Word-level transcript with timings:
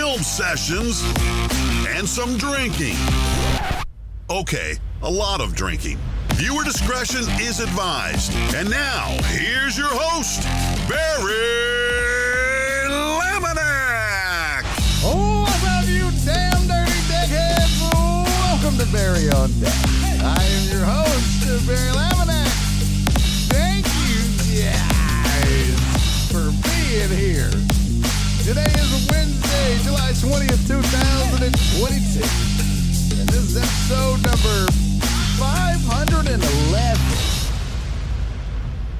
film 0.00 0.20
sessions, 0.20 1.04
and 1.94 2.08
some 2.08 2.38
drinking. 2.38 2.96
Okay, 4.30 4.78
a 5.02 5.10
lot 5.10 5.42
of 5.42 5.54
drinking. 5.54 5.98
Viewer 6.36 6.64
discretion 6.64 7.20
is 7.38 7.60
advised. 7.60 8.32
And 8.54 8.70
now, 8.70 9.08
here's 9.26 9.76
your 9.76 9.90
host, 9.92 10.44
Barry 10.88 11.28
Laminack. 12.88 14.64
Oh, 15.04 15.44
I 15.46 15.56
love 15.68 15.86
you, 15.90 16.08
damn 16.24 16.66
dirty 16.66 17.00
dickheads. 17.12 17.82
Welcome 18.24 18.78
to 18.78 18.90
Barry 18.90 19.28
on 19.28 19.52
Deck. 19.60 19.74
I 20.24 20.42
am 20.42 20.68
your 20.72 20.86
host, 20.86 21.66
Barry 21.66 21.92
Laminack. 21.92 22.48
Thank 23.52 23.84
you, 24.08 24.22
guys, 24.64 26.32
for 26.32 26.50
being 26.64 27.10
here. 27.10 27.79
Today 28.44 28.64
is 28.64 29.06
Wednesday, 29.10 29.78
July 29.84 30.12
20th, 30.12 30.66
2022. 30.66 32.20
And 33.20 33.28
this 33.28 33.36
is 33.36 33.56
episode 33.56 34.22
number 34.24 34.66
511 35.38 36.40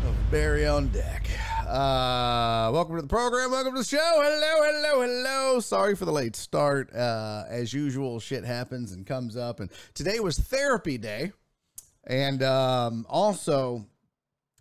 of 0.06 0.30
Barry 0.30 0.66
on 0.66 0.88
Deck. 0.88 1.26
Uh, 1.66 2.70
welcome 2.70 2.96
to 2.96 3.02
the 3.02 3.08
program. 3.08 3.50
Welcome 3.50 3.72
to 3.72 3.78
the 3.78 3.84
show. 3.84 3.98
Hello, 3.98 4.62
hello, 4.62 5.00
hello. 5.00 5.60
Sorry 5.60 5.96
for 5.96 6.04
the 6.04 6.12
late 6.12 6.36
start. 6.36 6.94
Uh, 6.94 7.44
as 7.48 7.72
usual, 7.72 8.20
shit 8.20 8.44
happens 8.44 8.92
and 8.92 9.06
comes 9.06 9.38
up. 9.38 9.58
And 9.60 9.70
today 9.94 10.20
was 10.20 10.38
therapy 10.38 10.98
day. 10.98 11.32
And 12.04 12.42
um, 12.42 13.06
also, 13.08 13.86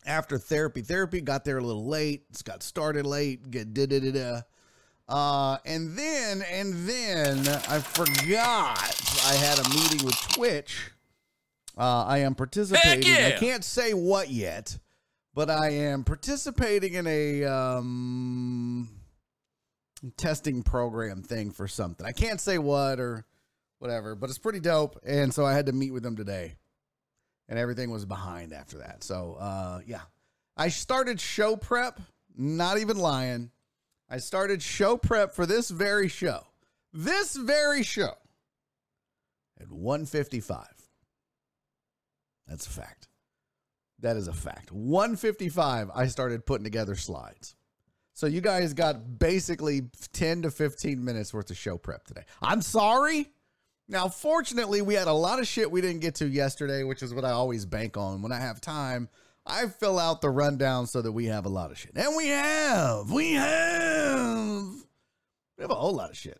after 0.05 0.38
therapy, 0.38 0.81
therapy 0.81 1.19
got 1.19 1.44
there 1.44 1.57
a 1.57 1.63
little 1.63 1.85
late. 1.85 2.23
It's 2.30 2.44
got 2.44 2.63
started 2.63 3.05
late. 3.05 3.52
Get 3.52 3.73
da 3.73 3.85
da 3.85 4.00
da 4.00 4.11
da. 4.11 4.41
Uh, 5.09 5.57
and 5.65 5.97
then, 5.97 6.43
and 6.52 6.88
then 6.88 7.39
I 7.67 7.79
forgot 7.79 9.02
I 9.25 9.33
had 9.33 9.57
a 9.57 9.67
meeting 9.69 10.05
with 10.05 10.16
Twitch. 10.33 10.91
Uh, 11.75 12.05
I 12.05 12.19
am 12.19 12.35
participating. 12.35 13.11
I 13.11 13.29
yeah. 13.29 13.39
can't 13.39 13.63
say 13.63 13.95
what 13.95 14.29
yet, 14.29 14.77
but 15.33 15.49
I 15.49 15.69
am 15.69 16.03
participating 16.03 16.93
in 16.93 17.07
a 17.07 17.43
um, 17.45 18.88
testing 20.16 20.61
program 20.61 21.23
thing 21.23 21.49
for 21.49 21.67
something. 21.67 22.05
I 22.05 22.11
can't 22.11 22.39
say 22.39 22.59
what 22.59 22.99
or 22.99 23.25
whatever, 23.79 24.13
but 24.13 24.29
it's 24.29 24.38
pretty 24.38 24.59
dope. 24.59 24.99
And 25.03 25.33
so 25.33 25.44
I 25.44 25.53
had 25.53 25.66
to 25.66 25.71
meet 25.71 25.91
with 25.91 26.03
them 26.03 26.17
today, 26.17 26.53
and 27.47 27.57
everything 27.57 27.89
was 27.89 28.05
behind 28.05 28.53
after 28.53 28.77
that. 28.77 29.03
So 29.03 29.38
uh, 29.39 29.79
yeah, 29.88 30.01
I 30.55 30.69
started 30.69 31.19
show 31.19 31.55
prep. 31.55 32.00
Not 32.38 32.78
even 32.78 32.97
lying. 32.97 33.50
I 34.09 34.18
started 34.18 34.62
show 34.62 34.97
prep 34.97 35.34
for 35.34 35.46
this 35.46 35.70
very 35.70 36.08
show. 36.08 36.47
This 36.92 37.36
very 37.36 37.84
show 37.84 38.14
at 39.59 39.72
155. 39.72 40.66
That's 42.47 42.66
a 42.66 42.70
fact. 42.70 43.08
That 44.00 44.18
is 44.18 44.28
a 44.28 44.34
fact. 44.34 44.72
155, 44.72 45.92
I 45.94 46.08
started 46.08 46.46
putting 46.46 46.64
together 46.64 46.96
slides. 46.96 47.56
So 48.14 48.25
you 48.25 48.42
guys 48.42 48.74
got 48.74 49.20
basically 49.20 49.84
10 50.14 50.41
to 50.41 50.52
15 50.52 51.03
minutes 51.03 51.34
worth 51.34 51.52
of 51.52 51.58
show 51.58 51.78
prep 51.78 52.06
today. 52.06 52.24
I'm 52.41 52.62
sorry. 52.62 53.30
Now, 53.88 54.08
fortunately, 54.08 54.81
we 54.81 54.94
had 54.96 55.08
a 55.08 55.14
lot 55.14 55.40
of 55.40 55.47
shit 55.47 55.70
we 55.70 55.81
didn't 55.81 56.02
get 56.02 56.16
to 56.16 56.28
yesterday, 56.28 56.84
which 56.84 57.02
is 57.02 57.14
what 57.14 57.26
I 57.26 57.31
always 57.31 57.66
bank 57.66 57.97
on. 57.97 58.22
When 58.22 58.31
I 58.31 58.40
have 58.40 58.62
time, 58.62 59.09
I 59.49 59.67
fill 59.67 59.97
out 59.97 60.21
the 60.21 60.29
rundown 60.29 60.87
so 60.87 61.01
that 61.01 61.11
we 61.11 61.25
have 61.25 61.45
a 61.45 61.49
lot 61.49 61.71
of 61.71 61.77
shit. 61.77 61.91
And 61.95 62.15
we 62.15 62.27
have. 62.27 63.11
We 63.11 63.33
have. 63.33 64.65
We 65.57 65.61
have 65.61 65.71
a 65.71 65.75
whole 65.75 65.95
lot 65.95 66.11
of 66.11 66.17
shit. 66.17 66.39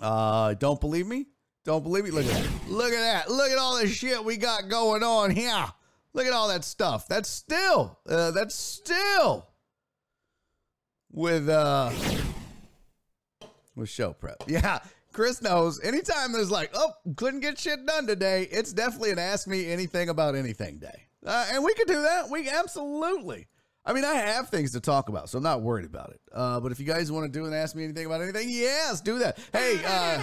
Uh, 0.00 0.54
don't 0.54 0.80
believe 0.80 1.06
me? 1.06 1.26
Don't 1.64 1.82
believe 1.82 2.04
me? 2.04 2.10
Look 2.10 2.26
at 2.26 2.32
that. 2.32 2.68
Look 2.68 2.92
at 2.92 3.00
that. 3.00 3.30
Look 3.30 3.50
at 3.50 3.58
all 3.58 3.78
the 3.78 3.88
shit 3.88 4.24
we 4.24 4.36
got 4.36 4.68
going 4.68 5.02
on 5.02 5.30
here. 5.30 5.66
Look 6.12 6.26
at 6.26 6.32
all 6.32 6.48
that 6.48 6.64
stuff. 6.64 7.08
That's 7.08 7.28
still, 7.28 7.98
uh, 8.08 8.30
that's 8.30 8.54
still 8.54 9.48
with, 11.10 11.48
uh, 11.48 11.90
with 13.74 13.88
show 13.88 14.12
prep. 14.12 14.44
Yeah. 14.48 14.80
Chris 15.12 15.42
knows 15.42 15.82
anytime 15.82 16.32
there's 16.32 16.50
like, 16.50 16.70
oh, 16.74 16.92
couldn't 17.16 17.40
get 17.40 17.58
shit 17.58 17.84
done 17.86 18.06
today, 18.06 18.46
it's 18.52 18.72
definitely 18.72 19.10
an 19.10 19.18
ask 19.18 19.48
me 19.48 19.68
anything 19.68 20.10
about 20.10 20.36
anything 20.36 20.78
day. 20.78 21.07
Uh, 21.24 21.46
and 21.52 21.64
we 21.64 21.74
could 21.74 21.88
do 21.88 22.02
that. 22.02 22.30
We 22.30 22.48
absolutely. 22.48 23.46
I 23.84 23.92
mean, 23.92 24.04
I 24.04 24.14
have 24.14 24.50
things 24.50 24.72
to 24.72 24.80
talk 24.80 25.08
about, 25.08 25.30
so 25.30 25.38
I'm 25.38 25.44
not 25.44 25.62
worried 25.62 25.86
about 25.86 26.10
it. 26.10 26.20
Uh, 26.32 26.60
but 26.60 26.72
if 26.72 26.78
you 26.78 26.84
guys 26.84 27.10
want 27.10 27.32
to 27.32 27.38
do 27.38 27.46
and 27.46 27.54
ask 27.54 27.74
me 27.74 27.84
anything 27.84 28.06
about 28.06 28.20
anything, 28.20 28.48
yes, 28.50 29.00
do 29.00 29.18
that. 29.20 29.38
Hey, 29.52 29.80
uh, 29.86 30.22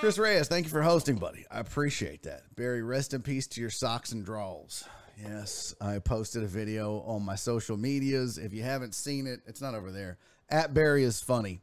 Chris 0.00 0.18
Reyes, 0.18 0.48
thank 0.48 0.66
you 0.66 0.70
for 0.70 0.82
hosting, 0.82 1.16
buddy. 1.16 1.46
I 1.50 1.60
appreciate 1.60 2.24
that. 2.24 2.42
Barry, 2.56 2.82
rest 2.82 3.14
in 3.14 3.22
peace 3.22 3.46
to 3.48 3.60
your 3.60 3.70
socks 3.70 4.12
and 4.12 4.24
drawers. 4.24 4.84
Yes, 5.22 5.74
I 5.80 5.98
posted 5.98 6.42
a 6.42 6.46
video 6.46 7.00
on 7.06 7.24
my 7.24 7.36
social 7.36 7.76
medias. 7.76 8.36
If 8.36 8.52
you 8.52 8.62
haven't 8.62 8.94
seen 8.94 9.26
it, 9.26 9.40
it's 9.46 9.62
not 9.62 9.74
over 9.74 9.90
there. 9.90 10.18
At 10.50 10.74
Barry 10.74 11.04
is 11.04 11.22
funny 11.22 11.62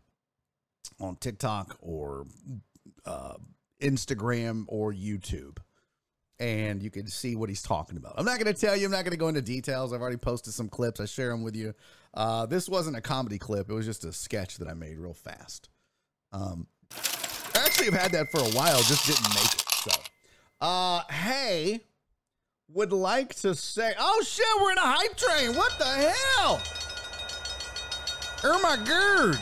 on 0.99 1.17
TikTok 1.17 1.77
or 1.81 2.25
uh, 3.05 3.35
Instagram 3.79 4.65
or 4.67 4.91
YouTube. 4.91 5.57
And 6.41 6.81
you 6.81 6.89
can 6.89 7.05
see 7.05 7.35
what 7.35 7.49
he's 7.49 7.61
talking 7.61 7.97
about. 7.97 8.15
I'm 8.17 8.25
not 8.25 8.39
going 8.39 8.51
to 8.51 8.59
tell 8.59 8.75
you. 8.75 8.85
I'm 8.85 8.91
not 8.91 9.03
going 9.03 9.11
to 9.11 9.17
go 9.17 9.27
into 9.27 9.43
details. 9.43 9.93
I've 9.93 10.01
already 10.01 10.17
posted 10.17 10.53
some 10.53 10.69
clips. 10.69 10.99
I 10.99 11.05
share 11.05 11.29
them 11.29 11.43
with 11.43 11.55
you. 11.55 11.75
Uh, 12.15 12.47
this 12.47 12.67
wasn't 12.67 12.97
a 12.97 13.01
comedy 13.01 13.37
clip. 13.37 13.69
It 13.69 13.73
was 13.73 13.85
just 13.85 14.03
a 14.05 14.11
sketch 14.11 14.57
that 14.57 14.67
I 14.67 14.73
made 14.73 14.97
real 14.97 15.13
fast. 15.13 15.69
Um, 16.31 16.65
I 16.91 17.59
actually 17.63 17.91
have 17.91 17.93
had 17.93 18.11
that 18.13 18.31
for 18.31 18.39
a 18.39 18.49
while, 18.57 18.79
just 18.79 19.05
didn't 19.05 19.29
make 19.35 19.53
it. 19.53 19.63
So, 19.69 19.91
uh, 20.61 21.03
hey, 21.11 21.81
would 22.73 22.91
like 22.91 23.35
to 23.35 23.53
say, 23.53 23.93
oh 23.99 24.23
shit, 24.25 24.43
we're 24.61 24.71
in 24.71 24.79
a 24.79 24.81
hype 24.81 25.15
train. 25.15 25.55
What 25.55 25.77
the 25.77 25.85
hell? 25.85 26.59
Oh 28.43 28.59
my 28.63 28.77
god. 28.83 29.37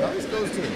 Now 0.00 0.10
this 0.12 0.24
goes 0.26 0.50
to. 0.50 0.62
It's 0.62 0.70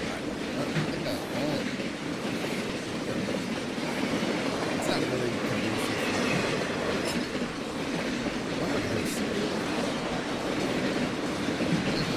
not 4.87 4.99
really 4.99 5.31
conducive. 5.49 5.97
Look 8.61 8.69
at 8.69 8.83
this. 8.93 9.13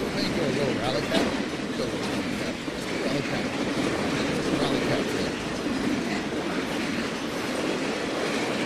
Let 0.04 0.12
me 0.16 0.22
go 0.36 0.42
a 0.44 0.52
little 0.52 0.74
rally 0.82 1.02
cap. 1.08 1.24
Go 1.78 1.80
a 1.80 1.88
little 1.88 2.04
rally 2.04 2.36
cap. 2.38 2.54
Rally 3.00 3.22
cap. 3.24 3.44
Rally 4.60 4.80
cap. 4.84 5.04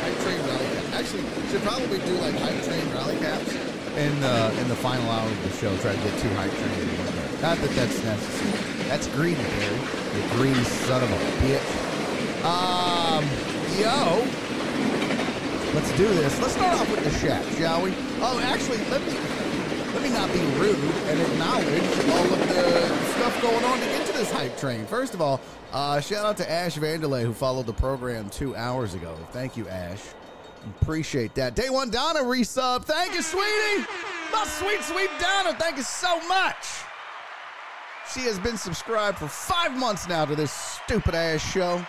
Hype 0.02 0.18
train 0.22 0.40
rally 0.48 0.66
cap. 0.74 0.86
Should 1.12 1.60
probably 1.60 1.98
do 1.98 2.14
like 2.24 2.34
hype 2.36 2.62
train 2.64 2.90
rally 2.94 3.18
caps 3.18 3.52
in 3.96 4.24
uh, 4.24 4.56
in 4.60 4.68
the 4.68 4.74
final 4.76 5.10
hour 5.10 5.28
of 5.28 5.42
the 5.42 5.50
show. 5.58 5.76
Try 5.78 5.94
to 5.94 6.02
get 6.02 6.18
two 6.20 6.28
hype 6.30 6.50
trains. 6.50 6.78
in 6.78 6.88
one. 6.88 7.42
Not 7.42 7.58
that 7.58 7.70
that's 7.76 8.02
necessary. 8.02 8.88
That's 8.88 9.06
greedy, 9.08 9.42
Barry. 9.42 9.76
You 9.76 10.22
greedy 10.36 10.64
son 10.64 11.02
of 11.02 11.12
a 11.12 11.16
bitch. 11.44 12.44
Um, 12.44 13.24
yo. 13.78 14.24
Let's 15.74 15.96
do 15.98 16.08
this. 16.08 16.40
Let's 16.40 16.54
start 16.54 16.80
off 16.80 16.90
with 16.90 17.04
the 17.04 17.26
chat, 17.26 17.44
shall 17.56 17.82
we? 17.82 17.92
Oh, 18.20 18.40
actually, 18.44 18.78
let 18.88 19.02
me 19.02 19.12
let 19.92 20.02
me 20.02 20.08
not 20.08 20.32
be 20.32 20.40
rude 20.58 20.76
and 21.08 21.20
acknowledge 21.20 22.08
all 22.08 22.24
of 22.24 22.48
the 22.48 22.96
stuff 23.12 23.42
going 23.42 23.64
on 23.64 23.78
to 23.78 23.84
get 23.84 24.06
to 24.06 24.12
this 24.14 24.32
hype 24.32 24.56
train. 24.56 24.86
First 24.86 25.12
of 25.12 25.20
all, 25.20 25.42
uh, 25.72 26.00
shout 26.00 26.24
out 26.24 26.38
to 26.38 26.50
Ash 26.50 26.76
Vanderlei 26.78 27.22
who 27.22 27.34
followed 27.34 27.66
the 27.66 27.74
program 27.74 28.30
two 28.30 28.56
hours 28.56 28.94
ago. 28.94 29.14
Thank 29.32 29.58
you, 29.58 29.68
Ash. 29.68 30.00
Appreciate 30.80 31.34
that. 31.34 31.54
Day 31.54 31.70
one, 31.70 31.90
Donna 31.90 32.20
resub. 32.20 32.84
Thank 32.84 33.14
you, 33.14 33.22
sweetie. 33.22 33.86
My 34.32 34.44
sweet, 34.46 34.82
sweet 34.82 35.10
Donna. 35.20 35.54
Thank 35.58 35.76
you 35.76 35.82
so 35.82 36.20
much. 36.28 36.66
She 38.12 38.20
has 38.20 38.38
been 38.38 38.56
subscribed 38.56 39.18
for 39.18 39.28
five 39.28 39.76
months 39.76 40.08
now 40.08 40.24
to 40.24 40.34
this 40.34 40.52
stupid 40.52 41.14
ass 41.14 41.40
show. 41.40 41.84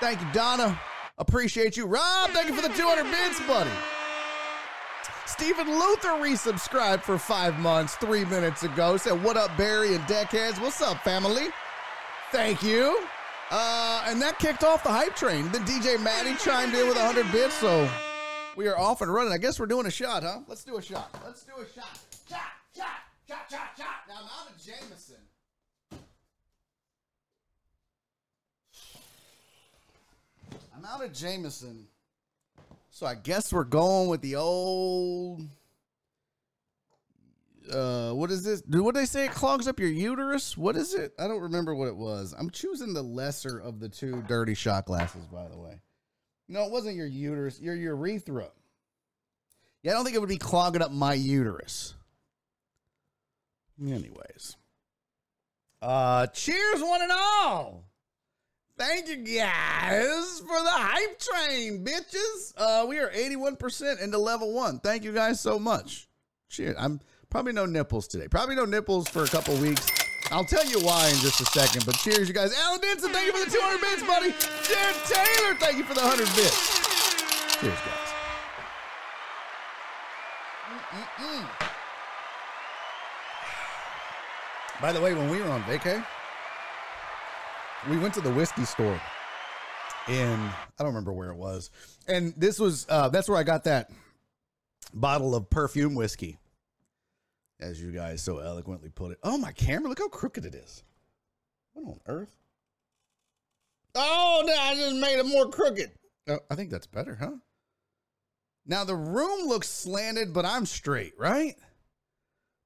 Thank 0.00 0.20
you, 0.20 0.26
Donna. 0.32 0.78
Appreciate 1.18 1.76
you. 1.76 1.86
Rob, 1.86 2.30
thank 2.30 2.48
you 2.48 2.54
for 2.54 2.62
the 2.62 2.74
200 2.74 3.04
bits, 3.10 3.40
buddy. 3.46 3.70
Stephen 5.26 5.68
Luther 5.68 6.08
resubscribed 6.10 7.02
for 7.02 7.18
five 7.18 7.58
months 7.58 7.94
three 7.96 8.24
minutes 8.24 8.62
ago. 8.62 8.96
Said, 8.96 9.22
What 9.22 9.36
up, 9.36 9.56
Barry 9.56 9.94
and 9.94 10.04
Deckheads? 10.04 10.60
What's 10.60 10.80
up, 10.82 11.02
family? 11.04 11.48
Thank 12.32 12.62
you. 12.62 13.04
Uh, 13.50 14.04
and 14.06 14.20
that 14.22 14.38
kicked 14.38 14.64
off 14.64 14.82
the 14.82 14.90
hype 14.90 15.16
train. 15.16 15.50
Then 15.50 15.64
DJ 15.64 16.02
Maddie 16.02 16.36
chimed 16.36 16.74
in 16.74 16.86
with 16.86 16.96
100 16.96 17.30
bits, 17.32 17.54
so 17.54 17.88
we 18.56 18.68
are 18.68 18.78
off 18.78 19.00
and 19.00 19.12
running. 19.12 19.32
I 19.32 19.38
guess 19.38 19.58
we're 19.58 19.66
doing 19.66 19.86
a 19.86 19.90
shot, 19.90 20.22
huh? 20.22 20.40
Let's 20.46 20.64
do 20.64 20.76
a 20.76 20.82
shot. 20.82 21.16
Let's 21.24 21.44
do 21.44 21.52
a 21.56 21.66
shot. 21.74 21.98
Shot, 22.28 22.38
shot, 22.76 22.86
shot, 23.28 23.50
shot, 23.50 23.68
shot. 23.76 23.86
Now 24.08 24.14
I'm 24.18 24.24
out 24.24 24.50
of 24.50 24.64
Jameson. 24.64 25.16
I'm 30.76 30.84
out 30.84 31.04
of 31.04 31.12
Jameson. 31.12 31.86
So 32.90 33.06
I 33.06 33.14
guess 33.14 33.52
we're 33.52 33.64
going 33.64 34.08
with 34.08 34.20
the 34.22 34.36
old. 34.36 35.42
Uh, 37.70 38.12
what 38.12 38.30
is 38.30 38.42
this? 38.42 38.62
What 38.66 38.94
they 38.94 39.04
say? 39.04 39.26
It 39.26 39.32
clogs 39.32 39.68
up 39.68 39.78
your 39.78 39.90
uterus. 39.90 40.56
What 40.56 40.76
is 40.76 40.94
it? 40.94 41.12
I 41.18 41.28
don't 41.28 41.40
remember 41.40 41.74
what 41.74 41.88
it 41.88 41.96
was. 41.96 42.34
I'm 42.36 42.50
choosing 42.50 42.94
the 42.94 43.02
lesser 43.02 43.58
of 43.58 43.78
the 43.78 43.88
two 43.88 44.22
dirty 44.26 44.54
shot 44.54 44.86
glasses, 44.86 45.26
by 45.26 45.46
the 45.48 45.56
way. 45.56 45.80
No, 46.50 46.64
it 46.64 46.72
wasn't 46.72 46.96
your 46.96 47.06
uterus. 47.06 47.60
Your 47.60 47.76
urethra. 47.76 48.48
Yeah, 49.84 49.92
I 49.92 49.94
don't 49.94 50.04
think 50.04 50.16
it 50.16 50.18
would 50.18 50.28
be 50.28 50.36
clogging 50.36 50.82
up 50.82 50.90
my 50.90 51.14
uterus. 51.14 51.94
Anyways. 53.80 54.56
Uh, 55.80 56.26
cheers, 56.26 56.82
one 56.82 57.02
and 57.02 57.12
all. 57.12 57.84
Thank 58.76 59.08
you 59.08 59.16
guys 59.18 60.40
for 60.40 60.60
the 60.62 60.70
hype 60.70 61.18
train, 61.20 61.84
bitches. 61.84 62.52
Uh, 62.56 62.84
we 62.88 62.98
are 62.98 63.10
81% 63.10 64.02
into 64.02 64.18
level 64.18 64.52
one. 64.52 64.80
Thank 64.80 65.04
you 65.04 65.12
guys 65.12 65.40
so 65.40 65.58
much. 65.58 66.08
Cheers. 66.48 66.74
I'm 66.78 67.00
probably 67.30 67.52
no 67.52 67.64
nipples 67.64 68.08
today. 68.08 68.26
Probably 68.26 68.56
no 68.56 68.64
nipples 68.64 69.08
for 69.08 69.22
a 69.22 69.28
couple 69.28 69.54
weeks. 69.58 69.86
I'll 70.30 70.44
tell 70.44 70.64
you 70.64 70.78
why 70.80 71.08
in 71.08 71.16
just 71.16 71.40
a 71.40 71.44
second. 71.46 71.84
But 71.84 71.96
cheers, 71.96 72.28
you 72.28 72.34
guys. 72.34 72.56
Alan 72.56 72.80
Denson, 72.80 73.12
thank 73.12 73.26
you 73.26 73.32
for 73.32 73.44
the 73.44 73.50
200 73.50 73.80
bits, 73.80 74.02
buddy. 74.06 74.30
Jared 74.62 74.96
Taylor, 75.04 75.54
thank 75.56 75.76
you 75.78 75.84
for 75.84 75.94
the 75.94 76.02
100 76.02 76.24
bits. 76.36 77.60
Cheers, 77.60 77.78
guys. 77.78 77.96
Mm-mm-mm. 81.18 81.48
By 84.80 84.92
the 84.92 85.00
way, 85.00 85.14
when 85.14 85.28
we 85.28 85.38
were 85.38 85.50
on 85.50 85.62
vacay, 85.64 86.04
we 87.88 87.98
went 87.98 88.14
to 88.14 88.20
the 88.20 88.30
whiskey 88.30 88.64
store 88.64 89.00
in 90.08 90.38
I 90.38 90.52
don't 90.78 90.88
remember 90.88 91.12
where 91.12 91.30
it 91.30 91.36
was. 91.36 91.70
And 92.06 92.34
this 92.36 92.58
was 92.58 92.86
uh 92.88 93.08
that's 93.08 93.28
where 93.28 93.38
I 93.38 93.42
got 93.42 93.64
that 93.64 93.90
bottle 94.94 95.34
of 95.34 95.48
perfume 95.50 95.94
whiskey. 95.94 96.38
As 97.60 97.80
you 97.80 97.92
guys 97.92 98.22
so 98.22 98.38
eloquently 98.38 98.88
put 98.88 99.12
it. 99.12 99.18
Oh, 99.22 99.38
my 99.38 99.52
camera, 99.52 99.88
look 99.88 99.98
how 99.98 100.08
crooked 100.08 100.44
it 100.44 100.54
is. 100.54 100.82
What 101.72 101.86
on 101.86 102.00
earth? 102.06 102.36
Oh, 103.94 104.42
no, 104.46 104.54
I 104.54 104.74
just 104.74 104.96
made 104.96 105.18
it 105.18 105.26
more 105.26 105.48
crooked. 105.48 105.90
Oh, 106.28 106.38
I 106.50 106.54
think 106.54 106.70
that's 106.70 106.86
better, 106.86 107.16
huh? 107.16 107.32
Now 108.66 108.84
the 108.84 108.94
room 108.94 109.48
looks 109.48 109.68
slanted, 109.68 110.32
but 110.32 110.44
I'm 110.44 110.64
straight, 110.64 111.14
right? 111.18 111.56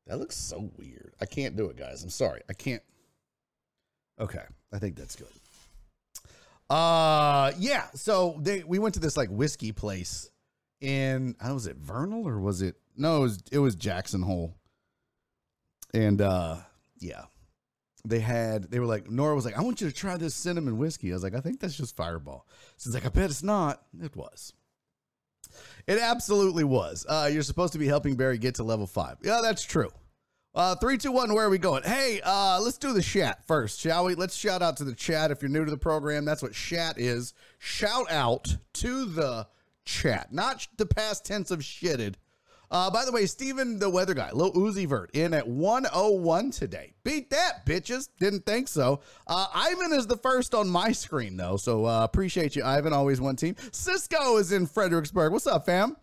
That 0.06 0.19
looks 0.19 0.37
so 0.37 0.70
weird. 0.76 1.14
I 1.20 1.26
can't 1.26 1.56
do 1.56 1.67
it, 1.70 1.76
guys. 1.76 2.02
I'm 2.02 2.11
sorry. 2.11 2.43
I 2.49 2.52
can't. 2.52 2.82
Okay, 4.20 4.44
I 4.73 4.79
think 4.79 4.97
that's 4.97 5.17
good. 5.17 5.26
Uh, 6.69 7.52
yeah. 7.58 7.87
So 7.94 8.38
they 8.40 8.64
we 8.64 8.79
went 8.79 8.94
to 8.94 9.00
this 9.00 9.17
like 9.17 9.31
whiskey 9.31 9.73
place 9.73 10.31
in 10.81 11.37
I 11.40 11.52
was 11.52 11.67
it 11.67 11.76
Vernal 11.76 12.29
or 12.29 12.38
was 12.38 12.62
it 12.62 12.76
no? 12.97 13.17
It 13.17 13.20
was 13.20 13.43
it 13.52 13.58
was 13.58 13.75
Jackson 13.75 14.23
Hole, 14.23 14.55
and 15.94 16.20
uh, 16.20 16.56
yeah, 16.99 17.25
they 18.05 18.20
had 18.20 18.70
they 18.70 18.79
were 18.79 18.87
like 18.87 19.11
Nora 19.11 19.35
was 19.35 19.44
like 19.44 19.56
I 19.56 19.62
want 19.62 19.81
you 19.81 19.88
to 19.88 19.94
try 19.94 20.17
this 20.17 20.35
cinnamon 20.35 20.76
whiskey. 20.76 21.11
I 21.11 21.14
was 21.14 21.23
like 21.23 21.35
I 21.35 21.41
think 21.41 21.61
that's 21.61 21.76
just 21.76 21.96
Fireball. 21.96 22.46
She's 22.79 22.93
like 22.93 23.06
I 23.06 23.08
bet 23.08 23.31
it's 23.31 23.43
not. 23.43 23.81
It 24.02 24.14
was. 24.14 24.52
It 25.87 25.99
absolutely 25.99 26.64
was. 26.64 27.06
Uh, 27.08 27.31
you're 27.32 27.43
supposed 27.43 27.73
to 27.75 27.79
be 27.79 27.87
helping 27.87 28.17
Barry 28.17 28.38
get 28.38 28.56
to 28.56 28.64
level 28.64 28.87
five. 28.87 29.19
Yeah, 29.23 29.41
that's 29.43 29.62
true. 29.62 29.91
Uh, 30.55 30.76
three, 30.76 30.96
two, 30.96 31.12
one. 31.12 31.35
Where 31.35 31.46
are 31.46 31.50
we 31.50 31.58
going? 31.58 31.82
Hey, 31.82 32.20
uh, 32.25 32.61
let's 32.61 32.79
do 32.79 32.93
the 32.93 33.02
chat 33.02 33.44
first, 33.47 33.81
shall 33.81 34.05
we? 34.05 34.14
Let's 34.14 34.37
shout 34.37 34.62
out 34.62 34.76
to 34.79 34.85
the 34.85 34.94
chat. 34.94 35.31
If 35.31 35.43
you're 35.43 35.49
new 35.49 35.64
to 35.64 35.70
the 35.70 35.76
program, 35.76 36.25
that's 36.25 36.43
what 36.43 36.52
chat 36.52 36.99
is. 36.99 37.35
Shout 37.58 38.11
out 38.11 38.56
to 38.75 39.05
the 39.05 39.49
chat, 39.85 40.32
not 40.32 40.67
the 40.76 40.87
past 40.87 41.25
tense 41.25 41.50
of 41.50 41.61
shitted. 41.61 42.14
Uh, 42.75 42.91
by 42.91 43.05
the 43.05 43.12
way, 43.12 43.25
Steven, 43.25 43.79
the 43.79 43.88
weather 43.88 44.15
guy, 44.15 44.32
Lil 44.32 44.53
Uzi 44.53 44.85
Vert, 44.85 45.09
in 45.15 45.32
at 45.32 45.47
101 45.47 46.50
today. 46.50 46.93
Beat 47.05 47.31
that, 47.31 47.65
bitches. 47.65 48.09
Didn't 48.19 48.44
think 48.47 48.67
so. 48.67 49.00
Uh, 49.29 49.47
Ivan 49.55 49.93
is 49.93 50.09
the 50.09 50.17
first 50.17 50.56
on 50.56 50.69
my 50.69 50.91
screen, 50.91 51.37
though. 51.37 51.56
So 51.56 51.87
uh, 51.87 52.03
appreciate 52.03 52.56
you, 52.56 52.65
Ivan. 52.65 52.93
Always 52.93 53.21
one 53.21 53.37
team. 53.37 53.55
Cisco 53.71 54.38
is 54.38 54.50
in 54.50 54.67
Fredericksburg. 54.67 55.32
What's 55.32 55.47
up, 55.47 55.67
fam? 55.67 55.97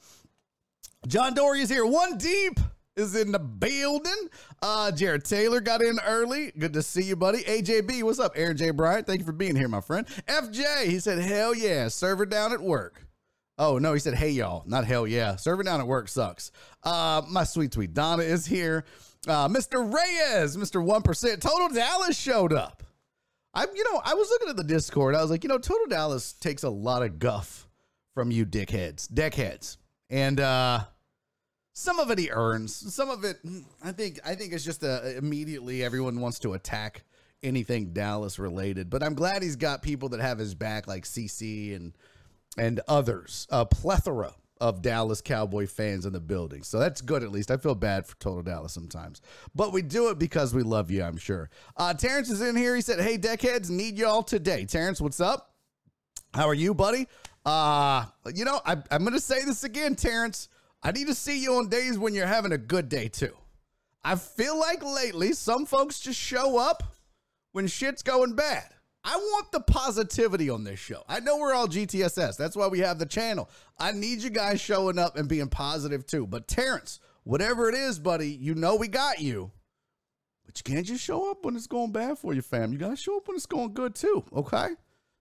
John 1.07 1.33
Dory 1.33 1.59
is 1.59 1.69
here. 1.69 1.85
One 1.85 2.17
deep 2.17 2.57
is 2.95 3.15
in 3.15 3.33
the 3.33 3.39
building. 3.39 4.29
Uh, 4.61 4.93
Jared 4.93 5.25
Taylor 5.25 5.59
got 5.59 5.81
in 5.81 5.99
early. 6.07 6.53
Good 6.57 6.71
to 6.71 6.81
see 6.81 7.03
you, 7.03 7.17
buddy. 7.17 7.43
AJB, 7.43 8.01
what's 8.03 8.19
up? 8.19 8.31
Aaron 8.37 8.55
J. 8.55 8.69
Bryant, 8.69 9.05
thank 9.07 9.19
you 9.19 9.25
for 9.25 9.33
being 9.33 9.57
here, 9.57 9.67
my 9.67 9.81
friend. 9.81 10.07
FJ, 10.25 10.85
he 10.85 10.99
said, 10.99 11.19
hell 11.19 11.53
yeah, 11.53 11.89
server 11.89 12.25
down 12.25 12.53
at 12.53 12.61
work. 12.61 13.05
Oh, 13.61 13.77
no, 13.77 13.93
he 13.93 13.99
said, 13.99 14.15
hey, 14.15 14.31
y'all, 14.31 14.63
not 14.65 14.85
hell 14.85 15.05
yeah. 15.05 15.35
Serving 15.35 15.65
down 15.65 15.79
at 15.79 15.85
work 15.85 16.07
sucks. 16.07 16.51
Uh, 16.83 17.21
my 17.29 17.43
sweet, 17.43 17.71
sweet 17.71 17.93
Donna 17.93 18.23
is 18.23 18.47
here. 18.47 18.85
Uh, 19.27 19.47
Mr. 19.47 19.81
Reyes, 19.85 20.57
Mr. 20.57 20.83
1%. 20.83 21.39
Total 21.39 21.69
Dallas 21.69 22.17
showed 22.17 22.53
up. 22.53 22.81
I'm, 23.53 23.67
you 23.75 23.83
know, 23.83 24.01
I 24.03 24.15
was 24.15 24.29
looking 24.31 24.49
at 24.49 24.57
the 24.57 24.63
Discord. 24.63 25.13
I 25.13 25.21
was 25.21 25.29
like, 25.29 25.43
you 25.43 25.47
know, 25.47 25.59
Total 25.59 25.85
Dallas 25.85 26.33
takes 26.33 26.63
a 26.63 26.71
lot 26.71 27.03
of 27.03 27.19
guff 27.19 27.67
from 28.15 28.31
you 28.31 28.47
dickheads, 28.47 29.07
deckheads. 29.07 29.77
And, 30.09 30.39
uh, 30.39 30.79
some 31.73 31.99
of 31.99 32.09
it 32.09 32.17
he 32.17 32.31
earns. 32.31 32.75
Some 32.75 33.11
of 33.11 33.23
it, 33.23 33.37
I 33.83 33.91
think, 33.91 34.19
I 34.25 34.33
think 34.33 34.53
it's 34.53 34.65
just 34.65 34.81
a, 34.81 35.15
immediately 35.15 35.83
everyone 35.83 36.19
wants 36.19 36.39
to 36.39 36.53
attack 36.53 37.03
anything 37.43 37.93
Dallas 37.93 38.39
related. 38.39 38.89
But 38.89 39.03
I'm 39.03 39.13
glad 39.13 39.43
he's 39.43 39.55
got 39.55 39.83
people 39.83 40.09
that 40.09 40.19
have 40.19 40.39
his 40.39 40.55
back, 40.55 40.87
like 40.87 41.03
CC 41.03 41.75
and 41.75 41.93
and 42.57 42.81
others, 42.87 43.47
a 43.49 43.65
plethora 43.65 44.33
of 44.61 44.83
Dallas 44.83 45.21
Cowboy 45.21 45.65
fans 45.65 46.05
in 46.05 46.13
the 46.13 46.19
building. 46.19 46.61
So 46.61 46.77
that's 46.77 47.01
good 47.01 47.23
at 47.23 47.31
least. 47.31 47.49
I 47.49 47.57
feel 47.57 47.73
bad 47.73 48.05
for 48.05 48.15
Total 48.17 48.43
Dallas 48.43 48.71
sometimes. 48.71 49.19
But 49.55 49.73
we 49.73 49.81
do 49.81 50.09
it 50.09 50.19
because 50.19 50.53
we 50.53 50.61
love 50.61 50.91
you, 50.91 51.03
I'm 51.03 51.17
sure. 51.17 51.49
Uh, 51.75 51.95
Terrence 51.95 52.29
is 52.29 52.41
in 52.41 52.55
here. 52.55 52.75
He 52.75 52.81
said, 52.81 52.99
Hey, 52.99 53.17
deckheads, 53.17 53.71
need 53.71 53.97
y'all 53.97 54.21
today. 54.21 54.65
Terrence, 54.65 55.01
what's 55.01 55.19
up? 55.19 55.55
How 56.33 56.47
are 56.47 56.53
you, 56.53 56.75
buddy? 56.75 57.07
Uh, 57.43 58.05
you 58.35 58.45
know, 58.45 58.61
I, 58.63 58.77
I'm 58.91 59.01
going 59.01 59.13
to 59.13 59.19
say 59.19 59.43
this 59.43 59.63
again, 59.63 59.95
Terrence. 59.95 60.47
I 60.83 60.91
need 60.91 61.07
to 61.07 61.15
see 61.15 61.41
you 61.41 61.55
on 61.55 61.67
days 61.67 61.97
when 61.97 62.13
you're 62.13 62.27
having 62.27 62.51
a 62.51 62.57
good 62.57 62.87
day, 62.87 63.07
too. 63.07 63.35
I 64.03 64.15
feel 64.15 64.59
like 64.59 64.83
lately 64.83 65.33
some 65.33 65.65
folks 65.65 65.99
just 65.99 66.19
show 66.19 66.57
up 66.57 66.83
when 67.51 67.67
shit's 67.67 68.03
going 68.03 68.33
bad. 68.33 68.69
I 69.03 69.15
want 69.17 69.51
the 69.51 69.61
positivity 69.61 70.49
on 70.49 70.63
this 70.63 70.79
show. 70.79 71.03
I 71.09 71.19
know 71.19 71.37
we're 71.37 71.53
all 71.53 71.67
GTSS. 71.67 72.37
That's 72.37 72.55
why 72.55 72.67
we 72.67 72.79
have 72.79 72.99
the 72.99 73.05
channel. 73.05 73.49
I 73.79 73.91
need 73.91 74.21
you 74.21 74.29
guys 74.29 74.61
showing 74.61 74.99
up 74.99 75.17
and 75.17 75.27
being 75.27 75.47
positive 75.47 76.05
too. 76.05 76.27
But 76.27 76.47
Terrence, 76.47 76.99
whatever 77.23 77.67
it 77.67 77.75
is, 77.75 77.97
buddy, 77.97 78.29
you 78.29 78.53
know 78.53 78.75
we 78.75 78.87
got 78.87 79.19
you. 79.19 79.51
But 80.45 80.59
you 80.59 80.73
can't 80.75 80.85
just 80.85 81.03
show 81.03 81.31
up 81.31 81.43
when 81.43 81.55
it's 81.55 81.67
going 81.67 81.91
bad 81.91 82.19
for 82.19 82.33
you, 82.33 82.41
fam. 82.41 82.71
You 82.71 82.77
gotta 82.77 82.95
show 82.95 83.17
up 83.17 83.27
when 83.27 83.37
it's 83.37 83.45
going 83.47 83.73
good 83.73 83.95
too. 83.95 84.23
Okay. 84.33 84.69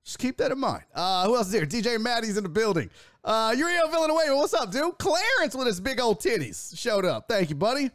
Just 0.05 0.19
keep 0.19 0.39
that 0.39 0.51
in 0.51 0.59
mind. 0.59 0.83
Uh, 0.95 1.27
who 1.27 1.37
else 1.37 1.49
is 1.49 1.53
here? 1.53 1.67
DJ 1.67 2.01
Maddie's 2.01 2.37
in 2.37 2.43
the 2.43 2.49
building. 2.49 2.91
Uh, 3.23 3.55
Uriel 3.57 3.89
Villanueva, 3.89 4.37
what's 4.37 4.55
up, 4.55 4.71
dude? 4.71 4.97
Clarence 4.99 5.55
with 5.55 5.67
his 5.67 5.81
big 5.81 6.01
old 6.01 6.21
titties 6.21 6.77
showed 6.77 7.05
up. 7.05 7.27
Thank 7.29 7.51
you, 7.51 7.57
buddy. 7.57 7.91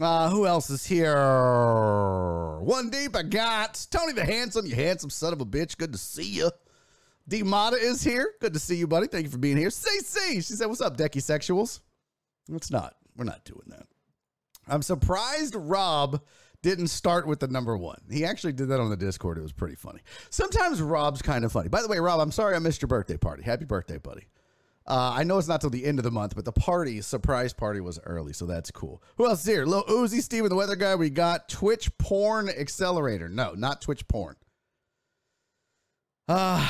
Uh, 0.00 0.30
who 0.30 0.46
else 0.46 0.70
is 0.70 0.86
here? 0.86 2.60
One 2.60 2.88
deep, 2.90 3.16
I 3.16 3.22
got 3.22 3.86
Tony 3.90 4.12
the 4.12 4.24
Handsome, 4.24 4.66
you 4.66 4.74
handsome 4.74 5.10
son 5.10 5.32
of 5.32 5.40
a 5.40 5.46
bitch. 5.46 5.76
Good 5.76 5.92
to 5.92 5.98
see 5.98 6.28
you. 6.28 6.50
D 7.26 7.42
Mata 7.42 7.76
is 7.76 8.02
here. 8.02 8.32
Good 8.40 8.54
to 8.54 8.58
see 8.58 8.76
you, 8.76 8.86
buddy. 8.86 9.06
Thank 9.06 9.24
you 9.24 9.30
for 9.30 9.38
being 9.38 9.56
here. 9.56 9.68
CC, 9.68 10.34
she 10.34 10.42
said, 10.42 10.66
What's 10.66 10.80
up, 10.80 10.96
Decky 10.96 11.20
Sexuals? 11.20 11.80
It's 12.50 12.70
not. 12.70 12.94
We're 13.16 13.24
not 13.24 13.44
doing 13.44 13.64
that. 13.68 13.86
I'm 14.66 14.82
surprised 14.82 15.54
Rob 15.54 16.22
didn't 16.62 16.88
start 16.88 17.26
with 17.26 17.40
the 17.40 17.48
number 17.48 17.76
one. 17.76 18.00
He 18.10 18.24
actually 18.24 18.52
did 18.52 18.68
that 18.68 18.80
on 18.80 18.90
the 18.90 18.96
Discord. 18.96 19.38
It 19.38 19.42
was 19.42 19.52
pretty 19.52 19.76
funny. 19.76 20.00
Sometimes 20.30 20.80
Rob's 20.80 21.22
kind 21.22 21.44
of 21.44 21.52
funny. 21.52 21.68
By 21.68 21.82
the 21.82 21.88
way, 21.88 21.98
Rob, 21.98 22.20
I'm 22.20 22.32
sorry 22.32 22.54
I 22.56 22.58
missed 22.58 22.82
your 22.82 22.88
birthday 22.88 23.16
party. 23.16 23.42
Happy 23.42 23.64
birthday, 23.64 23.98
buddy. 23.98 24.26
Uh, 24.88 25.12
I 25.16 25.22
know 25.22 25.36
it's 25.36 25.48
not 25.48 25.60
till 25.60 25.68
the 25.68 25.84
end 25.84 25.98
of 25.98 26.02
the 26.02 26.10
month, 26.10 26.34
but 26.34 26.46
the 26.46 26.52
party, 26.52 27.02
surprise 27.02 27.52
party, 27.52 27.80
was 27.80 28.00
early, 28.06 28.32
so 28.32 28.46
that's 28.46 28.70
cool. 28.70 29.02
Who 29.18 29.26
else 29.26 29.40
is 29.40 29.46
here? 29.46 29.66
Lil 29.66 29.84
Uzi, 29.84 30.22
Steven, 30.22 30.48
the 30.48 30.56
weather 30.56 30.76
guy. 30.76 30.94
We 30.94 31.10
got 31.10 31.50
Twitch 31.50 31.96
Porn 31.98 32.48
Accelerator. 32.48 33.28
No, 33.28 33.52
not 33.52 33.82
Twitch 33.82 34.08
Porn. 34.08 34.36
Uh, 36.26 36.66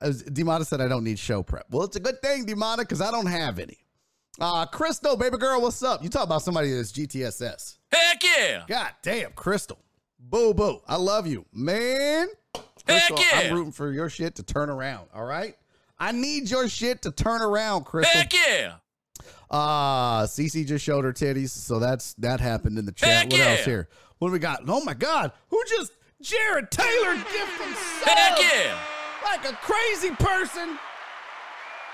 as 0.00 0.22
Demata 0.22 0.64
said, 0.64 0.80
I 0.80 0.86
don't 0.86 1.02
need 1.02 1.18
show 1.18 1.42
prep. 1.42 1.66
Well, 1.68 1.82
it's 1.82 1.96
a 1.96 2.00
good 2.00 2.22
thing, 2.22 2.46
Demata, 2.46 2.78
because 2.78 3.00
I 3.00 3.10
don't 3.10 3.26
have 3.26 3.58
any. 3.58 3.78
Uh, 4.40 4.64
Crystal, 4.66 5.16
baby 5.16 5.36
girl, 5.36 5.60
what's 5.60 5.82
up? 5.82 6.00
You 6.02 6.08
talk 6.08 6.24
about 6.24 6.42
somebody 6.42 6.72
that's 6.72 6.92
GTSS. 6.92 7.78
Heck 7.90 8.22
yeah! 8.22 8.62
God 8.68 8.90
damn, 9.02 9.32
Crystal. 9.32 9.78
Boo 10.20 10.54
boo. 10.54 10.80
I 10.86 10.94
love 10.94 11.26
you. 11.26 11.44
Man. 11.52 12.28
Crystal, 12.86 13.18
yeah. 13.18 13.40
I'm 13.40 13.54
rooting 13.54 13.72
for 13.72 13.90
your 13.92 14.08
shit 14.08 14.36
to 14.36 14.44
turn 14.44 14.70
around. 14.70 15.08
All 15.12 15.24
right. 15.24 15.56
I 16.02 16.10
need 16.10 16.50
your 16.50 16.68
shit 16.68 17.02
to 17.02 17.12
turn 17.12 17.42
around, 17.42 17.84
Crystal. 17.84 18.20
Heck 18.20 18.32
yeah! 18.34 18.72
Uh 19.48 20.24
Cece 20.24 20.66
just 20.66 20.84
showed 20.84 21.04
her 21.04 21.12
titties, 21.12 21.50
so 21.50 21.78
that's 21.78 22.14
that 22.14 22.40
happened 22.40 22.76
in 22.76 22.86
the 22.86 22.90
chat. 22.90 23.08
Heck 23.08 23.30
what 23.30 23.38
yeah. 23.38 23.50
else 23.50 23.64
here? 23.64 23.88
What 24.18 24.28
do 24.28 24.32
we 24.32 24.40
got? 24.40 24.62
Oh 24.66 24.82
my 24.82 24.94
god, 24.94 25.30
who 25.48 25.62
just 25.68 25.92
Jared 26.20 26.72
Taylor 26.72 27.14
gifted 27.14 27.76
Heck 28.02 28.36
yeah! 28.40 28.76
like 29.24 29.48
a 29.48 29.54
crazy 29.62 30.10
person. 30.16 30.76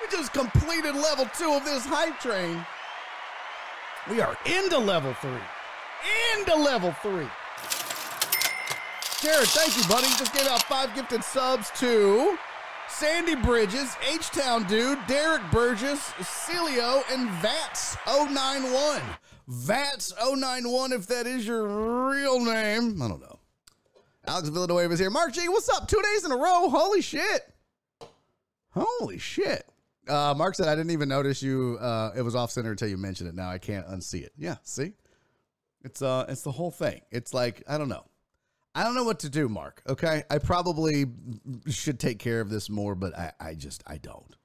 We 0.00 0.08
just 0.10 0.32
completed 0.32 0.94
level 0.94 1.28
two 1.36 1.52
of 1.52 1.66
this 1.66 1.84
hype 1.84 2.18
train. 2.18 2.64
We 4.08 4.22
are 4.22 4.38
into 4.46 4.78
level 4.78 5.12
three. 5.20 5.30
Into 6.38 6.54
level 6.54 6.92
three. 7.02 7.28
Jared, 9.20 9.48
thank 9.48 9.76
you, 9.76 9.86
buddy. 9.86 10.06
Just 10.16 10.32
gave 10.32 10.46
out 10.46 10.62
five 10.62 10.94
gifted 10.94 11.22
subs 11.22 11.70
to 11.80 12.38
Sandy 12.88 13.36
Bridges, 13.36 13.96
H 14.12 14.30
Town 14.30 14.64
Dude, 14.64 14.98
Derek 15.06 15.42
Burgess, 15.52 16.00
Celio, 16.20 17.02
and 17.12 17.28
Vats091. 17.42 19.02
Vats091, 19.48 20.92
if 20.92 21.06
that 21.06 21.26
is 21.26 21.46
your 21.46 22.08
real 22.08 22.44
name. 22.44 23.00
I 23.00 23.08
don't 23.08 23.20
know. 23.20 23.38
Alex 24.26 24.48
Villanueva 24.48 24.92
is 24.92 24.98
here. 24.98 25.10
Mark 25.10 25.32
G, 25.32 25.48
what's 25.48 25.68
up? 25.68 25.88
Two 25.88 26.02
days 26.02 26.24
in 26.24 26.32
a 26.32 26.36
row. 26.36 26.68
Holy 26.68 27.00
shit. 27.00 27.52
Holy 28.70 29.18
shit. 29.18 29.64
Uh, 30.08 30.34
Mark 30.36 30.54
said, 30.54 30.68
I 30.68 30.74
didn't 30.74 30.90
even 30.90 31.08
notice 31.08 31.42
you. 31.42 31.78
Uh, 31.80 32.12
it 32.16 32.22
was 32.22 32.34
off 32.34 32.50
center 32.50 32.70
until 32.70 32.88
you 32.88 32.96
mentioned 32.96 33.28
it. 33.28 33.34
Now 33.34 33.50
I 33.50 33.58
can't 33.58 33.86
unsee 33.86 34.22
it. 34.22 34.32
Yeah, 34.36 34.56
see? 34.62 34.92
It's 35.84 36.02
uh, 36.02 36.26
it's 36.28 36.42
the 36.42 36.52
whole 36.52 36.70
thing. 36.70 37.00
It's 37.10 37.32
like, 37.32 37.62
I 37.68 37.78
don't 37.78 37.88
know. 37.88 38.04
I 38.78 38.84
don't 38.84 38.94
know 38.94 39.02
what 39.02 39.18
to 39.20 39.28
do, 39.28 39.48
Mark. 39.48 39.82
Okay. 39.88 40.22
I 40.30 40.38
probably 40.38 41.06
should 41.66 41.98
take 41.98 42.20
care 42.20 42.40
of 42.40 42.48
this 42.48 42.70
more, 42.70 42.94
but 42.94 43.12
I, 43.18 43.32
I 43.40 43.54
just, 43.54 43.82
I 43.88 43.96
don't. 43.98 44.36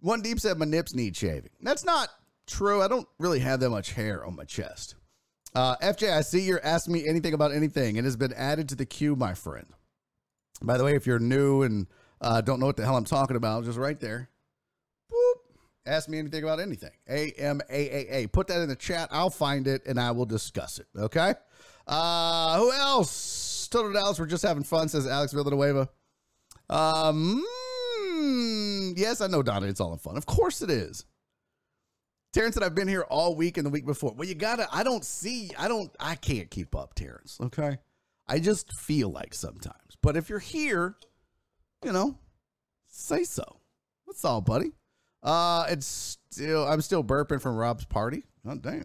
One 0.00 0.22
Deep 0.22 0.40
said 0.40 0.58
my 0.58 0.64
nips 0.64 0.92
need 0.92 1.16
shaving. 1.16 1.50
That's 1.60 1.84
not 1.84 2.08
true. 2.48 2.82
I 2.82 2.88
don't 2.88 3.06
really 3.20 3.38
have 3.38 3.60
that 3.60 3.70
much 3.70 3.92
hair 3.92 4.26
on 4.26 4.34
my 4.34 4.42
chest. 4.42 4.96
Uh, 5.54 5.76
FJ, 5.76 6.12
I 6.12 6.22
see 6.22 6.40
you're 6.40 6.64
asking 6.64 6.94
me 6.94 7.06
anything 7.06 7.32
about 7.32 7.52
anything. 7.52 7.94
It 7.94 8.02
has 8.02 8.16
been 8.16 8.32
added 8.32 8.68
to 8.70 8.74
the 8.74 8.86
queue, 8.86 9.14
my 9.14 9.34
friend. 9.34 9.66
By 10.60 10.76
the 10.76 10.82
way, 10.82 10.96
if 10.96 11.06
you're 11.06 11.20
new 11.20 11.62
and 11.62 11.86
uh, 12.20 12.40
don't 12.40 12.58
know 12.58 12.66
what 12.66 12.76
the 12.76 12.84
hell 12.84 12.96
I'm 12.96 13.04
talking 13.04 13.36
about, 13.36 13.64
just 13.64 13.78
right 13.78 14.00
there. 14.00 14.30
Boop. 15.12 15.34
Ask 15.86 16.08
me 16.08 16.18
anything 16.18 16.42
about 16.42 16.58
anything. 16.58 16.90
A 17.08 17.30
M 17.38 17.60
A 17.70 17.72
A 17.72 18.16
A. 18.16 18.26
Put 18.26 18.48
that 18.48 18.62
in 18.62 18.68
the 18.68 18.74
chat. 18.74 19.10
I'll 19.12 19.30
find 19.30 19.68
it 19.68 19.86
and 19.86 20.00
I 20.00 20.10
will 20.10 20.26
discuss 20.26 20.80
it. 20.80 20.86
Okay. 20.98 21.34
Uh, 21.86 22.58
who 22.58 22.72
else? 22.72 23.68
Total 23.70 23.92
Dallas, 23.92 24.18
we're 24.18 24.26
just 24.26 24.42
having 24.42 24.64
fun, 24.64 24.88
says 24.88 25.06
Alex 25.06 25.32
Villanueva. 25.32 25.88
Um, 26.68 27.44
mm, 28.04 28.92
yes, 28.96 29.20
I 29.20 29.26
know, 29.26 29.42
Donna. 29.42 29.66
It's 29.66 29.80
all 29.80 29.92
in 29.92 29.98
fun. 29.98 30.16
Of 30.16 30.26
course 30.26 30.62
it 30.62 30.70
is. 30.70 31.04
Terrence 32.32 32.54
said 32.54 32.62
I've 32.62 32.74
been 32.74 32.88
here 32.88 33.02
all 33.02 33.34
week 33.34 33.58
and 33.58 33.66
the 33.66 33.70
week 33.70 33.84
before. 33.84 34.14
Well, 34.14 34.26
you 34.26 34.34
gotta. 34.34 34.66
I 34.72 34.82
don't 34.82 35.04
see. 35.04 35.50
I 35.58 35.68
don't. 35.68 35.90
I 36.00 36.14
can't 36.14 36.50
keep 36.50 36.74
up, 36.74 36.94
Terrence. 36.94 37.38
Okay. 37.40 37.76
I 38.26 38.38
just 38.38 38.72
feel 38.72 39.10
like 39.10 39.34
sometimes. 39.34 39.98
But 40.02 40.16
if 40.16 40.30
you're 40.30 40.38
here, 40.38 40.96
you 41.84 41.92
know, 41.92 42.18
say 42.88 43.24
so. 43.24 43.60
That's 44.06 44.24
all, 44.24 44.40
buddy. 44.40 44.72
Uh, 45.22 45.66
it's 45.68 46.18
still. 46.30 46.66
I'm 46.66 46.80
still 46.80 47.04
burping 47.04 47.40
from 47.40 47.56
Rob's 47.56 47.84
party. 47.84 48.24
Oh 48.46 48.56
damn. 48.56 48.84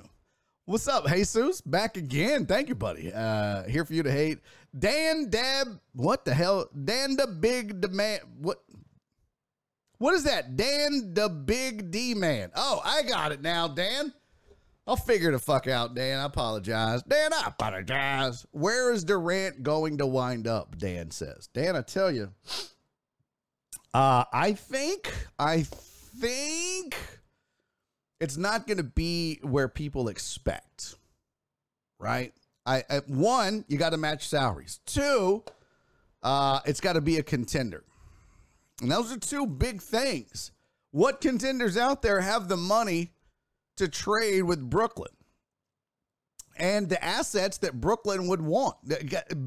What's 0.68 0.86
up, 0.90 1.08
Jesus? 1.08 1.62
Back 1.62 1.96
again. 1.96 2.46
Thank 2.46 2.68
you, 2.68 2.76
buddy. 2.76 3.14
Uh, 3.14 3.64
here 3.70 3.86
for 3.86 3.94
you 3.94 4.04
to 4.04 4.12
hate. 4.12 4.40
Dan 4.78 5.30
Dab. 5.30 5.80
What 5.94 6.26
the 6.26 6.34
hell? 6.34 6.68
Dan 6.84 7.16
the 7.16 7.26
Big 7.26 7.80
Demand. 7.80 8.24
What? 8.38 8.58
What 10.00 10.14
is 10.14 10.26
that? 10.26 10.58
Dan 10.58 11.14
the 11.14 11.30
Big 11.30 11.90
D 11.90 12.14
Man. 12.16 12.52
Oh, 12.54 12.82
I 12.84 13.04
got 13.04 13.32
it 13.32 13.42
now, 13.42 13.70
Dan. 13.70 14.12
I'll 14.86 14.98
figure 14.98 15.32
the 15.32 15.40
fuck 15.40 15.68
out, 15.68 15.96
Dan. 15.96 16.20
I 16.20 16.26
apologize. 16.26 17.02
Dan, 17.04 17.32
I 17.32 17.44
apologize. 17.48 18.46
Where 18.52 18.92
is 18.92 19.06
Durant 19.06 19.64
going 19.64 20.00
to 20.00 20.06
wind 20.06 20.48
up? 20.48 20.78
Dan 20.78 21.12
says. 21.12 21.48
Dan, 21.54 21.78
I 21.78 21.82
tell 21.82 22.12
you. 22.12 22.34
Uh, 23.94 24.26
I 24.34 24.52
think, 24.52 25.14
I 25.40 25.62
think 25.62 26.98
it's 28.20 28.38
not 28.38 28.68
going 28.68 28.78
to 28.78 28.84
be 28.84 29.40
where 29.42 29.68
people 29.68 30.08
expect, 30.10 30.96
right? 32.00 32.34
I, 32.66 32.84
I 32.90 33.02
one, 33.08 33.64
you 33.68 33.78
got 33.78 33.92
to 33.92 33.98
match 33.98 34.28
salaries. 34.28 34.80
Two, 34.86 35.44
uh, 36.24 36.60
it's 36.66 36.82
got 36.82 36.94
to 36.94 37.02
be 37.02 37.18
a 37.18 37.24
contender. 37.24 37.84
And 38.82 38.92
those 38.92 39.12
are 39.12 39.20
two 39.20 39.46
big 39.46 39.82
things. 39.82 40.52
What 40.92 41.22
contenders 41.22 41.78
out 41.78 42.02
there 42.02 42.22
have 42.22 42.48
the 42.48 42.58
money 42.58 43.12
to 43.78 43.88
trade 43.88 44.44
with 44.44 44.70
Brooklyn? 44.70 45.12
And 46.60 46.90
the 46.90 47.04
assets 47.04 47.60
that 47.60 47.80
Brooklyn 47.80 48.28
would 48.28 48.42
want. 48.42 48.78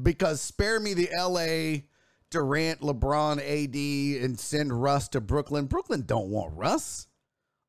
Because 0.03 0.39
spare 0.39 0.79
me 0.79 0.93
the 0.93 1.09
LA 1.13 1.81
Durant, 2.29 2.79
LeBron, 2.79 3.39
AD, 3.39 4.23
and 4.23 4.39
send 4.39 4.81
Russ 4.81 5.09
to 5.09 5.19
Brooklyn. 5.19 5.65
Brooklyn 5.65 6.03
don't 6.05 6.29
want 6.29 6.55
Russ 6.55 7.07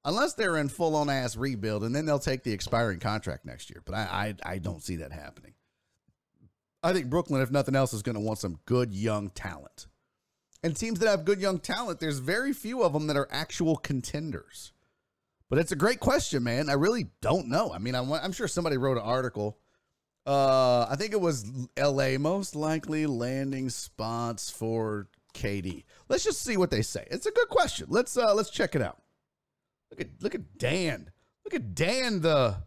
unless 0.05 0.35
they're 0.35 0.57
in 0.57 0.69
full 0.69 0.97
on 0.97 1.09
ass 1.11 1.37
rebuild, 1.37 1.85
and 1.85 1.95
then 1.95 2.07
they'll 2.07 2.19
take 2.19 2.43
the 2.43 2.53
expiring 2.53 2.99
contract 2.99 3.45
next 3.45 3.71
year. 3.71 3.83
But 3.85 3.95
I, 3.95 4.35
I, 4.45 4.55
I 4.55 4.59
don't 4.59 4.83
see 4.83 4.97
that 4.97 5.13
happening. 5.13 5.55
I 6.83 6.93
think 6.93 7.09
Brooklyn, 7.11 7.43
if 7.43 7.51
nothing 7.51 7.77
else, 7.77 7.93
is 7.93 8.03
going 8.03 8.17
to 8.17 8.21
want 8.21 8.39
some 8.39 8.59
good 8.67 8.93
young 8.93 9.31
talent. 9.31 9.87
And 10.65 10.77
teams 10.77 10.99
that 11.01 11.09
have 11.09 11.25
good 11.25 11.41
young 11.41 11.59
talent, 11.59 12.01
there's 12.01 12.19
very 12.19 12.53
few 12.53 12.83
of 12.83 12.93
them 12.93 13.07
that 13.09 13.17
are 13.17 13.29
actual 13.31 13.77
contenders. 13.77 14.73
But 15.49 15.59
it's 15.59 15.73
a 15.73 15.77
great 15.77 16.01
question, 16.01 16.43
man. 16.43 16.71
I 16.71 16.75
really 16.75 17.09
don't 17.21 17.49
know. 17.49 17.73
I 17.73 17.79
mean, 17.79 17.95
I'm, 17.95 18.11
I'm 18.13 18.33
sure 18.33 18.49
somebody 18.49 18.79
wrote 18.79 18.97
an 18.97 19.03
article. 19.03 19.59
Uh, 20.25 20.87
I 20.89 20.97
think 20.97 21.13
it 21.13 21.21
was 21.21 21.51
LA 21.79 22.17
most 22.19 22.55
likely 22.55 23.07
landing 23.07 23.69
spots 23.69 24.51
for 24.51 25.09
KD. 25.35 25.85
Let's 26.09 26.25
just 26.25 26.43
see 26.43 26.57
what 26.57 26.71
they 26.71 26.83
say. 26.83 27.07
It's 27.11 27.27
a 27.27 27.33
good 27.33 27.49
question. 27.49 27.87
Let's 27.89 28.17
uh 28.17 28.35
let's 28.35 28.51
check 28.51 28.77
it 28.77 28.83
out. 28.83 29.02
Look 29.93 30.01
at 30.01 30.09
look 30.21 30.35
at 30.35 30.57
Dan. 30.57 31.11
Look 31.45 31.53
at 31.53 31.75
Dan 31.75 32.23
the 32.23 32.63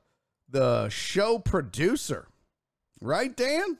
the 0.47 0.89
show 0.89 1.39
producer. 1.39 2.27
Right, 3.01 3.35
Dan? 3.35 3.79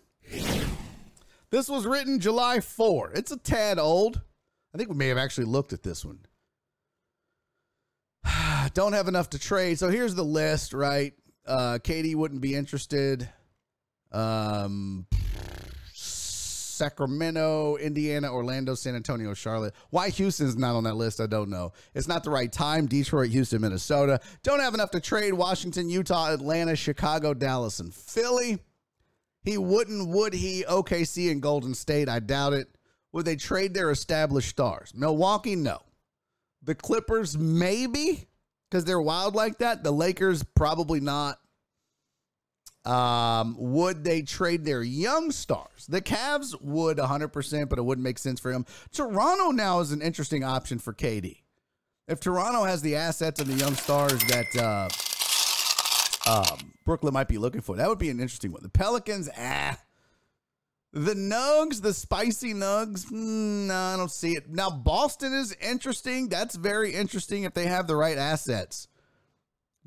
This 1.52 1.70
was 1.70 1.86
written 1.86 2.20
July 2.20 2.60
4. 2.60 3.12
It's 3.12 3.32
a 3.32 3.38
tad 3.38 3.78
old. 3.78 4.20
I 4.74 4.78
think 4.80 4.90
we 4.90 4.96
may 4.96 5.08
have 5.10 5.20
actually 5.20 5.46
looked 5.46 5.74
at 5.74 5.84
this 5.84 6.04
one. 6.04 6.20
Don't 8.74 8.94
have 8.94 9.08
enough 9.08 9.30
to 9.30 9.40
trade. 9.40 9.78
So 9.78 9.90
here's 9.90 10.16
the 10.16 10.25
list, 10.25 10.74
right? 10.74 11.14
Uh, 11.46 11.78
KD 11.82 12.16
wouldn't 12.16 12.42
be 12.42 12.56
interested. 12.56 13.30
Um, 14.12 15.06
Sacramento, 16.75 17.77
Indiana, 17.77 18.32
Orlando, 18.32 18.75
San 18.75 18.96
Antonio, 18.96 19.34
Charlotte. 19.34 19.74
Why 19.89 20.10
Houston's 20.10 20.55
not 20.55 20.75
on 20.75 20.84
that 20.84 20.96
list, 20.96 21.20
I 21.20 21.27
don't 21.27 21.50
know. 21.50 21.74
It's 21.94 22.08
not 22.08 22.24
the 22.24 22.29
right 22.29 22.51
time. 22.51 22.86
Detroit, 22.86 23.29
Houston, 23.29 23.62
Minnesota. 23.62 24.20
Don't 24.44 24.60
have 24.60 24.74
enough 24.74 24.91
to 24.91 25.00
trade. 25.00 25.34
Washington, 25.34 25.89
Utah, 25.89 26.34
Atlanta, 26.34 26.75
Chicago, 26.75 27.34
Dallas, 27.34 27.79
and 27.79 27.94
Philly. 27.94 28.60
He 29.44 29.58
wouldn't, 29.58 30.10
would 30.10 30.34
he? 30.34 30.63
OKC 30.63 31.32
and 31.32 31.41
Golden 31.41 31.74
State, 31.74 32.10
I 32.10 32.20
doubt 32.20 32.53
it. 32.53 32.67
Would 33.13 33.25
they 33.25 33.36
trade 33.36 33.74
their 33.74 33.91
established 33.91 34.50
stars? 34.50 34.91
Milwaukee, 34.94 35.55
no. 35.55 35.79
The 36.63 36.75
Clippers, 36.75 37.38
maybe, 37.38 38.27
because 38.70 38.86
they're 38.86 39.00
wild 39.00 39.36
like 39.36 39.60
that. 39.60 39.84
The 39.84 39.91
Lakers, 39.91 40.44
probably 40.44 41.00
not. 41.00 41.38
Um, 42.86 43.56
would 43.58 44.04
they 44.04 44.22
trade 44.22 44.63
their 44.63 44.84
young 44.84 45.32
stars? 45.32 45.88
The 45.88 46.01
Cavs 46.01 46.56
would 46.62 46.98
100%, 46.98 47.70
but 47.70 47.80
it 47.80 47.82
wouldn't 47.82 48.04
make 48.04 48.20
sense 48.20 48.39
for 48.39 48.51
him. 48.51 48.65
Toronto 48.92 49.51
now 49.51 49.80
is 49.80 49.92
an 49.92 50.01
interesting 50.01 50.44
option 50.44 50.77
for 50.77 50.94
KD. 50.94 51.38
If 52.08 52.20
Toronto 52.20 52.63
has 52.63 52.84
the 52.84 52.96
assets 52.96 53.39
and 53.39 53.50
the 53.50 53.56
young 53.56 53.74
stars 53.74 54.24
that 54.25 54.56
uh, 56.27 56.32
um, 56.32 56.74
Brooklyn 56.86 57.13
might 57.13 57.27
be 57.27 57.39
looking 57.39 57.62
for, 57.62 57.75
that 57.77 57.89
would 57.89 57.98
be 57.98 58.10
an 58.10 58.20
interesting 58.20 58.51
one. 58.51 58.62
The 58.62 58.70
Pelicans, 58.70 59.30
ah. 59.38 59.80
The 60.94 61.13
Nugs, 61.13 61.82
the 61.82 61.94
spicy 61.94 62.54
Nugs, 62.54 63.08
mm, 63.08 63.68
no, 63.68 63.75
I 63.75 63.98
don't 63.98 64.12
see 64.12 64.32
it. 64.32 64.50
Now, 64.50 64.70
Boston 64.70 65.34
is 65.34 65.54
interesting. 65.60 66.30
That's 66.30 66.56
very 66.56 66.94
interesting 66.94 67.44
if 67.44 67.54
they 67.54 67.65
have 67.65 67.88
the 67.88 67.98
right 67.98 68.18
assets. 68.18 68.88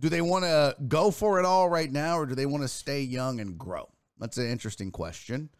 Do 0.00 0.08
they 0.08 0.20
want 0.20 0.44
to 0.44 0.76
go 0.86 1.10
for 1.10 1.38
it 1.40 1.44
all 1.44 1.68
right 1.68 1.90
now, 1.90 2.18
or 2.18 2.26
do 2.26 2.34
they 2.34 2.46
want 2.46 2.62
to 2.62 2.68
stay 2.68 3.02
young 3.02 3.40
and 3.40 3.58
grow? 3.58 3.88
That's 4.18 4.36
an 4.38 4.48
interesting 4.48 4.90
question. 4.90 5.50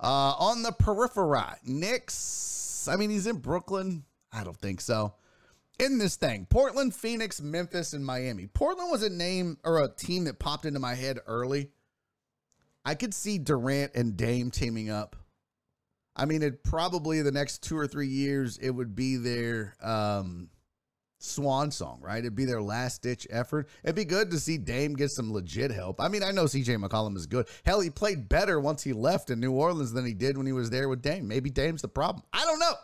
Uh, 0.00 0.34
on 0.38 0.62
the 0.62 0.72
periphery, 0.72 1.56
Knicks. 1.64 2.86
I 2.88 2.96
mean, 2.96 3.10
he's 3.10 3.26
in 3.26 3.38
Brooklyn. 3.38 4.04
I 4.32 4.44
don't 4.44 4.56
think 4.56 4.80
so. 4.80 5.14
in 5.78 5.98
this 5.98 6.16
thing 6.16 6.46
Portland, 6.50 6.94
Phoenix, 6.94 7.40
Memphis, 7.40 7.92
and 7.92 8.04
Miami. 8.04 8.46
Portland 8.46 8.90
was 8.90 9.02
a 9.02 9.10
name 9.10 9.58
or 9.64 9.82
a 9.82 9.88
team 9.88 10.24
that 10.24 10.38
popped 10.38 10.66
into 10.66 10.80
my 10.80 10.94
head 10.94 11.18
early. 11.26 11.70
I 12.84 12.94
could 12.94 13.14
see 13.14 13.38
Durant 13.38 13.94
and 13.94 14.16
Dame 14.16 14.50
teaming 14.50 14.90
up. 14.90 15.16
I 16.16 16.24
mean, 16.24 16.42
it 16.42 16.64
probably 16.64 17.22
the 17.22 17.32
next 17.32 17.62
two 17.62 17.76
or 17.76 17.86
three 17.86 18.08
years, 18.08 18.58
it 18.58 18.70
would 18.70 18.96
be 18.96 19.16
their 19.16 19.76
um, 19.82 20.48
swan 21.18 21.70
song, 21.70 22.00
right? 22.00 22.18
It'd 22.18 22.34
be 22.34 22.44
their 22.44 22.62
last 22.62 23.02
ditch 23.02 23.26
effort. 23.30 23.68
It'd 23.82 23.96
be 23.96 24.04
good 24.04 24.30
to 24.30 24.40
see 24.40 24.56
Dame 24.56 24.94
get 24.94 25.10
some 25.10 25.32
legit 25.32 25.70
help. 25.70 26.00
I 26.00 26.08
mean, 26.08 26.22
I 26.22 26.30
know 26.30 26.44
CJ 26.44 26.82
McCollum 26.82 27.16
is 27.16 27.26
good. 27.26 27.48
Hell, 27.64 27.80
he 27.80 27.90
played 27.90 28.28
better 28.28 28.60
once 28.60 28.82
he 28.82 28.92
left 28.92 29.30
in 29.30 29.40
New 29.40 29.52
Orleans 29.52 29.92
than 29.92 30.06
he 30.06 30.14
did 30.14 30.36
when 30.36 30.46
he 30.46 30.52
was 30.52 30.70
there 30.70 30.88
with 30.88 31.02
Dame. 31.02 31.28
Maybe 31.28 31.50
Dame's 31.50 31.82
the 31.82 31.88
problem. 31.88 32.24
I 32.32 32.44
don't 32.44 32.60
know. 32.60 32.74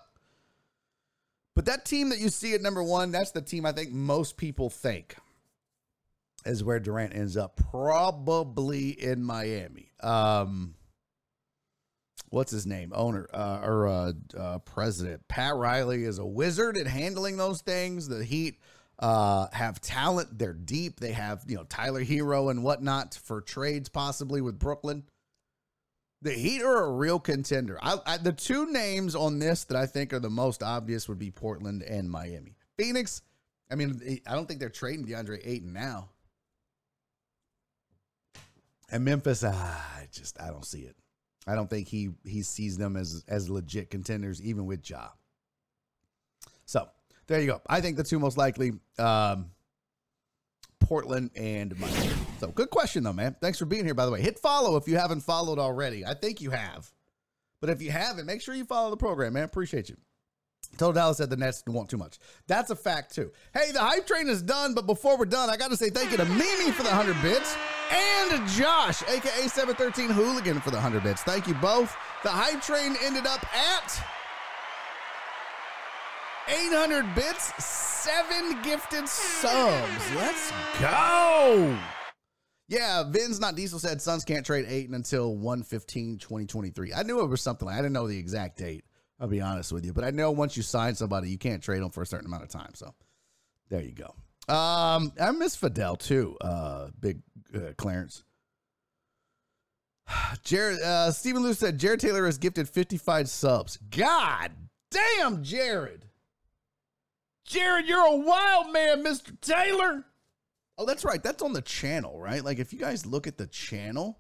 But 1.55 1.67
that 1.67 1.85
team 1.85 2.09
that 2.09 2.19
you 2.19 2.31
see 2.31 2.55
at 2.55 2.63
number 2.63 2.83
one, 2.83 3.13
that's 3.13 3.31
the 3.31 3.41
team 3.41 3.65
I 3.65 3.73
think 3.73 3.93
most 3.93 4.37
people 4.37 4.71
think 4.71 5.17
is 6.45 6.65
where 6.65 6.81
Durant 6.81 7.15
ends 7.15 7.37
up, 7.37 7.61
probably 7.71 8.91
in 8.91 9.23
Miami. 9.23 9.93
Um, 10.01 10.75
what's 12.35 12.51
his 12.53 12.67
name? 12.67 12.93
Owner 12.95 13.29
uh, 13.33 13.61
or 13.63 13.87
uh, 13.87 14.13
uh, 14.37 14.59
president 14.59 15.27
Pat 15.29 15.55
Riley 15.55 16.05
is 16.05 16.19
a 16.19 16.27
wizard 16.27 16.77
at 16.77 16.87
handling 16.87 17.37
those 17.37 17.63
things. 17.63 18.09
The 18.09 18.25
Heat 18.25 18.59
uh, 18.99 19.47
have 19.53 19.81
talent; 19.81 20.37
they're 20.39 20.53
deep. 20.53 21.01
They 21.01 21.13
have 21.13 21.45
you 21.47 21.57
know 21.57 21.65
Tyler 21.65 22.05
Herro 22.05 22.51
and 22.51 22.63
whatnot 22.63 23.15
for 23.15 23.41
trades, 23.41 23.89
possibly 23.89 24.41
with 24.41 24.59
Brooklyn. 24.59 25.05
The 26.23 26.33
Heat 26.33 26.63
are 26.63 26.85
a 26.85 26.91
real 26.91 27.21
contender. 27.21 27.79
I, 27.81 27.99
I, 28.05 28.17
the 28.17 28.33
two 28.33 28.67
names 28.71 29.15
on 29.15 29.39
this 29.39 29.65
that 29.65 29.77
I 29.77 29.87
think 29.87 30.13
are 30.13 30.21
the 30.21 30.31
most 30.31 30.63
obvious 30.63 31.09
would 31.09 31.19
be 31.19 31.31
Portland 31.31 31.83
and 31.83 32.11
Miami. 32.11 32.57
Phoenix, 32.79 33.23
I 33.71 33.75
mean, 33.75 34.21
I 34.27 34.35
don't 34.35 34.47
think 34.47 34.59
they're 34.59 34.71
trading 34.71 35.07
DeAndre 35.07 35.41
Ayton 35.45 35.73
now. 35.73 36.09
And 38.91 39.05
Memphis, 39.05 39.45
ah, 39.47 39.93
I 39.99 40.07
just 40.11 40.41
I 40.41 40.49
don't 40.49 40.65
see 40.65 40.81
it. 40.81 40.97
I 41.47 41.55
don't 41.55 41.69
think 41.69 41.89
he 41.89 42.11
he 42.25 42.43
sees 42.43 42.79
them 42.79 42.97
as 42.97 43.25
as 43.29 43.51
legit 43.51 43.91
contenders, 43.91 44.43
even 44.43 44.67
with 44.67 44.89
Ja. 44.89 45.09
So 46.65 46.89
there 47.27 47.41
you 47.41 47.47
go. 47.47 47.61
I 47.67 47.81
think 47.81 47.97
the 47.97 48.05
two 48.05 48.19
most 48.19 48.37
likely. 48.37 48.73
Um, 48.99 49.51
Portland 50.81 51.31
and 51.35 51.79
Miami. 51.79 52.13
So 52.41 52.49
good 52.49 52.69
question 52.69 53.05
though, 53.05 53.13
man. 53.15 53.37
Thanks 53.41 53.59
for 53.59 53.65
being 53.65 53.85
here. 53.87 53.95
By 53.95 54.05
the 54.05 54.13
way, 54.13 54.21
hit 54.21 54.39
follow 54.39 54.77
if 54.77 54.87
you 54.87 54.99
haven't 54.99 55.21
followed 55.21 55.59
already. 55.59 56.05
I 56.05 56.13
think 56.13 56.43
you 56.43 56.51
have, 56.51 56.93
but 57.61 57.71
if 57.71 57.81
you 57.81 57.91
haven't, 57.91 58.27
make 58.27 58.43
sure 58.43 58.55
you 58.55 58.67
follow 58.67 58.91
the 58.91 58.97
program, 58.97 59.33
man. 59.33 59.45
Appreciate 59.45 59.89
you. 59.89 59.97
Total 60.79 60.93
Dallas 60.93 61.17
said 61.19 61.31
the 61.31 61.37
Nets 61.37 61.63
want 61.67 61.89
too 61.89 61.97
much. 61.97 62.19
That's 62.47 62.71
a 62.71 62.77
fact 62.77 63.15
too. 63.15 63.31
Hey, 63.53 63.73
the 63.73 63.81
hype 63.81 64.07
train 64.07 64.29
is 64.29 64.43
done, 64.43 64.75
but 64.75 64.87
before 64.87 65.17
we're 65.17 65.25
done, 65.25 65.51
I 65.51 65.57
got 65.57 65.71
to 65.71 65.77
say 65.77 65.91
thank 65.91 66.11
you 66.11 66.17
to 66.19 66.25
Mimi 66.25 66.71
for 66.73 66.83
the 66.83 66.91
hundred 66.91 67.21
bits 67.23 67.57
and 67.91 68.49
Josh, 68.49 69.03
aka 69.03 69.49
713 69.49 70.11
Hooligan, 70.11 70.61
for 70.61 70.71
the 70.71 70.81
hundred 70.81 71.03
bits. 71.03 71.23
Thank 71.23 71.47
you 71.47 71.55
both. 71.55 71.97
The 72.23 72.31
hype 72.31 72.63
train 72.63 72.97
ended 73.03 73.27
up 73.27 73.45
at 73.55 74.05
800 76.49 77.15
bits, 77.15 77.53
seven 77.65 78.61
gifted 78.63 79.09
subs. 79.09 80.15
Let's 80.15 80.53
go. 80.81 81.79
Yeah, 82.69 83.05
Vin's 83.05 83.41
not 83.41 83.57
diesel 83.57 83.79
said 83.79 84.01
Suns 84.01 84.25
can't 84.25 84.45
trade 84.45 84.67
Ayton 84.69 84.95
until 84.95 85.37
115 85.37 86.19
2023. 86.19 86.93
I 86.95 87.03
knew 87.03 87.21
it 87.21 87.27
was 87.27 87.43
something 87.43 87.69
I 87.69 87.77
didn't 87.77 87.93
know 87.93 88.09
the 88.09 88.19
exact 88.19 88.59
date. 88.59 88.85
I'll 89.21 89.29
be 89.29 89.41
honest 89.41 89.73
with 89.73 89.85
you, 89.85 89.93
but 89.93 90.05
I 90.05 90.11
know 90.11 90.31
once 90.31 90.57
you 90.57 90.63
sign 90.63 90.95
somebody, 90.95 91.31
you 91.31 91.39
can't 91.39 91.63
trade 91.63 91.81
them 91.81 91.91
for 91.91 92.03
a 92.03 92.07
certain 92.07 92.27
amount 92.27 92.43
of 92.43 92.49
time. 92.49 92.73
So 92.75 92.95
there 93.69 93.83
you 93.83 93.93
go. 93.93 94.15
Um, 94.53 95.13
I 95.21 95.31
miss 95.33 95.57
Fidel 95.57 95.97
too. 95.97 96.37
Uh, 96.41 96.89
big 96.99 97.21
uh, 97.55 97.73
Clarence. 97.77 98.25
Jared 100.45 100.81
uh, 100.81 101.13
Stephen 101.13 101.43
Lou 101.43 101.55
said 101.55 101.79
Jared 101.79 102.01
Taylor 102.01 102.27
has 102.27 102.39
gifted 102.39 102.69
55 102.69 103.29
subs. 103.29 103.79
God 103.91 104.51
damn, 104.91 105.43
Jared. 105.43 106.07
Jared, 107.47 107.87
you're 107.87 108.07
a 108.07 108.17
wild 108.17 108.73
man, 108.73 109.05
Mr. 109.05 109.39
Taylor. 109.41 110.05
Oh, 110.77 110.87
that's 110.87 111.05
right. 111.05 111.23
That's 111.23 111.43
on 111.43 111.53
the 111.53 111.63
channel, 111.63 112.19
right? 112.19 112.45
Like 112.45 112.59
if 112.59 112.73
you 112.73 112.79
guys 112.79 113.07
look 113.07 113.27
at 113.27 113.39
the 113.39 113.47
channel, 113.47 114.19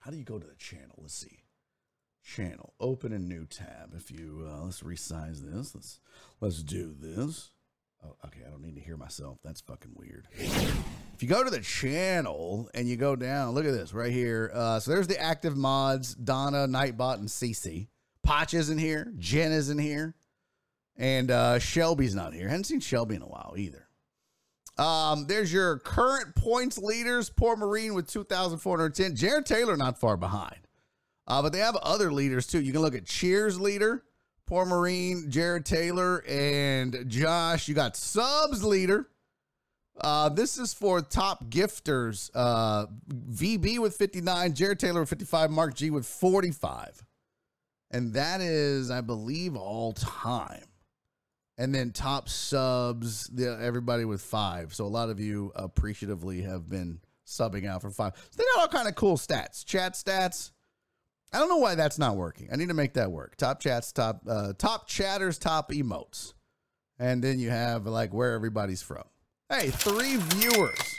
how 0.00 0.10
do 0.10 0.16
you 0.16 0.24
go 0.24 0.38
to 0.38 0.46
the 0.46 0.56
channel? 0.56 0.96
Let's 0.98 1.14
see. 1.14 1.37
Channel. 2.34 2.74
Open 2.78 3.14
a 3.14 3.18
new 3.18 3.46
tab. 3.46 3.94
If 3.96 4.10
you 4.10 4.46
uh, 4.46 4.64
let's 4.64 4.82
resize 4.82 5.40
this. 5.40 5.74
Let's 5.74 6.00
let's 6.40 6.62
do 6.62 6.94
this. 6.98 7.52
Oh, 8.04 8.16
okay. 8.26 8.40
I 8.46 8.50
don't 8.50 8.60
need 8.60 8.74
to 8.74 8.82
hear 8.82 8.98
myself. 8.98 9.38
That's 9.42 9.62
fucking 9.62 9.92
weird. 9.94 10.28
If 10.34 11.22
you 11.22 11.28
go 11.28 11.42
to 11.42 11.50
the 11.50 11.60
channel 11.60 12.68
and 12.74 12.86
you 12.86 12.96
go 12.96 13.16
down, 13.16 13.54
look 13.54 13.64
at 13.64 13.72
this 13.72 13.94
right 13.94 14.12
here. 14.12 14.50
Uh, 14.52 14.78
so 14.78 14.90
there's 14.90 15.06
the 15.06 15.18
active 15.18 15.56
mods: 15.56 16.14
Donna, 16.14 16.66
Nightbot, 16.68 17.14
and 17.14 17.28
CC. 17.28 17.88
Potch 18.22 18.52
is 18.52 18.68
in 18.68 18.76
here. 18.76 19.10
Jen 19.18 19.50
is 19.50 19.70
in 19.70 19.78
here. 19.78 20.14
And 20.96 21.30
uh, 21.30 21.58
Shelby's 21.58 22.14
not 22.14 22.34
here. 22.34 22.48
Hadn't 22.48 22.64
seen 22.64 22.80
Shelby 22.80 23.14
in 23.14 23.22
a 23.22 23.26
while 23.26 23.54
either. 23.56 23.88
Um, 24.76 25.26
there's 25.26 25.52
your 25.52 25.78
current 25.78 26.34
points 26.34 26.76
leaders. 26.76 27.30
Poor 27.30 27.56
Marine 27.56 27.94
with 27.94 28.06
2,410. 28.06 29.16
Jared 29.16 29.46
Taylor 29.46 29.78
not 29.78 29.98
far 29.98 30.18
behind. 30.18 30.67
Uh, 31.28 31.42
but 31.42 31.52
they 31.52 31.58
have 31.58 31.76
other 31.76 32.12
leaders 32.12 32.46
too. 32.46 32.60
You 32.60 32.72
can 32.72 32.80
look 32.80 32.94
at 32.94 33.04
Cheers 33.04 33.60
leader, 33.60 34.02
Poor 34.46 34.64
Marine, 34.64 35.30
Jared 35.30 35.64
Taylor, 35.64 36.24
and 36.26 37.04
Josh. 37.06 37.68
You 37.68 37.74
got 37.74 37.96
subs 37.96 38.64
leader. 38.64 39.08
Uh, 40.00 40.30
this 40.30 40.58
is 40.58 40.72
for 40.72 41.00
top 41.02 41.44
gifters. 41.50 42.30
Uh, 42.34 42.86
VB 43.10 43.78
with 43.78 43.94
59, 43.94 44.54
Jared 44.54 44.80
Taylor 44.80 45.00
with 45.00 45.10
55, 45.10 45.50
Mark 45.50 45.74
G 45.74 45.90
with 45.90 46.06
45. 46.06 47.04
And 47.90 48.14
that 48.14 48.40
is, 48.40 48.90
I 48.90 49.02
believe, 49.02 49.54
all 49.54 49.92
time 49.92 50.64
and 51.58 51.74
then 51.74 51.90
top 51.90 52.28
subs, 52.28 53.26
the, 53.26 53.58
everybody 53.60 54.04
with 54.04 54.22
five. 54.22 54.72
So 54.72 54.84
a 54.84 54.86
lot 54.86 55.10
of 55.10 55.18
you 55.18 55.52
appreciatively 55.56 56.42
have 56.42 56.68
been 56.68 57.00
subbing 57.26 57.66
out 57.66 57.82
for 57.82 57.90
five. 57.90 58.12
So 58.30 58.38
they 58.38 58.44
got 58.54 58.60
all 58.62 58.68
kind 58.68 58.88
of 58.88 58.94
cool 58.94 59.16
stats, 59.16 59.66
chat 59.66 59.94
stats. 59.94 60.52
I 61.32 61.38
don't 61.38 61.48
know 61.48 61.58
why 61.58 61.74
that's 61.74 61.98
not 61.98 62.16
working. 62.16 62.48
I 62.52 62.56
need 62.56 62.68
to 62.68 62.74
make 62.74 62.94
that 62.94 63.10
work. 63.10 63.36
Top 63.36 63.60
chats, 63.60 63.92
top 63.92 64.22
uh, 64.28 64.54
top 64.56 64.86
chatters, 64.86 65.38
top 65.38 65.70
emotes, 65.72 66.32
and 66.98 67.22
then 67.22 67.38
you 67.38 67.50
have 67.50 67.86
like 67.86 68.12
where 68.14 68.32
everybody's 68.32 68.82
from. 68.82 69.04
Hey, 69.50 69.70
three 69.70 70.16
viewers 70.16 70.98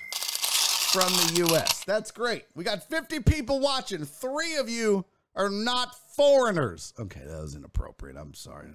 from 0.91 1.11
the 1.13 1.45
U.S. 1.49 1.83
That's 1.85 2.11
great. 2.11 2.45
We 2.55 2.63
got 2.63 2.87
50 2.89 3.19
people 3.21 3.59
watching. 3.59 4.05
Three 4.05 4.55
of 4.55 4.69
you 4.69 5.05
are 5.35 5.49
not 5.49 5.95
foreigners. 6.15 6.93
Okay, 6.99 7.21
that 7.25 7.41
was 7.41 7.55
inappropriate. 7.55 8.17
I'm 8.17 8.33
sorry. 8.33 8.69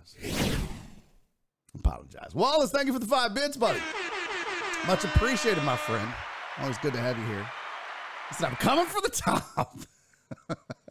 Apologize. 1.74 2.34
Wallace, 2.34 2.70
thank 2.70 2.86
you 2.86 2.92
for 2.92 3.00
the 3.00 3.06
five 3.06 3.34
bits, 3.34 3.56
buddy. 3.56 3.80
Much 4.86 5.04
appreciated, 5.04 5.64
my 5.64 5.76
friend. 5.76 6.08
Always 6.60 6.78
good 6.78 6.92
to 6.92 7.00
have 7.00 7.18
you 7.18 7.24
here. 7.24 7.46
Listen, 8.30 8.46
I'm 8.46 8.56
coming 8.56 8.86
for 8.86 9.00
the 9.00 9.08
top. 9.08 9.78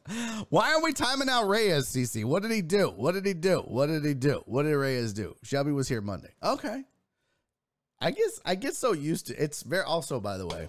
Why 0.49 0.73
are 0.73 0.83
we 0.83 0.91
timing 0.91 1.29
out 1.29 1.47
Reyes, 1.47 1.85
CC? 1.85 2.25
What 2.25 2.41
did 2.43 2.51
he 2.51 2.61
do? 2.61 2.89
What 2.89 3.13
did 3.13 3.25
he 3.25 3.33
do? 3.33 3.59
What 3.59 3.87
did 3.87 4.03
he 4.03 4.13
do? 4.13 4.43
What 4.45 4.63
did 4.63 4.75
Reyes 4.75 5.13
do? 5.13 5.35
Shelby 5.43 5.71
was 5.71 5.87
here 5.87 6.01
Monday. 6.01 6.33
Okay. 6.43 6.83
I 8.01 8.11
guess 8.11 8.41
I 8.43 8.55
get 8.55 8.75
so 8.75 8.91
used 8.91 9.27
to 9.27 9.41
it's 9.41 9.63
very 9.63 9.83
also, 9.83 10.19
by 10.19 10.37
the 10.37 10.45
way, 10.45 10.67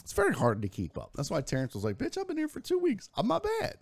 it's 0.00 0.14
very 0.14 0.32
hard 0.32 0.62
to 0.62 0.68
keep 0.68 0.96
up. 0.96 1.10
That's 1.14 1.30
why 1.30 1.42
Terrence 1.42 1.74
was 1.74 1.84
like, 1.84 1.98
bitch, 1.98 2.16
I've 2.16 2.26
been 2.26 2.38
here 2.38 2.48
for 2.48 2.60
two 2.60 2.78
weeks. 2.78 3.10
I'm 3.14 3.28
not 3.28 3.42
bad. 3.60 3.76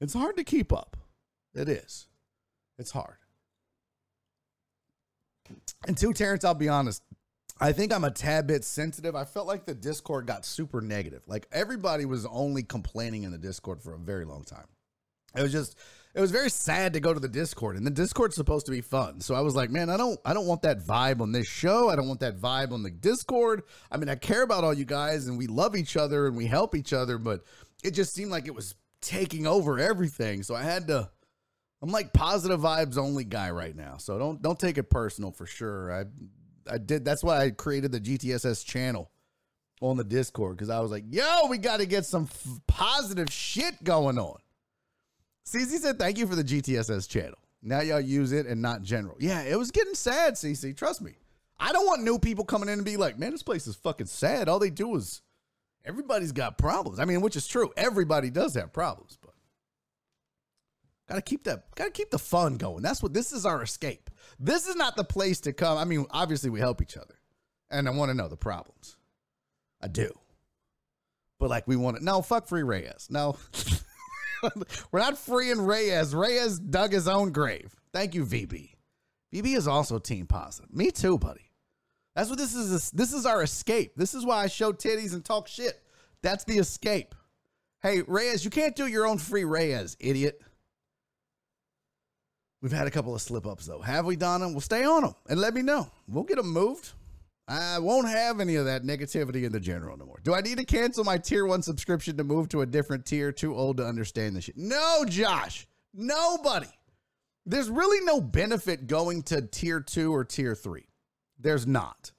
It's 0.00 0.12
hard 0.12 0.36
to 0.36 0.44
keep 0.44 0.72
up. 0.72 0.98
It 1.54 1.68
is. 1.68 2.06
It's 2.78 2.90
hard. 2.90 3.16
And 5.86 5.96
two, 5.96 6.12
Terrence, 6.12 6.44
I'll 6.44 6.54
be 6.54 6.68
honest. 6.68 7.02
I 7.60 7.72
think 7.72 7.92
I'm 7.92 8.04
a 8.04 8.10
tad 8.10 8.46
bit 8.46 8.64
sensitive. 8.64 9.14
I 9.14 9.24
felt 9.24 9.46
like 9.46 9.66
the 9.66 9.74
Discord 9.74 10.26
got 10.26 10.46
super 10.46 10.80
negative. 10.80 11.22
Like 11.26 11.46
everybody 11.52 12.06
was 12.06 12.24
only 12.26 12.62
complaining 12.62 13.24
in 13.24 13.32
the 13.32 13.38
Discord 13.38 13.82
for 13.82 13.92
a 13.92 13.98
very 13.98 14.24
long 14.24 14.44
time. 14.44 14.66
It 15.36 15.42
was 15.42 15.52
just 15.52 15.76
it 16.14 16.20
was 16.20 16.30
very 16.30 16.50
sad 16.50 16.94
to 16.94 17.00
go 17.00 17.14
to 17.14 17.20
the 17.20 17.28
Discord 17.28 17.76
and 17.76 17.86
the 17.86 17.90
Discord's 17.90 18.34
supposed 18.34 18.66
to 18.66 18.72
be 18.72 18.80
fun. 18.80 19.20
So 19.20 19.34
I 19.34 19.40
was 19.40 19.54
like, 19.54 19.70
man, 19.70 19.90
I 19.90 19.96
don't 19.96 20.18
I 20.24 20.32
don't 20.32 20.46
want 20.46 20.62
that 20.62 20.80
vibe 20.80 21.20
on 21.20 21.32
this 21.32 21.46
show. 21.46 21.90
I 21.90 21.96
don't 21.96 22.08
want 22.08 22.20
that 22.20 22.40
vibe 22.40 22.72
on 22.72 22.82
the 22.82 22.90
Discord. 22.90 23.62
I 23.90 23.98
mean, 23.98 24.08
I 24.08 24.14
care 24.14 24.42
about 24.42 24.64
all 24.64 24.74
you 24.74 24.86
guys 24.86 25.26
and 25.26 25.36
we 25.36 25.46
love 25.46 25.76
each 25.76 25.96
other 25.96 26.26
and 26.26 26.36
we 26.36 26.46
help 26.46 26.74
each 26.74 26.94
other, 26.94 27.18
but 27.18 27.44
it 27.84 27.92
just 27.92 28.14
seemed 28.14 28.30
like 28.30 28.46
it 28.46 28.54
was 28.54 28.74
taking 29.02 29.46
over 29.46 29.78
everything. 29.78 30.42
So 30.42 30.54
I 30.54 30.62
had 30.62 30.88
to 30.88 31.10
I'm 31.82 31.90
like 31.90 32.12
positive 32.12 32.60
vibes 32.60 32.98
only 32.98 33.24
guy 33.24 33.50
right 33.50 33.76
now. 33.76 33.98
So 33.98 34.18
don't 34.18 34.40
don't 34.40 34.58
take 34.58 34.78
it 34.78 34.90
personal 34.90 35.30
for 35.30 35.46
sure. 35.46 35.92
I 35.92 36.04
I 36.68 36.78
did 36.78 37.04
that's 37.04 37.22
why 37.22 37.42
I 37.42 37.50
created 37.50 37.92
the 37.92 38.00
GTSS 38.00 38.64
channel 38.64 39.10
on 39.80 39.96
the 39.96 40.04
Discord 40.04 40.56
because 40.56 40.70
I 40.70 40.80
was 40.80 40.90
like, 40.90 41.04
yo, 41.08 41.46
we 41.48 41.58
got 41.58 41.78
to 41.78 41.86
get 41.86 42.04
some 42.04 42.24
f- 42.24 42.60
positive 42.66 43.30
shit 43.30 43.82
going 43.82 44.18
on. 44.18 44.38
CC 45.46 45.78
said, 45.78 45.98
thank 45.98 46.18
you 46.18 46.26
for 46.26 46.36
the 46.36 46.44
GTSS 46.44 47.08
channel. 47.08 47.38
Now 47.62 47.80
y'all 47.80 48.00
use 48.00 48.32
it 48.32 48.46
and 48.46 48.62
not 48.62 48.82
general. 48.82 49.16
Yeah, 49.20 49.42
it 49.42 49.58
was 49.58 49.70
getting 49.70 49.94
sad, 49.94 50.34
CC. 50.34 50.76
Trust 50.76 51.02
me. 51.02 51.12
I 51.58 51.72
don't 51.72 51.86
want 51.86 52.02
new 52.02 52.18
people 52.18 52.44
coming 52.44 52.68
in 52.68 52.74
and 52.74 52.84
be 52.84 52.96
like, 52.96 53.18
man, 53.18 53.32
this 53.32 53.42
place 53.42 53.66
is 53.66 53.76
fucking 53.76 54.06
sad. 54.06 54.48
All 54.48 54.58
they 54.58 54.70
do 54.70 54.96
is 54.96 55.20
everybody's 55.84 56.32
got 56.32 56.56
problems. 56.56 56.98
I 56.98 57.04
mean, 57.04 57.20
which 57.20 57.36
is 57.36 57.46
true. 57.46 57.70
Everybody 57.76 58.30
does 58.30 58.54
have 58.54 58.72
problems, 58.72 59.18
gotta 61.10 61.22
keep 61.22 61.44
that 61.44 61.64
gotta 61.74 61.90
keep 61.90 62.10
the 62.10 62.18
fun 62.18 62.56
going. 62.56 62.82
That's 62.82 63.02
what 63.02 63.12
this 63.12 63.32
is 63.32 63.44
our 63.44 63.62
escape. 63.62 64.10
This 64.38 64.66
is 64.68 64.76
not 64.76 64.96
the 64.96 65.04
place 65.04 65.40
to 65.40 65.52
come. 65.52 65.76
I 65.76 65.84
mean, 65.84 66.06
obviously 66.10 66.50
we 66.50 66.60
help 66.60 66.80
each 66.80 66.96
other. 66.96 67.14
And 67.70 67.88
I 67.88 67.90
want 67.90 68.10
to 68.10 68.14
know 68.14 68.28
the 68.28 68.36
problems. 68.36 68.96
I 69.80 69.88
do. 69.88 70.10
But 71.38 71.50
like 71.50 71.66
we 71.66 71.76
want 71.76 71.96
to 71.96 72.04
no, 72.04 72.22
fuck 72.22 72.46
free 72.46 72.62
Reyes. 72.62 73.08
No. 73.10 73.36
We're 74.92 75.00
not 75.00 75.18
freeing 75.18 75.60
Reyes. 75.60 76.14
Reyes 76.14 76.58
dug 76.58 76.92
his 76.92 77.08
own 77.08 77.32
grave. 77.32 77.74
Thank 77.92 78.14
you, 78.14 78.24
VB. 78.24 78.70
VB 79.34 79.56
is 79.56 79.68
also 79.68 79.98
team 79.98 80.26
positive. 80.26 80.72
Me 80.72 80.90
too, 80.90 81.18
buddy. 81.18 81.50
That's 82.14 82.28
what 82.28 82.38
this 82.38 82.54
is. 82.54 82.90
This 82.90 83.12
is 83.12 83.26
our 83.26 83.42
escape. 83.42 83.92
This 83.96 84.14
is 84.14 84.24
why 84.24 84.44
I 84.44 84.46
show 84.46 84.72
titties 84.72 85.12
and 85.14 85.24
talk 85.24 85.48
shit. 85.48 85.82
That's 86.22 86.44
the 86.44 86.58
escape. 86.58 87.14
Hey, 87.82 88.02
Reyes, 88.06 88.44
you 88.44 88.50
can't 88.50 88.76
do 88.76 88.86
your 88.86 89.06
own 89.06 89.18
free 89.18 89.44
Reyes, 89.44 89.96
idiot. 90.00 90.42
We've 92.62 92.72
had 92.72 92.86
a 92.86 92.90
couple 92.90 93.14
of 93.14 93.22
slip 93.22 93.46
ups 93.46 93.66
though. 93.66 93.80
Have 93.80 94.04
we, 94.04 94.16
Donna? 94.16 94.48
We'll 94.48 94.60
stay 94.60 94.84
on 94.84 95.02
them 95.02 95.14
and 95.28 95.40
let 95.40 95.54
me 95.54 95.62
know. 95.62 95.90
We'll 96.08 96.24
get 96.24 96.36
them 96.36 96.52
moved. 96.52 96.92
I 97.48 97.80
won't 97.80 98.06
have 98.06 98.38
any 98.38 98.54
of 98.56 98.66
that 98.66 98.84
negativity 98.84 99.44
in 99.44 99.50
the 99.50 99.58
general 99.58 99.96
no 99.96 100.06
more. 100.06 100.20
Do 100.22 100.34
I 100.34 100.40
need 100.40 100.58
to 100.58 100.64
cancel 100.64 101.02
my 101.02 101.18
tier 101.18 101.46
one 101.46 101.62
subscription 101.62 102.16
to 102.18 102.24
move 102.24 102.48
to 102.50 102.60
a 102.60 102.66
different 102.66 103.06
tier? 103.06 103.32
Too 103.32 103.56
old 103.56 103.78
to 103.78 103.84
understand 103.84 104.36
this 104.36 104.44
shit. 104.44 104.56
No, 104.56 105.04
Josh. 105.08 105.66
Nobody. 105.92 106.68
There's 107.46 107.68
really 107.68 108.04
no 108.04 108.20
benefit 108.20 108.86
going 108.86 109.24
to 109.24 109.42
tier 109.42 109.80
two 109.80 110.14
or 110.14 110.24
tier 110.24 110.54
three. 110.54 110.86
There's 111.40 111.66
not. 111.66 112.12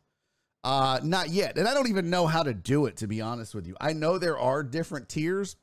Uh, 0.64 1.00
not 1.02 1.30
yet. 1.30 1.58
And 1.58 1.68
I 1.68 1.74
don't 1.74 1.88
even 1.88 2.10
know 2.10 2.28
how 2.28 2.44
to 2.44 2.54
do 2.54 2.88
it, 2.88 2.98
to 2.98 3.08
be 3.08 3.22
honest 3.22 3.56
with 3.56 3.66
you. 3.68 3.78
I 3.80 3.94
know 3.94 4.18
there 4.18 4.38
are 4.38 4.64
different 4.64 5.08
tiers. 5.08 5.56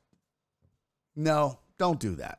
No, 1.14 1.58
don't 1.76 2.00
do 2.00 2.14
that. 2.16 2.38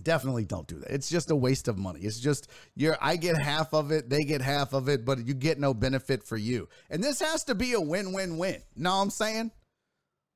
Definitely 0.00 0.44
don't 0.44 0.66
do 0.66 0.78
that. 0.80 0.90
It's 0.90 1.08
just 1.08 1.30
a 1.30 1.36
waste 1.36 1.68
of 1.68 1.78
money. 1.78 2.00
It's 2.00 2.18
just 2.18 2.50
you're 2.74 2.96
I 3.00 3.16
get 3.16 3.36
half 3.36 3.72
of 3.72 3.90
it, 3.90 4.08
they 4.08 4.24
get 4.24 4.40
half 4.40 4.72
of 4.72 4.88
it, 4.88 5.04
but 5.04 5.26
you 5.26 5.34
get 5.34 5.58
no 5.58 5.74
benefit 5.74 6.24
for 6.24 6.36
you. 6.36 6.68
And 6.88 7.02
this 7.02 7.20
has 7.20 7.44
to 7.44 7.54
be 7.54 7.72
a 7.74 7.80
win-win-win. 7.80 8.62
Know 8.76 8.90
what 8.96 9.02
I'm 9.02 9.10
saying? 9.10 9.50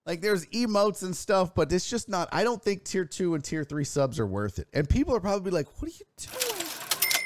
Like 0.06 0.20
there's 0.20 0.46
emotes 0.46 1.02
and 1.02 1.16
stuff, 1.16 1.54
but 1.54 1.72
it's 1.72 1.88
just 1.88 2.08
not 2.08 2.28
I 2.32 2.44
don't 2.44 2.62
think 2.62 2.84
tier 2.84 3.04
2 3.04 3.34
and 3.34 3.42
tier 3.42 3.64
3 3.64 3.84
subs 3.84 4.20
are 4.20 4.26
worth 4.26 4.58
it. 4.58 4.68
And 4.72 4.88
people 4.88 5.14
are 5.14 5.20
probably 5.20 5.50
like, 5.50 5.66
"What 5.80 5.90
are 5.90 5.94
you 5.94 6.06
doing? 6.16 6.66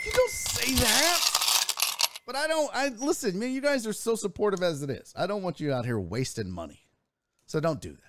You 0.06 0.12
don't 0.12 0.30
say 0.30 0.74
that." 0.74 1.24
But 2.24 2.36
I 2.36 2.46
don't 2.46 2.70
I 2.72 2.88
listen, 2.88 3.38
man, 3.38 3.52
you 3.52 3.60
guys 3.60 3.86
are 3.86 3.92
so 3.92 4.14
supportive 4.14 4.62
as 4.62 4.82
it 4.82 4.90
is. 4.90 5.12
I 5.16 5.26
don't 5.26 5.42
want 5.42 5.60
you 5.60 5.72
out 5.72 5.84
here 5.86 5.98
wasting 5.98 6.50
money. 6.50 6.86
So 7.46 7.58
don't 7.58 7.80
do 7.80 7.92
that. 7.92 8.07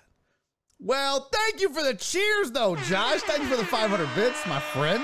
Well, 0.80 1.28
thank 1.32 1.60
you 1.60 1.68
for 1.72 1.82
the 1.82 1.94
cheers, 1.94 2.50
though, 2.50 2.74
Josh. 2.76 3.20
Thank 3.20 3.42
you 3.42 3.48
for 3.48 3.56
the 3.56 3.64
500 3.64 4.08
bits, 4.14 4.46
my 4.46 4.60
friend. 4.60 5.02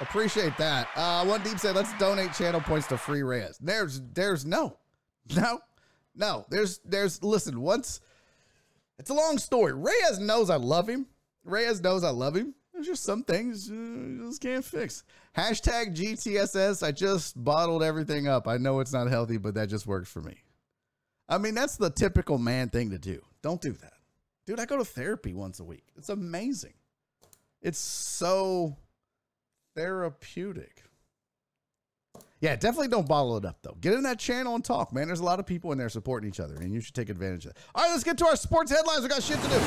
Appreciate 0.00 0.56
that. 0.58 0.88
Uh, 0.96 1.24
one 1.24 1.42
deep 1.42 1.58
said, 1.58 1.76
"Let's 1.76 1.96
donate 1.98 2.32
channel 2.32 2.60
points 2.60 2.88
to 2.88 2.98
free 2.98 3.22
Reyes." 3.22 3.56
There's, 3.60 4.00
there's 4.12 4.44
no, 4.44 4.76
no, 5.36 5.60
no. 6.16 6.44
There's, 6.50 6.80
there's. 6.84 7.22
Listen, 7.22 7.60
once 7.60 8.00
it's 8.98 9.10
a 9.10 9.14
long 9.14 9.38
story. 9.38 9.72
Reyes 9.72 10.18
knows 10.18 10.50
I 10.50 10.56
love 10.56 10.88
him. 10.88 11.06
Reyes 11.44 11.80
knows 11.80 12.04
I 12.04 12.10
love 12.10 12.36
him. 12.36 12.54
There's 12.72 12.86
just 12.86 13.04
some 13.04 13.22
things 13.22 13.68
you 13.68 14.26
just 14.26 14.40
can't 14.40 14.64
fix. 14.64 15.04
Hashtag 15.36 15.96
GTSS. 15.96 16.82
I 16.82 16.90
just 16.90 17.42
bottled 17.42 17.82
everything 17.82 18.26
up. 18.26 18.48
I 18.48 18.56
know 18.56 18.80
it's 18.80 18.92
not 18.92 19.08
healthy, 19.08 19.36
but 19.36 19.54
that 19.54 19.68
just 19.68 19.86
works 19.86 20.10
for 20.10 20.20
me. 20.20 20.42
I 21.28 21.38
mean, 21.38 21.54
that's 21.54 21.76
the 21.76 21.90
typical 21.90 22.38
man 22.38 22.68
thing 22.68 22.90
to 22.90 22.98
do. 22.98 23.20
Don't 23.42 23.60
do 23.60 23.72
that. 23.72 23.93
Dude, 24.46 24.60
I 24.60 24.66
go 24.66 24.76
to 24.76 24.84
therapy 24.84 25.32
once 25.32 25.60
a 25.60 25.64
week. 25.64 25.84
It's 25.96 26.10
amazing. 26.10 26.74
It's 27.62 27.78
so 27.78 28.76
therapeutic. 29.74 30.82
Yeah, 32.40 32.56
definitely 32.56 32.88
don't 32.88 33.08
bottle 33.08 33.38
it 33.38 33.46
up 33.46 33.62
though. 33.62 33.76
Get 33.80 33.94
in 33.94 34.02
that 34.02 34.18
channel 34.18 34.54
and 34.54 34.62
talk, 34.62 34.92
man. 34.92 35.06
There's 35.06 35.20
a 35.20 35.24
lot 35.24 35.40
of 35.40 35.46
people 35.46 35.72
in 35.72 35.78
there 35.78 35.88
supporting 35.88 36.28
each 36.28 36.40
other, 36.40 36.56
and 36.56 36.74
you 36.74 36.82
should 36.82 36.94
take 36.94 37.08
advantage 37.08 37.46
of 37.46 37.54
that. 37.54 37.60
All 37.74 37.84
right, 37.84 37.90
let's 37.90 38.04
get 38.04 38.18
to 38.18 38.26
our 38.26 38.36
sports 38.36 38.70
headlines. 38.70 39.00
We 39.00 39.08
got 39.08 39.22
shit 39.22 39.40
to 39.40 39.48
do. 39.48 39.60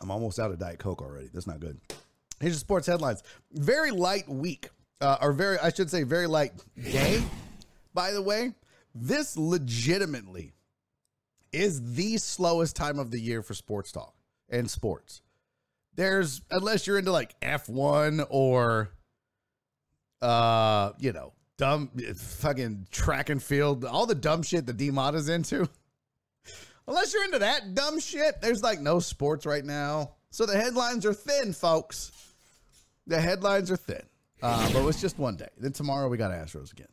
I'm 0.00 0.10
almost 0.10 0.38
out 0.38 0.52
of 0.52 0.58
Diet 0.60 0.78
Coke 0.78 1.02
already. 1.02 1.28
That's 1.32 1.46
not 1.46 1.58
good. 1.58 1.80
Here's 2.38 2.54
the 2.54 2.60
sports 2.60 2.86
headlines. 2.86 3.22
Very 3.52 3.90
light 3.90 4.28
week 4.28 4.68
uh, 5.00 5.18
or 5.20 5.32
very, 5.32 5.58
I 5.58 5.70
should 5.70 5.90
say, 5.90 6.02
very 6.02 6.26
light 6.26 6.52
day. 6.80 7.22
By 7.92 8.12
the 8.12 8.22
way, 8.22 8.52
this 8.94 9.36
legitimately 9.36 10.52
is 11.52 11.94
the 11.94 12.16
slowest 12.18 12.76
time 12.76 12.98
of 12.98 13.10
the 13.10 13.20
year 13.20 13.42
for 13.42 13.54
sports 13.54 13.92
talk 13.92 14.14
and 14.48 14.70
sports. 14.70 15.22
There's 15.94 16.42
unless 16.50 16.86
you're 16.86 16.98
into 16.98 17.12
like 17.12 17.38
F1 17.40 18.26
or 18.28 18.90
uh, 20.24 20.92
you 20.98 21.12
know, 21.12 21.32
dumb 21.58 21.90
fucking 22.16 22.86
track 22.90 23.28
and 23.28 23.42
field, 23.42 23.84
all 23.84 24.06
the 24.06 24.14
dumb 24.14 24.42
shit 24.42 24.66
that 24.66 24.76
DMOD 24.76 25.14
is 25.14 25.28
into. 25.28 25.68
Unless 26.88 27.14
you're 27.14 27.24
into 27.24 27.38
that 27.38 27.74
dumb 27.74 27.98
shit, 28.00 28.40
there's 28.40 28.62
like 28.62 28.80
no 28.80 28.98
sports 29.00 29.46
right 29.46 29.64
now. 29.64 30.14
So 30.30 30.46
the 30.46 30.56
headlines 30.56 31.06
are 31.06 31.14
thin, 31.14 31.52
folks. 31.52 32.10
The 33.06 33.20
headlines 33.20 33.70
are 33.70 33.76
thin. 33.76 34.02
Uh, 34.44 34.70
but 34.74 34.80
it 34.80 34.84
was 34.84 35.00
just 35.00 35.18
one 35.18 35.36
day. 35.36 35.48
Then 35.56 35.72
tomorrow 35.72 36.06
we 36.06 36.18
got 36.18 36.30
Astros 36.30 36.70
again. 36.70 36.88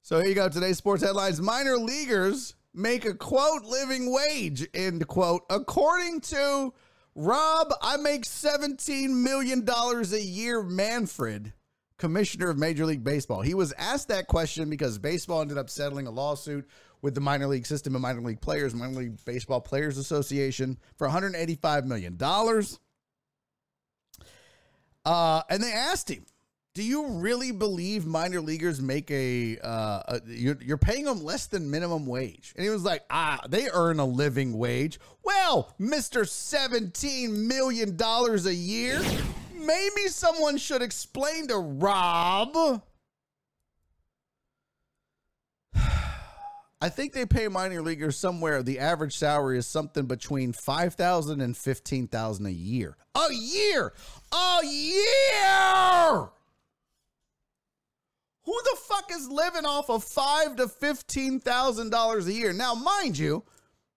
So 0.00 0.18
here 0.20 0.28
you 0.30 0.34
go. 0.34 0.48
Today's 0.48 0.78
sports 0.78 1.02
headlines: 1.02 1.38
Minor 1.38 1.76
leaguers 1.76 2.54
make 2.72 3.04
a 3.04 3.12
quote 3.12 3.64
living 3.64 4.10
wage 4.10 4.66
end 4.72 5.06
quote 5.06 5.42
according 5.50 6.22
to 6.22 6.72
Rob. 7.14 7.74
I 7.82 7.98
make 7.98 8.24
seventeen 8.24 9.22
million 9.22 9.66
dollars 9.66 10.14
a 10.14 10.22
year. 10.22 10.62
Manfred, 10.62 11.52
commissioner 11.98 12.48
of 12.48 12.56
Major 12.56 12.86
League 12.86 13.04
Baseball. 13.04 13.42
He 13.42 13.52
was 13.52 13.74
asked 13.74 14.08
that 14.08 14.26
question 14.26 14.70
because 14.70 14.96
baseball 14.98 15.42
ended 15.42 15.58
up 15.58 15.68
settling 15.68 16.06
a 16.06 16.10
lawsuit 16.10 16.66
with 17.02 17.14
the 17.14 17.20
minor 17.20 17.48
league 17.48 17.66
system 17.66 17.94
and 17.94 18.00
minor 18.00 18.22
league 18.22 18.40
players, 18.40 18.74
minor 18.74 19.00
league 19.00 19.22
baseball 19.26 19.60
players 19.60 19.98
association 19.98 20.78
for 20.96 21.06
185 21.06 21.84
million 21.84 22.16
dollars. 22.16 22.80
Uh, 25.04 25.42
and 25.50 25.62
they 25.62 25.72
asked 25.72 26.08
him, 26.08 26.24
do 26.74 26.82
you 26.82 27.06
really 27.06 27.52
believe 27.52 28.06
minor 28.06 28.40
leaguers 28.40 28.80
make 28.80 29.10
a, 29.10 29.58
uh, 29.58 30.02
a 30.08 30.20
you're, 30.26 30.56
you're 30.62 30.78
paying 30.78 31.04
them 31.04 31.22
less 31.22 31.46
than 31.46 31.70
minimum 31.70 32.06
wage? 32.06 32.54
And 32.56 32.64
he 32.64 32.70
was 32.70 32.82
like, 32.82 33.04
ah, 33.10 33.40
they 33.48 33.68
earn 33.72 33.98
a 33.98 34.06
living 34.06 34.56
wage. 34.56 34.98
Well, 35.22 35.74
Mr. 35.78 36.26
17 36.26 37.46
million 37.46 37.96
dollars 37.96 38.46
a 38.46 38.54
year. 38.54 39.00
Maybe 39.54 40.08
someone 40.08 40.56
should 40.56 40.80
explain 40.82 41.46
to 41.48 41.58
Rob. 41.58 42.56
I 45.74 46.88
think 46.88 47.12
they 47.12 47.26
pay 47.26 47.48
minor 47.48 47.82
leaguers 47.82 48.16
somewhere. 48.16 48.62
The 48.62 48.78
average 48.78 49.16
salary 49.16 49.58
is 49.58 49.66
something 49.66 50.06
between 50.06 50.52
five 50.52 50.94
thousand 50.94 51.42
and 51.42 51.54
fifteen 51.56 52.08
thousand 52.08 52.46
a 52.46 52.50
year. 52.50 52.96
A 53.14 53.32
year, 53.32 53.92
a 54.32 54.60
year. 54.64 56.30
Who 58.52 58.62
the 58.64 58.76
fuck 58.82 59.10
is 59.10 59.30
living 59.30 59.64
off 59.64 59.88
of 59.88 60.04
five 60.04 60.56
to 60.56 60.68
fifteen 60.68 61.40
thousand 61.40 61.88
dollars 61.88 62.26
a 62.26 62.34
year? 62.34 62.52
Now, 62.52 62.74
mind 62.74 63.16
you, 63.16 63.44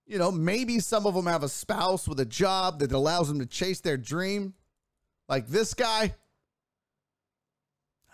you 0.06 0.16
know 0.16 0.32
maybe 0.32 0.78
some 0.78 1.06
of 1.06 1.12
them 1.12 1.26
have 1.26 1.42
a 1.42 1.48
spouse 1.48 2.08
with 2.08 2.18
a 2.20 2.24
job 2.24 2.78
that 2.78 2.90
allows 2.90 3.28
them 3.28 3.38
to 3.40 3.44
chase 3.44 3.80
their 3.82 3.98
dream, 3.98 4.54
like 5.28 5.46
this 5.46 5.74
guy. 5.74 6.14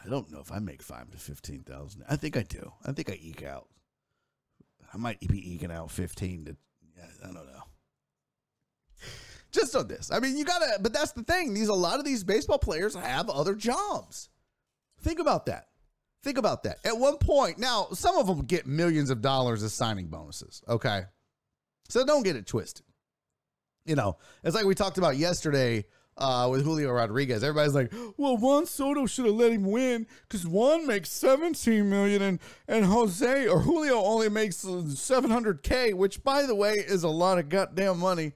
I 0.04 0.08
don't 0.08 0.32
know 0.32 0.40
if 0.40 0.50
I 0.50 0.58
make 0.58 0.82
five 0.82 1.12
to 1.12 1.16
fifteen 1.16 1.62
thousand. 1.62 2.02
I 2.10 2.16
think 2.16 2.36
I 2.36 2.42
do. 2.42 2.72
I 2.84 2.90
think 2.90 3.08
I 3.08 3.20
eke 3.22 3.44
out. 3.44 3.68
I 4.92 4.96
might 4.96 5.20
be 5.20 5.54
eking 5.54 5.70
out 5.70 5.92
fifteen 5.92 6.44
to. 6.46 6.56
I 7.22 7.26
don't 7.26 7.34
know. 7.34 7.62
Just 9.52 9.76
on 9.76 9.86
this, 9.86 10.10
I 10.10 10.18
mean, 10.18 10.36
you 10.36 10.44
gotta. 10.44 10.80
But 10.80 10.92
that's 10.92 11.12
the 11.12 11.22
thing. 11.22 11.54
These 11.54 11.68
a 11.68 11.72
lot 11.72 12.00
of 12.00 12.04
these 12.04 12.24
baseball 12.24 12.58
players 12.58 12.96
have 12.96 13.30
other 13.30 13.54
jobs. 13.54 14.28
Think 15.02 15.20
about 15.20 15.46
that. 15.46 15.68
Think 16.22 16.38
about 16.38 16.62
that. 16.62 16.78
At 16.84 16.98
one 16.98 17.18
point, 17.18 17.58
now 17.58 17.88
some 17.92 18.16
of 18.16 18.26
them 18.26 18.42
get 18.42 18.66
millions 18.66 19.10
of 19.10 19.20
dollars 19.20 19.62
as 19.62 19.72
signing 19.72 20.06
bonuses. 20.06 20.62
Okay. 20.68 21.02
So 21.88 22.06
don't 22.06 22.22
get 22.22 22.36
it 22.36 22.46
twisted. 22.46 22.86
You 23.84 23.96
know, 23.96 24.16
it's 24.44 24.54
like 24.54 24.64
we 24.64 24.76
talked 24.76 24.98
about 24.98 25.16
yesterday 25.16 25.84
uh, 26.16 26.48
with 26.50 26.62
Julio 26.62 26.92
Rodriguez. 26.92 27.42
Everybody's 27.42 27.74
like, 27.74 27.92
well, 28.16 28.36
Juan 28.36 28.66
Soto 28.66 29.06
should 29.06 29.26
have 29.26 29.34
let 29.34 29.52
him 29.52 29.64
win 29.64 30.06
because 30.22 30.46
Juan 30.46 30.86
makes 30.86 31.10
17 31.10 31.88
million 31.90 32.22
and, 32.22 32.38
and 32.68 32.84
Jose 32.84 33.48
or 33.48 33.60
Julio 33.60 33.96
only 33.96 34.28
makes 34.28 34.64
700K, 34.64 35.94
which, 35.94 36.22
by 36.22 36.46
the 36.46 36.54
way, 36.54 36.74
is 36.74 37.02
a 37.02 37.08
lot 37.08 37.38
of 37.38 37.48
goddamn 37.48 37.98
money. 37.98 38.32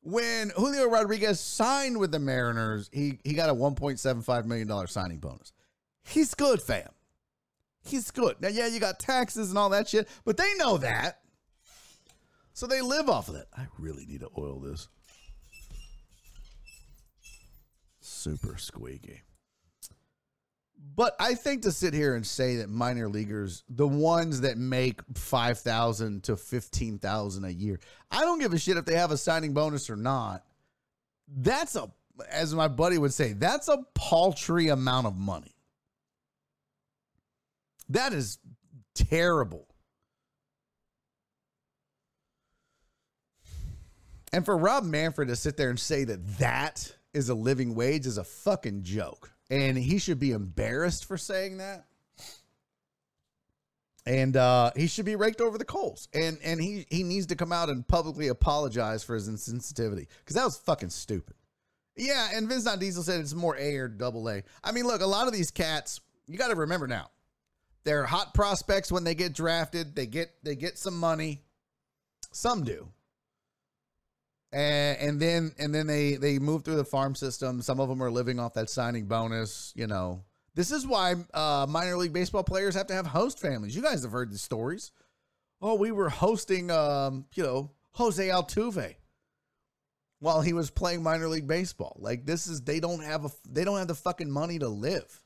When 0.00 0.50
Julio 0.56 0.88
Rodriguez 0.88 1.40
signed 1.40 1.98
with 1.98 2.12
the 2.12 2.18
Mariners, 2.18 2.88
he, 2.92 3.18
he 3.24 3.34
got 3.34 3.50
a 3.50 3.54
$1.75 3.54 4.46
million 4.46 4.86
signing 4.86 5.18
bonus. 5.18 5.52
He's 6.04 6.32
good, 6.34 6.62
fam. 6.62 6.88
He's 7.88 8.10
good. 8.10 8.36
Now, 8.40 8.48
yeah, 8.48 8.66
you 8.66 8.80
got 8.80 8.98
taxes 8.98 9.50
and 9.50 9.58
all 9.58 9.70
that 9.70 9.88
shit, 9.88 10.08
but 10.24 10.36
they 10.36 10.54
know 10.56 10.78
that. 10.78 11.20
So 12.52 12.66
they 12.66 12.80
live 12.80 13.08
off 13.08 13.28
of 13.28 13.36
it. 13.36 13.46
I 13.56 13.66
really 13.78 14.04
need 14.06 14.20
to 14.20 14.30
oil 14.36 14.58
this. 14.58 14.88
Super 18.00 18.56
squeaky. 18.58 19.22
But 20.94 21.14
I 21.20 21.34
think 21.34 21.62
to 21.62 21.72
sit 21.72 21.94
here 21.94 22.14
and 22.14 22.26
say 22.26 22.56
that 22.56 22.68
minor 22.68 23.08
leaguers, 23.08 23.62
the 23.68 23.86
ones 23.86 24.40
that 24.40 24.58
make 24.58 25.00
5,000 25.14 26.24
to 26.24 26.36
15,000 26.36 27.44
a 27.44 27.50
year, 27.50 27.78
I 28.10 28.22
don't 28.22 28.40
give 28.40 28.52
a 28.52 28.58
shit 28.58 28.76
if 28.76 28.84
they 28.84 28.96
have 28.96 29.12
a 29.12 29.16
signing 29.16 29.54
bonus 29.54 29.90
or 29.90 29.96
not. 29.96 30.44
That's 31.28 31.76
a 31.76 31.90
as 32.30 32.54
my 32.54 32.68
buddy 32.68 32.98
would 32.98 33.12
say, 33.12 33.32
that's 33.32 33.68
a 33.68 33.78
paltry 33.94 34.68
amount 34.68 35.06
of 35.06 35.16
money. 35.16 35.54
That 37.88 38.12
is 38.12 38.38
terrible. 38.94 39.66
And 44.32 44.44
for 44.44 44.56
Rob 44.56 44.84
Manfred 44.84 45.28
to 45.28 45.36
sit 45.36 45.56
there 45.56 45.70
and 45.70 45.80
say 45.80 46.04
that 46.04 46.38
that 46.38 46.94
is 47.14 47.28
a 47.28 47.34
living 47.34 47.74
wage 47.74 48.06
is 48.06 48.18
a 48.18 48.24
fucking 48.24 48.82
joke. 48.82 49.32
And 49.50 49.78
he 49.78 49.98
should 49.98 50.20
be 50.20 50.32
embarrassed 50.32 51.06
for 51.06 51.16
saying 51.16 51.58
that. 51.58 51.86
And 54.04 54.36
uh, 54.36 54.70
he 54.76 54.86
should 54.86 55.04
be 55.04 55.16
raked 55.16 55.40
over 55.40 55.58
the 55.58 55.64
coals. 55.64 56.08
And 56.14 56.38
and 56.42 56.60
he 56.60 56.86
he 56.90 57.02
needs 57.02 57.26
to 57.26 57.36
come 57.36 57.52
out 57.52 57.68
and 57.68 57.86
publicly 57.86 58.28
apologize 58.28 59.04
for 59.04 59.14
his 59.14 59.28
insensitivity 59.28 60.06
because 60.20 60.36
that 60.36 60.44
was 60.44 60.56
fucking 60.56 60.90
stupid. 60.90 61.36
Yeah, 61.96 62.28
and 62.32 62.48
Vince 62.48 62.64
Diesel 62.76 63.02
said 63.02 63.20
it's 63.20 63.34
more 63.34 63.56
A 63.56 63.76
or 63.76 63.88
double 63.88 64.28
A. 64.30 64.42
I 64.62 64.72
mean, 64.72 64.86
look, 64.86 65.02
a 65.02 65.06
lot 65.06 65.26
of 65.26 65.32
these 65.32 65.50
cats, 65.50 66.00
you 66.26 66.38
got 66.38 66.48
to 66.48 66.54
remember 66.54 66.86
now, 66.86 67.10
they're 67.88 68.04
hot 68.04 68.34
prospects 68.34 68.92
when 68.92 69.04
they 69.04 69.14
get 69.14 69.32
drafted. 69.32 69.96
They 69.96 70.06
get 70.06 70.30
they 70.42 70.54
get 70.56 70.78
some 70.78 70.98
money. 70.98 71.42
Some 72.30 72.62
do 72.64 72.88
and, 74.52 74.98
and 74.98 75.20
then 75.20 75.52
and 75.58 75.74
then 75.74 75.86
they 75.86 76.14
they 76.14 76.38
move 76.38 76.64
through 76.64 76.76
the 76.76 76.84
farm 76.84 77.14
system. 77.14 77.60
Some 77.62 77.80
of 77.80 77.88
them 77.88 78.02
are 78.02 78.10
living 78.10 78.38
off 78.38 78.54
that 78.54 78.70
signing 78.70 79.06
bonus. 79.06 79.72
You 79.76 79.86
know, 79.86 80.24
this 80.54 80.70
is 80.72 80.86
why 80.86 81.16
uh, 81.34 81.66
minor 81.68 81.96
league 81.96 82.12
baseball 82.12 82.44
players 82.44 82.74
have 82.74 82.86
to 82.88 82.94
have 82.94 83.06
host 83.06 83.40
families. 83.40 83.76
You 83.76 83.82
guys 83.82 84.02
have 84.02 84.12
heard 84.12 84.32
the 84.32 84.38
stories. 84.38 84.92
Oh, 85.60 85.74
we 85.74 85.90
were 85.90 86.08
hosting, 86.08 86.70
um, 86.70 87.26
you 87.34 87.42
know, 87.42 87.72
Jose 87.92 88.26
Altuve 88.26 88.94
while 90.20 90.40
he 90.40 90.52
was 90.52 90.70
playing 90.70 91.02
minor 91.02 91.28
league 91.28 91.48
baseball. 91.48 91.96
Like 92.00 92.24
this 92.24 92.46
is 92.46 92.62
they 92.62 92.80
don't 92.80 93.02
have 93.02 93.24
a 93.24 93.30
they 93.48 93.64
don't 93.64 93.78
have 93.78 93.88
the 93.88 93.94
fucking 93.94 94.30
money 94.30 94.58
to 94.60 94.68
live. 94.68 95.20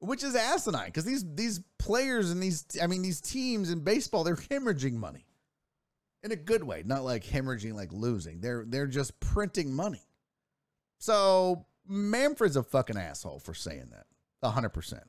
Which 0.00 0.22
is 0.22 0.36
asinine 0.36 0.86
because 0.86 1.04
these 1.04 1.24
these 1.34 1.60
players 1.78 2.30
and 2.30 2.42
these 2.42 2.66
I 2.82 2.86
mean 2.86 3.02
these 3.02 3.20
teams 3.20 3.70
in 3.70 3.80
baseball 3.80 4.24
they're 4.24 4.36
hemorrhaging 4.36 4.94
money 4.94 5.26
in 6.22 6.32
a 6.32 6.36
good 6.36 6.64
way, 6.64 6.82
not 6.84 7.04
like 7.04 7.24
hemorrhaging, 7.24 7.72
like 7.72 7.92
losing. 7.92 8.40
They're 8.40 8.64
they're 8.66 8.88
just 8.88 9.18
printing 9.20 9.72
money. 9.72 10.02
So 10.98 11.66
Manfred's 11.88 12.56
a 12.56 12.62
fucking 12.62 12.96
asshole 12.96 13.38
for 13.38 13.54
saying 13.54 13.90
that. 13.92 14.06
hundred 14.50 14.70
percent. 14.70 15.04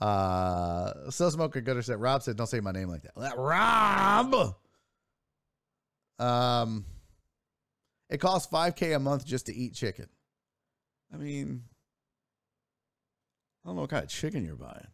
Uh, 0.00 1.10
so 1.10 1.30
smoker 1.30 1.60
gooder 1.60 1.82
said. 1.82 2.00
Rob 2.00 2.22
said, 2.22 2.36
"Don't 2.36 2.48
say 2.48 2.60
my 2.60 2.72
name 2.72 2.88
like 2.88 3.02
that." 3.02 3.38
Rob. 3.38 4.56
Um, 6.18 6.84
it 8.10 8.18
costs 8.18 8.50
five 8.50 8.74
k 8.74 8.92
a 8.92 8.98
month 8.98 9.24
just 9.24 9.46
to 9.46 9.54
eat 9.54 9.74
chicken. 9.74 10.08
I 11.14 11.16
mean, 11.16 11.62
I 13.64 13.68
don't 13.68 13.76
know 13.76 13.82
what 13.82 13.90
kind 13.90 14.04
of 14.04 14.10
chicken 14.10 14.44
you're 14.44 14.56
buying. 14.56 14.86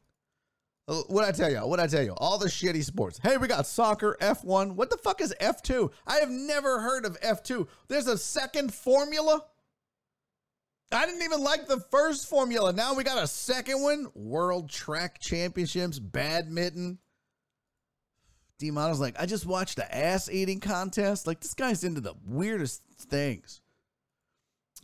Uh, 0.87 1.02
what 1.09 1.24
I 1.24 1.33
tell 1.33 1.50
you? 1.50 1.59
What 1.59 1.81
I 1.81 1.87
tell 1.87 2.02
you? 2.02 2.14
All 2.16 2.38
the 2.38 2.46
shitty 2.46 2.83
sports. 2.83 3.20
Hey, 3.22 3.37
we 3.37 3.46
got 3.46 3.66
soccer, 3.66 4.16
F1. 4.20 4.72
What 4.72 4.88
the 4.88 4.96
fuck 4.96 5.20
is 5.20 5.35
F2? 5.40 5.90
I 6.07 6.16
have 6.16 6.31
never 6.31 6.81
heard 6.81 7.04
of 7.04 7.20
F2. 7.20 7.68
There's 7.88 8.07
a 8.07 8.16
second 8.16 8.72
formula. 8.72 9.44
I 10.90 11.04
didn't 11.04 11.22
even 11.22 11.42
like 11.42 11.66
the 11.66 11.81
first 11.90 12.28
formula. 12.28 12.72
Now 12.72 12.94
we 12.94 13.04
got 13.04 13.22
a 13.22 13.26
second 13.26 13.83
one. 13.83 14.09
World 14.14 14.70
Track 14.70 15.20
Championships, 15.20 15.98
badminton. 15.98 16.98
D-Model's 18.59 19.00
like, 19.00 19.20
I 19.20 19.26
just 19.26 19.46
watched 19.46 19.76
the 19.76 19.94
ass 19.94 20.31
eating 20.31 20.59
contest. 20.59 21.26
Like, 21.26 21.40
this 21.40 21.54
guy's 21.54 21.85
into 21.85 22.00
the 22.00 22.14
weirdest 22.24 22.83
things. 22.98 23.61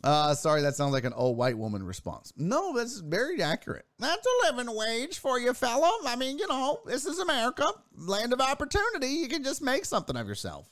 Uh, 0.05 0.35
sorry, 0.35 0.61
that 0.61 0.75
sounds 0.75 0.93
like 0.93 1.03
an 1.03 1.13
old 1.13 1.35
white 1.35 1.57
woman 1.57 1.81
response. 1.81 2.31
No, 2.37 2.77
that's 2.77 2.99
very 2.99 3.41
accurate. 3.41 3.87
That's 3.97 4.25
a 4.25 4.51
living 4.51 4.73
wage 4.75 5.17
for 5.17 5.39
you, 5.39 5.51
fella. 5.55 5.91
I 6.05 6.15
mean, 6.15 6.37
you 6.37 6.47
know, 6.47 6.79
this 6.85 7.07
is 7.07 7.17
America, 7.17 7.65
land 7.97 8.31
of 8.31 8.39
opportunity. 8.39 9.07
You 9.07 9.27
can 9.27 9.43
just 9.43 9.63
make 9.63 9.83
something 9.83 10.15
of 10.15 10.27
yourself. 10.27 10.69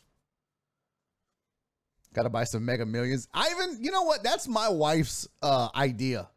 Got 2.14 2.24
to 2.24 2.30
buy 2.30 2.44
some 2.44 2.64
mega 2.64 2.86
millions. 2.86 3.28
I 3.34 3.50
even, 3.50 3.84
you 3.84 3.90
know 3.90 4.04
what? 4.04 4.22
That's 4.22 4.48
my 4.48 4.70
wife's 4.70 5.28
uh, 5.42 5.70
idea. 5.76 6.30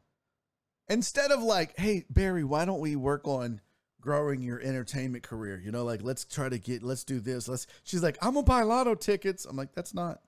Instead 0.88 1.32
of 1.32 1.42
like, 1.42 1.78
hey, 1.78 2.06
Barry, 2.08 2.44
why 2.44 2.64
don't 2.64 2.80
we 2.80 2.96
work 2.96 3.28
on 3.28 3.60
growing 4.00 4.40
your 4.40 4.58
entertainment 4.58 5.22
career? 5.22 5.60
You 5.62 5.70
know, 5.70 5.84
like, 5.84 6.02
let's 6.02 6.24
try 6.24 6.48
to 6.48 6.58
get, 6.58 6.82
let's 6.82 7.04
do 7.04 7.20
this. 7.20 7.46
Let's, 7.46 7.66
she's 7.84 8.02
like, 8.02 8.16
I'm 8.22 8.32
going 8.32 8.46
to 8.46 8.50
buy 8.50 8.62
lotto 8.62 8.94
tickets. 8.94 9.44
I'm 9.44 9.56
like, 9.56 9.74
that's 9.74 9.92
not, 9.92 10.20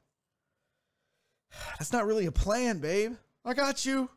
that's 1.78 1.92
not 1.92 2.06
really 2.06 2.26
a 2.26 2.32
plan, 2.32 2.78
babe. 2.78 3.14
I 3.44 3.54
got 3.54 3.84
you. 3.84 4.10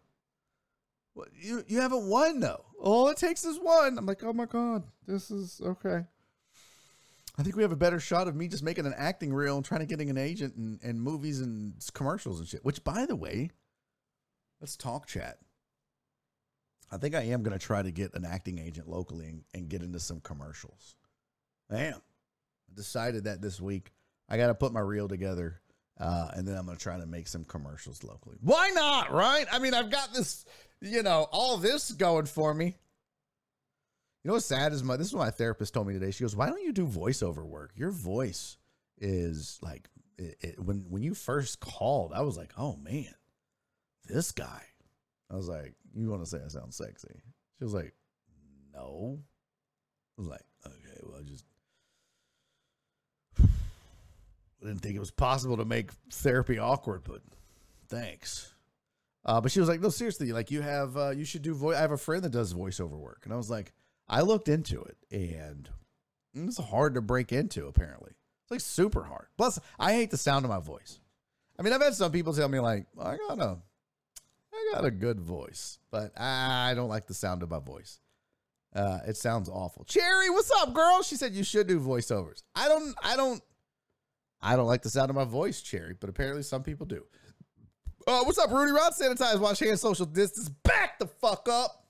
You 1.34 1.64
you 1.68 1.80
haven't 1.80 2.08
won 2.08 2.40
though. 2.40 2.64
All 2.80 3.10
it 3.10 3.18
takes 3.18 3.44
is 3.46 3.60
one. 3.60 3.98
I'm 3.98 4.06
like, 4.06 4.24
oh 4.24 4.34
my 4.34 4.46
god, 4.46 4.84
this 5.08 5.30
is 5.30 5.62
okay. 5.64 6.06
I 7.38 7.44
think 7.44 7.56
we 7.56 7.64
have 7.64 7.72
a 7.72 7.78
better 7.78 8.00
shot 8.00 8.28
of 8.28 8.36
me 8.36 8.48
just 8.48 8.64
making 8.64 8.86
an 8.86 8.94
acting 8.98 9.34
reel 9.34 9.56
and 9.56 9.66
trying 9.66 9.80
to 9.80 9.86
getting 9.86 10.10
an 10.10 10.18
agent 10.18 10.56
and, 10.56 10.80
and 10.84 11.02
movies 11.02 11.40
and 11.40 11.74
commercials 11.94 12.40
and 12.40 12.48
shit. 12.48 12.64
Which, 12.64 12.84
by 12.84 13.06
the 13.06 13.16
way, 13.16 13.52
let's 14.60 14.76
talk 14.76 15.08
chat. 15.08 15.38
I 16.92 16.98
think 16.98 17.16
I 17.16 17.22
am 17.22 17.42
going 17.42 17.58
to 17.58 17.66
try 17.66 17.82
to 17.82 17.92
get 17.92 18.14
an 18.16 18.26
acting 18.26 18.60
agent 18.60 18.90
locally 18.90 19.28
and, 19.28 19.44
and 19.54 19.70
get 19.70 19.82
into 19.82 20.00
some 20.00 20.20
commercials. 20.20 20.96
I 21.72 21.84
am. 21.84 22.02
I 22.70 22.76
decided 22.76 23.24
that 23.24 23.42
this 23.42 23.62
week. 23.62 23.92
I 24.28 24.38
got 24.38 24.48
to 24.48 24.54
put 24.54 24.74
my 24.74 24.82
reel 24.82 25.08
together 25.08 25.61
uh, 26.02 26.32
and 26.34 26.48
then 26.48 26.58
I'm 26.58 26.66
going 26.66 26.76
to 26.76 26.84
try 26.84 26.98
to 26.98 27.06
make 27.06 27.28
some 27.28 27.44
commercials 27.44 28.04
locally. 28.04 28.38
Why 28.42 28.70
not? 28.70 29.12
Right? 29.12 29.46
I 29.52 29.60
mean, 29.60 29.76
I've 29.76 29.92
got 29.92 30.12
this, 30.14 30.46
you 30.82 31.04
know, 31.04 31.28
all 31.32 31.58
this 31.58 31.92
going 31.92 32.26
for 32.26 32.54
me. 32.56 32.66
You 34.24 34.28
know 34.28 34.34
what's 34.34 34.48
sad 34.48 34.74
is 34.74 34.84
my 34.84 34.98
this 34.98 35.08
is 35.08 35.14
what 35.14 35.26
my 35.26 35.32
therapist 35.32 35.74
told 35.74 35.88
me 35.88 35.94
today. 35.94 36.12
She 36.12 36.24
goes, 36.24 36.36
"Why 36.36 36.48
don't 36.48 36.62
you 36.62 36.72
do 36.74 36.86
voiceover 36.86 37.44
work? 37.44 37.72
Your 37.76 37.90
voice 37.90 38.58
is 39.00 39.58
like 39.64 39.90
it, 40.18 40.38
it, 40.42 40.60
when 40.60 40.86
when 40.90 41.02
you 41.02 41.16
first 41.16 41.60
called, 41.60 42.14
I 42.14 42.22
was 42.22 42.38
like, 42.38 42.52
oh 42.58 42.76
man, 42.78 43.14
this 44.06 44.32
guy." 44.32 44.62
I 45.32 45.36
was 45.36 45.48
like, 45.48 45.74
"You 45.96 46.10
want 46.10 46.24
to 46.24 46.30
say 46.30 46.38
I 46.44 46.50
sound 46.50 46.74
sexy?" 46.74 47.22
She 47.58 47.64
was 47.64 47.74
like, 47.74 47.96
"No." 48.74 49.20
I 50.18 50.22
was 50.22 50.28
like, 50.30 50.46
"Okay, 50.68 51.00
well, 51.02 51.22
just 51.24 51.46
I 54.62 54.68
didn't 54.68 54.82
think 54.82 54.96
it 54.96 55.00
was 55.00 55.12
possible 55.12 55.58
to 55.58 55.66
make 55.66 55.92
therapy 56.12 56.60
awkward, 56.60 57.04
but 57.04 57.22
thanks. 57.88 58.54
Uh, 59.26 59.42
but 59.42 59.52
she 59.52 59.60
was 59.60 59.70
like, 59.70 59.82
no, 59.82 59.90
seriously, 59.90 60.32
like 60.32 60.52
you 60.52 60.62
have, 60.62 60.98
uh, 60.98 61.10
you 61.12 61.26
should 61.26 61.42
do 61.42 61.54
voice. 61.54 61.78
I 61.78 61.82
have 61.82 61.92
a 61.92 61.98
friend 61.98 62.24
that 62.24 62.32
does 62.32 62.54
voiceover 62.54 62.98
work. 62.98 63.22
And 63.24 63.34
I 63.34 63.38
was 63.38 63.50
like, 63.50 63.74
I 64.08 64.22
looked 64.22 64.50
into 64.50 64.82
it 64.82 64.98
and 65.12 65.70
it's 66.34 66.58
hard 66.58 66.96
to 66.96 67.02
break 67.02 67.32
into, 67.32 67.68
apparently. 67.68 68.12
It's 68.44 68.52
like 68.52 68.62
super 68.62 69.04
hard. 69.04 69.28
Plus, 69.38 69.60
I 69.80 69.94
hate 69.94 70.12
the 70.12 70.18
sound 70.18 70.46
of 70.46 70.50
my 70.50 70.60
voice. 70.60 71.00
I 71.60 71.64
mean, 71.64 71.74
I've 71.74 71.82
had 71.82 71.94
some 71.94 72.12
people 72.12 72.34
tell 72.34 72.50
me, 72.50 72.60
like, 72.60 72.88
I 73.00 73.18
got 73.18 73.40
a, 73.40 73.58
I 74.54 74.72
got 74.74 74.86
a 74.86 74.92
good 74.92 75.20
voice, 75.20 75.78
but 75.92 76.20
I 76.20 76.74
don't 76.76 76.90
like 76.90 77.08
the 77.08 77.14
sound 77.14 77.44
of 77.44 77.52
my 77.52 77.60
voice. 77.60 78.00
Uh, 78.76 79.00
it 79.06 79.18
sounds 79.18 79.50
awful. 79.50 79.84
Cherry, 79.84 80.30
what's 80.30 80.52
up, 80.52 80.74
girl? 80.74 81.04
She 81.04 81.16
said 81.16 81.34
you 81.34 81.44
should 81.44 81.68
do 81.68 81.80
voiceovers. 81.80 82.42
I 82.56 82.68
don't, 82.68 82.96
I 83.04 83.16
don't, 83.16 83.42
I 84.42 84.56
don't 84.56 84.68
like 84.68 84.82
the 84.82 84.90
sound 84.90 85.10
of 85.10 85.16
my 85.16 85.26
voice, 85.26 85.62
Cherry, 85.62 85.96
but 86.00 86.10
apparently 86.10 86.44
some 86.44 86.64
people 86.64 86.86
do. 86.86 87.06
Uh, 88.08 88.24
what's 88.24 88.40
up, 88.40 88.50
Rudy 88.50 88.72
Rod? 88.72 88.94
Sanitize, 88.94 89.40
wash 89.40 89.60
hands, 89.60 89.82
social 89.82 90.06
distance. 90.06 90.50
Back 90.50 90.98
the 90.98 91.06
fuck 91.08 91.48
up. 91.48 91.86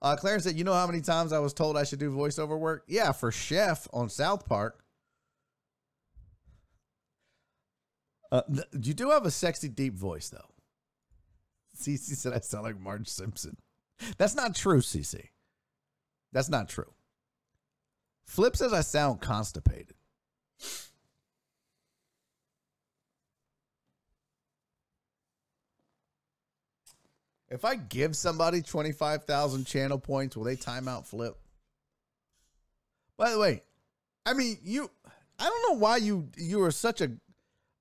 Uh, 0.00 0.16
Clarence 0.16 0.44
said, 0.44 0.56
You 0.56 0.64
know 0.64 0.74
how 0.74 0.86
many 0.86 1.00
times 1.00 1.32
I 1.32 1.38
was 1.38 1.52
told 1.52 1.76
I 1.76 1.84
should 1.84 1.98
do 1.98 2.10
voiceover 2.10 2.58
work? 2.58 2.84
Yeah, 2.86 3.12
for 3.12 3.32
Chef 3.32 3.88
on 3.92 4.10
South 4.10 4.46
Park. 4.46 4.84
Uh, 8.30 8.42
you 8.80 8.92
do 8.92 9.10
have 9.10 9.24
a 9.24 9.30
sexy, 9.30 9.68
deep 9.68 9.94
voice, 9.94 10.28
though. 10.28 10.50
CC 11.76 12.14
said 12.14 12.32
I 12.32 12.40
sound 12.40 12.64
like 12.64 12.78
Marge 12.78 13.08
Simpson. 13.08 13.56
That's 14.18 14.34
not 14.34 14.54
true, 14.54 14.80
CC. 14.80 15.28
That's 16.32 16.50
not 16.50 16.68
true. 16.68 16.92
Flip 18.28 18.54
says 18.54 18.74
I 18.74 18.82
sound 18.82 19.22
constipated. 19.22 19.94
If 27.48 27.64
I 27.64 27.76
give 27.76 28.14
somebody 28.14 28.60
25,000 28.60 29.64
channel 29.64 29.98
points, 29.98 30.36
will 30.36 30.44
they 30.44 30.56
time 30.56 30.86
out 30.86 31.06
Flip? 31.06 31.34
By 33.16 33.30
the 33.30 33.38
way, 33.38 33.62
I 34.26 34.34
mean, 34.34 34.58
you 34.62 34.90
I 35.38 35.44
don't 35.44 35.72
know 35.72 35.78
why 35.78 35.96
you 35.96 36.28
you 36.36 36.62
are 36.62 36.70
such 36.70 37.00
a 37.00 37.10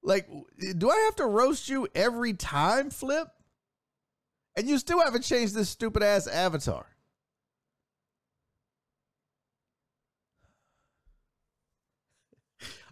like 0.02 0.30
do 0.78 0.90
I 0.90 0.98
have 1.00 1.18
to 1.18 1.26
roast 1.26 1.68
you 1.68 1.90
every 1.94 2.34
time, 2.34 2.90
Flip? 2.90 3.28
And 4.56 4.68
you 4.68 4.78
still 4.78 5.02
haven't 5.02 5.24
changed 5.24 5.54
this 5.54 5.70
stupid 5.70 6.02
ass 6.02 6.26
avatar. 6.26 6.88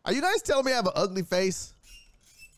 Are 0.06 0.14
you 0.14 0.22
guys 0.22 0.42
telling 0.44 0.66
me 0.66 0.72
I 0.72 0.76
have 0.76 0.86
an 0.86 0.94
ugly 0.96 1.24
face? 1.24 1.74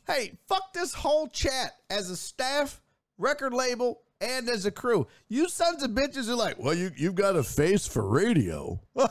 Hey, 0.06 0.34
fuck 0.48 0.74
this 0.74 0.94
whole 0.94 1.28
chat 1.28 1.72
as 1.90 2.10
a 2.10 2.18
staff, 2.18 2.82
record 3.18 3.54
label, 3.54 4.02
and 4.20 4.50
as 4.50 4.66
a 4.66 4.72
crew. 4.72 5.08
You 5.30 5.48
sons 5.48 5.82
of 5.82 5.92
bitches 5.92 6.28
are 6.28 6.36
like, 6.36 6.60
well, 6.60 6.74
you, 6.74 6.92
you've 6.98 7.16
got 7.16 7.38
a 7.38 7.44
face 7.44 7.88
for 7.88 8.06
radio. 8.06 8.80
Did 8.96 9.08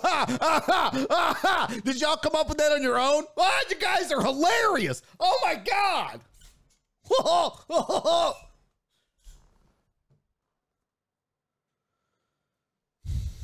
y'all 2.01 2.17
come 2.17 2.35
up 2.35 2.49
with 2.49 2.59
that 2.59 2.73
on 2.73 2.83
your 2.83 2.99
own? 2.99 3.25
Oh, 3.37 3.63
you 3.71 3.77
guys 3.77 4.13
are 4.13 4.23
hilarious. 4.23 5.03
Oh 5.19 5.39
my 5.43 5.55
God. 5.55 6.21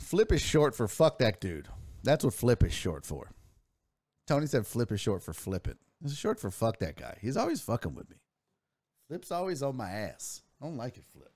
Flip 0.00 0.32
is 0.32 0.42
short 0.42 0.74
for 0.74 0.86
fuck 0.86 1.18
that 1.20 1.40
dude. 1.40 1.68
That's 2.02 2.24
what 2.24 2.34
flip 2.34 2.62
is 2.64 2.74
short 2.74 3.06
for. 3.06 3.30
Tony 4.26 4.46
said 4.46 4.66
flip 4.66 4.92
is 4.92 5.00
short 5.00 5.22
for 5.22 5.32
flipping. 5.32 5.76
It's 6.04 6.16
short 6.16 6.40
for 6.40 6.50
fuck 6.50 6.78
that 6.78 6.96
guy. 6.96 7.16
He's 7.20 7.36
always 7.36 7.60
fucking 7.60 7.94
with 7.94 8.10
me. 8.10 8.16
Flip's 9.08 9.30
always 9.30 9.62
on 9.62 9.76
my 9.76 9.90
ass. 9.90 10.42
I 10.60 10.64
don't 10.64 10.76
like 10.76 10.96
it, 10.96 11.04
Flip. 11.12 11.32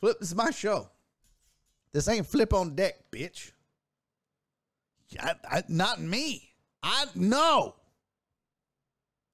Flip, 0.00 0.18
this 0.18 0.30
is 0.30 0.34
my 0.34 0.50
show. 0.50 0.90
This 1.92 2.08
ain't 2.08 2.26
flip 2.26 2.52
on 2.52 2.74
deck, 2.74 3.10
bitch. 3.12 3.52
I, 5.20 5.34
I, 5.48 5.62
not 5.68 6.00
me. 6.00 6.54
I 6.82 7.06
know. 7.14 7.76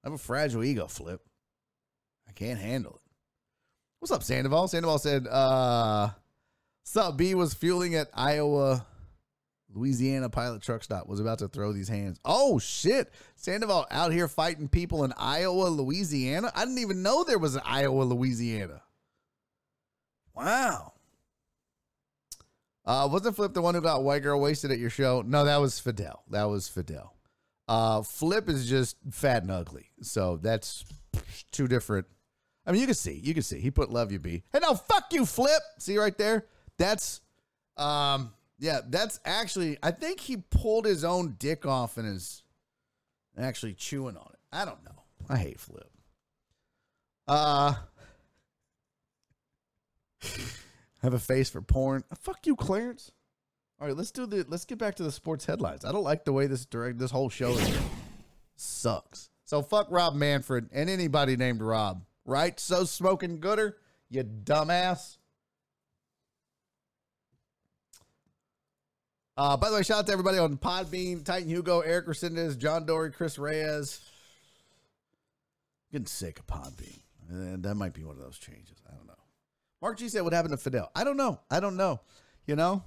I 0.05 0.09
have 0.09 0.13
a 0.13 0.19
fragile 0.19 0.63
ego, 0.63 0.87
Flip. 0.87 1.21
I 2.29 2.33
can't 2.33 2.61
handle 2.61 2.93
it. 2.93 3.13
What's 3.99 4.13
up, 4.13 4.23
Sandoval? 4.23 4.69
Sandoval 4.69 4.99
said, 4.99 5.27
uh, 5.27 6.11
Sup, 6.85 7.17
B 7.17 7.35
was 7.35 7.55
fueling 7.55 7.95
at 7.95 8.09
Iowa, 8.15 8.87
Louisiana 9.73 10.29
pilot 10.29 10.63
truck 10.63 10.83
stop, 10.83 11.07
was 11.07 11.21
about 11.21 11.39
to 11.39 11.49
throw 11.49 11.73
these 11.73 11.89
hands. 11.89 12.19
Oh, 12.25 12.59
shit. 12.59 13.13
Sandoval 13.37 13.87
out 13.91 14.13
here 14.13 14.29
fighting 14.29 14.69
people 14.69 15.05
in 15.05 15.13
Iowa, 15.17 15.69
Louisiana. 15.69 16.51
I 16.55 16.65
didn't 16.65 16.79
even 16.79 17.03
know 17.03 17.25
there 17.25 17.39
was 17.39 17.55
an 17.55 17.63
Iowa, 17.65 18.03
Louisiana. 18.03 18.83
Wow. 20.35 20.95
Uh, 22.85 23.09
wasn't 23.11 23.37
Flip 23.37 23.55
the 23.55 23.63
one 23.63 23.75
who 23.75 23.81
got 23.81 24.03
white 24.03 24.23
girl 24.23 24.41
wasted 24.41 24.71
at 24.71 24.79
your 24.79 24.91
show? 24.91 25.23
No, 25.25 25.45
that 25.45 25.59
was 25.59 25.79
Fidel. 25.79 26.25
That 26.31 26.45
was 26.45 26.67
Fidel. 26.67 27.15
Uh, 27.69 28.03
Flip 28.03 28.49
is 28.49 28.69
just 28.69 28.97
fat 29.13 29.43
and 29.43 29.51
ugly. 29.53 29.91
So 30.03 30.39
that's 30.39 30.85
two 31.53 31.69
different. 31.69 32.07
I 32.67 32.73
mean, 32.73 32.81
you 32.81 32.87
can 32.87 32.95
see, 32.95 33.21
you 33.23 33.33
can 33.33 33.45
see. 33.45 33.61
He 33.61 33.71
put 33.71 33.91
"Love 33.91 34.11
You 34.11 34.19
Be." 34.19 34.43
Hey, 34.53 34.59
now 34.61 34.75
fuck 34.75 35.13
you, 35.13 35.25
Flip. 35.25 35.63
See 35.79 35.97
right 35.99 36.17
there. 36.19 36.47
That's, 36.79 37.21
um, 37.77 38.33
yeah, 38.61 38.81
that's 38.87 39.19
actually. 39.25 39.79
I 39.83 39.91
think 39.91 40.21
he 40.21 40.37
pulled 40.37 40.85
his 40.85 41.03
own 41.03 41.37
dick 41.39 41.65
off 41.65 41.97
and 41.97 42.07
is 42.07 42.43
actually 43.39 43.73
chewing 43.73 44.17
on 44.17 44.29
it. 44.33 44.39
I 44.53 44.65
don't 44.67 44.85
know. 44.85 45.03
I 45.29 45.39
hate 45.39 45.59
Flip. 45.59 45.91
Uh, 47.27 47.75
have 51.03 51.15
a 51.15 51.19
face 51.19 51.49
for 51.49 51.63
porn. 51.63 52.05
Fuck 52.21 52.47
you, 52.47 52.55
Clarence. 52.55 53.11
All 53.81 53.87
right, 53.87 53.97
let's 53.97 54.11
do 54.11 54.27
the. 54.27 54.45
Let's 54.47 54.67
get 54.67 54.79
back 54.79 54.97
to 54.97 55.03
the 55.03 55.13
sports 55.13 55.47
headlines. 55.47 55.87
I 55.87 55.93
don't 55.93 56.05
like 56.05 56.27
the 56.27 56.33
way 56.33 56.47
this 56.47 56.67
direct 56.67 56.99
this 56.99 57.11
whole 57.11 57.31
show 57.31 57.53
is. 57.53 57.79
Sucks. 58.57 59.31
So 59.45 59.63
fuck 59.63 59.87
Rob 59.91 60.15
Manfred 60.15 60.69
and 60.71 60.91
anybody 60.91 61.37
named 61.37 61.63
Rob. 61.63 62.05
Right? 62.27 62.61
So 62.61 62.85
smoking 62.85 63.41
gooder, 63.41 63.79
you 64.11 64.23
dumbass. 64.23 65.17
Uh, 69.41 69.57
by 69.57 69.71
the 69.71 69.77
way, 69.77 69.83
shout 69.83 70.01
out 70.01 70.07
to 70.07 70.13
everybody 70.13 70.37
on 70.37 70.59
Podbean, 70.59 71.25
Titan 71.25 71.49
Hugo, 71.49 71.81
Eric 71.81 72.09
Resendez, 72.09 72.59
John 72.59 72.85
Dory, 72.85 73.11
Chris 73.11 73.39
Reyes. 73.39 74.01
getting 75.91 76.05
sick 76.05 76.41
of 76.41 76.47
Podbean. 76.47 77.01
And 77.31 77.63
that 77.63 77.77
might 77.77 77.95
be 77.95 78.05
one 78.05 78.17
of 78.17 78.23
those 78.23 78.37
changes. 78.37 78.77
I 78.87 78.95
don't 78.95 79.07
know. 79.07 79.15
Mark 79.81 79.97
G 79.97 80.11
said, 80.11 80.21
"What 80.25 80.35
happened 80.35 80.53
to 80.53 80.59
Fidel?" 80.59 80.91
I 80.95 81.05
don't 81.05 81.17
know. 81.17 81.41
I 81.51 81.59
don't 81.59 81.79
know. 81.79 82.01
You 82.45 82.55
know, 82.55 82.85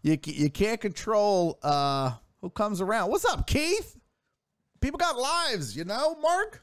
you 0.00 0.18
you 0.24 0.48
can't 0.48 0.80
control 0.80 1.58
uh, 1.62 2.12
who 2.40 2.48
comes 2.48 2.80
around. 2.80 3.10
What's 3.10 3.26
up, 3.26 3.46
Keith? 3.46 3.94
People 4.80 4.96
got 4.96 5.18
lives, 5.18 5.76
you 5.76 5.84
know, 5.84 6.14
Mark. 6.22 6.62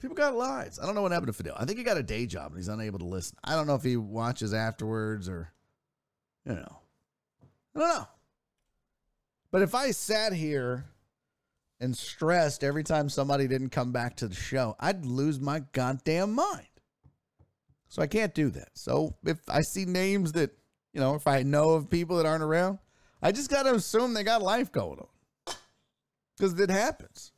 People 0.00 0.16
got 0.16 0.34
lives. 0.34 0.80
I 0.80 0.86
don't 0.86 0.96
know 0.96 1.02
what 1.02 1.12
happened 1.12 1.28
to 1.28 1.32
Fidel. 1.32 1.54
I 1.56 1.64
think 1.64 1.78
he 1.78 1.84
got 1.84 1.96
a 1.96 2.02
day 2.02 2.26
job 2.26 2.48
and 2.48 2.56
he's 2.56 2.66
unable 2.66 2.98
to 2.98 3.04
listen. 3.04 3.36
I 3.44 3.54
don't 3.54 3.68
know 3.68 3.76
if 3.76 3.84
he 3.84 3.96
watches 3.96 4.52
afterwards 4.52 5.28
or, 5.28 5.52
you 6.44 6.54
know, 6.54 6.80
I 7.76 7.78
don't 7.78 7.88
know. 7.88 8.08
But 9.50 9.62
if 9.62 9.74
I 9.74 9.90
sat 9.90 10.32
here 10.32 10.86
and 11.80 11.96
stressed 11.96 12.64
every 12.64 12.84
time 12.84 13.08
somebody 13.08 13.46
didn't 13.46 13.70
come 13.70 13.92
back 13.92 14.16
to 14.16 14.28
the 14.28 14.34
show, 14.34 14.76
I'd 14.80 15.04
lose 15.04 15.40
my 15.40 15.60
goddamn 15.72 16.34
mind. 16.34 16.66
So 17.88 18.02
I 18.02 18.06
can't 18.06 18.34
do 18.34 18.50
that. 18.50 18.70
So 18.74 19.14
if 19.24 19.38
I 19.48 19.62
see 19.62 19.84
names 19.84 20.32
that, 20.32 20.50
you 20.92 21.00
know, 21.00 21.14
if 21.14 21.26
I 21.26 21.42
know 21.42 21.70
of 21.70 21.88
people 21.88 22.16
that 22.16 22.26
aren't 22.26 22.42
around, 22.42 22.78
I 23.22 23.32
just 23.32 23.50
got 23.50 23.64
to 23.64 23.74
assume 23.74 24.14
they 24.14 24.24
got 24.24 24.42
life 24.42 24.72
going 24.72 24.98
on. 24.98 25.54
Because 26.36 26.58
it 26.60 26.70
happens. 26.70 27.32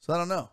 So 0.00 0.12
I 0.12 0.18
don't 0.18 0.28
know. 0.28 0.50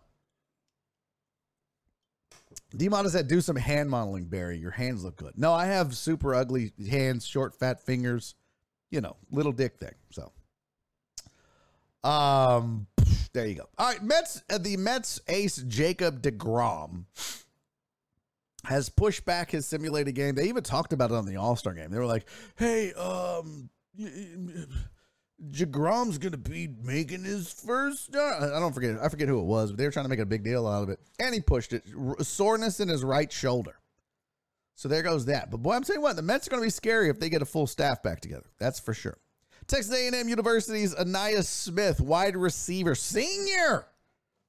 Demon 2.75 3.09
said, 3.09 3.27
do 3.27 3.41
some 3.41 3.57
hand 3.57 3.89
modeling, 3.89 4.25
Barry. 4.25 4.57
Your 4.57 4.71
hands 4.71 5.03
look 5.03 5.17
good. 5.17 5.33
No, 5.37 5.51
I 5.53 5.65
have 5.65 5.95
super 5.95 6.33
ugly 6.33 6.71
hands, 6.89 7.27
short, 7.27 7.59
fat 7.59 7.85
fingers, 7.85 8.35
you 8.89 9.01
know, 9.01 9.17
little 9.29 9.51
dick 9.51 9.77
thing. 9.77 9.93
So, 10.11 10.31
um, 12.03 12.87
there 13.33 13.47
you 13.47 13.55
go. 13.55 13.69
All 13.77 13.91
right, 13.91 14.03
Mets, 14.03 14.43
uh, 14.49 14.57
the 14.57 14.77
Mets 14.77 15.19
ace 15.27 15.57
Jacob 15.57 16.21
deGrom 16.21 17.05
has 18.65 18.89
pushed 18.89 19.25
back 19.25 19.51
his 19.51 19.65
simulated 19.65 20.15
game. 20.15 20.35
They 20.35 20.49
even 20.49 20.63
talked 20.63 20.93
about 20.93 21.11
it 21.11 21.15
on 21.15 21.25
the 21.25 21.37
All 21.37 21.55
Star 21.55 21.73
game. 21.73 21.91
They 21.91 21.97
were 21.97 22.05
like, 22.05 22.27
"Hey, 22.55 22.93
um, 22.93 23.69
deGrom's 25.51 26.17
gonna 26.17 26.37
be 26.37 26.67
making 26.83 27.23
his 27.23 27.51
first 27.51 28.05
start." 28.05 28.43
I 28.43 28.59
don't 28.59 28.73
forget. 28.73 28.97
I 29.01 29.09
forget 29.09 29.27
who 29.27 29.39
it 29.39 29.45
was, 29.45 29.71
but 29.71 29.77
they 29.77 29.85
were 29.85 29.91
trying 29.91 30.05
to 30.05 30.09
make 30.09 30.19
a 30.19 30.25
big 30.25 30.43
deal 30.43 30.67
out 30.67 30.83
of 30.83 30.89
it, 30.89 30.99
and 31.19 31.33
he 31.33 31.41
pushed 31.41 31.73
it. 31.73 31.83
Soreness 32.21 32.79
in 32.79 32.89
his 32.89 33.03
right 33.03 33.31
shoulder. 33.31 33.75
So 34.75 34.87
there 34.87 35.03
goes 35.03 35.25
that. 35.25 35.51
But 35.51 35.61
boy, 35.61 35.73
I'm 35.73 35.83
saying 35.83 36.01
what 36.01 36.15
the 36.15 36.21
Mets 36.21 36.47
are 36.47 36.51
to 36.51 36.61
be 36.61 36.69
scary 36.69 37.09
if 37.09 37.19
they 37.19 37.29
get 37.29 37.41
a 37.41 37.45
full 37.45 37.67
staff 37.67 38.01
back 38.01 38.19
together. 38.19 38.47
That's 38.57 38.79
for 38.79 38.93
sure. 38.93 39.17
Texas 39.71 39.95
A&M 39.95 40.27
University's 40.27 40.93
Ainias 40.95 41.45
Smith, 41.45 42.01
wide 42.01 42.35
receiver, 42.35 42.93
senior 42.93 43.87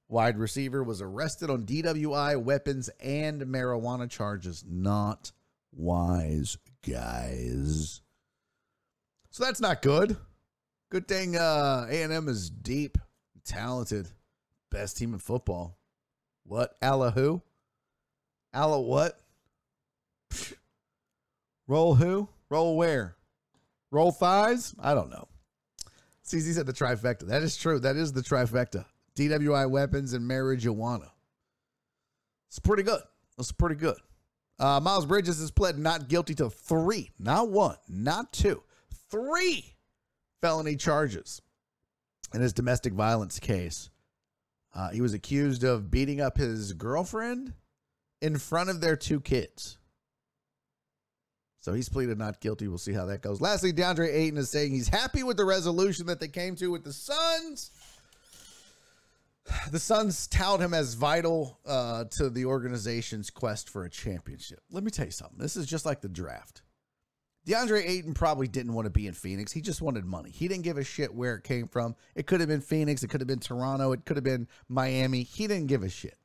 wide 0.09 0.37
receiver, 0.37 0.83
was 0.83 1.01
arrested 1.01 1.49
on 1.49 1.65
DWI, 1.65 2.43
weapons, 2.43 2.91
and 2.99 3.41
marijuana 3.43 4.11
charges. 4.11 4.65
Not 4.69 5.31
wise, 5.71 6.59
guys. 6.85 8.01
So 9.31 9.45
that's 9.45 9.61
not 9.61 9.81
good. 9.81 10.17
Good 10.91 11.07
thing 11.07 11.37
uh, 11.37 11.87
A&M 11.89 12.27
is 12.27 12.51
deep, 12.51 12.99
talented, 13.45 14.09
best 14.73 14.97
team 14.97 15.13
in 15.13 15.21
football. 15.21 15.79
What? 16.43 16.77
Alla 16.83 17.13
who? 17.13 17.43
Alla 18.53 18.81
what? 18.81 19.21
Roll 21.69 21.95
who? 21.95 22.29
Roll 22.51 22.77
where? 22.77 23.15
Roll 23.93 24.11
thighs? 24.11 24.75
I 24.81 24.95
don't 24.95 25.11
know. 25.11 25.29
CZ 26.25 26.55
said 26.55 26.67
the 26.67 26.73
trifecta. 26.73 27.27
That 27.27 27.43
is 27.43 27.57
true. 27.57 27.79
That 27.79 27.97
is 27.97 28.13
the 28.13 28.23
trifecta. 28.23 28.87
DWI 29.15 29.69
weapons 29.69 30.15
and 30.15 30.29
marijuana. 30.29 31.11
It's 32.49 32.59
pretty 32.59 32.83
good. 32.83 33.03
It's 33.39 33.53
pretty 33.53 33.75
good. 33.75 33.99
Uh, 34.59 34.81
Miles 34.81 35.05
Bridges 35.05 35.41
has 35.41 35.51
pled 35.51 35.79
not 35.79 36.09
guilty 36.09 36.35
to 36.37 36.49
three, 36.49 37.11
not 37.19 37.51
one, 37.51 37.77
not 37.89 38.33
two, 38.33 38.63
three 39.11 39.75
felony 40.41 40.77
charges 40.77 41.43
in 42.33 42.41
his 42.41 42.53
domestic 42.53 42.95
violence 42.95 43.39
case. 43.39 43.91
Uh, 44.75 44.91
he 44.91 45.03
was 45.03 45.13
accused 45.13 45.65
of 45.65 45.91
beating 45.91 46.21
up 46.21 46.39
his 46.39 46.73
girlfriend 46.73 47.53
in 48.23 48.39
front 48.39 48.71
of 48.71 48.81
their 48.81 48.97
two 48.97 49.21
kids. 49.21 49.77
So 51.63 51.73
he's 51.73 51.89
pleaded 51.89 52.19
not 52.19 52.41
guilty. 52.41 52.67
We'll 52.67 52.77
see 52.77 52.93
how 52.93 53.07
that 53.07 53.23
goes. 53.23 53.41
Lastly, 53.41 53.73
DeAndre 53.73 54.13
Ayton 54.13 54.37
is 54.37 54.51
saying 54.51 54.73
he's 54.73 54.89
happy 54.89 55.23
with 55.23 55.37
the 55.37 55.45
resolution 55.45 56.07
that 56.07 56.19
they 56.19 56.27
came 56.27 56.57
to 56.57 56.73
with 56.73 56.83
the 56.83 56.93
Suns. 56.93 57.71
The 59.71 59.79
Suns 59.79 60.27
tout 60.27 60.61
him 60.61 60.75
as 60.75 60.95
vital 60.95 61.61
uh, 61.65 62.05
to 62.17 62.31
the 62.31 62.47
organization's 62.47 63.31
quest 63.31 63.71
for 63.71 63.85
a 63.85 63.91
championship. 63.91 64.59
Let 64.73 64.83
me 64.83 64.91
tell 64.91 65.05
you 65.05 65.13
something. 65.13 65.39
This 65.39 65.57
is 65.57 65.67
just 65.67 65.87
like 65.87 66.01
the 66.01 66.09
draft. 66.09 66.63
DeAndre 67.47 67.89
Ayton 67.89 68.15
probably 68.15 68.49
didn't 68.49 68.73
want 68.73 68.87
to 68.87 68.91
be 68.91 69.07
in 69.07 69.15
Phoenix. 69.15 69.53
He 69.53 69.61
just 69.61 69.83
wanted 69.83 70.05
money. 70.05 70.31
He 70.31 70.49
didn't 70.49 70.65
give 70.65 70.79
a 70.79 70.85
shit 70.85 71.15
where 71.15 71.37
it 71.37 71.45
came 71.45 71.69
from. 71.69 71.95
It 72.17 72.27
could 72.27 72.41
have 72.41 72.49
been 72.49 72.61
Phoenix. 72.61 73.05
It 73.05 73.09
could 73.09 73.21
have 73.21 73.29
been 73.29 73.39
Toronto. 73.39 73.93
It 73.93 74.05
could 74.05 74.17
have 74.17 74.25
been 74.25 74.49
Miami. 74.69 75.23
He 75.23 75.47
didn't 75.47 75.69
give 75.69 75.85
a 75.85 75.89
shit. 75.89 76.19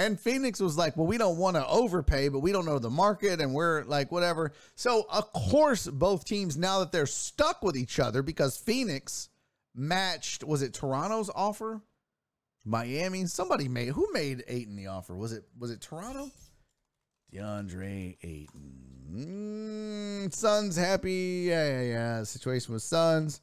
And 0.00 0.18
Phoenix 0.18 0.60
was 0.60 0.78
like, 0.78 0.96
well, 0.96 1.08
we 1.08 1.18
don't 1.18 1.38
want 1.38 1.56
to 1.56 1.66
overpay, 1.66 2.28
but 2.28 2.38
we 2.38 2.52
don't 2.52 2.64
know 2.64 2.78
the 2.78 2.88
market 2.88 3.40
and 3.40 3.52
we're 3.52 3.82
like, 3.84 4.12
whatever. 4.12 4.52
So, 4.76 5.06
of 5.10 5.32
course, 5.32 5.88
both 5.88 6.24
teams, 6.24 6.56
now 6.56 6.78
that 6.80 6.92
they're 6.92 7.06
stuck 7.06 7.62
with 7.62 7.76
each 7.76 7.98
other 7.98 8.22
because 8.22 8.56
Phoenix 8.56 9.28
matched, 9.74 10.44
was 10.44 10.62
it 10.62 10.72
Toronto's 10.72 11.30
offer? 11.34 11.82
Miami, 12.64 13.26
somebody 13.26 13.66
made, 13.66 13.88
who 13.88 14.08
made 14.12 14.44
Ayton 14.46 14.76
the 14.76 14.86
offer? 14.86 15.16
Was 15.16 15.32
it, 15.32 15.44
was 15.58 15.72
it 15.72 15.80
Toronto? 15.80 16.30
DeAndre 17.34 18.16
Ayton. 18.22 18.88
Mm, 19.10 20.34
Suns 20.34 20.76
happy. 20.76 21.46
Yeah, 21.48 21.66
yeah, 21.66 21.82
yeah. 21.82 22.22
Situation 22.22 22.72
with 22.72 22.82
Suns. 22.82 23.40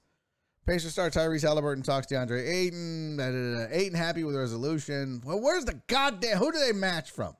Pacers 0.66 0.94
star 0.94 1.10
Tyrese 1.10 1.44
Haliburton 1.44 1.84
talks 1.84 2.08
to 2.08 2.16
DeAndre 2.16 2.48
Ayton. 2.48 3.18
Da, 3.18 3.30
da, 3.30 3.68
da. 3.68 3.68
Ayton 3.72 3.98
happy 3.98 4.24
with 4.24 4.36
resolution. 4.36 5.22
Well, 5.24 5.40
where's 5.40 5.66
the 5.66 5.80
goddamn? 5.88 6.38
Who 6.38 6.52
do 6.52 6.60
they 6.60 6.72
match 6.72 7.12
from? 7.12 7.36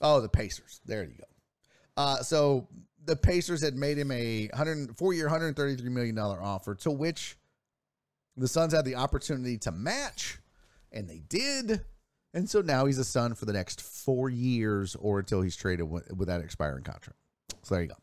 Oh, 0.00 0.20
the 0.20 0.28
Pacers. 0.28 0.80
There 0.86 1.04
you 1.04 1.14
go. 1.18 1.24
Uh, 1.96 2.16
so 2.22 2.68
the 3.04 3.16
Pacers 3.16 3.62
had 3.62 3.74
made 3.74 3.98
him 3.98 4.10
a 4.10 4.48
hundred 4.54 4.96
four 4.96 5.12
year, 5.12 5.28
hundred 5.28 5.56
thirty 5.56 5.76
three 5.76 5.90
million 5.90 6.14
dollar 6.14 6.40
offer, 6.40 6.74
to 6.76 6.90
which 6.90 7.36
the 8.36 8.48
Suns 8.48 8.72
had 8.72 8.84
the 8.84 8.94
opportunity 8.94 9.58
to 9.58 9.72
match, 9.72 10.38
and 10.92 11.08
they 11.08 11.22
did. 11.28 11.80
And 12.34 12.48
so 12.48 12.60
now 12.60 12.86
he's 12.86 12.98
a 12.98 13.04
Sun 13.04 13.34
for 13.34 13.46
the 13.46 13.52
next 13.52 13.80
four 13.80 14.30
years, 14.30 14.94
or 14.94 15.18
until 15.18 15.42
he's 15.42 15.56
traded 15.56 15.90
with, 15.90 16.12
with 16.14 16.28
that 16.28 16.40
expiring 16.40 16.84
contract. 16.84 17.18
So 17.62 17.74
there 17.74 17.82
you 17.82 17.88
go. 17.88 17.96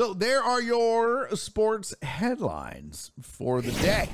So 0.00 0.14
there 0.14 0.42
are 0.42 0.62
your 0.62 1.28
sports 1.36 1.94
headlines 2.00 3.12
for 3.20 3.60
the 3.60 3.72
day. 3.82 4.08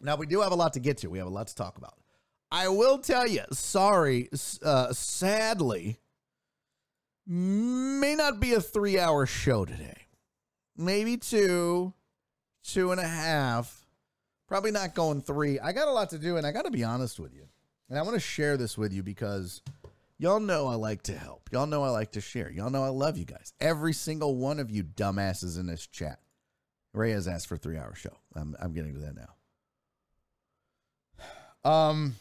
Now 0.00 0.16
we 0.16 0.24
do 0.24 0.40
have 0.40 0.50
a 0.50 0.54
lot 0.54 0.72
to 0.72 0.80
get 0.80 0.96
to. 0.98 1.10
We 1.10 1.18
have 1.18 1.26
a 1.26 1.30
lot 1.30 1.48
to 1.48 1.54
talk 1.54 1.76
about. 1.76 1.92
I 2.50 2.68
will 2.68 2.96
tell 2.96 3.28
you, 3.28 3.42
sorry, 3.52 4.30
uh, 4.62 4.94
sadly, 4.94 6.00
may 7.26 8.14
not 8.14 8.40
be 8.40 8.54
a 8.54 8.62
three-hour 8.62 9.26
show 9.26 9.66
today. 9.66 10.06
Maybe 10.74 11.18
two, 11.18 11.92
two 12.64 12.90
and 12.90 12.98
a 12.98 13.06
half. 13.06 13.84
Probably 14.46 14.70
not 14.70 14.94
going 14.94 15.20
three. 15.20 15.60
I 15.60 15.72
got 15.72 15.88
a 15.88 15.92
lot 15.92 16.08
to 16.10 16.18
do, 16.18 16.38
and 16.38 16.46
I 16.46 16.50
got 16.50 16.64
to 16.64 16.70
be 16.70 16.82
honest 16.82 17.20
with 17.20 17.34
you. 17.34 17.44
And 17.90 17.98
I 17.98 18.02
want 18.02 18.14
to 18.14 18.20
share 18.20 18.56
this 18.56 18.78
with 18.78 18.94
you 18.94 19.02
because 19.02 19.60
Y'all 20.20 20.40
know 20.40 20.66
I 20.66 20.74
like 20.74 21.02
to 21.04 21.16
help. 21.16 21.48
Y'all 21.52 21.66
know 21.66 21.84
I 21.84 21.90
like 21.90 22.12
to 22.12 22.20
share. 22.20 22.50
Y'all 22.50 22.70
know 22.70 22.82
I 22.82 22.88
love 22.88 23.16
you 23.16 23.24
guys. 23.24 23.52
Every 23.60 23.92
single 23.92 24.34
one 24.34 24.58
of 24.58 24.68
you 24.70 24.82
dumbasses 24.82 25.58
in 25.58 25.66
this 25.66 25.86
chat. 25.86 26.18
Ray 26.92 27.12
has 27.12 27.28
asked 27.28 27.46
for 27.46 27.54
a 27.54 27.58
three 27.58 27.78
hour 27.78 27.94
show. 27.94 28.16
I'm, 28.34 28.56
I'm 28.60 28.72
getting 28.72 28.94
to 28.94 29.00
that 29.00 29.14
now. 31.64 31.70
Um, 31.70 32.16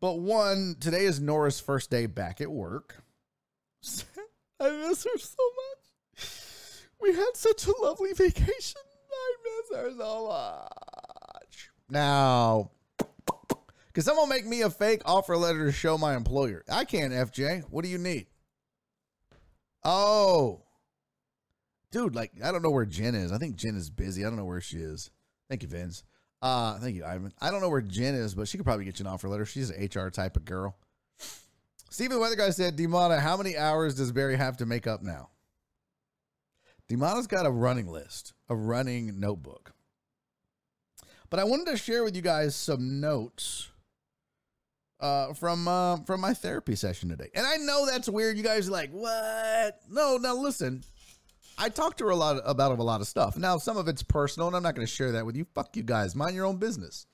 but 0.00 0.20
one, 0.20 0.76
today 0.78 1.04
is 1.04 1.20
Nora's 1.20 1.58
first 1.58 1.90
day 1.90 2.06
back 2.06 2.40
at 2.40 2.50
work. 2.50 3.02
I 4.60 4.70
miss 4.70 5.04
her 5.04 5.18
so 5.18 5.42
much. 5.56 6.28
We 7.00 7.14
had 7.14 7.30
such 7.34 7.66
a 7.66 7.72
lovely 7.82 8.12
vacation. 8.12 8.80
I 9.10 9.34
miss 9.44 9.76
her 9.76 9.90
so 9.98 10.28
much. 10.28 11.70
Now, 11.90 12.70
can 13.92 14.02
someone 14.02 14.28
make 14.28 14.46
me 14.46 14.62
a 14.62 14.70
fake 14.70 15.02
offer 15.04 15.36
letter 15.36 15.66
to 15.66 15.72
show 15.72 15.98
my 15.98 16.16
employer? 16.16 16.64
I 16.70 16.84
can't, 16.84 17.12
FJ. 17.12 17.64
What 17.70 17.84
do 17.84 17.90
you 17.90 17.98
need? 17.98 18.26
Oh. 19.84 20.62
Dude, 21.90 22.14
like, 22.14 22.32
I 22.42 22.52
don't 22.52 22.62
know 22.62 22.70
where 22.70 22.86
Jen 22.86 23.14
is. 23.14 23.32
I 23.32 23.38
think 23.38 23.56
Jen 23.56 23.76
is 23.76 23.90
busy. 23.90 24.24
I 24.24 24.28
don't 24.28 24.38
know 24.38 24.46
where 24.46 24.62
she 24.62 24.78
is. 24.78 25.10
Thank 25.50 25.62
you, 25.62 25.68
Vince. 25.68 26.04
Uh, 26.40 26.78
thank 26.78 26.96
you, 26.96 27.04
Ivan. 27.04 27.32
I 27.40 27.50
don't 27.50 27.60
know 27.60 27.68
where 27.68 27.82
Jen 27.82 28.14
is, 28.14 28.34
but 28.34 28.48
she 28.48 28.56
could 28.56 28.64
probably 28.64 28.86
get 28.86 28.98
you 28.98 29.04
an 29.04 29.12
offer 29.12 29.28
letter. 29.28 29.44
She's 29.44 29.70
an 29.70 29.84
HR 29.84 30.08
type 30.08 30.36
of 30.36 30.46
girl. 30.46 30.76
Steven 31.90 32.16
the 32.16 32.20
Weather 32.20 32.36
Guy 32.36 32.48
said, 32.50 32.76
Demana, 32.76 33.20
how 33.20 33.36
many 33.36 33.56
hours 33.58 33.94
does 33.94 34.10
Barry 34.10 34.36
have 34.36 34.56
to 34.56 34.66
make 34.66 34.86
up 34.86 35.02
now? 35.02 35.28
Demana's 36.88 37.26
got 37.26 37.44
a 37.44 37.50
running 37.50 37.86
list, 37.86 38.32
a 38.48 38.56
running 38.56 39.20
notebook. 39.20 39.74
But 41.28 41.38
I 41.38 41.44
wanted 41.44 41.66
to 41.66 41.76
share 41.76 42.02
with 42.02 42.16
you 42.16 42.22
guys 42.22 42.56
some 42.56 43.00
notes 43.00 43.71
uh, 45.02 45.34
from 45.34 45.66
uh, 45.66 45.96
from 46.06 46.20
my 46.20 46.32
therapy 46.32 46.76
session 46.76 47.08
today. 47.08 47.28
And 47.34 47.44
I 47.44 47.56
know 47.56 47.84
that's 47.84 48.08
weird. 48.08 48.36
You 48.36 48.44
guys 48.44 48.68
are 48.68 48.72
like, 48.72 48.90
what? 48.92 49.80
No, 49.90 50.16
now 50.16 50.34
listen. 50.34 50.84
I 51.58 51.68
talked 51.68 51.98
to 51.98 52.04
her 52.04 52.10
a 52.10 52.16
lot 52.16 52.40
about 52.46 52.78
a 52.78 52.82
lot 52.82 53.02
of 53.02 53.08
stuff. 53.08 53.36
Now 53.36 53.58
some 53.58 53.76
of 53.76 53.88
it's 53.88 54.02
personal, 54.02 54.46
and 54.46 54.56
I'm 54.56 54.62
not 54.62 54.74
going 54.74 54.86
to 54.86 54.92
share 54.92 55.12
that 55.12 55.26
with 55.26 55.36
you. 55.36 55.44
Fuck 55.54 55.76
you 55.76 55.82
guys. 55.82 56.14
Mind 56.14 56.34
your 56.34 56.46
own 56.46 56.56
business, 56.56 57.06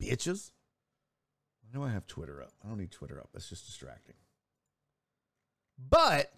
bitches. 0.00 0.52
Why 1.62 1.78
do 1.78 1.84
I 1.84 1.92
have 1.92 2.06
Twitter 2.06 2.40
up? 2.40 2.52
I 2.64 2.68
don't 2.68 2.78
need 2.78 2.92
Twitter 2.92 3.18
up. 3.20 3.28
That's 3.32 3.48
just 3.48 3.66
distracting. 3.66 4.14
But 5.90 6.32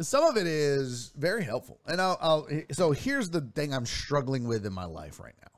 some 0.00 0.24
of 0.24 0.36
it 0.36 0.46
is 0.46 1.12
very 1.16 1.44
helpful, 1.44 1.80
and 1.86 2.00
I'll, 2.00 2.18
I'll 2.20 2.48
so 2.72 2.90
here's 2.90 3.30
the 3.30 3.40
thing 3.40 3.72
I'm 3.72 3.86
struggling 3.86 4.48
with 4.48 4.66
in 4.66 4.72
my 4.72 4.84
life 4.84 5.20
right 5.20 5.34
now. 5.40 5.48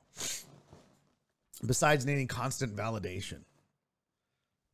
Besides 1.66 2.04
needing 2.04 2.28
constant 2.28 2.76
validation 2.76 3.40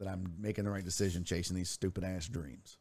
that 0.01 0.09
I'm 0.09 0.35
making 0.39 0.65
the 0.65 0.71
right 0.71 0.85
decision 0.85 1.25
chasing 1.25 1.55
these 1.55 1.71
stupid 1.71 2.03
ass 2.03 2.27
dreams. 2.27 2.79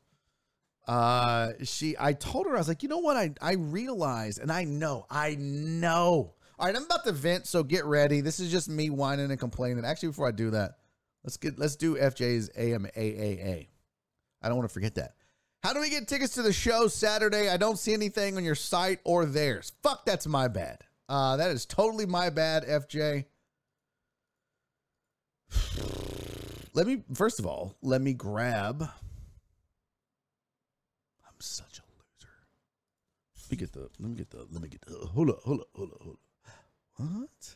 Uh, 0.87 1.51
she, 1.63 1.95
I 1.99 2.13
told 2.13 2.47
her, 2.47 2.55
I 2.55 2.57
was 2.57 2.67
like, 2.67 2.81
you 2.81 2.89
know 2.89 2.97
what? 2.97 3.15
I, 3.15 3.31
I 3.41 3.53
realized 3.53 4.39
and 4.39 4.51
I 4.51 4.63
know, 4.63 5.05
I 5.09 5.35
know. 5.37 6.33
All 6.57 6.65
right, 6.65 6.75
I'm 6.75 6.85
about 6.85 7.03
to 7.03 7.11
vent, 7.11 7.45
so 7.45 7.61
get 7.61 7.85
ready. 7.85 8.21
This 8.21 8.39
is 8.39 8.49
just 8.49 8.67
me 8.69 8.89
whining 8.89 9.29
and 9.29 9.39
complaining. 9.39 9.85
Actually, 9.85 10.09
before 10.09 10.27
I 10.27 10.31
do 10.31 10.49
that, 10.51 10.77
let's 11.23 11.37
get, 11.37 11.59
let's 11.59 11.75
do 11.75 11.95
FJ's 11.95 12.49
AMAAA. 12.57 13.67
I 14.41 14.47
don't 14.47 14.57
want 14.57 14.67
to 14.67 14.73
forget 14.73 14.95
that. 14.95 15.13
How 15.61 15.73
do 15.73 15.81
we 15.81 15.89
get 15.89 16.07
tickets 16.07 16.35
to 16.35 16.41
the 16.41 16.53
show 16.53 16.87
Saturday? 16.87 17.49
I 17.49 17.57
don't 17.57 17.77
see 17.77 17.93
anything 17.93 18.37
on 18.37 18.45
your 18.45 18.55
site 18.55 18.99
or 19.03 19.25
theirs. 19.25 19.73
Fuck, 19.83 20.05
that's 20.05 20.25
my 20.25 20.47
bad. 20.47 20.79
Uh, 21.09 21.35
that 21.35 21.51
is 21.51 21.65
totally 21.65 22.05
my 22.05 22.29
bad, 22.29 22.65
FJ. 22.65 23.25
let 26.79 26.87
me 26.87 27.03
first 27.13 27.39
of 27.39 27.45
all, 27.45 27.75
let 27.81 28.01
me 28.01 28.13
grab. 28.13 28.81
I'm 28.81 28.89
such 31.41 31.77
a 31.77 31.83
loser. 31.91 32.31
Let 33.35 33.51
me 33.51 33.57
get 33.57 33.73
the. 33.73 33.89
Let 33.99 34.09
me 34.09 34.15
get 34.15 34.29
the. 34.29 34.47
Let 34.49 34.61
me 34.61 34.69
get 34.69 34.79
the. 34.83 34.93
Hold 35.07 35.29
up. 35.29 35.41
Hold 35.43 35.59
up. 35.59 35.67
Hold 35.75 35.91
up. 35.91 35.99
Hold 35.99 36.13
up. 36.13 36.19
What? 36.95 37.55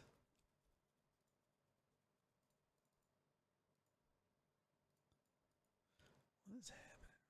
What 6.46 6.60
is 6.60 6.70
happening? 6.70 7.24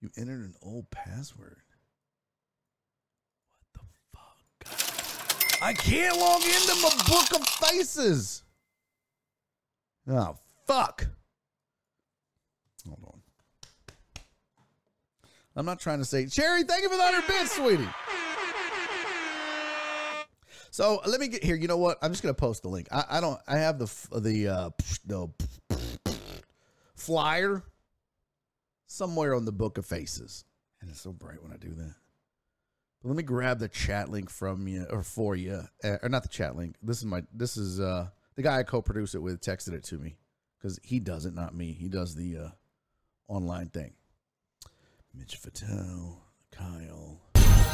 You 0.00 0.10
entered 0.16 0.40
an 0.40 0.54
old 0.62 0.90
password. 0.90 1.64
What 3.52 3.74
the 3.74 3.80
fuck? 4.16 5.60
I 5.60 5.74
can't 5.74 6.16
log 6.16 6.42
into 6.44 6.74
my 6.82 6.88
book 7.06 7.38
of 7.38 7.46
faces. 7.46 8.42
Oh 10.10 10.38
fuck. 10.68 11.06
Hold 12.86 13.00
on. 13.04 13.20
I'm 15.56 15.66
not 15.66 15.80
trying 15.80 15.98
to 15.98 16.04
say, 16.04 16.26
Cherry, 16.26 16.62
thank 16.62 16.82
you 16.82 16.88
for 16.88 16.96
the 16.96 17.02
100 17.02 17.26
bits, 17.26 17.56
sweetie. 17.56 17.88
So 20.70 21.00
let 21.06 21.18
me 21.18 21.26
get 21.26 21.42
here. 21.42 21.56
You 21.56 21.66
know 21.66 21.78
what? 21.78 21.98
I'm 22.02 22.12
just 22.12 22.22
gonna 22.22 22.34
post 22.34 22.62
the 22.62 22.68
link. 22.68 22.86
I, 22.92 23.04
I 23.10 23.20
don't. 23.20 23.40
I 23.48 23.56
have 23.56 23.78
the 23.78 24.20
the 24.20 24.48
uh, 24.48 24.70
the 25.06 25.28
flyer 26.94 27.64
somewhere 28.86 29.34
on 29.34 29.44
the 29.44 29.50
Book 29.50 29.78
of 29.78 29.86
Faces, 29.86 30.44
and 30.80 30.90
it's 30.90 31.00
so 31.00 31.10
bright 31.10 31.42
when 31.42 31.52
I 31.52 31.56
do 31.56 31.70
that. 31.70 31.94
But 33.02 33.08
let 33.08 33.16
me 33.16 33.24
grab 33.24 33.58
the 33.58 33.68
chat 33.68 34.08
link 34.10 34.30
from 34.30 34.68
you 34.68 34.86
or 34.90 35.02
for 35.02 35.34
you, 35.34 35.62
uh, 35.82 35.96
or 36.02 36.08
not 36.10 36.22
the 36.22 36.28
chat 36.28 36.54
link. 36.54 36.76
This 36.80 36.98
is 36.98 37.06
my. 37.06 37.24
This 37.32 37.56
is 37.56 37.80
uh 37.80 38.08
the 38.36 38.42
guy 38.42 38.58
I 38.58 38.62
co-produce 38.62 39.16
it 39.16 39.22
with 39.22 39.40
texted 39.40 39.72
it 39.72 39.82
to 39.84 39.98
me 39.98 40.16
because 40.58 40.78
he 40.82 40.98
does 40.98 41.26
it, 41.26 41.34
not 41.34 41.54
me. 41.54 41.72
He 41.72 41.88
does 41.88 42.14
the 42.14 42.36
uh, 42.38 42.48
online 43.28 43.68
thing. 43.68 43.92
Mitch 45.14 45.40
Fattel, 45.40 46.16
Kyle, 46.50 47.20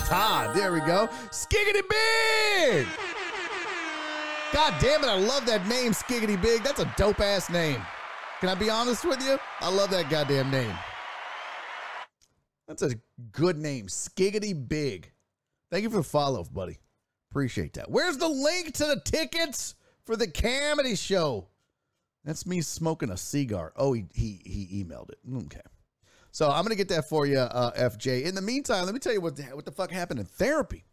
Todd. 0.07 0.55
There 0.55 0.73
we 0.73 0.81
go. 0.81 1.09
Skiggity 1.31 1.83
big. 1.89 2.87
God 4.53 4.75
damn 4.79 5.03
it, 5.03 5.09
I 5.09 5.19
love 5.19 5.47
that 5.47 5.67
name, 5.67 5.93
Skiggity 5.93 6.41
Big. 6.41 6.63
That's 6.63 6.79
a 6.79 6.95
dope 6.97 7.19
ass 7.19 7.51
name. 7.51 7.83
Can 8.39 8.49
I 8.49 8.55
be 8.55 8.71
honest 8.71 9.05
with 9.05 9.21
you? 9.21 9.37
I 9.61 9.69
love 9.69 9.91
that 9.91 10.09
goddamn 10.09 10.49
name. 10.51 10.73
That's 12.69 12.83
a 12.83 12.95
good 13.33 13.59
name, 13.59 13.89
Skiggity 13.89 14.53
Big. 14.69 15.11
Thank 15.73 15.83
you 15.83 15.91
for 15.91 15.97
the 15.97 16.05
follow, 16.05 16.45
buddy. 16.45 16.79
Appreciate 17.33 17.73
that. 17.73 17.91
Where's 17.91 18.17
the 18.17 18.29
link 18.29 18.75
to 18.75 18.85
the 18.85 19.03
tickets 19.05 19.75
for 20.05 20.15
the 20.15 20.29
comedy 20.29 20.95
show? 20.95 21.49
That's 22.25 22.47
me 22.47 22.61
smoking 22.61 23.11
a 23.11 23.17
cigar. 23.17 23.73
Oh, 23.77 23.93
he 23.93 24.07
he 24.15 24.41
he 24.45 24.85
emailed 24.85 25.11
it. 25.11 25.19
Okay. 25.45 25.61
So 26.31 26.51
I'm 26.51 26.65
gonna 26.65 26.75
get 26.75 26.89
that 26.89 27.09
for 27.09 27.27
you, 27.27 27.39
uh, 27.39 27.73
FJ. 27.73 28.25
In 28.25 28.35
the 28.35 28.43
meantime, 28.43 28.85
let 28.87 28.95
me 28.95 29.01
tell 29.01 29.13
you 29.13 29.21
what 29.21 29.37
the, 29.37 29.43
what 29.45 29.65
the 29.65 29.71
fuck 29.71 29.91
happened 29.91 30.21
in 30.21 30.27
therapy. 30.27 30.85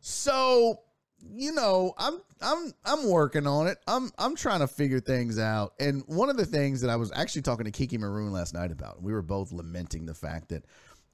So 0.00 0.80
you 1.28 1.52
know, 1.52 1.94
I'm 1.98 2.20
I'm 2.40 2.72
I'm 2.84 3.08
working 3.08 3.46
on 3.46 3.66
it. 3.66 3.78
I'm 3.86 4.10
I'm 4.18 4.34
trying 4.34 4.60
to 4.60 4.66
figure 4.66 5.00
things 5.00 5.38
out. 5.38 5.74
And 5.78 6.02
one 6.06 6.30
of 6.30 6.36
the 6.36 6.46
things 6.46 6.80
that 6.80 6.90
I 6.90 6.96
was 6.96 7.12
actually 7.12 7.42
talking 7.42 7.64
to 7.66 7.70
Kiki 7.70 7.98
Maroon 7.98 8.32
last 8.32 8.54
night 8.54 8.72
about, 8.72 9.02
we 9.02 9.12
were 9.12 9.22
both 9.22 9.52
lamenting 9.52 10.06
the 10.06 10.14
fact 10.14 10.48
that 10.48 10.64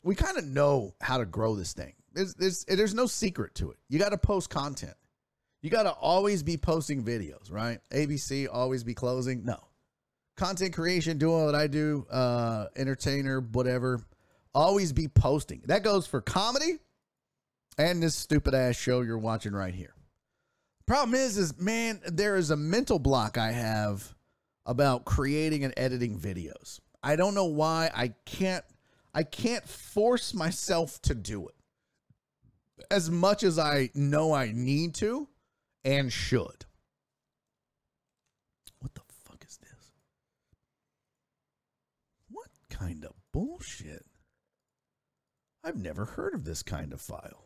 we 0.02 0.14
kind 0.14 0.38
of 0.38 0.44
know 0.44 0.94
how 1.00 1.18
to 1.18 1.26
grow 1.26 1.56
this 1.56 1.72
thing. 1.72 1.94
There's 2.12 2.34
there's 2.34 2.64
there's 2.64 2.94
no 2.94 3.06
secret 3.06 3.54
to 3.56 3.72
it. 3.72 3.78
You 3.88 3.98
got 3.98 4.10
to 4.10 4.18
post 4.18 4.48
content. 4.48 4.94
You 5.66 5.70
got 5.72 5.82
to 5.82 5.90
always 5.90 6.44
be 6.44 6.56
posting 6.56 7.02
videos, 7.02 7.50
right? 7.50 7.80
ABC 7.90 8.46
always 8.48 8.84
be 8.84 8.94
closing. 8.94 9.44
No. 9.44 9.58
Content 10.36 10.72
creation, 10.72 11.18
doing 11.18 11.44
what 11.44 11.56
I 11.56 11.66
do, 11.66 12.06
uh 12.08 12.66
entertainer, 12.76 13.40
whatever. 13.40 14.00
Always 14.54 14.92
be 14.92 15.08
posting. 15.08 15.62
That 15.66 15.82
goes 15.82 16.06
for 16.06 16.20
comedy 16.20 16.78
and 17.78 18.00
this 18.00 18.14
stupid 18.14 18.54
ass 18.54 18.76
show 18.76 19.00
you're 19.00 19.18
watching 19.18 19.54
right 19.54 19.74
here. 19.74 19.92
Problem 20.86 21.16
is, 21.16 21.36
is 21.36 21.58
man, 21.58 22.00
there 22.06 22.36
is 22.36 22.50
a 22.52 22.56
mental 22.56 23.00
block 23.00 23.36
I 23.36 23.50
have 23.50 24.14
about 24.66 25.04
creating 25.04 25.64
and 25.64 25.74
editing 25.76 26.16
videos. 26.16 26.78
I 27.02 27.16
don't 27.16 27.34
know 27.34 27.46
why 27.46 27.90
I 27.92 28.14
can't 28.24 28.64
I 29.12 29.24
can't 29.24 29.68
force 29.68 30.32
myself 30.32 31.02
to 31.02 31.16
do 31.16 31.48
it 31.48 31.56
as 32.88 33.10
much 33.10 33.42
as 33.42 33.58
I 33.58 33.90
know 33.96 34.32
I 34.32 34.52
need 34.54 34.94
to 34.96 35.26
and 35.86 36.12
should. 36.12 36.66
What 38.80 38.92
the 38.94 39.02
fuck 39.08 39.42
is 39.48 39.56
this? 39.58 39.92
What 42.28 42.50
kind 42.68 43.04
of 43.04 43.12
bullshit? 43.32 44.04
I've 45.64 45.76
never 45.76 46.04
heard 46.04 46.34
of 46.34 46.44
this 46.44 46.62
kind 46.62 46.92
of 46.92 47.00
file. 47.00 47.44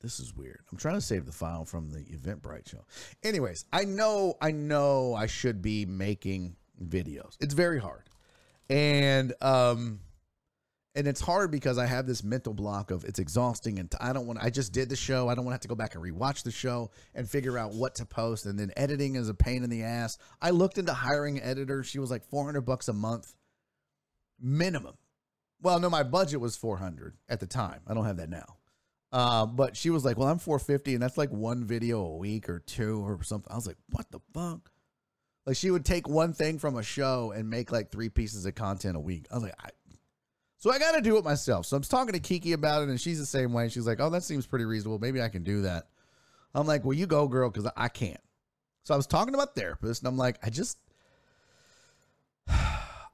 This 0.00 0.18
is 0.18 0.34
weird. 0.34 0.60
I'm 0.70 0.78
trying 0.78 0.94
to 0.94 1.00
save 1.00 1.26
the 1.26 1.32
file 1.32 1.64
from 1.64 1.90
the 1.90 2.00
Eventbrite 2.00 2.68
show. 2.68 2.84
Anyways, 3.22 3.66
I 3.72 3.84
know, 3.84 4.34
I 4.40 4.50
know 4.50 5.14
I 5.14 5.26
should 5.26 5.62
be 5.62 5.84
making 5.84 6.56
videos. 6.82 7.36
It's 7.40 7.54
very 7.54 7.78
hard. 7.78 8.08
And 8.68 9.34
um 9.42 10.00
and 10.94 11.06
it's 11.06 11.20
hard 11.20 11.50
because 11.50 11.78
I 11.78 11.86
have 11.86 12.06
this 12.06 12.24
mental 12.24 12.52
block 12.52 12.90
of 12.90 13.04
it's 13.04 13.18
exhausting 13.18 13.78
and 13.78 13.92
I 14.00 14.12
don't 14.12 14.26
want 14.26 14.40
I 14.42 14.50
just 14.50 14.72
did 14.72 14.88
the 14.88 14.96
show. 14.96 15.28
I 15.28 15.34
don't 15.34 15.44
want 15.44 15.52
to 15.52 15.54
have 15.54 15.60
to 15.60 15.68
go 15.68 15.74
back 15.74 15.94
and 15.94 16.02
rewatch 16.02 16.42
the 16.42 16.50
show 16.50 16.90
and 17.14 17.28
figure 17.28 17.56
out 17.56 17.72
what 17.74 17.94
to 17.96 18.04
post 18.04 18.46
and 18.46 18.58
then 18.58 18.72
editing 18.76 19.14
is 19.14 19.28
a 19.28 19.34
pain 19.34 19.62
in 19.62 19.70
the 19.70 19.82
ass. 19.82 20.18
I 20.42 20.50
looked 20.50 20.78
into 20.78 20.92
hiring 20.92 21.38
an 21.38 21.44
editor. 21.44 21.84
She 21.84 21.98
was 21.98 22.10
like 22.10 22.24
400 22.24 22.62
bucks 22.62 22.88
a 22.88 22.92
month 22.92 23.34
minimum. 24.40 24.94
Well, 25.62 25.78
no, 25.78 25.90
my 25.90 26.02
budget 26.02 26.40
was 26.40 26.56
400 26.56 27.16
at 27.28 27.40
the 27.40 27.46
time. 27.46 27.80
I 27.86 27.94
don't 27.94 28.06
have 28.06 28.16
that 28.16 28.30
now. 28.30 28.56
Uh, 29.12 29.44
but 29.44 29.76
she 29.76 29.90
was 29.90 30.04
like, 30.04 30.16
"Well, 30.16 30.28
I'm 30.28 30.38
450, 30.38 30.94
and 30.94 31.02
that's 31.02 31.18
like 31.18 31.30
one 31.30 31.64
video 31.64 32.00
a 32.00 32.16
week 32.16 32.48
or 32.48 32.60
two 32.60 33.00
or 33.00 33.22
something." 33.24 33.52
I 33.52 33.56
was 33.56 33.66
like, 33.66 33.76
"What 33.90 34.08
the 34.12 34.20
fuck?" 34.32 34.70
Like 35.46 35.56
she 35.56 35.70
would 35.70 35.84
take 35.84 36.08
one 36.08 36.32
thing 36.32 36.58
from 36.58 36.76
a 36.76 36.82
show 36.82 37.32
and 37.32 37.50
make 37.50 37.72
like 37.72 37.90
three 37.90 38.08
pieces 38.08 38.46
of 38.46 38.54
content 38.54 38.96
a 38.96 39.00
week. 39.00 39.26
I 39.30 39.34
was 39.34 39.42
like, 39.42 39.54
I, 39.58 39.70
so 40.60 40.70
I 40.70 40.78
got 40.78 40.92
to 40.92 41.00
do 41.00 41.16
it 41.16 41.24
myself. 41.24 41.64
So 41.64 41.76
I'm 41.76 41.82
talking 41.82 42.12
to 42.12 42.20
Kiki 42.20 42.52
about 42.52 42.82
it, 42.82 42.90
and 42.90 43.00
she's 43.00 43.18
the 43.18 43.24
same 43.26 43.54
way. 43.54 43.70
She's 43.70 43.86
like, 43.86 43.98
"Oh, 43.98 44.10
that 44.10 44.22
seems 44.22 44.46
pretty 44.46 44.66
reasonable. 44.66 44.98
Maybe 44.98 45.20
I 45.20 45.30
can 45.30 45.42
do 45.42 45.62
that." 45.62 45.88
I'm 46.54 46.66
like, 46.66 46.84
"Well, 46.84 46.92
you 46.92 47.06
go, 47.06 47.26
girl, 47.26 47.50
because 47.50 47.70
I 47.76 47.88
can't." 47.88 48.20
So 48.84 48.92
I 48.92 48.96
was 48.98 49.06
talking 49.06 49.34
my 49.34 49.46
therapist, 49.46 50.02
and 50.02 50.08
I'm 50.08 50.18
like, 50.18 50.38
"I 50.44 50.50
just." 50.50 50.78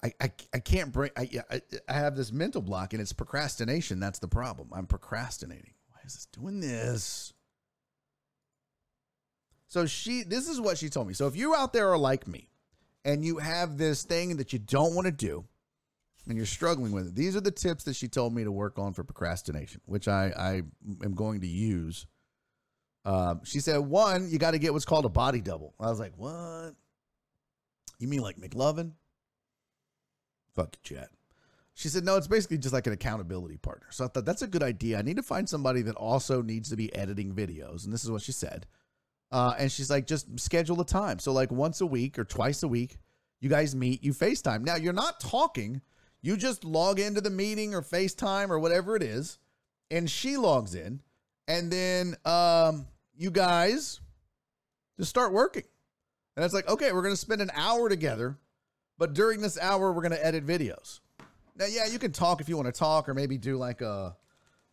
I, 0.03 0.12
I, 0.20 0.30
I 0.53 0.59
can't 0.59 0.92
bring 0.92 1.11
I, 1.16 1.28
I 1.51 1.61
I 1.88 1.92
have 1.94 2.16
this 2.16 2.30
mental 2.30 2.61
block 2.61 2.92
and 2.92 3.01
it's 3.01 3.14
procrastination. 3.14 3.99
That's 3.99 4.18
the 4.18 4.28
problem. 4.28 4.68
I'm 4.72 4.86
procrastinating 4.86 5.72
Why 5.90 6.01
is 6.05 6.14
this 6.14 6.26
doing 6.26 6.61
this? 6.61 7.32
So 9.68 9.86
she 9.86 10.22
this 10.22 10.49
is 10.49 10.61
what 10.61 10.76
she 10.78 10.90
told 10.90 11.09
me. 11.09 11.14
So 11.14 11.26
if 11.26 11.34
you 11.34 11.55
out 11.55 11.72
there 11.72 11.90
are 11.90 11.99
like 11.99 12.28
me 12.28 12.51
and 13.05 13.24
you 13.24 13.38
have 13.38 13.78
this 13.78 14.03
thing 14.05 14.36
that 14.36 14.53
you 14.53 14.59
don't 14.59 14.94
want 14.94 15.07
to 15.07 15.12
do 15.12 15.44
and 16.27 16.37
you're 16.37 16.47
struggling 16.47 16.93
with 16.93 17.09
it, 17.09 17.14
these 17.14 17.37
are 17.37 17.41
the 17.41 17.51
tips 17.51 17.85
that 17.85 17.97
she 17.97 18.09
told 18.09 18.35
me 18.35 18.45
to 18.45 18.53
work 18.53 18.79
on 18.79 18.93
for 18.93 19.05
procrastination, 19.05 19.81
which 19.87 20.09
I, 20.09 20.33
I 20.37 20.53
am 21.05 21.14
going 21.14 21.41
to 21.41 21.47
use. 21.47 22.07
Um, 23.05 23.43
she 23.45 23.61
said, 23.61 23.79
one, 23.79 24.29
you 24.31 24.39
got 24.39 24.53
to 24.53 24.59
get 24.59 24.72
what's 24.72 24.85
called 24.85 25.05
a 25.05 25.11
body 25.11 25.41
double. 25.41 25.74
I 25.79 25.89
was 25.89 26.01
like, 26.01 26.12
what? 26.16 26.74
You 27.99 28.09
mean 28.09 28.20
like 28.20 28.37
McLovin? 28.37 28.93
Fuck 30.55 30.77
you, 30.83 30.97
chat. 30.97 31.11
She 31.74 31.89
said, 31.89 32.05
no, 32.05 32.16
it's 32.16 32.27
basically 32.27 32.57
just 32.57 32.72
like 32.72 32.87
an 32.87 32.95
accountability 32.95 33.59
partner. 33.59 33.87
So 33.91 34.07
I 34.07 34.09
thought 34.09 34.24
that's 34.24 34.43
a 34.43 34.47
good 34.47 34.62
idea. 34.62 34.99
I 34.99 35.03
need 35.03 35.16
to 35.16 35.22
find 35.22 35.47
somebody 35.47 35.83
that 35.83 35.95
also 35.95 36.41
needs 36.41 36.70
to 36.70 36.77
be 36.77 36.95
editing 36.95 37.35
videos. 37.35 37.85
And 37.85 37.93
this 37.93 38.03
is 38.03 38.11
what 38.11 38.22
she 38.22 38.33
said. 38.33 38.66
Uh, 39.31 39.55
and 39.59 39.70
she's 39.70 39.91
like, 39.91 40.07
just 40.07 40.41
schedule 40.41 40.81
a 40.81 40.87
time. 40.87 41.18
So, 41.18 41.33
like 41.33 41.51
once 41.51 41.81
a 41.81 41.87
week 41.87 42.18
or 42.18 42.24
twice 42.24 42.62
a 42.62 42.68
week, 42.68 42.97
you 43.41 43.51
guys 43.51 43.74
meet, 43.74 44.03
you 44.03 44.12
FaceTime. 44.12 44.62
Now, 44.62 44.77
you're 44.77 44.93
not 44.93 45.20
talking, 45.20 45.83
you 46.23 46.37
just 46.37 46.64
log 46.64 46.99
into 46.99 47.21
the 47.21 47.31
meeting 47.31 47.75
or 47.75 47.83
FaceTime 47.83 48.51
or 48.51 48.59
whatever 48.59 48.97
it 48.97 49.03
is. 49.03 49.39
And 49.91 50.11
she 50.11 50.37
logs 50.37 50.75
in. 50.75 51.01
And 51.47 51.71
then 51.71 52.17
um, 52.25 52.87
you 53.17 53.31
guys 53.31 54.01
just 54.99 55.11
start 55.11 55.33
working. 55.33 55.62
And 56.37 56.45
it's 56.45 56.55
like, 56.55 56.69
okay, 56.69 56.93
we're 56.93 57.03
going 57.03 57.14
to 57.14 57.21
spend 57.21 57.41
an 57.41 57.51
hour 57.55 57.89
together. 57.89 58.37
But 58.99 59.14
during 59.14 59.41
this 59.41 59.59
hour, 59.59 59.93
we're 59.93 60.03
going 60.03 60.12
to 60.12 60.27
edit 60.27 60.47
videos. 60.47 61.01
Now, 61.57 61.67
yeah, 61.67 61.87
you 61.87 61.99
can 61.99 62.12
talk 62.12 62.41
if 62.41 62.49
you 62.49 62.57
want 62.57 62.67
to 62.67 62.79
talk, 62.79 63.09
or 63.09 63.14
maybe 63.14 63.39
do 63.39 63.57
like 63.57 63.81
a, 63.81 64.17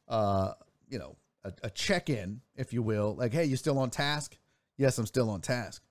uh, 0.07 0.53
you 0.89 0.99
know, 0.99 1.15
a, 1.43 1.53
a 1.63 1.69
check 1.69 2.09
in, 2.09 2.41
if 2.55 2.73
you 2.73 2.81
will. 2.81 3.15
Like, 3.15 3.33
hey, 3.33 3.45
you 3.45 3.55
still 3.55 3.79
on 3.79 3.89
task? 3.89 4.37
Yes, 4.77 4.97
I'm 4.97 5.05
still 5.05 5.29
on 5.29 5.41
task. 5.41 5.83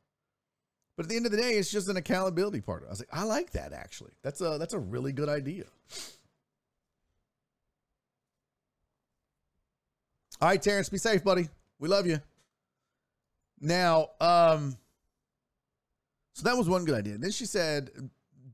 But 1.03 1.07
at 1.07 1.11
the 1.11 1.17
end 1.17 1.27
of 1.27 1.33
the 1.33 1.39
day, 1.39 1.55
it's 1.55 1.69
just 1.69 1.89
an 1.89 1.97
accountability 1.97 2.61
partner. 2.61 2.87
I 2.87 2.91
was 2.91 3.01
like, 3.01 3.09
I 3.13 3.25
like 3.25 3.51
that 3.55 3.73
actually. 3.73 4.13
That's 4.23 4.41
a 4.41 4.57
that's 4.57 4.73
a 4.73 4.79
really 4.79 5.13
good 5.13 5.29
idea. 5.29 5.65
All 10.41 10.49
right, 10.49 10.63
Terrence, 10.63 10.89
be 10.89 10.99
safe, 10.99 11.25
buddy. 11.25 11.49
We 11.81 11.89
love 11.89 12.07
you. 12.07 12.21
Now, 13.61 14.11
um, 14.21 14.77
so 16.35 16.45
that 16.45 16.57
was 16.57 16.69
one 16.69 16.85
good 16.85 16.95
idea. 16.95 17.19
Then 17.19 17.33
she 17.33 17.47
said, 17.47 17.91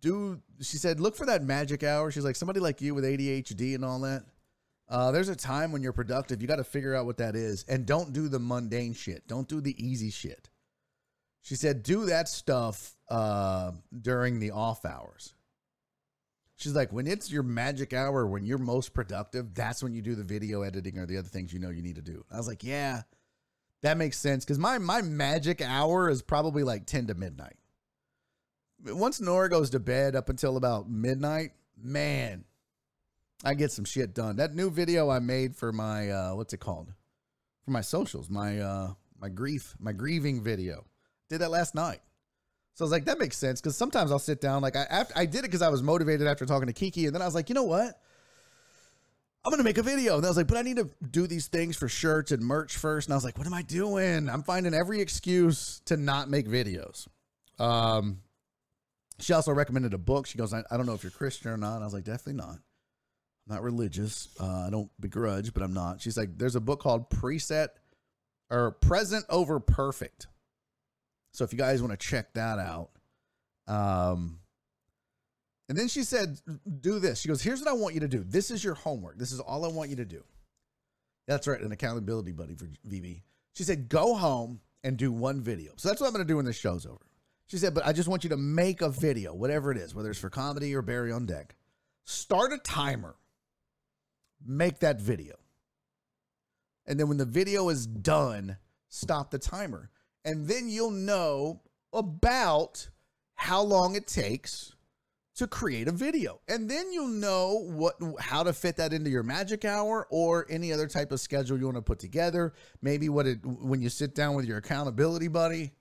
do 0.01 0.41
she 0.63 0.79
said 0.79 1.01
look 1.01 1.17
for 1.17 1.27
that 1.27 1.43
magic 1.43 1.83
hour 1.83 2.09
she's 2.13 2.25
like 2.25 2.37
somebody 2.37 2.61
like 2.61 2.81
you 2.81 2.95
with 2.95 3.03
adhd 3.03 3.75
and 3.75 3.85
all 3.85 3.99
that 3.99 4.23
uh, 4.89 5.11
there's 5.11 5.29
a 5.29 5.35
time 5.35 5.73
when 5.73 5.83
you're 5.83 5.93
productive 5.93 6.41
you 6.41 6.47
got 6.47 6.55
to 6.55 6.63
figure 6.63 6.95
out 6.95 7.05
what 7.05 7.17
that 7.17 7.35
is 7.35 7.65
and 7.69 7.85
don't 7.85 8.13
do 8.13 8.29
the 8.29 8.39
mundane 8.39 8.95
shit 8.95 9.27
don't 9.27 9.49
do 9.49 9.61
the 9.61 9.75
easy 9.85 10.09
shit 10.09 10.48
she 11.43 11.55
said 11.55 11.83
do 11.83 12.07
that 12.07 12.29
stuff 12.29 12.97
uh, 13.09 13.73
during 14.01 14.39
the 14.39 14.51
off 14.51 14.85
hours 14.85 15.35
she's 16.57 16.75
like 16.75 16.93
when 16.93 17.07
it's 17.07 17.31
your 17.31 17.43
magic 17.43 17.93
hour 17.93 18.27
when 18.27 18.45
you're 18.45 18.59
most 18.59 18.93
productive 18.93 19.55
that's 19.55 19.83
when 19.83 19.95
you 19.95 20.03
do 20.03 20.15
the 20.15 20.25
video 20.25 20.63
editing 20.63 20.99
or 20.99 21.07
the 21.07 21.17
other 21.17 21.29
things 21.29 21.53
you 21.53 21.59
know 21.59 21.71
you 21.71 21.83
need 21.83 21.97
to 21.97 22.03
do 22.03 22.25
i 22.33 22.37
was 22.37 22.47
like 22.49 22.65
yeah 22.65 23.03
that 23.83 23.97
makes 23.97 24.19
sense 24.19 24.45
because 24.45 24.59
my 24.59 24.79
my 24.79 25.01
magic 25.03 25.63
hour 25.63 26.11
is 26.11 26.21
probably 26.23 26.63
like 26.63 26.85
10 26.87 27.07
to 27.07 27.15
midnight 27.15 27.57
once 28.85 29.21
Nora 29.21 29.49
goes 29.49 29.71
to 29.71 29.81
bed 29.81 30.15
up 30.15 30.29
until 30.29 30.57
about 30.57 30.89
midnight, 30.89 31.53
man, 31.77 32.45
I 33.45 33.55
get 33.55 33.73
some 33.73 33.85
shit 33.85 34.15
done. 34.15 34.37
That 34.37 34.55
new 34.55 34.71
video 34.71 35.11
I 35.11 35.19
made 35.19 35.57
for 35.57 35.73
my 35.73 36.11
uh, 36.11 36.35
what's 36.35 36.53
it 36.53 36.61
called? 36.61 36.93
For 37.65 37.71
my 37.71 37.81
socials, 37.81 38.29
my 38.31 38.61
uh, 38.61 38.93
my 39.21 39.29
grief, 39.29 39.75
my 39.79 39.93
grieving 39.93 40.43
video. 40.43 40.85
Did 41.29 41.41
that 41.41 41.51
last 41.51 41.75
night. 41.75 42.01
So 42.75 42.85
I 42.85 42.87
was 42.87 42.93
like, 42.93 43.07
that 43.07 43.19
makes 43.19 43.37
sense 43.37 43.61
because 43.61 43.77
sometimes 43.77 44.13
I'll 44.13 44.19
sit 44.19 44.41
down. 44.41 44.63
Like 44.63 44.77
I 44.77 44.85
after, 44.89 45.15
I 45.17 45.27
did 45.27 45.41
it 45.41 45.43
because 45.43 45.63
I 45.63 45.69
was 45.69 45.83
motivated 45.83 46.27
after 46.27 46.47
talking 46.47 46.69
to 46.69 46.73
Kiki, 46.73 47.07
and 47.07 47.15
then 47.15 47.23
I 47.23 47.25
was 47.25 47.35
like, 47.35 47.49
you 47.49 47.55
know 47.55 47.65
what? 47.65 48.01
I'm 49.45 49.51
gonna 49.51 49.65
make 49.65 49.79
a 49.79 49.83
video. 49.83 50.17
And 50.17 50.25
I 50.25 50.29
was 50.29 50.37
like, 50.37 50.47
but 50.47 50.59
I 50.59 50.63
need 50.63 50.77
to 50.77 50.91
do 51.11 51.27
these 51.27 51.49
things 51.49 51.77
for 51.77 51.89
shirts 51.89 52.33
and 52.33 52.43
merch 52.43 52.77
first. 52.77 53.09
And 53.09 53.15
I 53.15 53.17
was 53.17 53.25
like, 53.25 53.37
what 53.37 53.47
am 53.47 53.55
I 53.55 53.63
doing? 53.63 54.29
I'm 54.29 54.43
finding 54.43 54.75
every 54.75 55.01
excuse 55.01 55.81
to 55.87 55.97
not 55.97 56.29
make 56.29 56.47
videos. 56.47 57.09
Um, 57.59 58.21
she 59.21 59.33
also 59.33 59.53
recommended 59.53 59.95
a 59.95 59.99
book. 59.99 60.27
She 60.27 60.39
goes, 60.39 60.55
I, 60.55 60.63
I 60.71 60.77
don't 60.77 60.87
know 60.87 60.95
if 60.95 61.03
you're 61.03 61.11
Christian 61.11 61.51
or 61.51 61.57
not. 61.57 61.83
I 61.83 61.85
was 61.85 61.95
like, 61.95 62.05
definitely 62.05 62.35
not. 62.35 62.59
I'm 63.49 63.55
not 63.55 63.63
religious. 63.63 64.29
Uh, 64.41 64.67
I 64.67 64.71
don't 64.71 64.91
begrudge, 65.01 65.53
but 65.53 65.63
I'm 65.63 65.73
not. 65.73 66.01
She's 66.01 66.17
like, 66.17 66.39
there's 66.39 66.57
a 66.57 66.61
book 66.61 66.81
called 66.81 67.11
Preset 67.11 67.69
or 68.51 68.73
present 68.73 69.25
over 69.29 69.59
perfect. 69.59 70.27
So 71.33 71.45
if 71.45 71.53
you 71.53 71.59
guys 71.59 71.83
want 71.83 71.99
to 71.99 72.07
check 72.07 72.33
that 72.35 72.59
out, 72.59 72.91
um, 73.67 74.41
and 75.69 75.77
then 75.77 75.89
she 75.89 76.03
said, 76.03 76.41
"Do 76.81 76.99
this." 76.99 77.21
She 77.21 77.29
goes, 77.29 77.43
"Here's 77.43 77.61
what 77.61 77.69
I 77.69 77.75
want 77.75 77.95
you 77.95 78.01
to 78.01 78.09
do. 78.09 78.25
This 78.25 78.51
is 78.51 78.65
your 78.65 78.75
homework. 78.75 79.19
This 79.19 79.33
is 79.33 79.41
all 79.41 79.65
I 79.65 79.69
want 79.69 79.91
you 79.91 79.97
to 79.97 80.05
do." 80.05 80.25
That's 81.27 81.47
right, 81.47 81.61
an 81.61 81.73
accountability 81.73 82.33
buddy 82.33 82.55
for 82.55 82.67
VB. 82.87 83.23
She 83.53 83.65
said, 83.65 83.89
"Go 83.89 84.15
home 84.15 84.61
and 84.83 84.97
do 84.97 85.13
one 85.13 85.43
video." 85.43 85.73
So 85.77 85.89
that's 85.89 86.01
what 86.01 86.07
I'm 86.07 86.15
going 86.15 86.27
to 86.27 86.33
do 86.33 86.37
when 86.37 86.47
this 86.47 86.57
show's 86.57 86.87
over. 86.87 87.05
She 87.47 87.59
said, 87.59 87.75
"But 87.75 87.87
I 87.87 87.93
just 87.93 88.09
want 88.09 88.25
you 88.25 88.31
to 88.31 88.37
make 88.37 88.81
a 88.81 88.89
video, 88.89 89.35
whatever 89.35 89.71
it 89.71 89.77
is, 89.77 89.95
whether 89.95 90.11
it's 90.11 90.19
for 90.19 90.31
comedy 90.31 90.75
or 90.75 90.83
Barry 90.83 91.13
on 91.13 91.27
deck. 91.27 91.57
Start 92.05 92.53
a 92.53 92.59
timer. 92.59 93.17
Make 94.45 94.81
that 94.81 95.01
video." 95.01 95.37
And 96.87 96.99
then 96.99 97.09
when 97.09 97.19
the 97.19 97.27
video 97.27 97.69
is 97.69 97.87
done, 97.87 98.57
stop 98.89 99.31
the 99.31 99.39
timer. 99.39 99.91
And 100.25 100.47
then 100.47 100.69
you'll 100.69 100.91
know 100.91 101.63
about 101.93 102.89
how 103.35 103.63
long 103.63 103.95
it 103.95 104.07
takes 104.07 104.75
to 105.37 105.47
create 105.47 105.87
a 105.87 105.93
video. 105.93 106.41
And 106.49 106.69
then 106.69 106.93
you'll 106.93 107.09
know 107.09 107.65
what 107.69 107.95
how 108.19 108.43
to 108.43 108.53
fit 108.53 108.77
that 108.77 108.93
into 108.93 109.11
your 109.11 109.23
magic 109.23 109.65
hour 109.65 110.07
or 110.11 110.47
any 110.51 110.73
other 110.73 110.89
type 110.89 111.13
of 111.13 111.21
schedule 111.21 111.59
you 111.59 111.65
want 111.65 111.77
to 111.77 111.83
put 111.83 112.01
together. 112.01 112.55
Maybe 112.83 113.09
what 113.09 113.27
it 113.27 113.39
when 113.45 113.81
you 113.81 113.89
sit 113.89 114.15
down 114.15 114.35
with 114.35 114.47
your 114.47 114.59
accountability 114.59 115.29
buddy. 115.29 115.73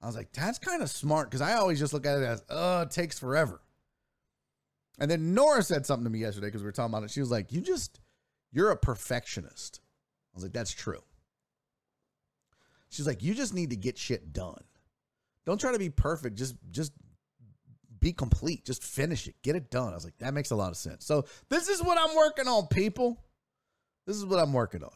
I 0.00 0.06
was 0.06 0.16
like, 0.16 0.32
that's 0.32 0.58
kind 0.58 0.82
of 0.82 0.90
smart 0.90 1.28
because 1.28 1.40
I 1.40 1.54
always 1.54 1.78
just 1.80 1.92
look 1.92 2.06
at 2.06 2.18
it 2.18 2.24
as, 2.24 2.44
oh, 2.48 2.82
it 2.82 2.90
takes 2.90 3.18
forever. 3.18 3.60
And 5.00 5.10
then 5.10 5.34
Nora 5.34 5.62
said 5.62 5.86
something 5.86 6.04
to 6.04 6.10
me 6.10 6.20
yesterday 6.20 6.48
because 6.48 6.62
we 6.62 6.66
were 6.66 6.72
talking 6.72 6.92
about 6.92 7.04
it. 7.04 7.10
She 7.10 7.20
was 7.20 7.30
like, 7.30 7.52
you 7.52 7.60
just, 7.60 8.00
you're 8.52 8.70
a 8.70 8.76
perfectionist 8.76 9.80
I 10.32 10.36
was 10.36 10.44
like, 10.44 10.52
that's 10.52 10.70
true. 10.70 11.02
She's 12.90 13.06
like, 13.06 13.22
you 13.22 13.34
just 13.34 13.54
need 13.54 13.70
to 13.70 13.76
get 13.76 13.98
shit 13.98 14.32
done. 14.32 14.62
Don't 15.46 15.60
try 15.60 15.72
to 15.72 15.78
be 15.78 15.90
perfect. 15.90 16.36
Just 16.36 16.56
just 16.70 16.92
be 18.00 18.12
complete. 18.12 18.64
Just 18.64 18.82
finish 18.82 19.26
it. 19.26 19.34
Get 19.42 19.56
it 19.56 19.70
done. 19.70 19.92
I 19.92 19.94
was 19.94 20.04
like, 20.04 20.18
that 20.18 20.34
makes 20.34 20.50
a 20.50 20.56
lot 20.56 20.70
of 20.70 20.76
sense. 20.76 21.04
So 21.04 21.24
this 21.48 21.68
is 21.68 21.82
what 21.82 21.98
I'm 21.98 22.14
working 22.16 22.46
on, 22.48 22.66
people. 22.68 23.22
This 24.06 24.16
is 24.16 24.24
what 24.24 24.38
I'm 24.38 24.52
working 24.52 24.82
on. 24.82 24.90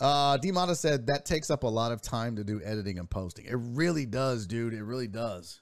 Uh 0.00 0.38
Demata 0.38 0.76
said 0.76 1.06
that 1.08 1.26
takes 1.26 1.50
up 1.50 1.64
a 1.64 1.68
lot 1.68 1.92
of 1.92 2.00
time 2.00 2.36
to 2.36 2.44
do 2.44 2.60
editing 2.64 2.98
and 2.98 3.10
posting. 3.10 3.44
It 3.44 3.56
really 3.58 4.06
does, 4.06 4.46
dude. 4.46 4.72
It 4.72 4.82
really 4.82 5.08
does. 5.08 5.60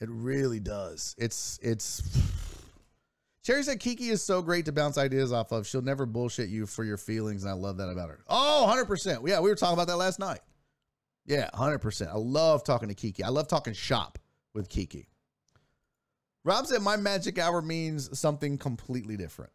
It 0.00 0.08
really 0.10 0.60
does. 0.60 1.14
It's 1.18 1.58
it's 1.62 2.02
Cherry 3.44 3.62
said 3.62 3.78
Kiki 3.78 4.08
is 4.08 4.22
so 4.22 4.40
great 4.40 4.64
to 4.64 4.72
bounce 4.72 4.96
ideas 4.96 5.30
off 5.30 5.52
of. 5.52 5.66
She'll 5.66 5.82
never 5.82 6.06
bullshit 6.06 6.48
you 6.48 6.64
for 6.64 6.82
your 6.82 6.96
feelings, 6.96 7.44
and 7.44 7.50
I 7.50 7.54
love 7.54 7.76
that 7.76 7.90
about 7.90 8.08
her. 8.08 8.24
Oh, 8.26 8.66
100%. 8.74 9.28
Yeah, 9.28 9.40
we 9.40 9.50
were 9.50 9.54
talking 9.54 9.74
about 9.74 9.86
that 9.88 9.98
last 9.98 10.18
night. 10.18 10.40
Yeah, 11.26 11.50
100%. 11.52 12.08
I 12.08 12.16
love 12.16 12.64
talking 12.64 12.88
to 12.88 12.94
Kiki. 12.94 13.22
I 13.22 13.28
love 13.28 13.46
talking 13.46 13.74
shop 13.74 14.18
with 14.54 14.70
Kiki. 14.70 15.10
Rob 16.42 16.66
said 16.66 16.80
my 16.80 16.96
magic 16.96 17.38
hour 17.38 17.60
means 17.60 18.18
something 18.18 18.56
completely 18.56 19.18
different. 19.18 19.52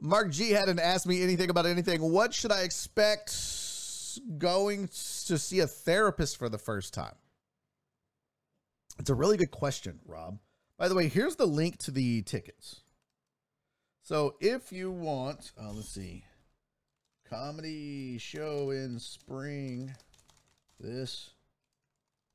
Mark 0.00 0.30
G 0.30 0.50
hadn't 0.50 0.80
asked 0.80 1.06
me 1.06 1.22
anything 1.22 1.50
about 1.50 1.66
anything. 1.66 2.02
What 2.02 2.34
should 2.34 2.50
I 2.50 2.62
expect 2.62 3.36
going 4.38 4.88
to 4.88 5.38
see 5.38 5.60
a 5.60 5.66
therapist 5.68 6.38
for 6.38 6.48
the 6.48 6.58
first 6.58 6.92
time? 6.92 7.14
It's 8.98 9.10
a 9.10 9.14
really 9.14 9.36
good 9.36 9.50
question, 9.50 10.00
Rob. 10.06 10.38
By 10.78 10.88
the 10.88 10.94
way, 10.94 11.08
here's 11.08 11.36
the 11.36 11.46
link 11.46 11.78
to 11.78 11.90
the 11.90 12.22
tickets. 12.22 12.82
So 14.02 14.36
if 14.40 14.72
you 14.72 14.90
want, 14.90 15.52
uh, 15.60 15.72
let's 15.72 15.88
see, 15.88 16.24
comedy 17.28 18.18
show 18.18 18.70
in 18.70 18.98
spring 18.98 19.94
this 20.78 21.30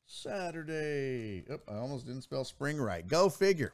Saturday. 0.05 1.45
Oh, 1.49 1.59
I 1.69 1.77
almost 1.77 2.05
didn't 2.05 2.23
spell 2.23 2.43
spring 2.43 2.77
right. 2.77 3.07
Go 3.07 3.29
figure. 3.29 3.73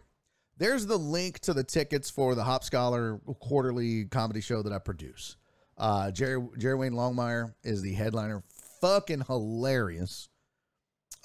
There's 0.57 0.85
the 0.85 0.97
link 0.97 1.39
to 1.41 1.53
the 1.53 1.63
tickets 1.63 2.09
for 2.09 2.35
the 2.35 2.43
Hop 2.43 2.63
Scholar 2.63 3.19
quarterly 3.39 4.05
comedy 4.05 4.41
show 4.41 4.61
that 4.63 4.73
I 4.73 4.79
produce. 4.79 5.35
Uh, 5.77 6.11
Jerry 6.11 6.45
Jerry 6.57 6.75
Wayne 6.75 6.93
Longmire 6.93 7.53
is 7.63 7.81
the 7.81 7.93
headliner. 7.93 8.43
Fucking 8.81 9.21
hilarious. 9.21 10.29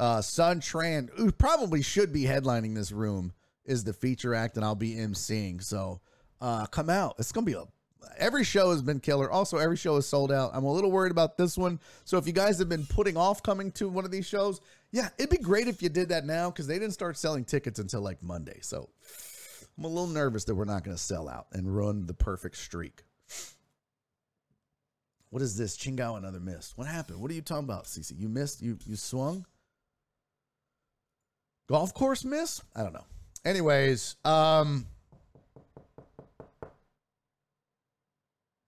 Uh, 0.03 0.21
Sun 0.21 0.61
Tran, 0.61 1.11
who 1.17 1.31
probably 1.31 1.81
should 1.81 2.13
be 2.13 2.25
headlining 2.25 2.75
this 2.75 2.91
room, 2.91 3.33
is 3.65 3.85
the 3.85 3.93
feature 3.93 4.35
act, 4.35 4.57
and 4.57 4.65
I'll 4.65 4.75
be 4.75 4.97
emceeing. 4.97 5.63
So 5.63 6.01
uh, 6.41 6.67
come 6.67 6.91
out. 6.91 7.15
It's 7.21 7.31
gonna 7.31 7.47
be 7.47 7.53
a 7.53 7.63
every 8.19 8.43
show 8.43 8.73
has 8.73 8.83
been 8.83 8.99
killer. 8.99 9.31
Also, 9.31 9.59
every 9.59 9.77
show 9.77 9.95
is 9.95 10.09
sold 10.09 10.33
out. 10.33 10.51
I'm 10.55 10.65
a 10.65 10.73
little 10.73 10.91
worried 10.91 11.13
about 11.13 11.37
this 11.39 11.57
one. 11.57 11.79
So 12.05 12.19
if 12.19 12.27
you 12.27 12.33
guys 12.33 12.59
have 12.59 12.69
been 12.69 12.85
putting 12.85 13.17
off 13.17 13.45
coming 13.45 13.71
to 13.73 13.89
one 13.89 14.05
of 14.05 14.11
these 14.11 14.27
shows, 14.27 14.61
yeah, 14.91 15.09
it'd 15.19 15.31
be 15.31 15.39
great 15.39 15.69
if 15.69 15.81
you 15.81 15.89
did 15.89 16.09
that 16.09 16.27
now 16.27 16.51
because 16.51 16.67
they 16.67 16.81
didn't 16.81 16.95
start 16.95 17.17
selling 17.17 17.45
tickets 17.45 17.79
until 17.79 18.01
like 18.01 18.21
Monday. 18.25 18.59
So 18.61 18.91
I'm 19.79 19.85
a 19.85 19.89
little 19.89 20.09
nervous 20.09 20.43
that 20.47 20.57
we're 20.57 20.65
not 20.65 20.83
going 20.83 20.97
to 20.97 21.03
sell 21.03 21.29
out 21.29 21.47
and 21.53 21.77
run 21.77 22.07
the 22.07 22.15
perfect 22.15 22.57
streak. 22.57 23.05
What 25.31 25.43
is 25.43 25.57
this? 25.57 25.77
Chingao 25.77 26.19
another 26.19 26.41
miss. 26.41 26.77
What 26.77 26.89
happened? 26.89 27.21
What 27.21 27.31
are 27.31 27.35
you 27.35 27.41
talking 27.41 27.67
about, 27.67 27.85
Cece? 27.85 28.19
You 28.19 28.29
missed? 28.29 28.61
You 28.61 28.79
you 28.85 28.97
swung? 28.97 29.47
Golf 31.69 31.95
course 31.95 32.25
miss? 32.25 32.63
I 32.75 32.83
don't 32.83 32.93
know. 32.93 33.07
Anyways, 33.45 34.17
um, 34.25 34.87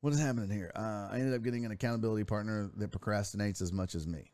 what 0.01 0.13
is 0.13 0.21
happening 0.21 0.51
here? 0.51 0.73
Uh, 0.75 1.09
I 1.11 1.19
ended 1.19 1.35
up 1.35 1.43
getting 1.43 1.65
an 1.65 1.71
accountability 1.71 2.25
partner 2.25 2.71
that 2.77 2.91
procrastinates 2.91 3.63
as 3.63 3.73
much 3.73 3.95
as 3.95 4.07
me. 4.07 4.33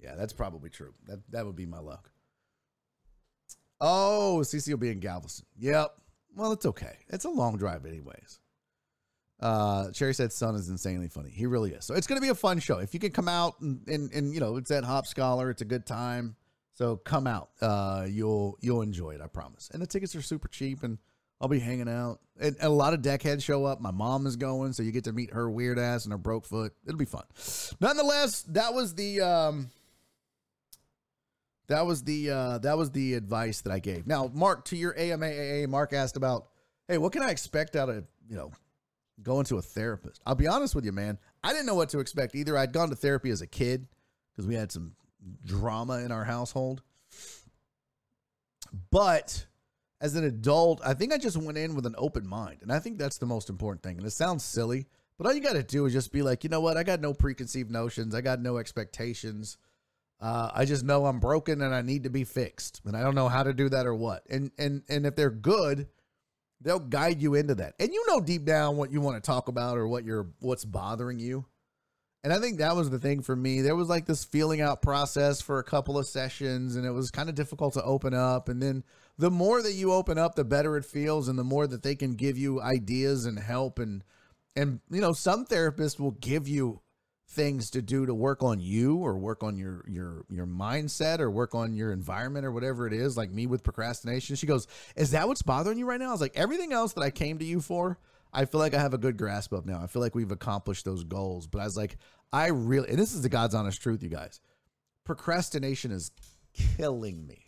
Yeah, 0.00 0.14
that's 0.14 0.32
probably 0.32 0.70
true. 0.70 0.94
That 1.06 1.20
that 1.30 1.46
would 1.46 1.56
be 1.56 1.66
my 1.66 1.78
luck. 1.78 2.10
Oh, 3.80 4.40
CC 4.42 4.70
will 4.70 4.78
be 4.78 4.90
in 4.90 5.00
Galveston. 5.00 5.46
Yep. 5.58 5.90
Well, 6.34 6.52
it's 6.52 6.66
okay. 6.66 6.98
It's 7.08 7.24
a 7.24 7.30
long 7.30 7.56
drive, 7.56 7.86
anyways. 7.86 8.40
Uh, 9.40 9.90
Cherry 9.90 10.14
said 10.14 10.32
Son 10.32 10.54
is 10.54 10.68
insanely 10.68 11.08
funny. 11.08 11.30
He 11.30 11.46
really 11.46 11.72
is. 11.72 11.84
So 11.84 11.94
it's 11.94 12.06
going 12.06 12.16
to 12.18 12.22
be 12.22 12.30
a 12.30 12.34
fun 12.34 12.58
show. 12.58 12.78
If 12.78 12.94
you 12.94 13.00
can 13.00 13.12
come 13.12 13.28
out 13.28 13.60
and, 13.60 13.86
and, 13.88 14.10
and, 14.12 14.34
you 14.34 14.40
know, 14.40 14.56
it's 14.56 14.70
at 14.70 14.84
Hop 14.84 15.06
Scholar, 15.06 15.50
it's 15.50 15.62
a 15.62 15.66
good 15.66 15.86
time. 15.86 16.36
So 16.76 16.96
come 16.96 17.26
out. 17.26 17.48
Uh, 17.60 18.06
you'll 18.08 18.58
you'll 18.60 18.82
enjoy 18.82 19.12
it. 19.12 19.22
I 19.22 19.26
promise. 19.28 19.70
And 19.72 19.80
the 19.80 19.86
tickets 19.86 20.14
are 20.14 20.20
super 20.22 20.46
cheap, 20.46 20.82
and 20.82 20.98
I'll 21.40 21.48
be 21.48 21.58
hanging 21.58 21.88
out. 21.88 22.20
And, 22.38 22.54
and 22.56 22.66
a 22.66 22.70
lot 22.70 22.92
of 22.92 23.00
deckheads 23.00 23.42
show 23.42 23.64
up. 23.64 23.80
My 23.80 23.90
mom 23.90 24.26
is 24.26 24.36
going, 24.36 24.74
so 24.74 24.82
you 24.82 24.92
get 24.92 25.04
to 25.04 25.12
meet 25.12 25.32
her 25.32 25.50
weird 25.50 25.78
ass 25.78 26.04
and 26.04 26.12
her 26.12 26.18
broke 26.18 26.44
foot. 26.44 26.74
It'll 26.86 26.98
be 26.98 27.06
fun. 27.06 27.24
Nonetheless, 27.80 28.42
that 28.50 28.74
was 28.74 28.94
the 28.94 29.22
um, 29.22 29.70
that 31.68 31.86
was 31.86 32.04
the 32.04 32.30
uh, 32.30 32.58
that 32.58 32.76
was 32.76 32.90
the 32.90 33.14
advice 33.14 33.62
that 33.62 33.72
I 33.72 33.78
gave. 33.78 34.06
Now, 34.06 34.30
Mark, 34.34 34.66
to 34.66 34.76
your 34.76 34.92
AMAA, 34.92 35.68
Mark 35.68 35.94
asked 35.94 36.18
about, 36.18 36.48
hey, 36.88 36.98
what 36.98 37.12
can 37.12 37.22
I 37.22 37.30
expect 37.30 37.74
out 37.74 37.88
of 37.88 38.04
you 38.28 38.36
know 38.36 38.52
going 39.22 39.46
to 39.46 39.56
a 39.56 39.62
therapist? 39.62 40.20
I'll 40.26 40.34
be 40.34 40.46
honest 40.46 40.74
with 40.74 40.84
you, 40.84 40.92
man. 40.92 41.16
I 41.42 41.52
didn't 41.52 41.64
know 41.64 41.74
what 41.74 41.88
to 41.90 42.00
expect 42.00 42.34
either. 42.34 42.54
I'd 42.58 42.74
gone 42.74 42.90
to 42.90 42.96
therapy 42.96 43.30
as 43.30 43.40
a 43.40 43.46
kid 43.46 43.86
because 44.34 44.46
we 44.46 44.54
had 44.54 44.70
some 44.70 44.92
drama 45.44 45.98
in 45.98 46.12
our 46.12 46.24
household. 46.24 46.82
But 48.90 49.46
as 50.00 50.14
an 50.14 50.24
adult, 50.24 50.80
I 50.84 50.94
think 50.94 51.12
I 51.12 51.18
just 51.18 51.36
went 51.36 51.58
in 51.58 51.74
with 51.74 51.86
an 51.86 51.94
open 51.96 52.26
mind. 52.26 52.58
And 52.62 52.72
I 52.72 52.78
think 52.78 52.98
that's 52.98 53.18
the 53.18 53.26
most 53.26 53.48
important 53.48 53.82
thing. 53.82 53.98
And 53.98 54.06
it 54.06 54.10
sounds 54.10 54.44
silly, 54.44 54.86
but 55.16 55.26
all 55.26 55.32
you 55.32 55.40
got 55.40 55.54
to 55.54 55.62
do 55.62 55.86
is 55.86 55.92
just 55.92 56.12
be 56.12 56.22
like, 56.22 56.44
you 56.44 56.50
know 56.50 56.60
what? 56.60 56.76
I 56.76 56.82
got 56.82 57.00
no 57.00 57.14
preconceived 57.14 57.70
notions, 57.70 58.14
I 58.14 58.20
got 58.20 58.40
no 58.40 58.58
expectations. 58.58 59.56
Uh, 60.18 60.50
I 60.54 60.64
just 60.64 60.82
know 60.82 61.04
I'm 61.04 61.20
broken 61.20 61.60
and 61.60 61.74
I 61.74 61.82
need 61.82 62.04
to 62.04 62.10
be 62.10 62.24
fixed, 62.24 62.80
and 62.86 62.96
I 62.96 63.02
don't 63.02 63.14
know 63.14 63.28
how 63.28 63.42
to 63.42 63.52
do 63.52 63.68
that 63.68 63.86
or 63.86 63.94
what. 63.94 64.24
And 64.30 64.50
and 64.56 64.82
and 64.88 65.04
if 65.04 65.14
they're 65.14 65.28
good, 65.28 65.88
they'll 66.62 66.78
guide 66.78 67.20
you 67.20 67.34
into 67.34 67.54
that. 67.56 67.74
And 67.78 67.92
you 67.92 68.02
know 68.08 68.20
deep 68.20 68.46
down 68.46 68.78
what 68.78 68.90
you 68.90 69.02
want 69.02 69.22
to 69.22 69.26
talk 69.26 69.48
about 69.48 69.76
or 69.76 69.86
what 69.86 70.04
you're 70.04 70.28
what's 70.40 70.64
bothering 70.64 71.18
you. 71.18 71.44
And 72.24 72.32
I 72.32 72.40
think 72.40 72.58
that 72.58 72.74
was 72.74 72.90
the 72.90 72.98
thing 72.98 73.22
for 73.22 73.36
me. 73.36 73.60
There 73.60 73.76
was 73.76 73.88
like 73.88 74.06
this 74.06 74.24
feeling 74.24 74.60
out 74.60 74.82
process 74.82 75.40
for 75.40 75.58
a 75.58 75.64
couple 75.64 75.96
of 75.96 76.06
sessions, 76.06 76.74
and 76.74 76.84
it 76.84 76.90
was 76.90 77.10
kind 77.10 77.28
of 77.28 77.36
difficult 77.36 77.74
to 77.74 77.82
open 77.84 78.14
up. 78.14 78.48
And 78.48 78.60
then 78.60 78.82
the 79.16 79.30
more 79.30 79.62
that 79.62 79.74
you 79.74 79.92
open 79.92 80.18
up, 80.18 80.34
the 80.34 80.44
better 80.44 80.76
it 80.76 80.84
feels, 80.84 81.28
and 81.28 81.38
the 81.38 81.44
more 81.44 81.66
that 81.66 81.82
they 81.82 81.94
can 81.94 82.14
give 82.14 82.36
you 82.36 82.60
ideas 82.60 83.26
and 83.26 83.38
help. 83.38 83.78
And 83.78 84.02
and 84.56 84.80
you 84.90 85.00
know, 85.00 85.12
some 85.12 85.46
therapists 85.46 86.00
will 86.00 86.12
give 86.12 86.48
you 86.48 86.80
things 87.28 87.70
to 87.70 87.82
do 87.82 88.06
to 88.06 88.14
work 88.14 88.42
on 88.42 88.60
you 88.60 88.96
or 88.96 89.18
work 89.18 89.42
on 89.42 89.56
your 89.56 89.84
your 89.88 90.24
your 90.30 90.46
mindset 90.46 91.18
or 91.18 91.30
work 91.30 91.54
on 91.54 91.74
your 91.74 91.92
environment 91.92 92.46
or 92.46 92.52
whatever 92.52 92.86
it 92.86 92.92
is 92.92 93.16
like 93.16 93.30
me 93.30 93.46
with 93.46 93.64
procrastination 93.64 94.36
she 94.36 94.46
goes 94.46 94.68
is 94.94 95.10
that 95.10 95.26
what's 95.26 95.42
bothering 95.42 95.76
you 95.76 95.84
right 95.84 95.98
now 95.98 96.08
i 96.08 96.12
was 96.12 96.20
like 96.20 96.36
everything 96.36 96.72
else 96.72 96.92
that 96.92 97.02
i 97.02 97.10
came 97.10 97.36
to 97.38 97.44
you 97.44 97.60
for 97.60 97.98
i 98.36 98.44
feel 98.44 98.60
like 98.60 98.74
i 98.74 98.78
have 98.78 98.94
a 98.94 98.98
good 98.98 99.16
grasp 99.16 99.52
of 99.52 99.66
now 99.66 99.80
i 99.82 99.86
feel 99.88 100.00
like 100.00 100.14
we've 100.14 100.30
accomplished 100.30 100.84
those 100.84 101.02
goals 101.02 101.48
but 101.48 101.60
i 101.60 101.64
was 101.64 101.76
like 101.76 101.96
I 102.32 102.48
really, 102.48 102.90
and 102.90 102.98
this 102.98 103.14
is 103.14 103.22
the 103.22 103.28
God's 103.28 103.54
honest 103.54 103.80
truth, 103.80 104.02
you 104.02 104.08
guys. 104.08 104.40
Procrastination 105.04 105.90
is 105.90 106.10
killing 106.52 107.26
me. 107.26 107.44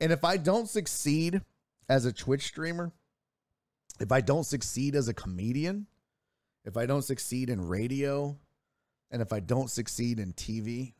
And 0.00 0.12
if 0.12 0.24
I 0.24 0.36
don't 0.36 0.68
succeed 0.68 1.42
as 1.88 2.04
a 2.04 2.12
Twitch 2.12 2.46
streamer, 2.46 2.92
if 3.98 4.12
I 4.12 4.20
don't 4.20 4.44
succeed 4.44 4.94
as 4.94 5.08
a 5.08 5.14
comedian, 5.14 5.86
if 6.64 6.76
I 6.76 6.86
don't 6.86 7.02
succeed 7.02 7.50
in 7.50 7.66
radio, 7.66 8.38
and 9.10 9.20
if 9.20 9.32
I 9.32 9.40
don't 9.40 9.68
succeed 9.68 10.20
in 10.20 10.32
TV, 10.32 10.94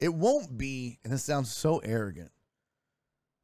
it 0.00 0.14
won't 0.14 0.56
be, 0.56 0.98
and 1.04 1.12
this 1.12 1.24
sounds 1.24 1.52
so 1.52 1.78
arrogant, 1.78 2.30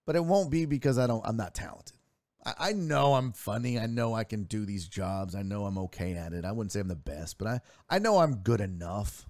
but 0.06 0.16
it 0.16 0.24
won't 0.24 0.50
be 0.50 0.66
because 0.66 0.98
I 0.98 1.06
don't 1.06 1.26
I'm 1.26 1.36
not 1.36 1.54
talented. 1.54 1.97
I, 2.44 2.54
I 2.58 2.72
know 2.72 3.14
I'm 3.14 3.32
funny. 3.32 3.78
I 3.78 3.86
know 3.86 4.14
I 4.14 4.24
can 4.24 4.44
do 4.44 4.64
these 4.64 4.88
jobs. 4.88 5.34
I 5.34 5.42
know 5.42 5.64
I'm 5.64 5.78
okay 5.78 6.14
at 6.14 6.32
it. 6.32 6.44
I 6.44 6.52
wouldn't 6.52 6.72
say 6.72 6.80
I'm 6.80 6.88
the 6.88 6.96
best, 6.96 7.38
but 7.38 7.48
I, 7.48 7.60
I 7.88 7.98
know 7.98 8.18
I'm 8.18 8.36
good 8.36 8.60
enough. 8.60 9.28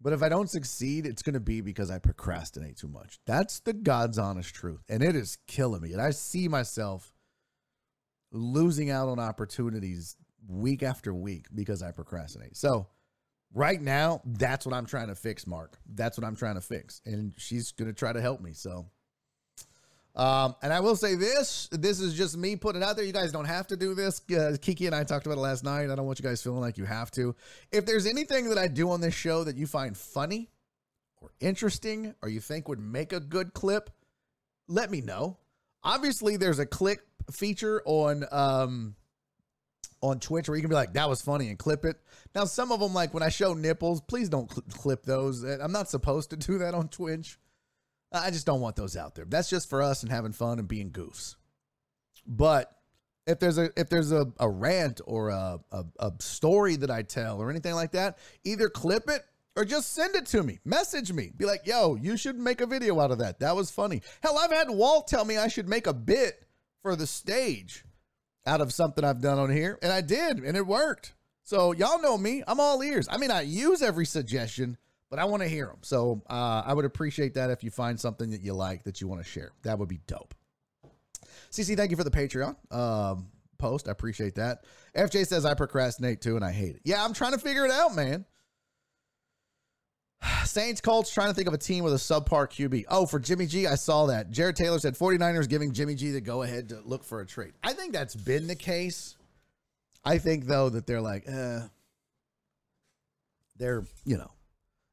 But 0.00 0.12
if 0.12 0.22
I 0.22 0.28
don't 0.28 0.50
succeed, 0.50 1.06
it's 1.06 1.22
going 1.22 1.34
to 1.34 1.40
be 1.40 1.60
because 1.60 1.90
I 1.90 1.98
procrastinate 1.98 2.76
too 2.76 2.88
much. 2.88 3.20
That's 3.24 3.60
the 3.60 3.72
God's 3.72 4.18
honest 4.18 4.52
truth. 4.52 4.82
And 4.88 5.00
it 5.02 5.14
is 5.14 5.38
killing 5.46 5.80
me. 5.80 5.92
And 5.92 6.02
I 6.02 6.10
see 6.10 6.48
myself 6.48 7.14
losing 8.32 8.90
out 8.90 9.08
on 9.08 9.20
opportunities 9.20 10.16
week 10.48 10.82
after 10.82 11.14
week 11.14 11.46
because 11.54 11.82
I 11.82 11.92
procrastinate. 11.92 12.56
So, 12.56 12.88
right 13.54 13.80
now, 13.80 14.22
that's 14.24 14.66
what 14.66 14.74
I'm 14.74 14.86
trying 14.86 15.08
to 15.08 15.14
fix, 15.14 15.46
Mark. 15.46 15.78
That's 15.86 16.18
what 16.18 16.26
I'm 16.26 16.34
trying 16.34 16.56
to 16.56 16.60
fix. 16.60 17.00
And 17.06 17.34
she's 17.36 17.70
going 17.70 17.88
to 17.88 17.94
try 17.94 18.12
to 18.12 18.20
help 18.20 18.40
me. 18.40 18.54
So, 18.54 18.86
um, 20.14 20.54
and 20.62 20.72
I 20.72 20.80
will 20.80 20.96
say 20.96 21.14
this: 21.14 21.68
this 21.72 22.00
is 22.00 22.14
just 22.14 22.36
me 22.36 22.56
putting 22.56 22.82
it 22.82 22.84
out 22.84 22.96
there. 22.96 23.04
You 23.04 23.12
guys 23.12 23.32
don't 23.32 23.46
have 23.46 23.66
to 23.68 23.76
do 23.76 23.94
this. 23.94 24.20
Uh, 24.30 24.56
Kiki 24.60 24.86
and 24.86 24.94
I 24.94 25.04
talked 25.04 25.24
about 25.24 25.38
it 25.38 25.42
last 25.42 25.64
night. 25.64 25.90
I 25.90 25.94
don't 25.94 26.04
want 26.04 26.18
you 26.18 26.24
guys 26.24 26.42
feeling 26.42 26.60
like 26.60 26.76
you 26.76 26.84
have 26.84 27.10
to. 27.12 27.34
If 27.70 27.86
there's 27.86 28.06
anything 28.06 28.50
that 28.50 28.58
I 28.58 28.68
do 28.68 28.90
on 28.90 29.00
this 29.00 29.14
show 29.14 29.44
that 29.44 29.56
you 29.56 29.66
find 29.66 29.96
funny 29.96 30.50
or 31.20 31.30
interesting, 31.40 32.14
or 32.22 32.28
you 32.28 32.40
think 32.40 32.68
would 32.68 32.80
make 32.80 33.14
a 33.14 33.20
good 33.20 33.54
clip, 33.54 33.88
let 34.68 34.90
me 34.90 35.00
know. 35.00 35.38
Obviously, 35.82 36.36
there's 36.36 36.58
a 36.58 36.66
click 36.66 37.00
feature 37.30 37.82
on 37.86 38.24
um, 38.30 38.94
on 40.02 40.20
Twitch 40.20 40.46
where 40.46 40.56
you 40.56 40.62
can 40.62 40.68
be 40.68 40.74
like, 40.74 40.92
"That 40.92 41.08
was 41.08 41.22
funny," 41.22 41.48
and 41.48 41.58
clip 41.58 41.86
it. 41.86 41.96
Now, 42.34 42.44
some 42.44 42.70
of 42.70 42.80
them, 42.80 42.92
like 42.92 43.14
when 43.14 43.22
I 43.22 43.30
show 43.30 43.54
nipples, 43.54 44.02
please 44.02 44.28
don't 44.28 44.50
cl- 44.50 44.64
clip 44.72 45.04
those. 45.04 45.42
I'm 45.42 45.72
not 45.72 45.88
supposed 45.88 46.28
to 46.30 46.36
do 46.36 46.58
that 46.58 46.74
on 46.74 46.88
Twitch. 46.88 47.38
I 48.12 48.30
just 48.30 48.46
don't 48.46 48.60
want 48.60 48.76
those 48.76 48.96
out 48.96 49.14
there. 49.14 49.24
That's 49.24 49.48
just 49.48 49.70
for 49.70 49.82
us 49.82 50.02
and 50.02 50.12
having 50.12 50.32
fun 50.32 50.58
and 50.58 50.68
being 50.68 50.90
goofs. 50.90 51.36
But 52.26 52.70
if 53.26 53.38
there's 53.38 53.58
a 53.58 53.70
if 53.76 53.88
there's 53.88 54.12
a, 54.12 54.26
a 54.38 54.48
rant 54.48 55.00
or 55.06 55.30
a, 55.30 55.60
a, 55.70 55.84
a 55.98 56.12
story 56.20 56.76
that 56.76 56.90
I 56.90 57.02
tell 57.02 57.40
or 57.40 57.50
anything 57.50 57.74
like 57.74 57.92
that, 57.92 58.18
either 58.44 58.68
clip 58.68 59.08
it 59.08 59.22
or 59.56 59.64
just 59.64 59.94
send 59.94 60.14
it 60.14 60.26
to 60.26 60.42
me. 60.42 60.58
Message 60.64 61.12
me. 61.12 61.30
Be 61.36 61.44
like, 61.44 61.66
yo, 61.66 61.96
you 61.96 62.16
should 62.16 62.38
make 62.38 62.60
a 62.60 62.66
video 62.66 62.98
out 63.00 63.10
of 63.10 63.18
that. 63.18 63.40
That 63.40 63.56
was 63.56 63.70
funny. 63.70 64.02
Hell, 64.22 64.38
I've 64.38 64.50
had 64.50 64.70
Walt 64.70 65.08
tell 65.08 65.24
me 65.24 65.36
I 65.36 65.48
should 65.48 65.68
make 65.68 65.86
a 65.86 65.92
bit 65.92 66.46
for 66.82 66.96
the 66.96 67.06
stage 67.06 67.84
out 68.46 68.60
of 68.60 68.72
something 68.72 69.04
I've 69.04 69.20
done 69.20 69.38
on 69.38 69.50
here, 69.50 69.78
and 69.82 69.92
I 69.92 70.00
did, 70.00 70.38
and 70.38 70.56
it 70.56 70.66
worked. 70.66 71.14
So 71.44 71.72
y'all 71.72 72.00
know 72.00 72.16
me. 72.18 72.42
I'm 72.46 72.60
all 72.60 72.82
ears. 72.82 73.08
I 73.10 73.18
mean, 73.18 73.30
I 73.30 73.42
use 73.42 73.82
every 73.82 74.06
suggestion, 74.06 74.78
but 75.12 75.18
I 75.18 75.26
want 75.26 75.42
to 75.42 75.48
hear 75.48 75.66
them. 75.66 75.76
So 75.82 76.22
uh, 76.30 76.62
I 76.64 76.72
would 76.72 76.86
appreciate 76.86 77.34
that 77.34 77.50
if 77.50 77.62
you 77.62 77.70
find 77.70 78.00
something 78.00 78.30
that 78.30 78.40
you 78.40 78.54
like 78.54 78.84
that 78.84 79.02
you 79.02 79.08
want 79.08 79.22
to 79.22 79.28
share. 79.28 79.52
That 79.62 79.78
would 79.78 79.90
be 79.90 80.00
dope. 80.06 80.34
CC, 81.50 81.76
thank 81.76 81.90
you 81.90 81.98
for 81.98 82.02
the 82.02 82.10
Patreon 82.10 82.56
um, 82.74 83.26
post. 83.58 83.88
I 83.88 83.90
appreciate 83.90 84.36
that. 84.36 84.64
FJ 84.96 85.26
says 85.26 85.44
I 85.44 85.52
procrastinate 85.52 86.22
too 86.22 86.36
and 86.36 86.42
I 86.42 86.50
hate 86.50 86.76
it. 86.76 86.80
Yeah, 86.84 87.04
I'm 87.04 87.12
trying 87.12 87.32
to 87.32 87.38
figure 87.38 87.66
it 87.66 87.70
out, 87.70 87.94
man. 87.94 88.24
Saints 90.44 90.80
Colts 90.80 91.12
trying 91.12 91.28
to 91.28 91.34
think 91.34 91.46
of 91.46 91.52
a 91.52 91.58
team 91.58 91.84
with 91.84 91.92
a 91.92 91.96
subpar 91.96 92.48
QB. 92.48 92.86
Oh, 92.88 93.04
for 93.04 93.20
Jimmy 93.20 93.44
G, 93.44 93.66
I 93.66 93.74
saw 93.74 94.06
that. 94.06 94.30
Jared 94.30 94.56
Taylor 94.56 94.78
said 94.78 94.94
49ers 94.94 95.46
giving 95.46 95.74
Jimmy 95.74 95.94
G 95.94 96.12
the 96.12 96.22
go 96.22 96.40
ahead 96.40 96.70
to 96.70 96.80
look 96.86 97.04
for 97.04 97.20
a 97.20 97.26
trade. 97.26 97.52
I 97.62 97.74
think 97.74 97.92
that's 97.92 98.16
been 98.16 98.46
the 98.46 98.56
case. 98.56 99.18
I 100.06 100.16
think, 100.16 100.46
though, 100.46 100.70
that 100.70 100.86
they're 100.86 101.02
like, 101.02 101.28
uh, 101.28 101.60
they're, 103.58 103.84
you 104.06 104.16
know, 104.16 104.30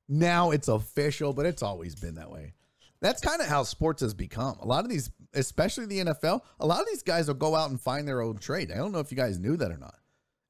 now 0.09 0.51
it's 0.51 0.67
official, 0.67 1.31
but 1.31 1.45
it's 1.45 1.63
always 1.63 1.95
been 1.95 2.15
that 2.15 2.31
way. 2.31 2.53
That's 3.01 3.21
kind 3.21 3.41
of 3.41 3.47
how 3.47 3.63
sports 3.63 4.01
has 4.01 4.13
become. 4.13 4.57
A 4.59 4.65
lot 4.65 4.83
of 4.83 4.89
these, 4.89 5.09
especially 5.33 5.85
the 5.85 5.99
NFL, 5.99 6.41
a 6.59 6.65
lot 6.65 6.81
of 6.81 6.87
these 6.87 7.03
guys 7.03 7.27
will 7.27 7.35
go 7.35 7.55
out 7.55 7.69
and 7.69 7.79
find 7.79 8.07
their 8.07 8.21
own 8.21 8.37
trade. 8.37 8.71
I 8.71 8.77
don't 8.77 8.91
know 8.91 8.99
if 8.99 9.11
you 9.11 9.17
guys 9.17 9.39
knew 9.39 9.55
that 9.55 9.71
or 9.71 9.77
not. 9.77 9.95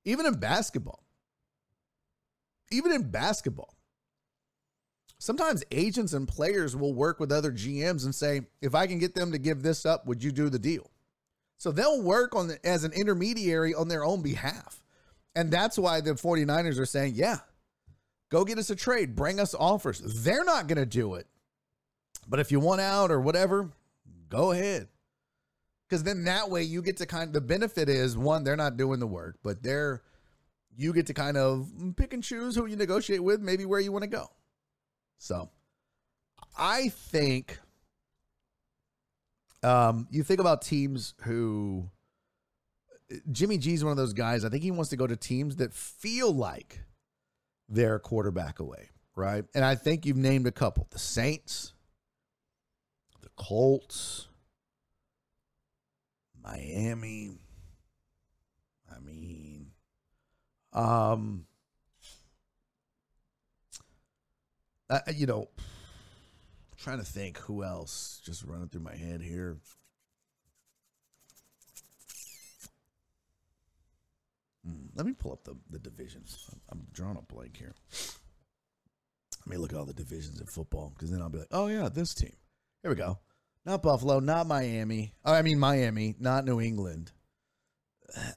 Even 0.06 0.26
in 0.26 0.34
basketball, 0.40 1.04
even 2.72 2.92
in 2.92 3.12
basketball, 3.12 3.76
sometimes 5.20 5.64
agents 5.72 6.14
and 6.14 6.28
players 6.28 6.76
will 6.76 6.94
work 6.94 7.20
with 7.20 7.32
other 7.32 7.52
GMs 7.52 8.06
and 8.06 8.16
say, 8.16 8.42
if 8.62 8.74
I 8.74 8.88
can 8.88 8.98
get 8.98 9.14
them 9.14 9.32
to 9.32 9.38
give 9.38 9.62
this 9.62 9.86
up, 9.86 10.08
would 10.08 10.24
you 10.24 10.32
do 10.32 10.50
the 10.50 10.58
deal? 10.58 10.90
So 11.58 11.72
they'll 11.72 12.02
work 12.02 12.36
on 12.36 12.48
the, 12.48 12.66
as 12.66 12.84
an 12.84 12.94
intermediary 12.94 13.76
on 13.76 13.90
their 13.90 14.06
own 14.06 14.22
behalf. 14.22 14.82
And 15.36 15.52
that's 15.52 15.78
why 15.78 16.02
the 16.02 16.12
49ers 16.12 16.80
are 16.80 16.86
saying, 16.86 17.14
yeah, 17.16 17.40
Go 18.30 18.46
get 18.46 18.58
us 18.58 18.70
a 18.70 18.76
trade. 18.76 19.16
Bring 19.16 19.40
us 19.40 19.56
offers. 19.56 20.00
They're 20.24 20.44
not 20.44 20.68
going 20.68 20.78
to 20.78 20.86
do 20.86 21.16
it. 21.16 21.28
But 22.28 22.40
if 22.40 22.52
you 22.52 22.60
want 22.60 22.82
out 22.82 23.12
or 23.12 23.20
whatever, 23.20 23.72
go 24.30 24.52
ahead. 24.52 24.88
Because 25.88 26.04
then 26.04 26.26
that 26.26 26.50
way 26.52 26.62
you 26.62 26.84
get 26.84 26.98
to 26.98 27.08
kind 27.08 27.28
of 27.28 27.34
the 27.34 27.42
benefit 27.42 27.90
is 27.90 28.16
one, 28.16 28.44
they're 28.44 28.56
not 28.56 28.78
doing 28.78 29.00
the 29.00 29.08
work, 29.08 29.38
but 29.44 29.64
they're 29.64 30.04
you 30.78 30.94
get 30.94 31.08
to 31.08 31.14
kind 31.14 31.36
of 31.36 31.70
pick 31.98 32.14
and 32.14 32.24
choose 32.24 32.56
who 32.56 32.66
you 32.66 32.76
negotiate 32.76 33.22
with, 33.22 33.42
maybe 33.42 33.66
where 33.66 33.80
you 33.80 33.92
want 33.92 34.04
to 34.04 34.10
go. 34.10 34.28
So 35.18 35.50
I 36.58 36.90
think 36.90 37.60
um, 39.64 40.08
you 40.10 40.24
think 40.24 40.40
about 40.40 40.62
teams 40.62 41.16
who 41.24 41.90
Jimmy 43.32 43.58
G's 43.58 43.84
one 43.84 43.92
of 43.92 43.98
those 43.98 44.14
guys. 44.14 44.46
I 44.46 44.50
think 44.50 44.64
he 44.64 44.72
wants 44.72 44.90
to 44.92 44.96
go 44.96 45.08
to 45.08 45.18
teams 45.18 45.58
that 45.58 45.74
feel 45.74 46.32
like 46.32 46.80
their 47.70 48.00
quarterback 48.00 48.60
away, 48.60 48.90
right? 49.16 49.46
And 49.54 49.64
I 49.64 49.76
think 49.76 50.06
you've 50.06 50.18
named 50.18 50.48
a 50.48 50.52
couple 50.52 50.88
the 50.90 51.00
Saints, 51.00 51.74
the 53.22 53.30
Colts, 53.36 54.28
Miami. 56.44 57.38
I 58.94 59.00
mean, 59.00 59.68
um, 60.74 61.46
you 65.14 65.28
know, 65.28 65.48
I'm 65.58 66.78
trying 66.78 67.00
to 67.00 67.06
think 67.06 67.38
who 67.38 67.64
else 67.64 68.22
just 68.26 68.44
running 68.44 68.68
through 68.68 68.82
my 68.82 68.96
head 68.96 69.22
here. 69.22 69.58
Hmm, 74.70 74.88
let 74.96 75.06
me 75.06 75.14
pull 75.14 75.32
up 75.32 75.44
the, 75.44 75.56
the 75.70 75.80
divisions. 75.80 76.50
I'm 76.70 76.86
drawing 76.94 77.18
a 77.18 77.22
blank 77.22 77.58
here. 77.58 77.74
Let 79.46 79.48
me 79.48 79.58
look 79.58 79.74
at 79.74 79.80
all 79.80 79.86
the 79.86 79.94
divisions 79.94 80.40
in 80.40 80.48
football 80.48 80.92
because 80.94 81.12
then 81.12 81.22
I'll 81.22 81.30
be 81.30 81.40
like, 81.40 81.48
oh, 81.52 81.68
yeah, 81.68 81.90
this 81.90 82.14
team. 82.14 82.36
Here 82.84 82.92
we 82.92 82.96
go. 82.96 83.20
Not 83.66 83.82
Buffalo, 83.82 84.20
not 84.20 84.48
Miami. 84.48 85.14
Oh, 85.26 85.34
I 85.34 85.42
mean, 85.42 85.60
Miami, 85.60 86.16
not 86.20 86.46
New 86.46 86.62
England. 86.62 87.12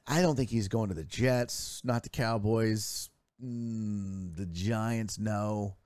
I 0.07 0.21
don't 0.21 0.37
think 0.37 0.51
he's 0.51 0.69
going 0.69 0.89
to 0.89 0.95
the 0.95 1.05
Jets, 1.05 1.81
not 1.85 2.03
the 2.03 2.09
Cowboys. 2.09 3.11
Mm, 3.43 4.37
the 4.37 4.47
Giants, 4.47 5.19
no. 5.19 5.77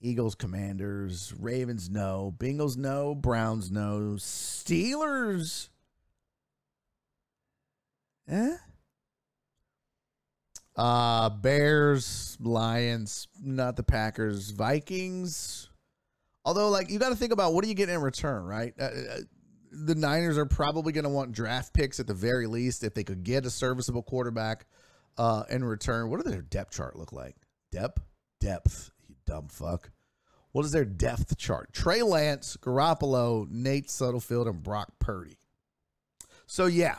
Eagles, 0.00 0.34
Commanders, 0.34 1.32
Ravens, 1.38 1.88
no. 1.88 2.34
Bengals, 2.36 2.76
no. 2.76 3.14
Browns, 3.14 3.70
no. 3.70 4.16
Steelers. 4.18 5.68
Eh? 8.28 8.56
Uh, 10.76 11.30
Bears, 11.30 12.36
Lions, 12.40 13.28
not 13.42 13.76
the 13.76 13.82
Packers, 13.82 14.50
Vikings. 14.50 15.68
Although, 16.44 16.68
like, 16.68 16.90
you 16.90 16.98
got 16.98 17.10
to 17.10 17.16
think 17.16 17.32
about 17.32 17.54
what 17.54 17.62
do 17.62 17.68
you 17.68 17.74
get 17.74 17.88
in 17.88 18.00
return, 18.00 18.44
right? 18.44 18.74
Uh, 18.78 18.84
uh 18.84 19.18
the 19.76 19.94
Niners 19.94 20.38
are 20.38 20.46
probably 20.46 20.92
going 20.92 21.04
to 21.04 21.10
want 21.10 21.32
draft 21.32 21.72
picks 21.72 21.98
at 21.98 22.06
the 22.06 22.14
very 22.14 22.46
least 22.46 22.84
if 22.84 22.94
they 22.94 23.02
could 23.02 23.24
get 23.24 23.44
a 23.44 23.50
serviceable 23.50 24.02
quarterback 24.02 24.66
uh, 25.18 25.44
in 25.50 25.64
return. 25.64 26.08
What 26.08 26.22
does 26.22 26.32
their 26.32 26.42
depth 26.42 26.74
chart 26.74 26.96
look 26.96 27.12
like? 27.12 27.34
Depth? 27.72 28.00
Depth, 28.40 28.90
you 29.08 29.16
dumb 29.26 29.48
fuck. 29.48 29.90
What 30.52 30.64
is 30.64 30.70
their 30.70 30.84
depth 30.84 31.36
chart? 31.36 31.72
Trey 31.72 32.02
Lance, 32.02 32.56
Garoppolo, 32.60 33.50
Nate 33.50 33.88
Sudfeld, 33.88 34.48
and 34.48 34.62
Brock 34.62 34.92
Purdy. 35.00 35.38
So, 36.46 36.66
yeah, 36.66 36.98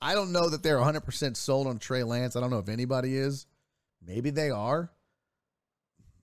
I 0.00 0.14
don't 0.14 0.32
know 0.32 0.48
that 0.48 0.62
they're 0.62 0.78
100% 0.78 1.36
sold 1.36 1.66
on 1.66 1.78
Trey 1.78 2.02
Lance. 2.04 2.36
I 2.36 2.40
don't 2.40 2.50
know 2.50 2.58
if 2.58 2.68
anybody 2.68 3.16
is. 3.16 3.46
Maybe 4.04 4.30
they 4.30 4.50
are. 4.50 4.90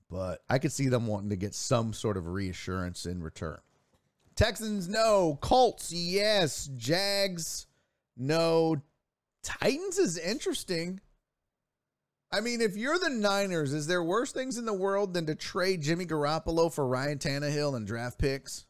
But 0.09 0.43
I 0.49 0.59
could 0.59 0.71
see 0.71 0.88
them 0.88 1.07
wanting 1.07 1.32
to 1.32 1.36
get 1.36 1.53
some 1.53 1.91
sort 1.91 2.15
of 2.15 2.28
reassurance 2.28 3.05
in 3.05 3.21
return. 3.21 3.59
Texans, 4.36 4.88
no. 4.88 5.38
Colts, 5.41 5.91
yes. 5.91 6.69
Jags, 6.78 7.67
no. 8.15 8.82
Titans 9.43 9.97
is 9.97 10.17
interesting. 10.17 11.01
I 12.32 12.41
mean, 12.41 12.61
if 12.61 12.78
you're 12.78 12.99
the 12.99 13.09
Niners, 13.09 13.73
is 13.73 13.88
there 13.88 14.03
worse 14.03 14.32
things 14.32 14.57
in 14.57 14.65
the 14.65 14.73
world 14.73 15.13
than 15.13 15.26
to 15.28 15.36
trade 15.36 15.82
Jimmy 15.82 16.05
Garoppolo 16.05 16.71
for 16.71 16.88
Ryan 16.88 17.17
Tannehill 17.17 17.76
and 17.76 17.88
draft 17.88 18.17
picks? 18.19 18.65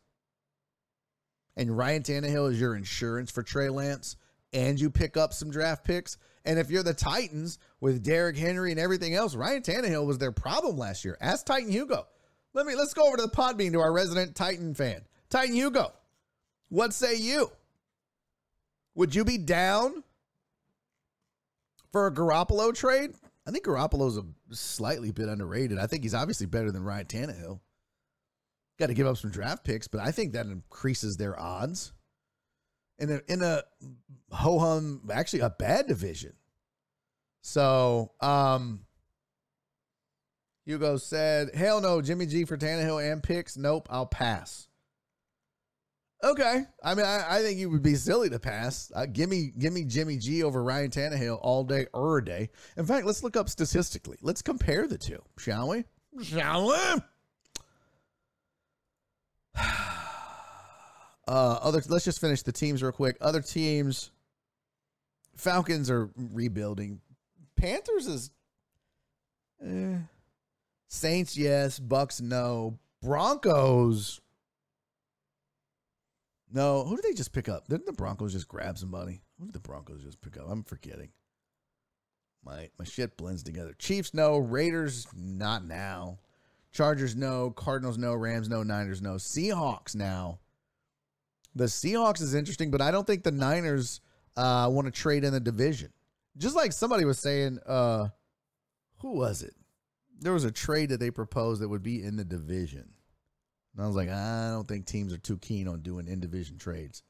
and 1.58 1.76
Ryan 1.76 2.04
Tannehill 2.04 2.52
is 2.52 2.60
your 2.60 2.76
insurance 2.76 3.32
for 3.32 3.44
Trey 3.44 3.70
Lance, 3.70 4.18
and 4.56 4.80
you 4.80 4.90
pick 4.90 5.18
up 5.18 5.34
some 5.34 5.52
draft 5.52 5.84
picks. 5.84 6.18
And 6.46 6.58
if 6.58 6.72
you're 6.72 6.82
the 6.82 6.94
Titans 6.94 7.60
with 7.82 8.04
Derrick 8.04 8.38
Henry 8.38 8.72
and 8.72 8.80
everything 8.80 9.14
else, 9.14 9.36
Ryan 9.36 9.62
Tannehill 9.62 10.08
was 10.08 10.18
their 10.18 10.32
problem 10.32 10.78
last 10.78 11.04
year. 11.04 11.18
Ask 11.20 11.46
Titan 11.46 11.70
Hugo. 11.70 12.08
Let 12.54 12.66
me 12.66 12.76
let's 12.76 12.94
go 12.94 13.06
over 13.06 13.18
to 13.18 13.24
the 13.24 13.30
Podbean 13.30 13.74
to 13.74 13.82
our 13.82 13.92
resident 13.92 14.34
Titan 14.36 14.74
fan. 14.74 15.02
Titan 15.30 15.56
Hugo, 15.56 15.92
what 16.70 16.94
say 16.94 17.18
you? 17.18 17.52
Would 18.96 19.14
you 19.14 19.26
be 19.26 19.38
down 19.38 20.04
for 21.92 22.08
a 22.08 22.14
Garoppolo 22.14 22.74
trade? 22.74 23.12
I 23.46 23.52
think 23.52 23.66
Garoppolo's 23.66 24.18
a 24.18 24.24
slightly 24.56 25.12
bit 25.12 25.28
underrated. 25.28 25.78
I 25.78 25.88
think 25.88 26.04
he's 26.04 26.14
obviously 26.14 26.46
better 26.46 26.72
than 26.72 26.84
Ryan 26.84 27.06
Tannehill. 27.06 27.60
Got 28.80 28.88
to 28.88 28.94
give 28.94 29.08
up 29.08 29.18
some 29.18 29.32
draft 29.32 29.66
picks, 29.66 29.88
but 29.88 30.00
I 30.00 30.12
think 30.12 30.34
that 30.34 30.46
increases 30.46 31.18
their 31.18 31.38
odds 31.38 31.92
in 33.00 33.12
a 33.12 33.22
in 33.28 33.42
a 33.42 33.64
ho 34.32 34.60
hum 34.60 35.10
actually 35.12 35.42
a 35.42 35.50
bad 35.50 35.88
division. 35.88 36.34
So, 37.42 38.12
um, 38.22 38.86
Hugo 40.66 40.98
said, 40.98 41.54
"Hell 41.54 41.82
no, 41.82 42.02
Jimmy 42.02 42.26
G 42.26 42.46
for 42.46 42.58
Tannehill 42.58 43.12
and 43.12 43.22
picks. 43.22 43.58
Nope, 43.58 43.88
I'll 43.92 44.08
pass." 44.08 44.68
Okay, 46.24 46.64
I 46.84 46.96
mean, 46.96 47.06
I, 47.06 47.38
I 47.38 47.42
think 47.42 47.60
you 47.60 47.70
would 47.70 47.84
be 47.84 47.94
silly 47.94 48.30
to 48.32 48.40
pass. 48.40 48.92
Uh, 48.96 49.06
give 49.06 49.30
me, 49.30 49.52
give 49.60 49.72
me 49.74 49.84
Jimmy 49.84 50.18
G 50.18 50.42
over 50.42 50.64
Ryan 50.64 50.90
Tannehill 50.90 51.38
all 51.40 51.64
day 51.64 51.86
or 51.94 52.18
a 52.18 52.26
day. 52.26 52.50
In 52.78 52.86
fact, 52.86 53.06
let's 53.06 53.22
look 53.22 53.38
up 53.38 53.48
statistically. 53.48 54.18
Let's 54.22 54.42
compare 54.42 54.88
the 54.88 54.98
two, 54.98 55.22
shall 55.38 55.68
we? 55.68 55.84
Shall 56.24 56.70
we? 56.70 57.02
Uh, 61.28 61.60
other, 61.62 61.82
let's 61.88 62.06
just 62.06 62.22
finish 62.22 62.44
the 62.44 62.52
teams 62.52 62.84
real 62.84 62.92
quick. 62.92 63.18
Other 63.20 63.42
teams, 63.42 64.12
Falcons 65.36 65.90
are 65.90 66.10
rebuilding. 66.16 67.02
Panthers 67.56 68.08
is, 68.08 68.32
eh. 69.66 69.98
Saints 70.88 71.38
yes, 71.38 71.80
Bucs 71.80 72.22
no, 72.22 72.78
Broncos. 73.02 74.22
No, 76.52 76.86
who 76.86 76.96
did 76.96 77.06
they 77.06 77.14
just 77.14 77.34
pick 77.34 77.50
up? 77.50 77.68
Didn't 77.68 77.86
the 77.86 77.94
Broncos 77.94 78.34
just 78.34 78.48
grab 78.48 78.78
somebody? 78.78 79.22
Who 79.40 79.46
did 79.46 79.54
the 79.54 79.60
Broncos 79.60 80.04
just 80.04 80.22
pick 80.22 80.38
up? 80.38 80.46
I'm 80.48 80.64
forgetting. 80.64 81.10
My 82.46 82.70
my 82.78 82.86
shit 82.86 83.18
blends 83.18 83.42
together. 83.44 83.76
Chiefs 83.78 84.14
no, 84.14 84.38
Raiders 84.38 85.08
not 85.16 85.66
now. 85.66 86.20
Chargers 86.72 87.16
no, 87.16 87.52
Cardinals 87.52 87.98
no, 87.98 88.14
Rams 88.14 88.48
no, 88.48 88.62
Niners 88.62 89.02
no, 89.02 89.16
Seahawks 89.16 89.96
now. 89.96 90.40
The 91.56 91.66
Seahawks 91.66 92.22
is 92.22 92.36
interesting, 92.36 92.70
but 92.70 92.82
I 92.82 92.92
don't 92.92 93.08
think 93.08 93.24
the 93.24 93.32
Niners 93.32 94.02
uh, 94.36 94.70
want 94.72 94.86
to 94.88 94.92
trade 94.92 95.24
in 95.24 95.32
the 95.32 95.40
division. 95.40 95.92
Just 96.38 96.56
like 96.56 96.74
somebody 96.74 97.06
was 97.06 97.18
saying, 97.18 97.60
uh, 97.66 98.10
who 98.98 99.14
was 99.14 99.42
it? 99.42 99.56
There 100.20 100.34
was 100.34 100.44
a 100.44 100.52
trade 100.52 100.90
that 100.90 101.00
they 101.00 101.12
proposed 101.12 101.62
that 101.62 101.70
would 101.70 101.84
be 101.84 102.04
in 102.04 102.18
the 102.18 102.26
division. 102.26 102.90
And 103.74 103.84
I 103.84 103.88
was 103.88 103.96
like, 103.96 104.10
I 104.10 104.50
don't 104.52 104.68
think 104.68 104.86
teams 104.86 105.14
are 105.14 105.18
too 105.18 105.38
keen 105.38 105.68
on 105.68 105.82
doing 105.82 106.08
in 106.08 106.20
division 106.20 106.58
trades. 106.58 107.04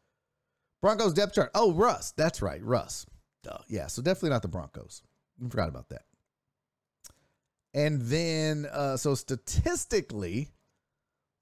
Broncos 0.82 1.14
depth 1.14 1.34
chart. 1.34 1.52
Oh, 1.56 1.74
Russ. 1.74 2.12
That's 2.12 2.42
right. 2.42 2.62
Russ. 2.64 3.06
Duh. 3.44 3.58
Yeah. 3.68 3.88
So 3.88 4.02
definitely 4.02 4.32
not 4.32 4.42
the 4.42 4.48
Broncos. 4.48 5.02
I 5.44 5.50
forgot 5.50 5.70
about 5.70 5.90
that. 5.90 6.04
And 7.74 8.02
then, 8.04 8.68
uh, 8.72 8.98
so 8.98 9.16
statistically, 9.16 10.50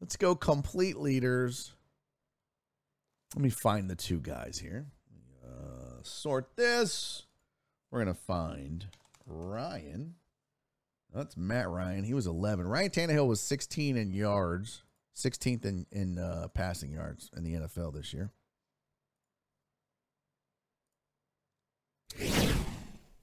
let's 0.02 0.18
go 0.18 0.36
complete 0.36 0.98
leaders. 0.98 1.74
Let 3.36 3.42
me 3.42 3.50
find 3.50 3.90
the 3.90 3.96
two 3.96 4.20
guys 4.20 4.60
here. 4.60 4.86
Uh, 5.44 6.04
sort 6.04 6.56
this. 6.56 7.24
We're 7.90 8.04
going 8.04 8.16
to 8.16 8.22
find 8.22 8.86
Ryan. 9.26 10.16
That's 11.14 11.36
Matt 11.36 11.70
Ryan. 11.70 12.04
He 12.04 12.14
was 12.14 12.28
11. 12.28 12.68
Ryan 12.68 12.90
Tannehill 12.92 13.28
was 13.28 13.42
16 13.42 13.98
in 13.98 14.14
yards, 14.14 14.84
16th 15.16 15.66
in, 15.66 15.86
in 15.92 16.20
uh, 16.20 16.48
passing 16.54 16.92
yards 16.92 17.32
in 17.36 17.44
the 17.44 17.54
NFL 17.54 17.94
this 17.94 18.14
year. 18.14 18.32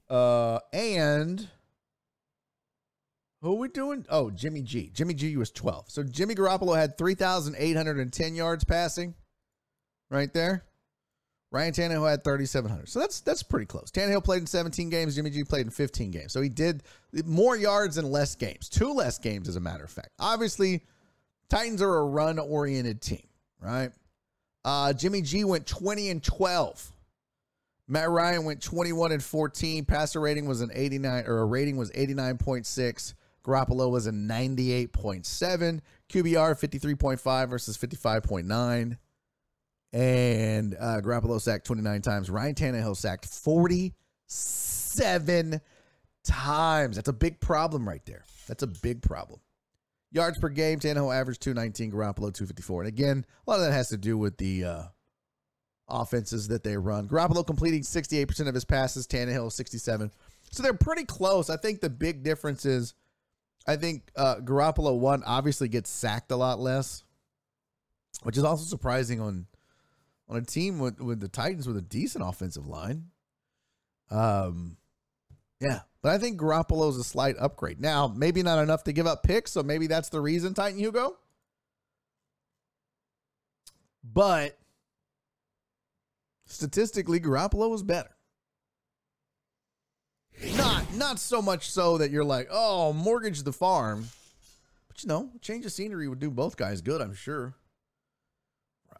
Uh, 0.09 0.59
and 0.73 1.47
who 3.41 3.53
are 3.53 3.57
we 3.57 3.69
doing? 3.69 4.05
Oh, 4.09 4.29
Jimmy 4.29 4.61
G. 4.61 4.91
Jimmy 4.93 5.13
G 5.13 5.37
was 5.37 5.51
12. 5.51 5.89
So 5.89 6.03
Jimmy 6.03 6.35
Garoppolo 6.35 6.75
had 6.75 6.97
3,810 6.97 8.35
yards 8.35 8.65
passing 8.65 9.15
right 10.11 10.31
there. 10.33 10.63
Ryan 11.51 11.73
Tannehill 11.73 12.09
had 12.09 12.23
3,700. 12.23 12.87
So 12.87 12.99
that's 12.99 13.19
that's 13.21 13.43
pretty 13.43 13.65
close. 13.65 13.91
Tannehill 13.91 14.23
played 14.23 14.41
in 14.41 14.47
17 14.47 14.89
games. 14.89 15.15
Jimmy 15.15 15.31
G 15.31 15.43
played 15.43 15.65
in 15.65 15.71
15 15.71 16.11
games. 16.11 16.31
So 16.31 16.41
he 16.41 16.47
did 16.47 16.83
more 17.25 17.57
yards 17.57 17.97
in 17.97 18.09
less 18.09 18.35
games. 18.35 18.69
Two 18.69 18.93
less 18.93 19.17
games, 19.17 19.49
as 19.49 19.57
a 19.57 19.59
matter 19.59 19.83
of 19.83 19.89
fact. 19.89 20.11
Obviously, 20.19 20.81
Titans 21.49 21.81
are 21.81 21.97
a 21.97 22.05
run-oriented 22.05 23.01
team, 23.01 23.27
right? 23.59 23.91
Uh, 24.63 24.93
Jimmy 24.93 25.21
G 25.21 25.43
went 25.43 25.65
20 25.65 26.09
and 26.09 26.23
12. 26.23 26.91
Matt 27.89 28.09
Ryan 28.09 28.45
went 28.45 28.61
21 28.61 29.11
and 29.11 29.21
14. 29.21 29.83
Passer 29.83 30.21
rating 30.21 30.45
was 30.45 30.61
an 30.61 30.71
89 30.73 31.25
or 31.27 31.39
a 31.39 31.45
rating 31.45 31.75
was 31.75 31.91
89.6. 31.91 33.13
Garoppolo 33.43 33.91
was 33.91 34.07
a 34.07 34.11
98.7. 34.11 35.81
QBR 36.09 36.13
53.5 36.13 37.49
versus 37.49 37.77
55.9. 37.77 38.97
And 39.93 40.75
uh, 40.79 41.01
Garoppolo 41.01 41.41
sacked 41.41 41.65
29 41.65 42.01
times. 42.01 42.29
Ryan 42.29 42.55
Tannehill 42.55 42.95
sacked 42.95 43.25
47 43.25 45.59
times. 46.23 46.95
That's 46.95 47.09
a 47.09 47.13
big 47.13 47.39
problem 47.39 47.87
right 47.87 48.05
there. 48.05 48.23
That's 48.47 48.63
a 48.63 48.67
big 48.67 49.01
problem. 49.01 49.39
Yards 50.13 50.39
per 50.39 50.49
game, 50.49 50.79
Tannehill 50.79 51.15
averaged 51.15 51.41
219, 51.41 51.91
Garoppolo 51.91 52.33
254. 52.33 52.83
And 52.83 52.87
again, 52.87 53.25
a 53.45 53.49
lot 53.49 53.59
of 53.59 53.65
that 53.65 53.73
has 53.73 53.89
to 53.89 53.97
do 53.97 54.17
with 54.17 54.37
the 54.37 54.65
uh, 54.65 54.83
offenses 55.87 56.47
that 56.49 56.63
they 56.63 56.77
run. 56.77 57.07
Garoppolo 57.07 57.45
completing 57.45 57.81
68% 57.81 58.47
of 58.47 58.53
his 58.53 58.65
passes, 58.65 59.07
Tannehill 59.07 59.51
67. 59.51 60.11
So 60.51 60.63
they're 60.63 60.73
pretty 60.73 61.05
close. 61.05 61.49
I 61.49 61.57
think 61.57 61.79
the 61.79 61.89
big 61.89 62.23
difference 62.23 62.65
is 62.65 62.93
I 63.67 63.75
think 63.75 64.09
uh, 64.15 64.37
Garoppolo, 64.37 64.97
one, 64.97 65.23
obviously 65.25 65.67
gets 65.67 65.89
sacked 65.89 66.31
a 66.31 66.35
lot 66.35 66.59
less, 66.59 67.03
which 68.23 68.37
is 68.37 68.43
also 68.43 68.65
surprising 68.65 69.21
on 69.21 69.45
on 70.31 70.37
a 70.37 70.41
team 70.41 70.79
with, 70.79 70.99
with 71.01 71.19
the 71.19 71.27
Titans 71.27 71.67
with 71.67 71.75
a 71.75 71.81
decent 71.81 72.23
offensive 72.25 72.65
line. 72.65 73.07
Um, 74.09 74.77
yeah, 75.59 75.81
but 76.01 76.13
I 76.13 76.17
think 76.17 76.39
Garoppolo's 76.39 76.97
a 76.97 77.03
slight 77.03 77.35
upgrade. 77.37 77.81
Now, 77.81 78.07
maybe 78.07 78.41
not 78.41 78.63
enough 78.63 78.85
to 78.85 78.93
give 78.93 79.05
up 79.05 79.23
picks, 79.23 79.51
so 79.51 79.61
maybe 79.61 79.87
that's 79.87 80.09
the 80.09 80.21
reason, 80.21 80.53
Titan 80.53 80.79
Hugo. 80.79 81.17
But 84.03 84.57
statistically, 86.45 87.19
Garoppolo 87.19 87.69
was 87.69 87.83
better. 87.83 88.15
Not 90.55 90.95
not 90.95 91.19
so 91.19 91.41
much 91.41 91.69
so 91.69 91.99
that 91.99 92.09
you're 92.09 92.23
like, 92.23 92.47
oh, 92.49 92.93
mortgage 92.93 93.43
the 93.43 93.53
farm. 93.53 94.07
But 94.87 95.03
you 95.03 95.07
know, 95.07 95.29
change 95.41 95.65
of 95.65 95.71
scenery 95.71 96.07
would 96.07 96.19
do 96.19 96.31
both 96.31 96.57
guys 96.57 96.81
good, 96.81 97.01
I'm 97.01 97.13
sure. 97.13 97.53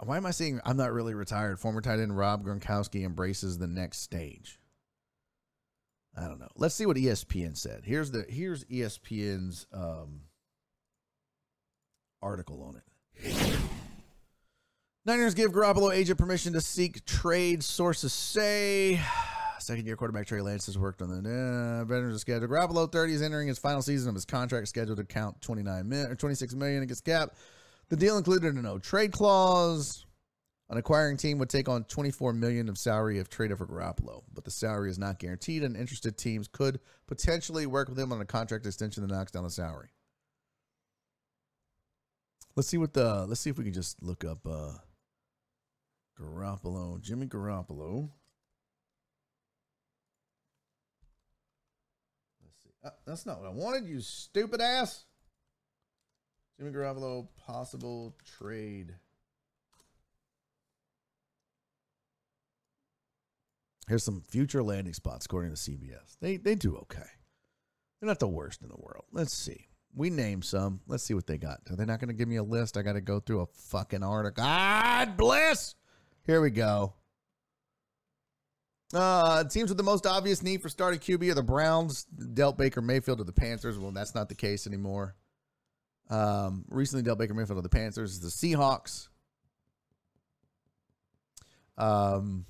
Why 0.04 0.18
am 0.18 0.26
I 0.26 0.32
saying 0.32 0.60
I'm 0.66 0.78
not 0.78 0.94
really 0.94 1.14
retired? 1.14 1.60
Former 1.60 1.82
tight 1.82 2.00
end 2.00 2.18
Rob 2.18 2.44
Gronkowski 2.44 3.06
embraces 3.06 3.58
the 3.58 3.68
next 3.68 4.00
stage. 4.00 4.60
I 6.18 6.28
don't 6.28 6.40
know. 6.40 6.50
Let's 6.56 6.76
see 6.76 6.86
what 6.86 6.98
ESPN 6.98 7.56
said. 7.56 7.82
Here's 7.86 8.12
the 8.12 8.26
here's 8.28 8.66
ESPN's 8.66 9.68
um, 9.72 10.22
article 12.22 12.64
on 12.64 12.76
it. 12.76 13.58
Niners 15.06 15.34
give 15.34 15.52
Garoppolo 15.52 15.94
agent 15.94 16.20
permission 16.20 16.54
to 16.54 16.62
seek 16.62 17.06
trade. 17.06 17.64
Sources 17.64 18.12
say 18.12 19.00
second 19.60 19.86
year 19.86 19.96
quarterback 19.96 20.28
Trey 20.28 20.42
Lance 20.42 20.66
has 20.66 20.78
worked 20.78 21.02
on 21.02 21.10
the 21.10 21.30
uh, 21.30 21.86
veterans 21.86 22.22
schedule. 22.22 22.48
Garoppolo 22.48 22.92
30 22.92 23.14
is 23.14 23.22
entering 23.22 23.48
his 23.48 23.58
final 23.58 23.82
season 23.82 24.10
of 24.10 24.16
his 24.16 24.26
contract 24.26 24.68
scheduled 24.68 24.98
to 24.98 25.04
count 25.04 25.42
29 25.42 25.88
million 25.88 26.12
or 26.12 26.16
26 26.16 26.56
million 26.56 26.84
against 26.84 27.06
cap. 27.06 27.34
The 27.92 27.98
deal 27.98 28.18
included 28.18 28.56
a 28.56 28.62
no 28.62 28.80
trade 28.80 29.12
clause. 29.12 30.06
An 30.70 30.78
acquiring 30.78 31.18
team 31.18 31.40
would 31.40 31.50
take 31.50 31.68
on 31.68 31.84
24 31.84 32.32
million 32.32 32.70
of 32.70 32.78
salary 32.78 33.20
if 33.20 33.28
traded 33.28 33.58
for 33.58 33.68
Garoppolo, 33.68 34.24
but 34.34 34.46
the 34.46 34.50
salary 34.50 34.90
is 34.90 34.98
not 34.98 35.20
guaranteed, 35.20 35.62
and 35.62 35.76
interested 35.76 36.18
teams 36.18 36.48
could 36.48 36.80
potentially 37.06 37.66
work 37.66 37.90
with 37.90 38.00
him 38.00 38.14
on 38.14 38.22
a 38.22 38.26
contract 38.26 38.66
extension 38.66 39.06
that 39.06 39.14
knocks 39.14 39.34
down 39.34 39.44
the 39.44 39.50
salary. 39.50 39.90
Let's 42.56 42.70
see 42.70 42.78
what 42.78 42.94
the 42.94 43.26
let's 43.26 43.42
see 43.42 43.50
if 43.50 43.58
we 43.58 43.66
can 43.66 43.74
just 43.74 44.02
look 44.02 44.24
up 44.24 44.40
uh 44.50 44.76
Garoppolo, 46.18 47.02
Jimmy 47.02 47.28
Garoppolo. 47.28 48.10
Let's 52.42 52.64
see. 52.64 52.70
Uh, 52.86 52.92
that's 53.06 53.26
not 53.26 53.42
what 53.42 53.50
I 53.50 53.52
wanted, 53.52 53.86
you 53.86 54.00
stupid 54.00 54.62
ass. 54.62 55.04
Jimmy 56.58 56.72
Garoppolo 56.72 57.28
possible 57.46 58.16
trade. 58.38 58.96
Here's 63.88 64.04
some 64.04 64.22
future 64.22 64.64
landing 64.64 64.94
spots 64.94 65.26
according 65.26 65.52
to 65.52 65.58
CBS. 65.58 66.18
They 66.22 66.38
they 66.38 66.56
do 66.56 66.78
okay. 66.78 67.02
They're 68.00 68.08
not 68.08 68.20
the 68.20 68.28
worst 68.28 68.62
in 68.62 68.70
the 68.70 68.78
world. 68.78 69.06
Let's 69.12 69.34
see. 69.34 69.68
We 69.94 70.10
name 70.10 70.42
some. 70.42 70.82
Let's 70.88 71.04
see 71.04 71.14
what 71.14 71.28
they 71.28 71.38
got. 71.38 71.60
Are 71.70 71.76
they 71.76 71.86
not 71.86 72.00
going 72.00 72.08
to 72.08 72.16
give 72.16 72.28
me 72.28 72.38
a 72.38 72.44
list? 72.44 72.78
I 72.78 72.82
got 72.82 72.94
to 72.94 73.02
go 73.02 73.20
through 73.20 73.42
a 73.42 73.46
fucking 73.48 74.04
article. 74.04 74.44
God 74.44 75.18
bless. 75.18 75.76
Here 76.26 76.42
we 76.42 76.50
go. 76.50 76.94
Uh, 78.94 79.44
teams 79.46 79.70
with 79.70 79.78
the 79.78 79.84
most 79.84 80.06
obvious 80.06 80.42
need 80.42 80.62
for 80.62 80.70
starting 80.70 81.00
QB 81.00 81.32
are 81.32 81.36
the 81.36 81.44
Browns. 81.44 82.06
Dealt 82.06 82.58
Baker 82.58 82.82
Mayfield 82.82 83.20
to 83.20 83.24
the 83.24 83.32
Panthers. 83.32 83.78
Well, 83.78 83.92
that's 83.92 84.16
not 84.16 84.30
the 84.30 84.36
case 84.36 84.68
anymore. 84.68 85.16
Um, 86.12 86.66
recently 86.70 87.04
dealt 87.04 87.18
Baker 87.18 87.34
Mayfield 87.34 87.58
to 87.58 87.62
the 87.62 87.70
Panthers. 87.70 88.20
The 88.20 88.28
Seahawks. 88.28 89.08
Um, 91.78 92.46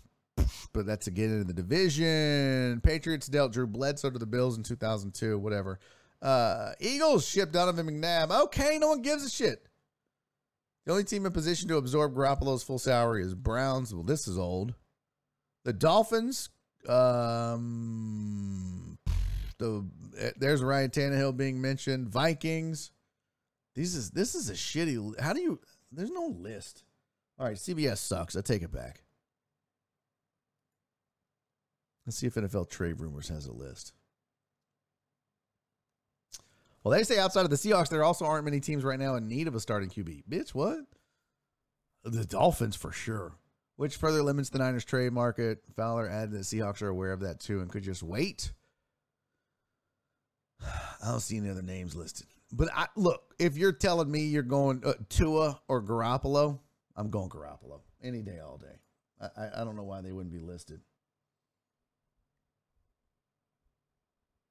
but 0.74 0.86
that's 0.86 1.08
again 1.08 1.30
in 1.30 1.48
the 1.48 1.54
division. 1.54 2.82
Patriots 2.82 3.28
dealt 3.28 3.54
Drew 3.54 3.68
Bledsoe 3.68 4.10
to 4.10 4.20
the 4.20 4.26
Bills 4.26 4.58
in 4.58 4.64
2002. 4.64 5.38
Whatever. 5.38 5.80
Uh, 6.22 6.72
Eagles 6.80 7.28
shipped 7.28 7.54
Donovan 7.54 7.88
McNabb. 7.88 8.32
Okay, 8.44 8.78
no 8.80 8.90
one 8.90 9.02
gives 9.02 9.24
a 9.24 9.30
shit. 9.30 9.66
The 10.86 10.92
only 10.92 11.04
team 11.04 11.26
in 11.26 11.32
position 11.32 11.68
to 11.70 11.78
absorb 11.78 12.16
Garoppolo's 12.16 12.64
full 12.64 12.80
salary 12.80 13.24
is 13.24 13.36
Browns. 13.36 13.94
Well, 13.94 14.04
this 14.04 14.28
is 14.28 14.38
old. 14.38 14.74
The 15.64 15.74
Dolphins. 15.74 16.50
Um, 16.90 18.98
the 19.60 19.86
there's 20.38 20.64
Ryan 20.64 20.90
Tannehill 20.90 21.38
being 21.38 21.62
mentioned. 21.62 22.10
Vikings. 22.10 22.92
These 23.76 23.96
is 23.96 24.12
this 24.12 24.36
is 24.36 24.50
a 24.50 24.54
shitty. 24.54 25.20
How 25.20 25.34
do 25.34 25.42
you? 25.42 25.60
There's 25.92 26.12
no 26.12 26.28
list. 26.38 26.84
All 27.40 27.48
right, 27.48 27.56
CBS 27.56 27.98
sucks. 27.98 28.36
I 28.36 28.42
take 28.42 28.62
it 28.62 28.72
back. 28.72 29.04
Let's 32.06 32.18
see 32.18 32.28
if 32.28 32.36
NFL 32.36 32.70
Trade 32.70 33.00
Rumors 33.00 33.30
has 33.30 33.46
a 33.46 33.54
list. 33.54 33.94
Well, 36.84 36.92
they 36.92 37.04
say 37.04 37.20
outside 37.20 37.44
of 37.46 37.52
the 37.52 37.56
Seahawks, 37.56 37.90
there 37.90 38.04
also 38.04 38.26
aren't 38.26 38.46
many 38.46 38.60
teams 38.60 38.84
right 38.84 39.00
now 39.00 39.16
in 39.16 39.28
need 39.28 39.48
of 39.48 39.56
a 39.56 39.60
starting 39.60 39.90
QB. 39.90 40.24
Bitch, 40.28 40.50
what? 40.50 40.80
The 42.04 42.26
Dolphins 42.26 42.76
for 42.76 42.92
sure, 42.92 43.34
which 43.76 43.98
further 43.98 44.24
limits 44.24 44.50
the 44.50 44.58
Niners 44.58 44.84
trade 44.84 45.14
market. 45.14 45.60
Fowler 45.76 46.10
added 46.10 46.32
that 46.32 46.40
Seahawks 46.40 46.82
are 46.82 46.88
aware 46.88 47.14
of 47.14 47.20
that 47.20 47.40
too 47.40 47.62
and 47.62 47.72
could 47.72 47.84
just 47.84 48.02
wait. 48.02 48.52
I 50.62 51.12
don't 51.12 51.20
see 51.20 51.38
any 51.38 51.50
other 51.50 51.62
names 51.62 51.96
listed. 51.96 52.26
But 52.52 52.70
I, 52.76 52.88
look, 52.96 53.34
if 53.40 53.58
you're 53.58 53.72
telling 53.72 54.12
me 54.12 54.22
you're 54.22 54.44
going 54.44 54.84
uh, 54.86 54.94
Tua 55.10 55.62
or 55.68 55.82
Garoppolo, 55.82 56.60
I'm 56.96 57.10
going 57.10 57.30
Garoppolo 57.30 57.80
any 58.04 58.22
day, 58.22 58.40
all 58.40 58.58
day. 58.58 59.30
I, 59.38 59.62
I, 59.62 59.64
don't 59.64 59.76
know 59.76 59.84
why 59.84 60.02
they 60.02 60.12
wouldn't 60.12 60.34
be 60.34 60.40
listed. 60.40 60.82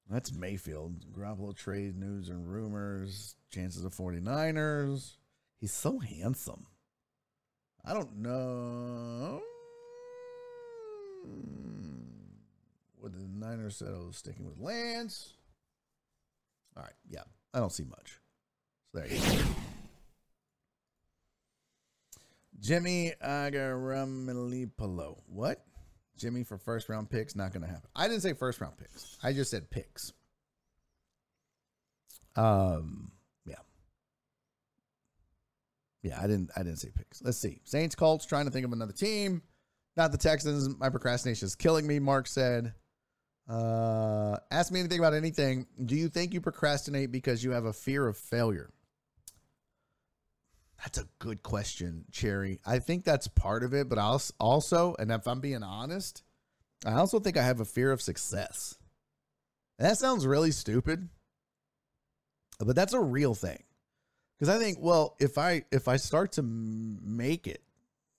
That's 0.09 0.33
Mayfield. 0.33 1.05
Garoppolo 1.13 1.55
trade 1.55 1.97
news 1.97 2.29
and 2.29 2.51
rumors. 2.51 3.35
Chances 3.49 3.85
of 3.85 3.93
49ers. 3.93 5.17
He's 5.59 5.73
so 5.73 5.99
handsome. 5.99 6.65
I 7.85 7.93
don't 7.93 8.17
know. 8.17 9.41
What 12.97 13.13
the 13.13 13.27
Niners 13.33 13.77
said 13.77 13.89
I 13.89 14.05
was 14.05 14.17
sticking 14.17 14.45
with 14.45 14.59
Lance. 14.59 15.33
All 16.75 16.83
right, 16.83 16.93
yeah. 17.09 17.23
I 17.53 17.59
don't 17.59 17.71
see 17.71 17.83
much. 17.83 18.19
So 18.91 18.99
there 18.99 19.07
you 19.07 19.19
go. 19.19 19.37
Jimmy 22.59 23.13
Agaramilipolo. 23.23 25.17
What? 25.27 25.65
Jimmy 26.17 26.43
for 26.43 26.57
first 26.57 26.87
round 26.89 27.09
picks, 27.09 27.35
not 27.35 27.51
going 27.51 27.63
to 27.63 27.67
happen. 27.67 27.89
I 27.95 28.07
didn't 28.07 28.21
say 28.21 28.33
first 28.33 28.61
round 28.61 28.77
picks. 28.77 29.17
I 29.23 29.33
just 29.33 29.49
said 29.49 29.71
picks. 29.71 30.13
Um, 32.35 33.11
yeah, 33.45 33.55
yeah. 36.03 36.19
I 36.21 36.27
didn't. 36.27 36.51
I 36.55 36.61
didn't 36.63 36.77
say 36.77 36.89
picks. 36.95 37.21
Let's 37.23 37.39
see. 37.39 37.59
Saints, 37.63 37.95
Colts. 37.95 38.25
Trying 38.25 38.45
to 38.45 38.51
think 38.51 38.65
of 38.65 38.71
another 38.71 38.93
team. 38.93 39.41
Not 39.97 40.11
the 40.11 40.17
Texans. 40.17 40.77
My 40.77 40.89
procrastination 40.89 41.47
is 41.47 41.55
killing 41.55 41.87
me. 41.87 41.99
Mark 41.99 42.27
said. 42.27 42.73
Uh, 43.49 44.30
ask 44.51 44.71
me 44.71 44.79
anything 44.79 44.99
about 44.99 45.13
anything. 45.13 45.65
Do 45.83 45.95
you 45.95 46.09
think 46.09 46.33
you 46.33 46.41
procrastinate 46.41 47.11
because 47.11 47.43
you 47.43 47.51
have 47.51 47.65
a 47.65 47.73
fear 47.73 48.07
of 48.07 48.17
failure? 48.17 48.71
That's 50.79 50.97
a 50.97 51.07
good 51.19 51.43
question, 51.43 52.05
Cherry. 52.11 52.59
I 52.65 52.79
think 52.79 53.05
that's 53.05 53.27
part 53.27 53.63
of 53.63 53.73
it, 53.73 53.87
but 53.87 53.99
I'll 53.99 54.21
also, 54.39 54.95
and 54.97 55.11
if 55.11 55.27
I'm 55.27 55.39
being 55.39 55.63
honest, 55.63 56.23
I 56.85 56.93
also 56.93 57.19
think 57.19 57.37
I 57.37 57.43
have 57.43 57.59
a 57.59 57.65
fear 57.65 57.91
of 57.91 58.01
success. 58.01 58.75
That 59.77 59.97
sounds 59.97 60.25
really 60.25 60.51
stupid, 60.51 61.09
but 62.59 62.75
that's 62.75 62.93
a 62.93 62.99
real 62.99 63.35
thing. 63.35 63.63
Because 64.37 64.55
I 64.55 64.57
think, 64.57 64.79
well, 64.81 65.15
if 65.19 65.37
I 65.37 65.65
if 65.71 65.87
I 65.87 65.97
start 65.97 66.31
to 66.33 66.41
make 66.41 67.45
it, 67.45 67.61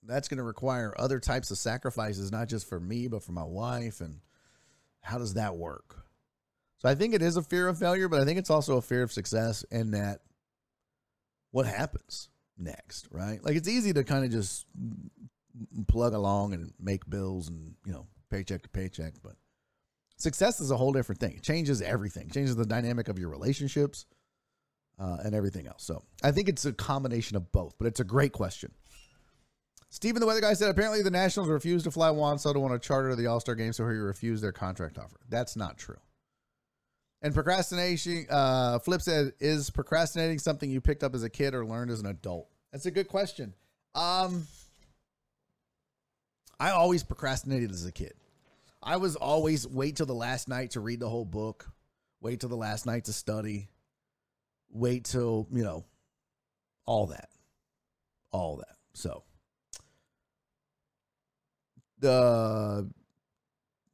that's 0.05 0.29
going 0.29 0.39
to 0.39 0.45
require 0.45 0.95
other 0.97 1.19
types 1.19 1.51
of 1.51 1.59
sacrifices, 1.59 2.31
not 2.31 2.49
just 2.49 2.69
for 2.69 2.79
me, 2.79 3.09
but 3.09 3.25
for 3.25 3.33
my 3.33 3.43
wife. 3.43 4.01
And 4.01 4.21
how 5.01 5.19
does 5.19 5.35
that 5.35 5.57
work? 5.57 6.05
So 6.83 6.89
I 6.89 6.97
think 6.97 7.15
it 7.15 7.23
is 7.23 7.37
a 7.37 7.43
fear 7.43 7.69
of 7.69 7.79
failure, 7.79 8.09
but 8.09 8.21
I 8.21 8.25
think 8.25 8.41
it's 8.41 8.51
also 8.51 8.77
a 8.77 8.83
fear 8.83 9.05
of 9.05 9.13
success, 9.13 9.65
and 9.71 9.95
that 9.95 10.23
what 11.53 11.65
happens 11.65 12.29
next, 12.59 13.07
right? 13.13 13.39
Like 13.45 13.55
it's 13.55 13.69
easy 13.69 13.93
to 13.93 14.03
kind 14.03 14.25
of 14.25 14.33
just 14.33 14.67
plug 15.87 16.13
along 16.13 16.55
and 16.55 16.73
make 16.81 17.09
bills 17.09 17.47
and, 17.47 17.77
you 17.87 17.93
know, 17.93 18.09
paycheck 18.31 18.63
to 18.63 18.69
paycheck, 18.69 19.13
but 19.23 19.37
success 20.17 20.61
is 20.61 20.73
a 20.73 20.77
whole 20.77 20.93
different 20.93 21.21
thing. 21.21 21.37
It 21.37 21.45
changes 21.45 21.83
everything. 21.83 22.27
It 22.27 22.33
changes 22.33 22.57
the 22.57 22.67
dynamic 22.67 23.07
of 23.07 23.17
your 23.17 23.29
relationships 23.29 24.07
uh, 24.99 25.19
and 25.25 25.37
everything 25.37 25.69
else. 25.69 25.85
So 25.85 26.03
I 26.25 26.33
think 26.33 26.49
it's 26.49 26.65
a 26.65 26.73
combination 26.73 27.37
of 27.37 27.53
both, 27.53 27.75
but 27.79 27.87
it's 27.87 28.01
a 28.01 28.05
great 28.05 28.33
question. 28.33 28.73
Stephen, 29.89 30.19
the 30.19 30.27
weather 30.27 30.41
guy, 30.41 30.55
said 30.55 30.69
apparently 30.69 31.03
the 31.03 31.13
Nationals 31.13 31.49
refused 31.49 31.85
to 31.85 31.93
fly 31.93 32.11
Juan 32.11 32.41
Soto 32.41 32.65
on 32.65 32.73
a 32.73 32.79
charter 32.81 33.11
to 33.11 33.17
the 33.17 33.29
All 33.29 33.39
Star 33.39 33.55
game, 33.55 33.73
so 33.73 33.87
he 33.87 33.95
refused 33.95 34.43
their 34.43 34.51
contract 34.51 34.99
offer. 34.99 35.21
That's 35.29 35.55
not 35.55 35.79
true. 35.79 35.99
And 37.23 37.33
procrastination, 37.33 38.27
uh, 38.29 38.81
Flip 38.81 39.01
said, 39.01 39.33
is 39.39 39.71
procrastinating 39.71 40.41
something 40.41 40.69
you 40.69 40.81
picked 40.81 41.05
up 41.05 41.15
as 41.15 41.23
a 41.23 41.31
kid 41.31 41.55
or 41.55 41.65
learned 41.65 41.93
as 41.93 42.01
an 42.01 42.07
adult? 42.07 42.49
That's 42.73 42.87
a 42.87 42.91
good 42.91 43.07
question. 43.07 43.55
Um, 43.95 44.49
I 46.59 46.71
always 46.71 47.05
procrastinated 47.05 47.71
as 47.71 47.87
a 47.87 47.93
kid. 47.93 48.15
I 48.83 48.97
was 48.97 49.15
always 49.15 49.69
wait 49.69 49.97
till 49.97 50.07
the 50.07 50.15
last 50.15 50.49
night 50.49 50.73
to 50.73 50.81
read 50.81 50.99
the 50.99 51.09
whole 51.09 51.25
book, 51.25 51.71
wait 52.21 52.41
till 52.41 52.49
the 52.49 52.57
last 52.57 52.87
night 52.87 53.05
to 53.05 53.13
study, 53.13 53.69
wait 54.71 55.05
till, 55.05 55.47
you 55.53 55.63
know, 55.63 55.85
all 56.85 57.07
that. 57.07 57.29
All 58.33 58.57
that. 58.57 58.77
So, 58.95 59.23
the 61.99 62.91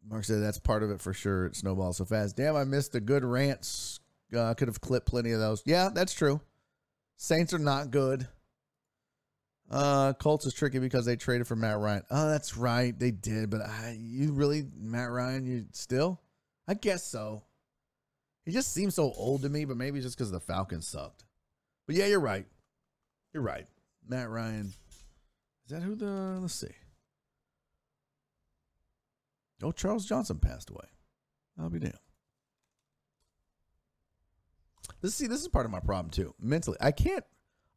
Mark 0.08 0.24
said 0.24 0.42
that's 0.42 0.58
part 0.58 0.82
of 0.82 0.90
it 0.90 1.00
for 1.00 1.12
sure. 1.12 1.46
It 1.46 1.56
snowballs 1.56 1.98
so 1.98 2.04
fast. 2.04 2.36
Damn, 2.36 2.56
I 2.56 2.64
missed 2.64 2.92
the 2.92 3.00
good 3.00 3.24
rants. 3.24 4.00
Uh, 4.34 4.54
could 4.54 4.68
have 4.68 4.80
clipped 4.80 5.06
plenty 5.06 5.32
of 5.32 5.40
those. 5.40 5.62
Yeah, 5.66 5.90
that's 5.92 6.14
true. 6.14 6.40
Saints 7.16 7.52
are 7.52 7.58
not 7.58 7.90
good. 7.90 8.26
Uh, 9.70 10.14
Colts 10.14 10.46
is 10.46 10.54
tricky 10.54 10.78
because 10.78 11.04
they 11.04 11.16
traded 11.16 11.46
for 11.46 11.56
Matt 11.56 11.78
Ryan. 11.78 12.02
Oh, 12.10 12.28
that's 12.28 12.56
right, 12.56 12.98
they 12.98 13.10
did. 13.10 13.50
But 13.50 13.62
I, 13.62 13.98
you 14.00 14.32
really 14.32 14.64
Matt 14.78 15.10
Ryan? 15.10 15.46
You 15.46 15.66
still? 15.72 16.20
I 16.66 16.74
guess 16.74 17.04
so. 17.04 17.42
He 18.44 18.52
just 18.52 18.72
seems 18.72 18.94
so 18.94 19.12
old 19.14 19.42
to 19.42 19.50
me, 19.50 19.66
but 19.66 19.76
maybe 19.76 20.00
just 20.00 20.16
because 20.16 20.30
the 20.30 20.40
Falcons 20.40 20.88
sucked. 20.88 21.24
But 21.86 21.96
yeah, 21.96 22.06
you're 22.06 22.20
right. 22.20 22.46
You're 23.34 23.42
right. 23.42 23.66
Matt 24.08 24.30
Ryan. 24.30 24.72
Is 25.66 25.70
that 25.70 25.82
who 25.82 25.94
the? 25.94 26.38
Let's 26.40 26.54
see. 26.54 26.68
Oh, 29.62 29.72
Charles 29.72 30.06
Johnson 30.06 30.38
passed 30.38 30.70
away. 30.70 30.86
I'll 31.58 31.70
be 31.70 31.80
damned. 31.80 31.94
This 35.00 35.14
see, 35.14 35.26
this 35.26 35.40
is 35.40 35.48
part 35.48 35.66
of 35.66 35.72
my 35.72 35.80
problem 35.80 36.10
too. 36.10 36.34
Mentally, 36.40 36.78
I 36.80 36.92
can't. 36.92 37.24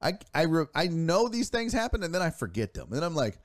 I 0.02 0.14
I 0.34 0.44
re, 0.44 0.66
I 0.74 0.88
know 0.88 1.28
these 1.28 1.50
things 1.50 1.74
happen, 1.74 2.04
and 2.04 2.14
then 2.14 2.22
I 2.22 2.30
forget 2.30 2.74
them. 2.74 2.94
And 2.94 3.04
I'm 3.04 3.16
like, 3.16 3.40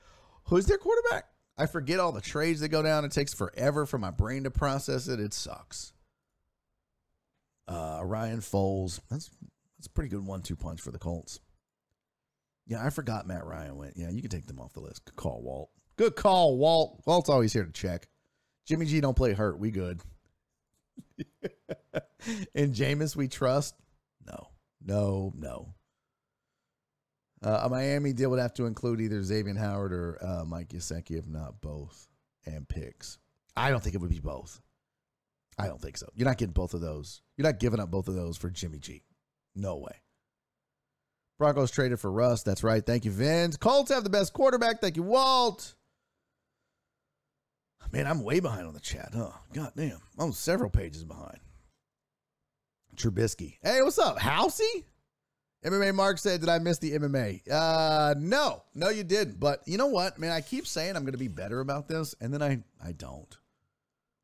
who's 0.45 0.65
their 0.65 0.77
quarterback? 0.77 1.25
I 1.57 1.65
forget 1.65 1.99
all 1.99 2.11
the 2.11 2.21
trades 2.21 2.59
that 2.61 2.69
go 2.69 2.81
down. 2.83 3.05
It 3.05 3.11
takes 3.11 3.33
forever 3.33 3.85
for 3.85 3.97
my 3.97 4.11
brain 4.11 4.43
to 4.43 4.51
process 4.51 5.07
it. 5.07 5.19
It 5.19 5.33
sucks. 5.33 5.93
Uh, 7.67 8.01
Ryan 8.03 8.39
Foles. 8.39 8.99
That's 9.09 9.29
that's 9.77 9.87
a 9.87 9.91
pretty 9.91 10.09
good 10.09 10.25
one-two 10.25 10.55
punch 10.55 10.81
for 10.81 10.91
the 10.91 10.99
Colts. 10.99 11.39
Yeah, 12.65 12.83
I 12.83 12.89
forgot 12.89 13.27
Matt 13.27 13.45
Ryan 13.45 13.77
went. 13.77 13.93
Yeah, 13.95 14.09
you 14.09 14.21
can 14.21 14.29
take 14.29 14.47
them 14.47 14.59
off 14.59 14.73
the 14.73 14.79
list. 14.79 15.05
Good 15.05 15.15
call, 15.15 15.41
Walt. 15.41 15.69
Good 15.97 16.15
call, 16.15 16.57
Walt. 16.57 17.01
Walt's 17.05 17.29
always 17.29 17.53
here 17.53 17.63
to 17.63 17.71
check. 17.71 18.07
Jimmy 18.67 18.85
G 18.85 18.99
don't 18.99 19.15
play 19.15 19.33
hurt. 19.33 19.57
We 19.57 19.71
good. 19.71 20.01
and 22.53 22.73
Jameis, 22.73 23.15
we 23.15 23.27
trust? 23.27 23.75
No, 24.25 24.49
no, 24.85 25.33
no. 25.35 25.73
Uh, 27.43 27.61
a 27.63 27.69
Miami 27.69 28.13
deal 28.13 28.29
would 28.31 28.39
have 28.39 28.53
to 28.55 28.65
include 28.65 28.99
either 28.99 29.23
Xavier 29.23 29.55
Howard 29.55 29.93
or 29.93 30.17
uh, 30.21 30.43
Mike 30.43 30.69
Gesicki, 30.69 31.17
if 31.17 31.27
not 31.27 31.61
both, 31.61 32.07
and 32.45 32.67
picks. 32.67 33.19
I 33.55 33.69
don't 33.69 33.81
think 33.81 33.95
it 33.95 34.01
would 34.01 34.09
be 34.09 34.19
both. 34.19 34.59
I 35.57 35.67
don't 35.67 35.81
think 35.81 35.97
so. 35.97 36.07
You're 36.13 36.27
not 36.27 36.37
getting 36.37 36.53
both 36.53 36.73
of 36.73 36.81
those. 36.81 37.21
You're 37.35 37.47
not 37.47 37.59
giving 37.59 37.79
up 37.79 37.89
both 37.89 38.07
of 38.07 38.15
those 38.15 38.37
for 38.37 38.49
Jimmy 38.49 38.79
G. 38.79 39.03
No 39.55 39.77
way. 39.77 40.01
Broncos 41.39 41.71
traded 41.71 41.99
for 41.99 42.11
Russ. 42.11 42.43
That's 42.43 42.63
right. 42.63 42.85
Thank 42.85 43.05
you, 43.05 43.11
Vince. 43.11 43.57
Colts 43.57 43.91
have 43.91 44.03
the 44.03 44.09
best 44.09 44.33
quarterback. 44.33 44.81
Thank 44.81 44.97
you, 44.97 45.03
Walt. 45.03 45.75
Man, 47.91 48.05
I'm 48.05 48.23
way 48.23 48.39
behind 48.39 48.67
on 48.67 48.73
the 48.73 48.79
chat. 48.79 49.09
Huh? 49.15 49.31
God 49.53 49.71
damn. 49.75 49.99
I'm 50.19 50.31
several 50.33 50.69
pages 50.69 51.03
behind. 51.03 51.39
Trubisky. 52.95 53.57
Hey, 53.61 53.81
what's 53.81 53.99
up? 53.99 54.17
Housey? 54.17 54.83
MMA 55.65 55.93
Mark 55.95 56.17
said, 56.17 56.39
Did 56.39 56.49
I 56.49 56.59
miss 56.59 56.77
the 56.79 56.93
MMA? 56.93 57.41
Uh 57.49 58.15
no. 58.17 58.63
No, 58.75 58.89
you 58.89 59.03
didn't. 59.03 59.39
But 59.39 59.61
you 59.65 59.77
know 59.77 59.87
what, 59.87 60.19
man? 60.19 60.31
I 60.31 60.41
keep 60.41 60.67
saying 60.67 60.95
I'm 60.95 61.05
gonna 61.05 61.17
be 61.17 61.27
better 61.27 61.59
about 61.59 61.87
this, 61.87 62.15
and 62.21 62.33
then 62.33 62.41
I 62.41 62.63
I 62.83 62.91
don't. 62.91 63.37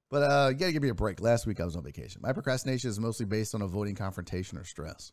But 0.10 0.24
uh 0.24 0.50
you 0.50 0.56
gotta 0.56 0.72
give 0.72 0.84
me 0.84 0.90
a 0.90 0.96
break. 0.96 1.22
Last 1.22 1.46
week 1.48 1.60
I 1.60 1.66
was 1.66 1.76
on 1.76 1.84
vacation. 1.84 2.22
My 2.22 2.34
procrastination 2.34 2.90
is 2.90 3.00
mostly 3.00 3.26
based 3.26 3.56
on 3.56 3.62
avoiding 3.62 3.96
confrontation 3.96 4.58
or 4.58 4.64
stress. 4.64 5.12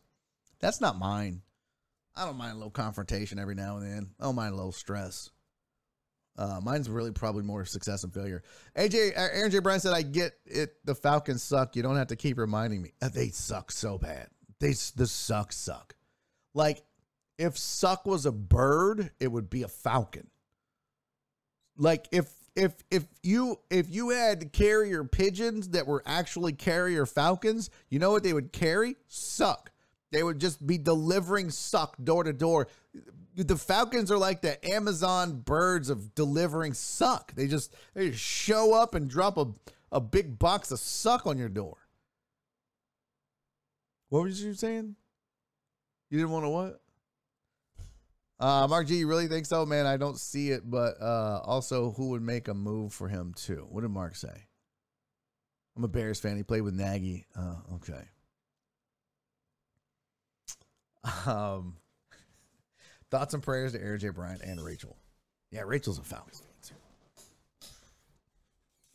That's 0.59 0.81
not 0.81 0.99
mine. 0.99 1.41
I 2.15 2.25
don't 2.25 2.37
mind 2.37 2.53
a 2.53 2.55
little 2.55 2.71
confrontation 2.71 3.39
every 3.39 3.55
now 3.55 3.77
and 3.77 3.85
then. 3.85 4.09
I 4.19 4.25
don't 4.25 4.35
mind 4.35 4.53
a 4.53 4.57
little 4.57 4.71
stress. 4.71 5.29
Uh, 6.41 6.59
mine's 6.59 6.89
really 6.89 7.11
probably 7.11 7.43
more 7.43 7.63
success 7.65 8.03
and 8.03 8.11
failure. 8.11 8.41
AJ 8.75 9.11
Aaron 9.15 9.51
J. 9.51 9.59
Bryan 9.59 9.79
said, 9.79 9.93
"I 9.93 10.01
get 10.01 10.33
it. 10.45 10.83
The 10.83 10.95
Falcons 10.95 11.43
suck. 11.43 11.75
You 11.75 11.83
don't 11.83 11.97
have 11.97 12.07
to 12.07 12.15
keep 12.15 12.39
reminding 12.39 12.81
me. 12.81 12.93
Uh, 12.99 13.09
they 13.09 13.29
suck 13.29 13.71
so 13.71 13.99
bad. 13.99 14.27
They 14.59 14.73
the 14.95 15.05
suck 15.05 15.53
suck. 15.53 15.95
Like 16.55 16.81
if 17.37 17.59
suck 17.59 18.07
was 18.07 18.25
a 18.25 18.31
bird, 18.31 19.11
it 19.19 19.27
would 19.27 19.51
be 19.51 19.61
a 19.61 19.67
falcon. 19.67 20.31
Like 21.77 22.07
if 22.11 22.31
if 22.55 22.73
if 22.89 23.05
you 23.21 23.59
if 23.69 23.87
you 23.91 24.09
had 24.09 24.51
carrier 24.51 25.03
pigeons 25.03 25.69
that 25.69 25.85
were 25.85 26.01
actually 26.07 26.53
carrier 26.53 27.05
falcons, 27.05 27.69
you 27.89 27.99
know 27.99 28.11
what 28.11 28.23
they 28.23 28.33
would 28.33 28.51
carry? 28.51 28.95
Suck. 29.07 29.69
They 30.11 30.23
would 30.23 30.39
just 30.39 30.65
be 30.65 30.79
delivering 30.79 31.51
suck 31.51 31.95
door 32.03 32.23
to 32.23 32.33
door. 32.33 32.67
The 33.35 33.55
Falcons 33.55 34.11
are 34.11 34.17
like 34.17 34.41
the 34.41 34.63
Amazon 34.67 35.39
birds 35.39 35.89
of 35.89 36.13
delivering 36.15 36.73
suck. 36.73 37.33
They 37.33 37.47
just 37.47 37.73
they 37.93 38.09
just 38.09 38.23
show 38.23 38.73
up 38.73 38.93
and 38.93 39.09
drop 39.09 39.37
a, 39.37 39.47
a 39.91 40.01
big 40.01 40.37
box 40.37 40.71
of 40.71 40.79
suck 40.79 41.25
on 41.25 41.37
your 41.37 41.49
door. 41.49 41.77
What 44.09 44.23
was 44.23 44.43
you 44.43 44.53
saying? 44.53 44.95
You 46.09 46.17
didn't 46.17 46.31
want 46.31 46.45
to 46.45 46.49
what? 46.49 46.81
Uh, 48.41 48.67
Mark 48.67 48.87
G, 48.87 48.95
you 48.95 49.07
really 49.07 49.27
think 49.27 49.45
so, 49.45 49.65
man? 49.65 49.85
I 49.85 49.97
don't 49.97 50.19
see 50.19 50.49
it, 50.49 50.69
but 50.69 50.99
uh, 50.99 51.41
also, 51.45 51.91
who 51.91 52.09
would 52.09 52.23
make 52.23 52.47
a 52.47 52.53
move 52.53 52.91
for 52.91 53.07
him 53.07 53.33
too? 53.35 53.67
What 53.69 53.81
did 53.81 53.91
Mark 53.91 54.15
say? 54.15 54.47
I'm 55.77 55.83
a 55.83 55.87
Bears 55.87 56.19
fan. 56.19 56.37
He 56.37 56.43
played 56.43 56.61
with 56.61 56.73
Nagy. 56.73 57.25
Uh, 57.35 57.55
okay. 57.75 58.03
Um, 61.25 61.77
thoughts 63.11 63.33
and 63.33 63.43
prayers 63.43 63.73
to 63.73 63.81
Aaron 63.81 63.99
J. 63.99 64.09
Bryant 64.09 64.41
and 64.41 64.59
Rachel. 64.63 64.97
Yeah, 65.51 65.61
Rachel's 65.65 65.99
a 65.99 66.03
Falcons 66.03 66.41
fan 66.41 66.73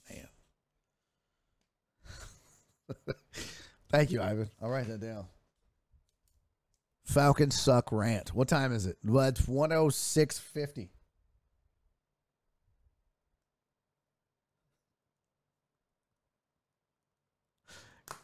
too. 0.09 0.25
Man. 3.09 3.15
Thank 3.91 4.11
you, 4.11 4.23
Ivan. 4.23 4.51
I'll 4.61 4.71
write 4.71 4.89
that 4.89 5.01
down. 5.01 5.27
Falcons 7.05 7.61
suck 7.61 7.93
rant. 7.93 8.35
What 8.35 8.49
time 8.49 8.73
is 8.73 8.87
it? 8.87 8.97
Well, 9.05 9.29
it's 9.29 9.43
106.50. 9.43 10.89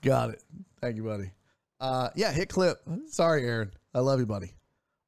Got 0.01 0.31
it. 0.31 0.43
Thank 0.81 0.97
you, 0.97 1.05
buddy. 1.05 1.31
Uh, 1.79 2.09
yeah, 2.17 2.33
hit 2.33 2.49
clip. 2.49 2.81
Sorry, 3.07 3.47
Aaron. 3.47 3.71
I 3.95 4.01
love 4.01 4.19
you, 4.19 4.27
buddy. 4.27 4.53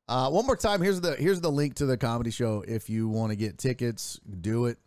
Uh, 0.06 0.30
one 0.30 0.46
more 0.46 0.56
time. 0.56 0.82
Here's 0.82 1.00
the 1.00 1.16
here's 1.16 1.40
the 1.40 1.50
link 1.50 1.76
to 1.76 1.86
the 1.86 1.96
comedy 1.96 2.30
show. 2.30 2.62
If 2.66 2.90
you 2.90 3.08
want 3.08 3.30
to 3.30 3.36
get 3.36 3.58
tickets, 3.58 4.20
do 4.40 4.66
it. 4.66 4.78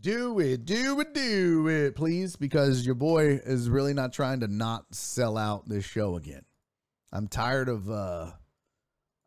Do 0.00 0.38
it, 0.38 0.66
do 0.66 1.00
it, 1.00 1.14
do 1.14 1.68
it, 1.68 1.96
please, 1.96 2.36
because 2.36 2.84
your 2.84 2.94
boy 2.94 3.40
is 3.44 3.70
really 3.70 3.94
not 3.94 4.12
trying 4.12 4.40
to 4.40 4.48
not 4.48 4.94
sell 4.94 5.38
out 5.38 5.66
this 5.66 5.84
show 5.84 6.16
again. 6.16 6.42
I'm 7.12 7.28
tired 7.28 7.68
of 7.68 7.88
uh 7.88 8.32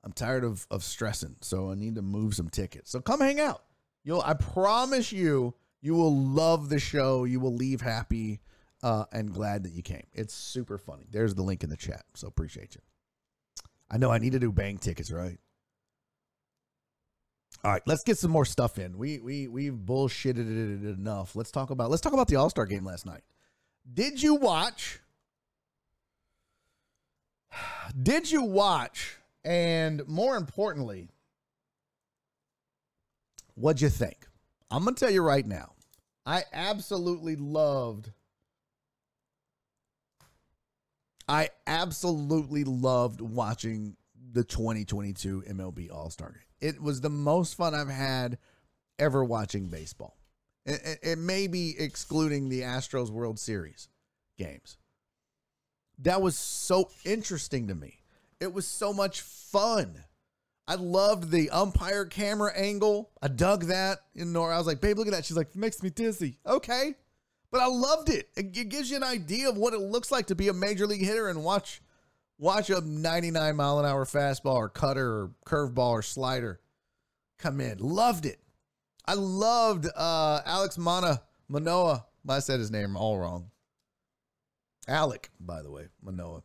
I'm 0.04 0.12
tired 0.14 0.44
of 0.44 0.68
of 0.70 0.84
stressing, 0.84 1.38
so 1.42 1.72
I 1.72 1.76
need 1.76 1.96
to 1.96 2.02
move 2.02 2.36
some 2.36 2.50
tickets. 2.50 2.92
So 2.92 3.00
come 3.00 3.22
hang 3.22 3.40
out. 3.40 3.64
You'll 4.04 4.22
I 4.22 4.34
promise 4.34 5.12
you 5.12 5.56
you 5.82 5.96
will 5.96 6.16
love 6.16 6.70
the 6.70 6.80
show. 6.80 7.24
You 7.24 7.40
will 7.40 7.56
leave 7.56 7.82
happy 7.82 8.42
uh 8.84 9.06
and 9.12 9.34
glad 9.34 9.64
that 9.64 9.72
you 9.74 9.82
came. 9.82 10.06
It's 10.14 10.34
super 10.34 10.78
funny. 10.78 11.06
There's 11.10 11.34
the 11.34 11.44
link 11.44 11.64
in 11.64 11.70
the 11.70 11.78
chat. 11.78 12.04
So 12.14 12.28
appreciate 12.28 12.76
you. 12.76 12.82
I 13.90 13.98
know 13.98 14.12
I 14.12 14.18
need 14.18 14.34
to 14.34 14.40
do 14.40 14.52
bank 14.52 14.82
tickets, 14.82 15.12
right? 15.12 15.38
All 17.64 17.72
right, 17.72 17.82
let's 17.86 18.04
get 18.04 18.18
some 18.18 18.32
more 18.32 18.46
stuff 18.46 18.78
in. 18.78 18.98
We 18.98 19.20
we 19.20 19.48
we've 19.48 19.74
bullshitted 19.74 20.38
it 20.38 20.98
enough. 20.98 21.36
Let's 21.36 21.52
talk 21.52 21.70
about 21.70 21.90
let's 21.90 22.02
talk 22.02 22.14
about 22.14 22.28
the 22.28 22.36
All 22.36 22.50
Star 22.50 22.66
game 22.66 22.86
last 22.86 23.06
night. 23.06 23.24
Did 23.92 24.22
you 24.22 24.36
watch? 24.36 25.00
Did 28.02 28.30
you 28.32 28.44
watch? 28.44 29.18
And 29.44 30.08
more 30.08 30.36
importantly, 30.36 31.10
what'd 33.56 33.82
you 33.82 33.90
think? 33.90 34.28
I'm 34.70 34.84
gonna 34.84 34.96
tell 34.96 35.10
you 35.10 35.24
right 35.24 35.46
now. 35.46 35.74
I 36.26 36.44
absolutely 36.52 37.38
loved. 37.38 38.12
I 41.28 41.50
absolutely 41.66 42.64
loved 42.64 43.22
watching 43.22 43.98
the 44.32 44.44
2022 44.44 45.44
MLB 45.50 45.92
All 45.92 46.10
Star 46.10 46.30
game. 46.32 46.70
It 46.70 46.82
was 46.82 47.02
the 47.02 47.10
most 47.10 47.56
fun 47.56 47.76
I've 47.76 47.90
had 47.90 48.38
ever 48.98 49.24
watching 49.24 49.68
baseball. 49.68 50.18
It, 50.66 50.82
it, 50.84 51.00
it, 51.02 51.18
may 51.18 51.48
be 51.48 51.76
excluding 51.78 52.50
the 52.50 52.62
Astros 52.62 53.10
World 53.10 53.40
Series 53.40 53.90
games. 54.38 54.78
That 56.00 56.22
was 56.22 56.38
so 56.38 56.90
interesting 57.06 57.68
to 57.68 57.76
me. 57.76 58.00
It 58.40 58.54
was 58.54 58.68
so 58.68 58.94
much 58.94 59.22
fun. 59.22 60.04
I 60.68 60.76
loved 60.76 61.32
the 61.32 61.50
umpire 61.50 62.06
camera 62.06 62.52
angle. 62.56 63.12
I 63.22 63.30
dug 63.30 63.66
that. 63.66 64.00
In 64.14 64.34
Nora, 64.34 64.56
I 64.56 64.58
was 64.58 64.68
like, 64.68 64.82
babe, 64.82 64.98
look 64.98 65.08
at 65.08 65.14
that. 65.14 65.26
She's 65.26 65.38
like, 65.38 65.56
makes 65.56 65.82
me 65.82 65.90
dizzy. 65.90 66.40
Okay. 66.46 66.96
But 67.52 67.62
I 67.62 67.68
loved 67.68 68.10
it. 68.10 68.30
It 68.36 68.52
gives 68.52 68.90
you 68.90 68.98
an 68.98 69.04
idea 69.04 69.50
of 69.50 69.58
what 69.58 69.74
it 69.74 69.80
looks 69.80 70.12
like 70.12 70.28
to 70.28 70.36
be 70.36 70.50
a 70.50 70.54
major 70.54 70.86
league 70.86 71.04
hitter 71.04 71.30
and 71.30 71.44
watch 71.44 71.82
watch 72.38 72.70
a 72.70 72.82
99 72.82 73.56
mile 73.56 73.80
an 73.80 73.86
hour 73.86 74.06
fastball 74.06 74.56
or 74.56 74.70
cutter 74.70 75.08
or 75.08 75.32
curveball 75.46 75.92
or 75.92 76.02
slider 76.02 76.60
come 77.38 77.62
in. 77.62 77.78
Loved 77.80 78.26
it. 78.26 78.40
I 79.06 79.14
loved 79.14 79.88
uh, 79.96 80.42
Alex 80.46 80.78
Mana 80.78 81.22
Manoah. 81.48 82.06
I 82.28 82.40
said 82.40 82.60
his 82.60 82.72
name 82.72 82.98
all 82.98 83.18
wrong. 83.18 83.52
Alec, 84.88 85.30
by 85.40 85.62
the 85.62 85.72
way, 85.72 85.88
Manoah. 86.02 86.44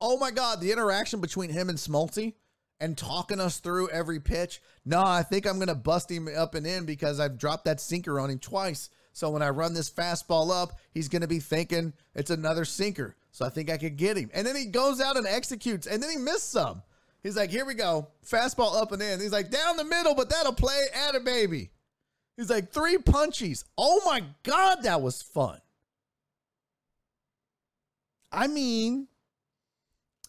Oh 0.00 0.18
my 0.18 0.30
God, 0.30 0.60
the 0.60 0.72
interaction 0.72 1.20
between 1.20 1.50
him 1.50 1.68
and 1.68 1.78
Smolty 1.78 2.34
and 2.80 2.98
talking 2.98 3.40
us 3.40 3.58
through 3.58 3.88
every 3.90 4.18
pitch. 4.18 4.60
No, 4.84 5.00
I 5.02 5.22
think 5.22 5.46
I'm 5.46 5.56
going 5.56 5.68
to 5.68 5.74
bust 5.74 6.10
him 6.10 6.28
up 6.36 6.54
and 6.54 6.66
in 6.66 6.84
because 6.84 7.20
I've 7.20 7.38
dropped 7.38 7.64
that 7.66 7.80
sinker 7.80 8.18
on 8.18 8.30
him 8.30 8.40
twice. 8.40 8.90
So 9.12 9.30
when 9.30 9.42
I 9.42 9.50
run 9.50 9.74
this 9.74 9.90
fastball 9.90 10.50
up, 10.50 10.78
he's 10.92 11.08
going 11.08 11.22
to 11.22 11.28
be 11.28 11.38
thinking 11.38 11.92
it's 12.14 12.30
another 12.30 12.64
sinker. 12.64 13.14
So 13.30 13.44
I 13.44 13.50
think 13.50 13.70
I 13.70 13.78
could 13.78 13.96
get 13.96 14.16
him. 14.16 14.30
And 14.32 14.46
then 14.46 14.56
he 14.56 14.66
goes 14.66 15.00
out 15.00 15.16
and 15.16 15.26
executes, 15.26 15.86
and 15.86 16.02
then 16.02 16.10
he 16.10 16.16
missed 16.16 16.50
some. 16.50 16.82
He's 17.22 17.36
like, 17.36 17.50
here 17.50 17.64
we 17.64 17.74
go. 17.74 18.08
Fastball 18.26 18.80
up 18.80 18.92
and 18.92 19.00
in. 19.00 19.20
He's 19.20 19.32
like, 19.32 19.50
down 19.50 19.76
the 19.76 19.84
middle, 19.84 20.14
but 20.14 20.28
that'll 20.28 20.54
play 20.54 20.80
at 21.06 21.14
a 21.14 21.20
baby. 21.20 21.70
He's 22.36 22.50
like, 22.50 22.72
three 22.72 22.96
punchies. 22.96 23.64
Oh 23.76 24.00
my 24.04 24.24
God, 24.42 24.82
that 24.82 25.02
was 25.02 25.22
fun. 25.22 25.60
I 28.32 28.46
mean, 28.46 29.08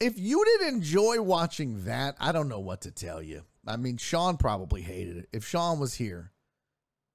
if 0.01 0.19
you 0.19 0.43
didn't 0.43 0.76
enjoy 0.76 1.22
watching 1.22 1.85
that, 1.85 2.15
I 2.19 2.34
don't 2.34 2.49
know 2.49 2.60
what 2.60 2.81
to 2.81 2.91
tell 2.91 3.22
you. 3.22 3.43
I 3.65 3.77
mean, 3.77 3.95
Sean 3.95 4.35
probably 4.35 4.81
hated 4.81 5.18
it. 5.18 5.30
If 5.31 5.45
Sean 5.45 5.80
was 5.80 5.93
here, 5.93 6.31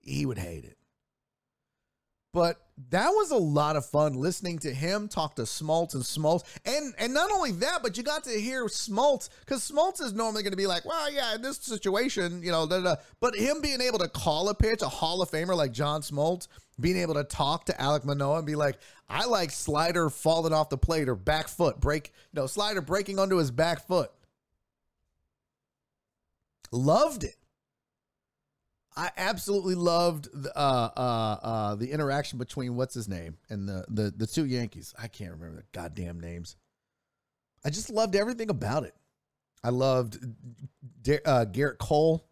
he 0.00 0.24
would 0.24 0.38
hate 0.38 0.64
it. 0.64 0.77
But 2.38 2.60
that 2.90 3.08
was 3.08 3.32
a 3.32 3.36
lot 3.36 3.74
of 3.74 3.84
fun 3.84 4.12
listening 4.12 4.60
to 4.60 4.72
him 4.72 5.08
talk 5.08 5.34
to 5.34 5.42
Smoltz 5.42 5.94
and 5.94 6.04
Smoltz. 6.04 6.44
And 6.64 6.94
and 6.96 7.12
not 7.12 7.32
only 7.32 7.50
that, 7.50 7.82
but 7.82 7.96
you 7.96 8.04
got 8.04 8.22
to 8.24 8.30
hear 8.30 8.66
Smoltz 8.66 9.28
because 9.40 9.68
Smoltz 9.68 10.00
is 10.00 10.12
normally 10.12 10.44
going 10.44 10.52
to 10.52 10.56
be 10.56 10.68
like, 10.68 10.84
well, 10.84 11.10
yeah, 11.10 11.34
in 11.34 11.42
this 11.42 11.56
situation, 11.56 12.40
you 12.40 12.52
know, 12.52 12.64
da, 12.64 12.80
da. 12.80 12.94
but 13.18 13.34
him 13.34 13.60
being 13.60 13.80
able 13.80 13.98
to 13.98 14.06
call 14.06 14.50
a 14.50 14.54
pitch, 14.54 14.82
a 14.82 14.88
Hall 14.88 15.20
of 15.20 15.28
Famer 15.32 15.56
like 15.56 15.72
John 15.72 16.00
Smoltz, 16.00 16.46
being 16.78 16.96
able 16.98 17.14
to 17.14 17.24
talk 17.24 17.64
to 17.64 17.80
Alec 17.82 18.04
Manoah 18.04 18.38
and 18.38 18.46
be 18.46 18.54
like, 18.54 18.78
I 19.08 19.24
like 19.24 19.50
slider 19.50 20.08
falling 20.08 20.52
off 20.52 20.68
the 20.68 20.78
plate 20.78 21.08
or 21.08 21.16
back 21.16 21.48
foot 21.48 21.80
break, 21.80 22.12
you 22.32 22.40
know, 22.40 22.46
slider 22.46 22.80
breaking 22.80 23.18
onto 23.18 23.38
his 23.38 23.50
back 23.50 23.84
foot. 23.88 24.12
Loved 26.70 27.24
it. 27.24 27.34
I 28.98 29.12
absolutely 29.16 29.76
loved 29.76 30.28
the, 30.32 30.50
uh, 30.58 30.90
uh, 30.96 31.46
uh, 31.46 31.74
the 31.76 31.92
interaction 31.92 32.36
between 32.36 32.74
what's 32.74 32.94
his 32.94 33.08
name 33.08 33.36
and 33.48 33.68
the, 33.68 33.84
the 33.88 34.10
the 34.10 34.26
two 34.26 34.44
Yankees. 34.44 34.92
I 35.00 35.06
can't 35.06 35.30
remember 35.30 35.58
the 35.58 35.64
goddamn 35.72 36.18
names. 36.18 36.56
I 37.64 37.70
just 37.70 37.90
loved 37.90 38.16
everything 38.16 38.50
about 38.50 38.82
it. 38.82 38.94
I 39.62 39.70
loved 39.70 40.16
uh, 40.16 41.46
Gerrit 41.52 41.78
Cole 41.78 42.28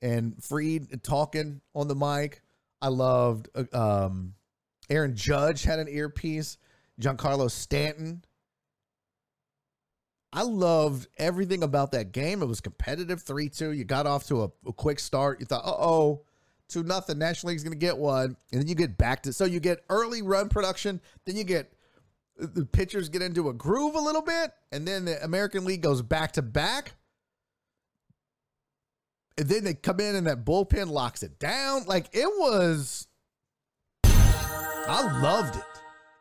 and 0.00 0.40
Freed 0.44 1.02
talking 1.02 1.60
on 1.74 1.88
the 1.88 1.96
mic. 1.96 2.40
I 2.80 2.88
loved 2.88 3.48
uh, 3.56 3.64
um, 4.06 4.34
Aaron 4.88 5.16
Judge 5.16 5.64
had 5.64 5.80
an 5.80 5.88
earpiece. 5.88 6.56
Giancarlo 7.00 7.50
Stanton. 7.50 8.24
I 10.36 10.42
loved 10.42 11.08
everything 11.16 11.62
about 11.62 11.92
that 11.92 12.12
game. 12.12 12.42
It 12.42 12.46
was 12.46 12.60
competitive 12.60 13.22
3 13.22 13.48
2. 13.48 13.72
You 13.72 13.84
got 13.84 14.06
off 14.06 14.26
to 14.26 14.42
a, 14.42 14.50
a 14.66 14.72
quick 14.74 14.98
start. 14.98 15.40
You 15.40 15.46
thought, 15.46 15.64
uh 15.64 15.70
oh, 15.70 16.24
2 16.68 16.82
nothing. 16.82 17.16
National 17.18 17.48
League's 17.48 17.64
going 17.64 17.72
to 17.72 17.78
get 17.78 17.96
one. 17.96 18.36
And 18.52 18.60
then 18.60 18.68
you 18.68 18.74
get 18.74 18.98
back 18.98 19.22
to, 19.22 19.32
so 19.32 19.46
you 19.46 19.60
get 19.60 19.82
early 19.88 20.20
run 20.20 20.50
production. 20.50 21.00
Then 21.24 21.36
you 21.36 21.44
get, 21.44 21.72
the 22.38 22.66
pitchers 22.66 23.08
get 23.08 23.22
into 23.22 23.48
a 23.48 23.54
groove 23.54 23.94
a 23.94 23.98
little 23.98 24.20
bit. 24.20 24.52
And 24.72 24.86
then 24.86 25.06
the 25.06 25.24
American 25.24 25.64
League 25.64 25.80
goes 25.80 26.02
back 26.02 26.32
to 26.32 26.42
back. 26.42 26.96
And 29.38 29.48
then 29.48 29.64
they 29.64 29.72
come 29.72 30.00
in 30.00 30.16
and 30.16 30.26
that 30.26 30.44
bullpen 30.44 30.90
locks 30.90 31.22
it 31.22 31.38
down. 31.38 31.86
Like 31.86 32.10
it 32.12 32.28
was, 32.28 33.08
I 34.04 35.18
loved 35.22 35.56
it. 35.56 35.62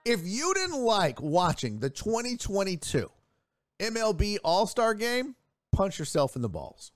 If 0.06 0.22
you 0.24 0.54
didn't 0.54 0.82
like 0.82 1.22
watching 1.22 1.80
the 1.80 1.90
2022 1.90 3.12
MLB 3.80 4.38
All 4.44 4.68
Star 4.68 4.94
game, 4.94 5.36
punch 5.72 6.00
yourself 6.00 6.36
in 6.36 6.42
the 6.42 6.50
balls. 6.50 6.92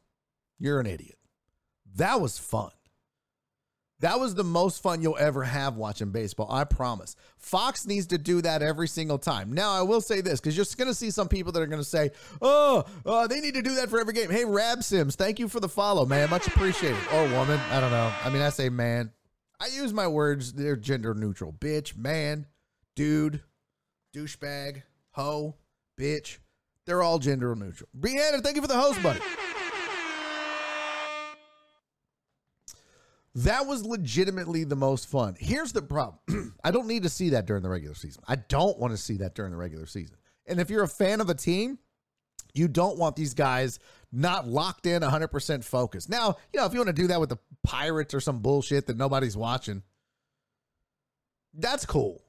You're 0.57 0.79
an 0.79 0.85
idiot. 0.85 1.17
That 1.95 2.21
was 2.21 2.37
fun. 2.37 2.71
That 4.01 4.19
was 4.19 4.33
the 4.33 4.45
most 4.45 4.81
fun 4.81 5.01
you'll 5.01 5.17
ever 5.17 5.43
have 5.43 5.75
watching 5.75 6.11
baseball. 6.11 6.49
I 6.49 6.63
promise. 6.63 7.17
Fox 7.37 7.85
needs 7.85 8.07
to 8.07 8.17
do 8.17 8.41
that 8.41 8.61
every 8.61 8.87
single 8.87 9.17
time. 9.17 9.51
Now, 9.51 9.71
I 9.71 9.81
will 9.81 9.99
say 9.99 10.21
this 10.21 10.39
because 10.39 10.55
you're 10.55 10.65
going 10.77 10.87
to 10.87 10.95
see 10.95 11.11
some 11.11 11.27
people 11.27 11.51
that 11.51 11.61
are 11.61 11.67
going 11.67 11.81
to 11.81 11.87
say, 11.87 12.11
oh, 12.41 12.85
uh, 13.05 13.27
they 13.27 13.41
need 13.41 13.55
to 13.55 13.61
do 13.61 13.75
that 13.75 13.89
for 13.89 13.99
every 13.99 14.13
game. 14.13 14.29
Hey, 14.29 14.45
Rab 14.45 14.83
Sims, 14.83 15.15
thank 15.17 15.37
you 15.37 15.49
for 15.49 15.59
the 15.59 15.67
follow, 15.67 16.05
man. 16.05 16.29
Much 16.29 16.47
appreciated. 16.47 16.97
Or 17.13 17.23
woman. 17.29 17.59
I 17.71 17.81
don't 17.81 17.91
know. 17.91 18.13
I 18.23 18.29
mean, 18.29 18.41
I 18.41 18.49
say 18.49 18.69
man. 18.69 19.11
I 19.59 19.67
use 19.67 19.91
my 19.91 20.07
words, 20.07 20.53
they're 20.53 20.77
gender 20.77 21.13
neutral. 21.13 21.51
Bitch, 21.51 21.97
man, 21.97 22.45
dude, 22.95 23.41
douchebag, 24.15 24.83
hoe, 25.11 25.57
bitch. 25.99 26.37
They're 26.89 27.03
all 27.03 27.19
gender 27.19 27.53
neutral. 27.55 27.87
Brianna, 27.95 28.41
thank 28.41 28.55
you 28.55 28.63
for 28.63 28.67
the 28.67 28.73
host, 28.73 29.03
buddy. 29.03 29.19
That 33.35 33.67
was 33.67 33.85
legitimately 33.85 34.63
the 34.63 34.75
most 34.75 35.07
fun. 35.07 35.35
Here's 35.37 35.71
the 35.71 35.83
problem. 35.83 36.55
I 36.63 36.71
don't 36.71 36.87
need 36.87 37.03
to 37.03 37.09
see 37.09 37.29
that 37.29 37.45
during 37.45 37.61
the 37.61 37.69
regular 37.69 37.93
season. 37.93 38.23
I 38.27 38.37
don't 38.37 38.79
want 38.79 38.89
to 38.89 38.97
see 38.97 39.17
that 39.17 39.35
during 39.35 39.51
the 39.51 39.57
regular 39.57 39.85
season. 39.85 40.17
And 40.47 40.59
if 40.59 40.71
you're 40.71 40.81
a 40.81 40.87
fan 40.87 41.21
of 41.21 41.29
a 41.29 41.35
team, 41.35 41.77
you 42.55 42.67
don't 42.67 42.97
want 42.97 43.15
these 43.15 43.35
guys 43.35 43.77
not 44.11 44.47
locked 44.47 44.87
in 44.87 45.03
100% 45.03 45.63
focused. 45.63 46.09
Now, 46.09 46.37
you 46.51 46.59
know, 46.59 46.65
if 46.65 46.73
you 46.73 46.79
want 46.79 46.87
to 46.87 47.01
do 47.01 47.05
that 47.09 47.19
with 47.19 47.29
the 47.29 47.37
Pirates 47.63 48.15
or 48.15 48.19
some 48.19 48.39
bullshit 48.39 48.87
that 48.87 48.97
nobody's 48.97 49.37
watching, 49.37 49.83
that's 51.53 51.85
cool. 51.85 52.23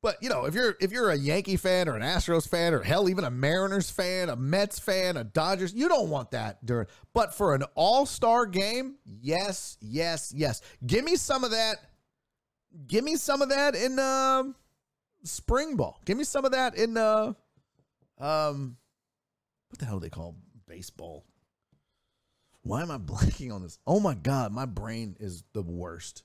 But 0.00 0.22
you 0.22 0.28
know, 0.28 0.44
if 0.44 0.54
you're 0.54 0.76
if 0.80 0.92
you're 0.92 1.10
a 1.10 1.16
Yankee 1.16 1.56
fan 1.56 1.88
or 1.88 1.96
an 1.96 2.02
Astros 2.02 2.48
fan 2.48 2.72
or 2.72 2.82
hell 2.82 3.08
even 3.08 3.24
a 3.24 3.30
Mariners 3.30 3.90
fan, 3.90 4.28
a 4.28 4.36
Mets 4.36 4.78
fan, 4.78 5.16
a 5.16 5.24
Dodgers, 5.24 5.74
you 5.74 5.88
don't 5.88 6.08
want 6.08 6.30
that 6.30 6.64
during. 6.64 6.86
But 7.14 7.34
for 7.34 7.54
an 7.54 7.64
All-Star 7.74 8.46
game, 8.46 8.96
yes, 9.04 9.76
yes, 9.80 10.32
yes. 10.34 10.60
Give 10.86 11.04
me 11.04 11.16
some 11.16 11.42
of 11.42 11.50
that. 11.50 11.78
Give 12.86 13.02
me 13.02 13.16
some 13.16 13.42
of 13.42 13.48
that 13.48 13.74
in 13.74 13.98
uh, 13.98 14.44
spring 15.24 15.74
ball. 15.74 16.00
Give 16.04 16.16
me 16.16 16.24
some 16.24 16.44
of 16.44 16.52
that 16.52 16.76
in 16.76 16.96
uh, 16.96 17.32
um 18.18 18.76
what 19.70 19.78
the 19.78 19.84
hell 19.84 19.98
do 19.98 20.04
they 20.04 20.10
call 20.10 20.36
baseball? 20.66 21.24
Why 22.62 22.82
am 22.82 22.90
I 22.90 22.98
blanking 22.98 23.52
on 23.52 23.62
this? 23.62 23.78
Oh 23.84 23.98
my 23.98 24.14
god, 24.14 24.52
my 24.52 24.66
brain 24.66 25.16
is 25.18 25.42
the 25.54 25.62
worst. 25.62 26.22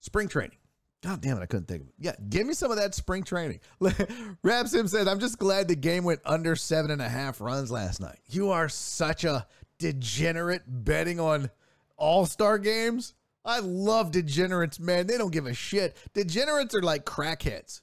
Spring 0.00 0.28
training. 0.28 0.58
God 1.04 1.20
damn 1.20 1.36
it, 1.36 1.42
I 1.42 1.46
couldn't 1.46 1.68
think 1.68 1.82
of 1.82 1.88
it. 1.88 1.94
Yeah, 1.98 2.14
give 2.30 2.46
me 2.46 2.54
some 2.54 2.70
of 2.70 2.78
that 2.78 2.94
spring 2.94 3.24
training. 3.24 3.60
Rab 4.42 4.68
Sim 4.68 4.88
says, 4.88 5.06
I'm 5.06 5.20
just 5.20 5.38
glad 5.38 5.68
the 5.68 5.76
game 5.76 6.02
went 6.02 6.20
under 6.24 6.56
seven 6.56 6.90
and 6.90 7.02
a 7.02 7.08
half 7.08 7.42
runs 7.42 7.70
last 7.70 8.00
night. 8.00 8.18
You 8.30 8.52
are 8.52 8.70
such 8.70 9.24
a 9.24 9.46
degenerate 9.78 10.62
betting 10.66 11.20
on 11.20 11.50
all 11.98 12.24
star 12.24 12.56
games. 12.56 13.12
I 13.44 13.58
love 13.58 14.12
degenerates, 14.12 14.80
man. 14.80 15.06
They 15.06 15.18
don't 15.18 15.30
give 15.30 15.44
a 15.44 15.52
shit. 15.52 15.94
Degenerates 16.14 16.74
are 16.74 16.80
like 16.80 17.04
crackheads. 17.04 17.82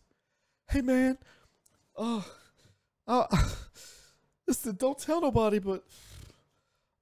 Hey, 0.67 0.81
man. 0.81 1.19
Oh, 1.95 2.25
uh, 3.07 3.27
listen, 4.47 4.77
don't 4.77 4.97
tell 4.97 5.21
nobody, 5.21 5.59
but 5.59 5.83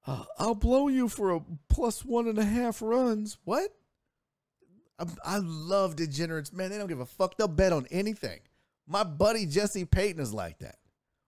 uh, 0.06 0.24
I'll 0.38 0.54
blow 0.54 0.88
you 0.88 1.08
for 1.08 1.30
a 1.30 1.40
plus 1.70 2.04
one 2.04 2.28
and 2.28 2.38
a 2.38 2.44
half 2.44 2.82
runs. 2.82 3.38
What? 3.44 3.74
I, 5.24 5.38
love 5.38 5.96
degenerates, 5.96 6.52
man. 6.52 6.70
They 6.70 6.78
don't 6.78 6.88
give 6.88 7.00
a 7.00 7.06
fuck. 7.06 7.36
They'll 7.36 7.48
bet 7.48 7.72
on 7.72 7.86
anything. 7.90 8.40
My 8.86 9.04
buddy 9.04 9.46
Jesse 9.46 9.84
Payton 9.84 10.20
is 10.20 10.34
like 10.34 10.58
that. 10.58 10.76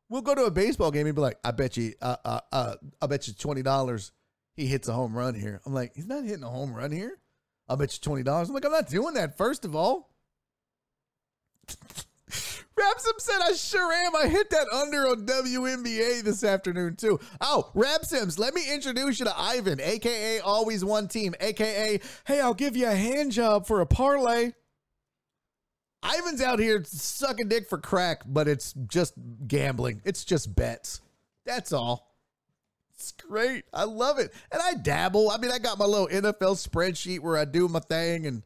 We'll 0.09 0.23
go 0.23 0.35
to 0.35 0.44
a 0.44 0.51
baseball 0.51 0.90
game 0.90 1.07
and 1.07 1.15
be 1.15 1.23
like, 1.23 1.39
"I 1.43 1.53
bet 1.53 1.77
you, 1.77 1.94
uh, 2.03 2.16
uh, 2.24 2.40
uh 2.53 2.74
I 3.01 3.07
bet 3.07 3.28
you 3.28 3.35
twenty 3.35 3.62
dollars 3.62 4.12
he 4.55 4.66
hits 4.66 4.89
a 4.89 4.93
home 4.93 5.16
run 5.16 5.35
here." 5.35 5.61
I'm 5.65 5.73
like, 5.73 5.93
"He's 5.94 6.07
not 6.07 6.24
hitting 6.24 6.43
a 6.43 6.51
home 6.51 6.74
run 6.74 6.90
here." 6.90 7.19
I 7.69 7.77
bet 7.77 7.94
you 7.94 8.01
twenty 8.03 8.23
dollars. 8.23 8.49
I'm 8.49 8.55
like, 8.55 8.66
"I'm 8.66 8.73
not 8.73 8.89
doing 8.89 9.15
that." 9.15 9.39
First 9.39 9.65
of 9.65 9.74
all. 9.74 10.11
Rabsim 12.82 13.20
said, 13.20 13.40
I 13.42 13.52
sure 13.52 13.92
am. 13.92 14.16
I 14.16 14.26
hit 14.26 14.50
that 14.50 14.68
under 14.72 15.09
on 15.09 15.26
WNBA 15.26 16.22
this 16.22 16.42
afternoon, 16.42 16.96
too. 16.96 17.20
Oh, 17.40 17.70
Rabsims, 17.74 18.38
let 18.38 18.54
me 18.54 18.62
introduce 18.72 19.18
you 19.18 19.26
to 19.26 19.38
Ivan, 19.38 19.80
aka 19.80 20.40
Always 20.40 20.84
One 20.84 21.09
Team, 21.09 21.34
aka, 21.40 22.00
hey, 22.26 22.40
I'll 22.40 22.54
give 22.54 22.76
you 22.76 22.88
a 22.88 22.94
hand 22.94 23.32
job 23.32 23.66
for 23.66 23.80
a 23.80 23.86
parlay. 23.86 24.52
Ivan's 26.04 26.42
out 26.42 26.59
here 26.59 26.82
sucking 26.84 27.48
dick 27.48 27.68
for 27.68 27.78
crack, 27.78 28.22
but 28.26 28.48
it's 28.48 28.74
just 28.88 29.14
gambling. 29.46 30.02
It's 30.04 30.24
just 30.24 30.54
bets. 30.54 31.00
That's 31.46 31.72
all. 31.72 32.16
It's 32.94 33.12
great. 33.12 33.64
I 33.72 33.84
love 33.84 34.18
it. 34.18 34.32
And 34.50 34.60
I 34.60 34.74
dabble. 34.74 35.30
I 35.30 35.38
mean, 35.38 35.50
I 35.50 35.59
got 35.59 35.78
my 35.78 35.84
little 35.84 36.09
NFL 36.09 36.68
spreadsheet 36.68 37.20
where 37.20 37.36
I 37.36 37.44
do 37.44 37.68
my 37.68 37.80
thing 37.80 38.26
and 38.26 38.42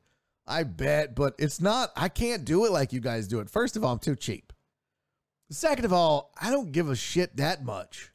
I 0.46 0.62
bet, 0.62 1.14
but 1.14 1.34
it's 1.38 1.60
not, 1.60 1.90
I 1.96 2.08
can't 2.08 2.44
do 2.44 2.64
it 2.66 2.72
like 2.72 2.92
you 2.92 3.00
guys 3.00 3.26
do 3.26 3.40
it. 3.40 3.50
First 3.50 3.76
of 3.76 3.84
all, 3.84 3.92
I'm 3.92 3.98
too 3.98 4.14
cheap. 4.14 4.52
Second 5.50 5.84
of 5.84 5.92
all, 5.92 6.32
I 6.40 6.50
don't 6.50 6.72
give 6.72 6.88
a 6.88 6.96
shit 6.96 7.36
that 7.36 7.64
much. 7.64 8.12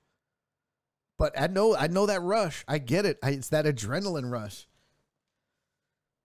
But 1.18 1.40
I 1.40 1.48
know, 1.48 1.76
I 1.76 1.88
know 1.88 2.06
that 2.08 2.22
rush. 2.22 2.64
I 2.68 2.78
get 2.78 3.06
it. 3.06 3.20
I, 3.22 3.32
it's 3.32 3.50
that 3.50 3.66
adrenaline 3.66 4.32
rush. 4.32 4.68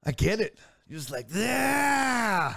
I 0.05 0.13
get 0.13 0.41
it. 0.41 0.59
You're 0.89 0.99
just 0.99 1.11
like, 1.11 1.27
yeah, 1.35 2.55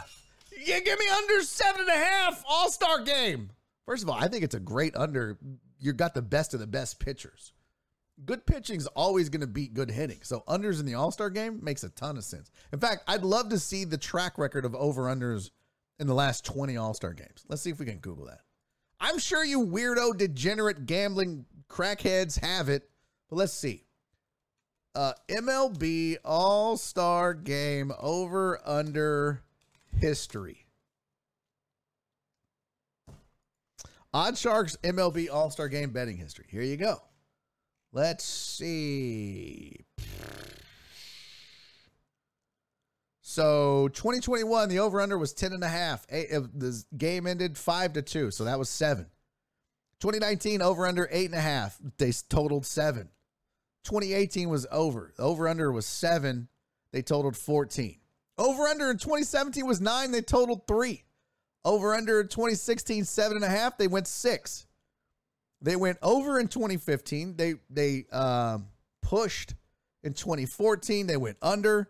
yeah, 0.65 0.79
give 0.79 0.99
me 0.99 1.05
under 1.09 1.41
seven 1.41 1.81
and 1.81 1.89
a 1.89 1.93
half 1.93 2.43
All 2.47 2.69
Star 2.69 3.01
game. 3.01 3.49
First 3.85 4.03
of 4.03 4.09
all, 4.09 4.15
I 4.15 4.27
think 4.27 4.43
it's 4.43 4.55
a 4.55 4.59
great 4.59 4.95
under. 4.95 5.37
You 5.79 5.93
got 5.93 6.13
the 6.13 6.21
best 6.21 6.53
of 6.53 6.59
the 6.59 6.67
best 6.67 6.99
pitchers 6.99 7.53
good 8.25 8.45
pitching 8.45 8.77
is 8.77 8.87
always 8.87 9.29
going 9.29 9.41
to 9.41 9.47
beat 9.47 9.73
good 9.73 9.91
hitting. 9.91 10.19
So 10.23 10.43
unders 10.47 10.79
in 10.79 10.85
the 10.85 10.95
All 10.95 11.11
Star 11.11 11.29
game 11.29 11.59
makes 11.63 11.83
a 11.83 11.89
ton 11.89 12.17
of 12.17 12.23
sense. 12.23 12.51
In 12.71 12.79
fact, 12.79 13.03
I'd 13.07 13.23
love 13.23 13.49
to 13.49 13.59
see 13.59 13.83
the 13.83 13.97
track 13.97 14.37
record 14.37 14.65
of 14.65 14.75
over 14.75 15.03
unders 15.03 15.51
in 15.99 16.07
the 16.07 16.13
last 16.13 16.45
20 16.45 16.77
All 16.77 16.93
Star 16.93 17.13
games. 17.13 17.45
Let's 17.47 17.61
see 17.61 17.69
if 17.69 17.79
we 17.79 17.85
can 17.85 17.97
Google 17.97 18.25
that. 18.25 18.41
I'm 18.99 19.17
sure 19.17 19.43
you 19.43 19.65
weirdo, 19.65 20.17
degenerate, 20.17 20.85
gambling 20.85 21.45
crackheads 21.69 22.39
have 22.39 22.67
it, 22.69 22.89
but 23.29 23.37
let's 23.37 23.53
see. 23.53 23.85
Uh, 24.95 25.13
MLB 25.29 26.17
All 26.25 26.75
Star 26.77 27.33
game 27.33 27.91
over 27.99 28.59
under 28.67 29.43
history. 29.97 30.65
Odd 34.11 34.37
Sharks 34.37 34.75
MLB 34.83 35.31
All 35.31 35.51
Star 35.51 35.69
game 35.69 35.91
betting 35.91 36.17
history. 36.17 36.45
Here 36.49 36.63
you 36.63 36.77
go. 36.77 37.01
Let's 37.91 38.23
see. 38.23 39.85
So 43.21 43.87
2021, 43.89 44.69
the 44.69 44.79
over 44.79 45.01
under 45.01 45.17
was 45.17 45.33
10 45.33 45.53
and 45.53 45.63
a 45.63 45.67
half. 45.67 46.05
Eight, 46.09 46.31
uh, 46.33 46.41
The 46.53 46.83
game 46.97 47.25
ended 47.25 47.57
five 47.57 47.93
to 47.93 48.01
two. 48.01 48.31
So 48.31 48.43
that 48.43 48.59
was 48.59 48.69
seven. 48.69 49.07
2019, 50.01 50.61
over 50.61 50.87
under 50.87 51.07
eight 51.11 51.25
and 51.25 51.35
a 51.35 51.41
half. 51.41 51.77
They 51.97 52.11
totaled 52.11 52.65
seven. 52.65 53.09
2018 53.83 54.49
was 54.49 54.65
over. 54.71 55.13
The 55.15 55.23
over 55.23 55.47
under 55.47 55.71
was 55.71 55.85
seven. 55.85 56.47
They 56.91 57.01
totaled 57.01 57.37
14. 57.37 57.97
Over 58.37 58.63
under 58.63 58.89
in 58.89 58.97
2017 58.97 59.65
was 59.65 59.81
nine. 59.81 60.11
They 60.11 60.21
totaled 60.21 60.65
three. 60.67 61.03
Over 61.65 61.93
under 61.93 62.21
in 62.21 62.29
2016, 62.29 63.03
seven 63.03 63.37
and 63.37 63.45
a 63.45 63.49
half. 63.49 63.77
They 63.77 63.87
went 63.87 64.07
six. 64.07 64.65
They 65.61 65.75
went 65.75 65.97
over 66.01 66.39
in 66.39 66.47
2015. 66.47 67.35
They 67.35 67.55
they 67.69 68.05
um, 68.11 68.67
pushed 69.01 69.55
In 70.03 70.13
2014, 70.13 71.07
they 71.07 71.17
went 71.17 71.37
under. 71.41 71.89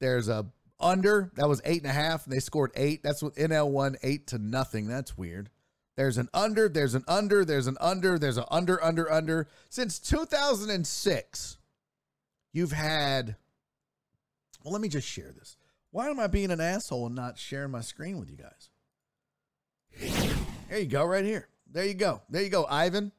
There's 0.00 0.28
a 0.28 0.46
under 0.78 1.30
that 1.36 1.48
was 1.48 1.62
eight 1.64 1.82
and 1.82 1.90
a 1.90 1.94
half, 1.94 2.24
and 2.24 2.34
they 2.34 2.40
scored 2.40 2.72
eight. 2.74 3.02
That's 3.02 3.22
what 3.22 3.34
NL 3.36 3.70
won 3.70 3.96
eight 4.02 4.26
to 4.28 4.38
nothing. 4.38 4.86
That's 4.86 5.16
weird. 5.16 5.50
There's 5.96 6.18
an 6.18 6.28
under, 6.34 6.68
there's 6.68 6.94
an 6.94 7.04
under, 7.08 7.44
there's 7.44 7.66
an 7.66 7.78
under, 7.80 8.18
there's 8.18 8.36
an 8.36 8.44
under, 8.50 8.82
under, 8.84 9.10
under. 9.10 9.48
Since 9.70 9.98
2006, 10.00 11.58
you've 12.52 12.72
had. 12.72 13.36
Well, 14.62 14.72
let 14.72 14.82
me 14.82 14.88
just 14.88 15.08
share 15.08 15.32
this. 15.32 15.56
Why 15.90 16.10
am 16.10 16.20
I 16.20 16.26
being 16.26 16.50
an 16.50 16.60
asshole 16.60 17.06
and 17.06 17.14
not 17.14 17.38
sharing 17.38 17.70
my 17.70 17.80
screen 17.80 18.18
with 18.18 18.28
you 18.28 18.36
guys? 18.36 18.70
There 20.68 20.78
you 20.80 20.86
go, 20.86 21.04
right 21.04 21.24
here. 21.24 21.48
There 21.76 21.84
you 21.84 21.92
go. 21.92 22.22
There 22.30 22.40
you 22.40 22.48
go, 22.48 22.64
Ivan. 22.70 23.12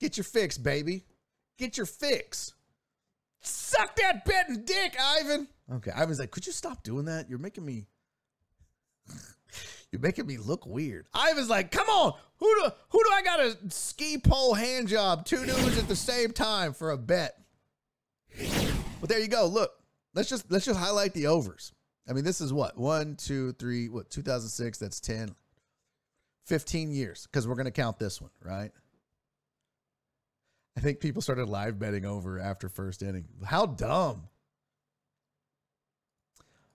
Get 0.00 0.16
your 0.16 0.24
fix, 0.24 0.58
baby. 0.58 1.04
Get 1.58 1.76
your 1.76 1.86
fix. 1.86 2.54
Suck 3.40 3.94
that 3.94 4.24
betting 4.24 4.64
dick, 4.64 4.96
Ivan. 5.00 5.46
Okay, 5.74 5.92
Ivan's 5.92 6.18
like, 6.18 6.32
could 6.32 6.44
you 6.44 6.52
stop 6.52 6.82
doing 6.82 7.04
that? 7.04 7.30
You're 7.30 7.38
making 7.38 7.64
me. 7.64 7.86
You're 9.92 10.00
making 10.00 10.26
me 10.26 10.38
look 10.38 10.66
weird. 10.66 11.06
Ivan's 11.14 11.48
like, 11.48 11.70
come 11.70 11.88
on, 11.88 12.14
who 12.38 12.52
do 12.56 12.70
who 12.88 12.98
do 12.98 13.10
I 13.14 13.22
got 13.22 13.38
a 13.38 13.56
ski 13.68 14.18
pole 14.18 14.54
hand 14.54 14.88
job? 14.88 15.24
Two 15.24 15.46
dudes 15.46 15.78
at 15.78 15.86
the 15.86 15.94
same 15.94 16.32
time 16.32 16.72
for 16.72 16.90
a 16.90 16.98
bet. 16.98 17.36
But 19.00 19.08
there 19.08 19.20
you 19.20 19.28
go. 19.28 19.46
Look, 19.46 19.70
let's 20.14 20.28
just 20.28 20.50
let's 20.50 20.64
just 20.64 20.80
highlight 20.80 21.14
the 21.14 21.28
overs. 21.28 21.72
I 22.08 22.12
mean, 22.12 22.24
this 22.24 22.40
is 22.40 22.52
what 22.52 22.76
one, 22.76 23.14
two, 23.14 23.52
three, 23.52 23.88
what 23.88 24.10
2006. 24.10 24.78
That's 24.78 24.98
10, 24.98 25.32
15 26.46 26.90
years 26.92 27.26
because 27.26 27.46
we're 27.46 27.54
gonna 27.54 27.70
count 27.70 27.98
this 27.98 28.20
one, 28.20 28.30
right? 28.42 28.70
I 30.76 30.80
think 30.80 31.00
people 31.00 31.20
started 31.20 31.48
live 31.48 31.78
betting 31.78 32.04
over 32.04 32.38
after 32.38 32.68
first 32.68 33.02
inning. 33.02 33.26
How 33.44 33.66
dumb. 33.66 34.28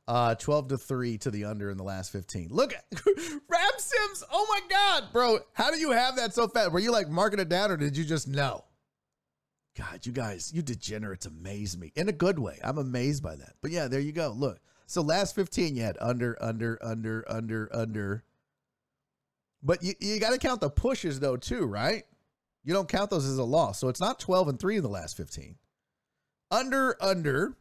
Uh, 0.07 0.35
12 0.35 0.67
to 0.67 0.77
3 0.77 1.17
to 1.17 1.31
the 1.31 1.45
under 1.45 1.71
in 1.71 1.77
the 1.77 1.83
last 1.83 2.11
15. 2.11 2.49
Look 2.51 2.73
at 3.75 3.81
Sims. 3.81 4.23
Oh 4.31 4.45
my 4.47 4.59
God, 4.69 5.05
bro. 5.11 5.39
How 5.53 5.71
do 5.71 5.77
you 5.77 5.91
have 5.91 6.17
that 6.17 6.33
so 6.33 6.47
fast? 6.47 6.71
Were 6.71 6.79
you 6.79 6.91
like 6.91 7.09
marking 7.09 7.39
it 7.39 7.49
down 7.49 7.71
or 7.71 7.77
did 7.77 7.97
you 7.97 8.03
just 8.03 8.27
know? 8.27 8.63
God, 9.75 10.05
you 10.05 10.11
guys, 10.11 10.51
you 10.53 10.61
degenerates 10.61 11.25
amaze 11.25 11.77
me 11.77 11.91
in 11.95 12.07
a 12.07 12.13
good 12.13 12.39
way. 12.39 12.59
I'm 12.63 12.77
amazed 12.77 13.23
by 13.23 13.35
that. 13.35 13.53
But 13.61 13.71
yeah, 13.71 13.87
there 13.87 13.99
you 13.99 14.11
go. 14.11 14.31
Look. 14.31 14.59
So 14.87 15.01
last 15.01 15.35
15, 15.35 15.75
you 15.75 15.81
had 15.81 15.97
under, 15.99 16.37
under, 16.41 16.77
under, 16.81 17.25
under, 17.27 17.69
under. 17.75 18.23
But 19.65 19.81
you, 19.81 19.93
you 19.99 20.19
got 20.19 20.31
to 20.31 20.37
count 20.37 20.61
the 20.61 20.69
pushes 20.69 21.19
though, 21.19 21.37
too, 21.37 21.65
right? 21.65 22.03
You 22.63 22.73
don't 22.73 22.87
count 22.87 23.09
those 23.09 23.25
as 23.25 23.39
a 23.39 23.43
loss. 23.43 23.79
So 23.79 23.89
it's 23.89 23.99
not 23.99 24.19
12 24.19 24.49
and 24.49 24.59
3 24.59 24.77
in 24.77 24.83
the 24.83 24.89
last 24.89 25.17
15. 25.17 25.55
Under, 26.51 26.95
under, 27.01 27.57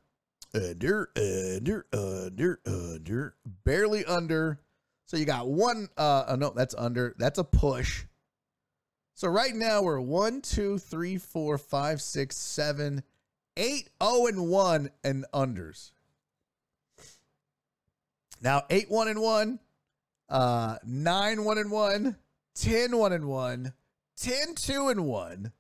under, 0.55 1.11
under, 1.17 1.87
under, 1.93 2.61
under, 2.67 3.35
barely 3.65 4.05
under. 4.05 4.61
So 5.07 5.17
you 5.17 5.25
got 5.25 5.49
one, 5.49 5.89
uh, 5.97 6.25
uh, 6.29 6.37
no, 6.37 6.51
that's 6.51 6.75
under. 6.75 7.15
That's 7.19 7.39
a 7.39 7.45
push. 7.45 8.05
So 9.15 9.29
right 9.29 9.55
now 9.55 9.83
we're 9.83 10.01
one, 10.01 10.43
two, 10.43 10.79
three, 10.79 11.17
four, 11.17 11.57
five, 11.57 12.03
six, 12.03 12.37
seven, 12.37 13.03
eight, 13.57 13.89
oh, 14.01 14.27
and 14.27 14.49
one, 14.49 14.91
and 15.03 15.25
unders. 15.33 15.93
Now 18.43 18.65
eight, 18.69 18.91
one, 18.91 19.09
and 19.09 19.21
one, 19.21 19.61
uh, 20.29 20.77
nine, 20.85 21.45
one, 21.45 21.59
and 21.59 21.71
one, 21.71 22.17
10, 22.57 22.97
one, 22.97 23.13
and 23.13 23.27
one, 23.27 23.73
10, 24.17 24.55
two, 24.57 24.89
and 24.89 25.05
one, 25.05 25.53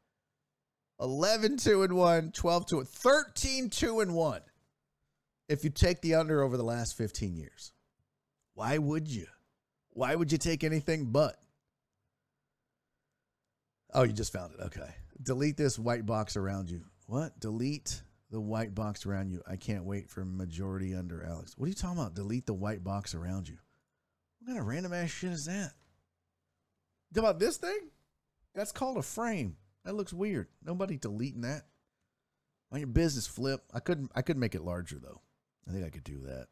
11, 1.01 1.57
two, 1.57 1.82
and 1.82 1.93
one, 1.95 2.31
12, 2.32 2.66
two, 2.66 2.85
13, 2.85 3.70
two, 3.70 4.01
and 4.01 4.15
one 4.15 4.41
if 5.49 5.65
you 5.65 5.70
take 5.70 6.01
the 6.01 6.15
under 6.15 6.43
over 6.43 6.57
the 6.57 6.62
last 6.62 6.97
15 6.97 7.36
years. 7.36 7.73
Why 8.55 8.78
would 8.78 9.09
you? 9.09 9.27
Why 9.91 10.15
would 10.15 10.32
you 10.32 10.39
take 10.39 10.65
anything 10.65 11.07
but? 11.07 11.36
Oh, 13.93 14.03
you 14.03 14.12
just 14.12 14.32
found 14.32 14.55
it. 14.55 14.61
Okay. 14.65 14.89
Delete 15.23 15.57
this 15.57 15.78
white 15.78 16.07
box 16.07 16.36
around 16.36 16.70
you. 16.70 16.82
What? 17.07 17.39
Delete 17.39 18.03
the 18.31 18.41
white 18.41 18.74
box 18.74 19.07
around 19.07 19.31
you. 19.31 19.43
I 19.49 19.57
can't 19.57 19.85
wait 19.85 20.11
for 20.11 20.24
majority 20.24 20.95
under 20.95 21.24
Alex. 21.24 21.57
What 21.57 21.66
are 21.66 21.69
you 21.69 21.74
talking 21.74 21.99
about? 21.99 22.15
Delete 22.15 22.47
the 22.47 22.55
white 22.55 22.82
box 22.82 23.15
around 23.15 23.49
you. 23.49 23.59
What 24.44 24.52
kind 24.52 24.60
of 24.60 24.66
random 24.66 24.92
ass 24.92 25.08
shit 25.08 25.32
is 25.32 25.46
that? 25.46 25.72
About 27.16 27.38
this 27.38 27.56
thing? 27.56 27.88
That's 28.54 28.72
called 28.72 28.98
a 28.98 29.02
frame. 29.02 29.56
That 29.86 29.94
looks 29.94 30.12
weird. 30.12 30.48
Nobody 30.62 30.98
deleting 30.98 31.40
that. 31.42 31.62
On 32.70 32.78
your 32.78 32.88
business 32.88 33.26
flip. 33.26 33.62
I 33.72 33.80
couldn't 33.80 34.10
I 34.14 34.20
could 34.20 34.36
make 34.36 34.54
it 34.54 34.62
larger 34.62 34.98
though. 34.98 35.22
I 35.66 35.72
think 35.72 35.86
I 35.86 35.88
could 35.88 36.04
do 36.04 36.20
that. 36.26 36.48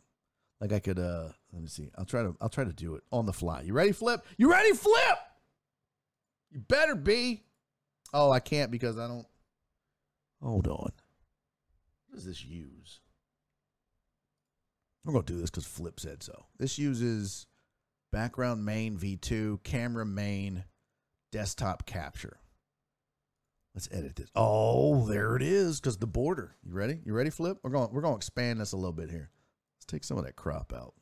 Like 0.58 0.72
I 0.72 0.78
could 0.78 0.98
uh 0.98 1.28
let 1.52 1.60
me 1.60 1.68
see. 1.68 1.90
I'll 1.98 2.06
try 2.06 2.22
to 2.22 2.34
I'll 2.40 2.48
try 2.48 2.64
to 2.64 2.72
do 2.72 2.94
it 2.94 3.02
on 3.12 3.26
the 3.26 3.32
fly. 3.32 3.60
You 3.60 3.74
ready, 3.74 3.92
Flip? 3.92 4.24
You 4.38 4.50
ready, 4.50 4.72
Flip? 4.72 5.18
You 6.50 6.60
better 6.60 6.94
be. 6.94 7.42
Oh, 8.14 8.30
I 8.30 8.40
can't 8.40 8.70
because 8.70 8.96
I 8.96 9.06
don't 9.06 9.26
Hold 10.40 10.66
on. 10.66 10.92
What 12.06 12.14
does 12.14 12.24
this 12.24 12.42
use? 12.42 13.00
We're 15.04 15.12
gonna 15.12 15.24
do 15.24 15.40
this 15.40 15.50
because 15.50 15.66
Flip 15.66 16.00
said 16.00 16.22
so. 16.22 16.46
This 16.58 16.78
uses 16.78 17.46
background 18.12 18.64
main 18.64 18.96
V2, 18.96 19.62
camera 19.64 20.06
main, 20.06 20.64
desktop 21.32 21.86
capture. 21.86 22.38
Let's 23.74 23.88
edit 23.90 24.16
this. 24.16 24.30
Oh, 24.34 25.06
there 25.06 25.34
it 25.34 25.42
is. 25.42 25.80
Because 25.80 25.96
the 25.96 26.06
border. 26.06 26.56
You 26.62 26.72
ready? 26.74 27.00
You 27.04 27.14
ready, 27.14 27.30
Flip? 27.30 27.56
We're 27.62 27.70
going. 27.70 27.88
We're 27.90 28.02
to 28.02 28.14
expand 28.14 28.60
this 28.60 28.72
a 28.72 28.76
little 28.76 28.92
bit 28.92 29.10
here. 29.10 29.30
Let's 29.78 29.86
take 29.86 30.04
some 30.04 30.18
of 30.18 30.24
that 30.24 30.36
crop 30.36 30.72
out. 30.74 30.92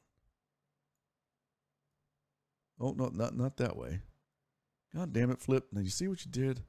Oh 2.81 2.95
no, 2.97 3.11
not 3.13 3.37
not 3.37 3.57
that 3.59 3.77
way. 3.77 4.01
God 4.95 5.13
damn 5.13 5.31
it, 5.31 5.41
Flip! 5.41 5.67
Now 5.71 5.83
you 5.83 5.91
see 5.91 6.09
what 6.09 6.25
you 6.25 6.31
did? 6.31 6.63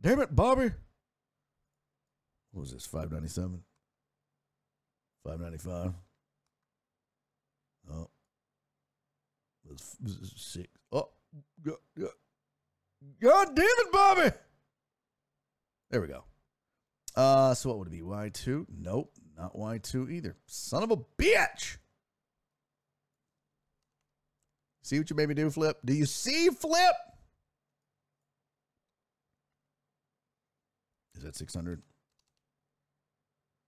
Damn 0.00 0.20
it, 0.20 0.34
Bobby! 0.36 0.70
What 2.52 2.60
was 2.60 2.72
this? 2.72 2.86
Five 2.86 3.10
ninety 3.10 3.28
seven. 3.28 3.62
Five 5.24 5.40
ninety 5.40 5.58
five. 5.58 5.94
Oh, 7.90 8.10
is 9.72 10.32
six. 10.36 10.68
Oh, 10.92 11.08
God, 11.64 11.76
God, 11.98 12.10
God 13.20 13.56
damn 13.56 13.64
it, 13.64 13.92
Bobby! 13.92 14.30
There 15.90 16.00
we 16.00 16.08
go. 16.08 16.24
Uh, 17.14 17.54
so 17.54 17.70
what 17.70 17.78
would 17.78 17.88
it 17.88 17.92
be? 17.92 18.00
Y2? 18.00 18.66
Nope, 18.78 19.12
not 19.36 19.56
Y2 19.56 20.10
either. 20.10 20.36
Son 20.46 20.82
of 20.82 20.90
a 20.90 20.96
bitch! 20.96 21.78
See 24.82 24.98
what 24.98 25.10
you 25.10 25.16
made 25.16 25.28
me 25.28 25.34
do, 25.34 25.50
Flip? 25.50 25.76
Do 25.84 25.92
you 25.92 26.06
see, 26.06 26.48
Flip? 26.50 26.94
Is 31.16 31.22
that 31.22 31.34
600? 31.34 31.82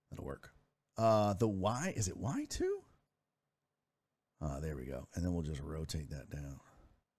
That'll 0.09 0.25
work. 0.25 0.51
Uh, 0.97 1.33
the 1.33 1.47
Y, 1.47 1.93
is 1.95 2.07
it 2.07 2.21
Y2? 2.21 2.61
Ah, 4.41 4.59
there 4.61 4.75
we 4.75 4.85
go. 4.85 5.07
And 5.15 5.23
then 5.23 5.33
we'll 5.33 5.43
just 5.43 5.61
rotate 5.61 6.09
that 6.11 6.29
down. 6.29 6.59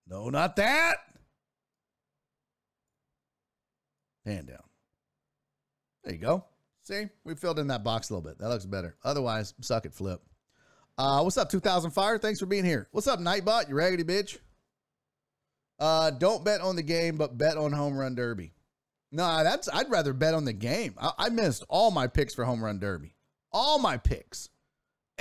No, 0.07 0.29
not 0.29 0.55
that! 0.55 0.97
Hand 4.25 4.47
down. 4.47 4.63
There 6.03 6.13
you 6.13 6.19
go. 6.19 6.45
See, 6.83 7.05
we 7.23 7.35
filled 7.35 7.59
in 7.59 7.67
that 7.67 7.83
box 7.83 8.09
a 8.09 8.13
little 8.13 8.27
bit. 8.27 8.39
That 8.39 8.49
looks 8.49 8.65
better. 8.65 8.95
Otherwise, 9.03 9.53
suck 9.61 9.85
it, 9.85 9.93
flip. 9.93 10.21
Uh, 10.97 11.21
what's 11.21 11.37
up, 11.37 11.49
2000 11.49 11.91
Fire? 11.91 12.17
Thanks 12.17 12.39
for 12.39 12.45
being 12.45 12.65
here. 12.65 12.87
What's 12.91 13.07
up, 13.07 13.19
Nightbot? 13.19 13.69
You 13.69 13.75
raggedy 13.75 14.03
bitch? 14.03 14.37
Uh, 15.79 16.11
don't 16.11 16.45
bet 16.45 16.61
on 16.61 16.75
the 16.75 16.83
game, 16.83 17.17
but 17.17 17.37
bet 17.37 17.57
on 17.57 17.71
home 17.71 17.97
run 17.97 18.13
derby. 18.13 18.53
No, 19.11 19.43
that's 19.43 19.67
I'd 19.71 19.89
rather 19.89 20.13
bet 20.13 20.33
on 20.33 20.45
the 20.45 20.53
game. 20.53 20.95
I, 20.99 21.11
I 21.17 21.29
missed 21.29 21.63
all 21.69 21.91
my 21.91 22.07
picks 22.07 22.33
for 22.33 22.45
home 22.45 22.63
run 22.63 22.79
derby. 22.79 23.15
All 23.51 23.79
my 23.79 23.97
picks. 23.97 24.49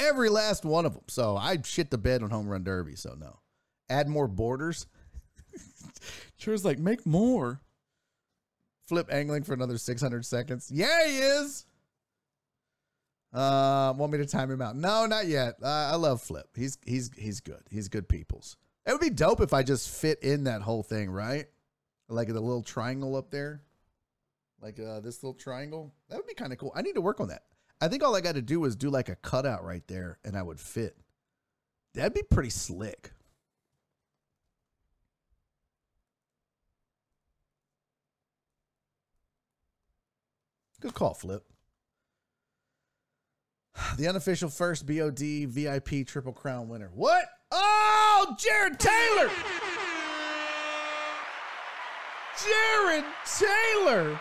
Every 0.01 0.29
last 0.29 0.65
one 0.65 0.87
of 0.87 0.95
them. 0.95 1.05
So 1.09 1.37
I 1.37 1.59
shit 1.63 1.91
the 1.91 1.99
bed 1.99 2.23
on 2.23 2.31
home 2.31 2.49
run 2.49 2.65
derby. 2.65 2.97
So 2.97 3.15
no. 3.19 3.39
Add 3.89 4.09
more 4.09 4.29
borders. 4.29 4.87
Sure's 6.39 6.65
like, 6.65 6.79
make 6.79 7.05
more. 7.05 7.61
Flip 8.87 9.09
angling 9.13 9.45
for 9.45 9.53
another 9.53 9.79
600 9.79 10.25
seconds. 10.25 10.71
Yeah, 10.73 11.07
he 11.07 11.19
is. 11.19 11.67
Uh, 13.33 13.95
want 13.97 14.11
me 14.13 14.19
to 14.19 14.27
time 14.27 14.51
him 14.51 14.61
out? 14.61 14.77
No, 14.77 15.07
not 15.07 15.27
yet. 15.27 15.55
Uh, 15.63 15.67
I 15.93 15.95
love 15.97 16.21
Flip. 16.21 16.49
He's 16.57 16.79
he's 16.85 17.11
he's 17.17 17.41
good. 17.41 17.63
He's 17.71 17.89
good 17.89 18.09
peoples. 18.09 18.57
It 18.87 18.93
would 18.93 19.01
be 19.01 19.11
dope 19.11 19.41
if 19.41 19.53
I 19.53 19.63
just 19.63 19.89
fit 19.89 20.21
in 20.23 20.45
that 20.45 20.63
whole 20.63 20.83
thing, 20.83 21.11
right? 21.11 21.47
Like 22.09 22.27
the 22.27 22.41
little 22.41 22.63
triangle 22.63 23.15
up 23.15 23.31
there, 23.31 23.63
like 24.61 24.81
uh, 24.81 24.99
this 24.99 25.23
little 25.23 25.35
triangle. 25.35 25.95
That 26.09 26.17
would 26.17 26.27
be 26.27 26.35
kind 26.35 26.53
of 26.53 26.59
cool. 26.59 26.73
I 26.75 26.83
need 26.83 26.95
to 26.95 27.01
work 27.01 27.21
on 27.21 27.29
that. 27.29 27.45
I 27.81 27.89
think 27.89 28.03
all 28.03 28.15
I 28.15 28.21
got 28.21 28.35
to 28.35 28.43
do 28.43 28.65
is 28.67 28.77
do 28.77 28.91
like 28.91 29.09
a 29.09 29.17
cutout 29.17 29.65
right 29.65 29.87
there, 29.87 30.19
and 30.25 30.37
I 30.37 30.43
would 30.43 30.61
fit. 30.61 30.97
That'd 31.95 32.15
be 32.15 32.23
pretty 32.23 32.51
slick. 32.51 33.13
Good 40.81 40.95
call, 40.95 41.15
Flip. 41.15 41.45
the 43.97 44.09
unofficial 44.09 44.49
first 44.49 44.87
BOD 44.87 45.47
VIP 45.49 46.07
Triple 46.07 46.33
Crown 46.33 46.69
winner. 46.69 46.91
What? 46.95 47.25
Oh, 47.51 48.37
Jared 48.39 48.79
Taylor! 48.79 49.31
Jared 52.43 53.05
Taylor 53.39 54.19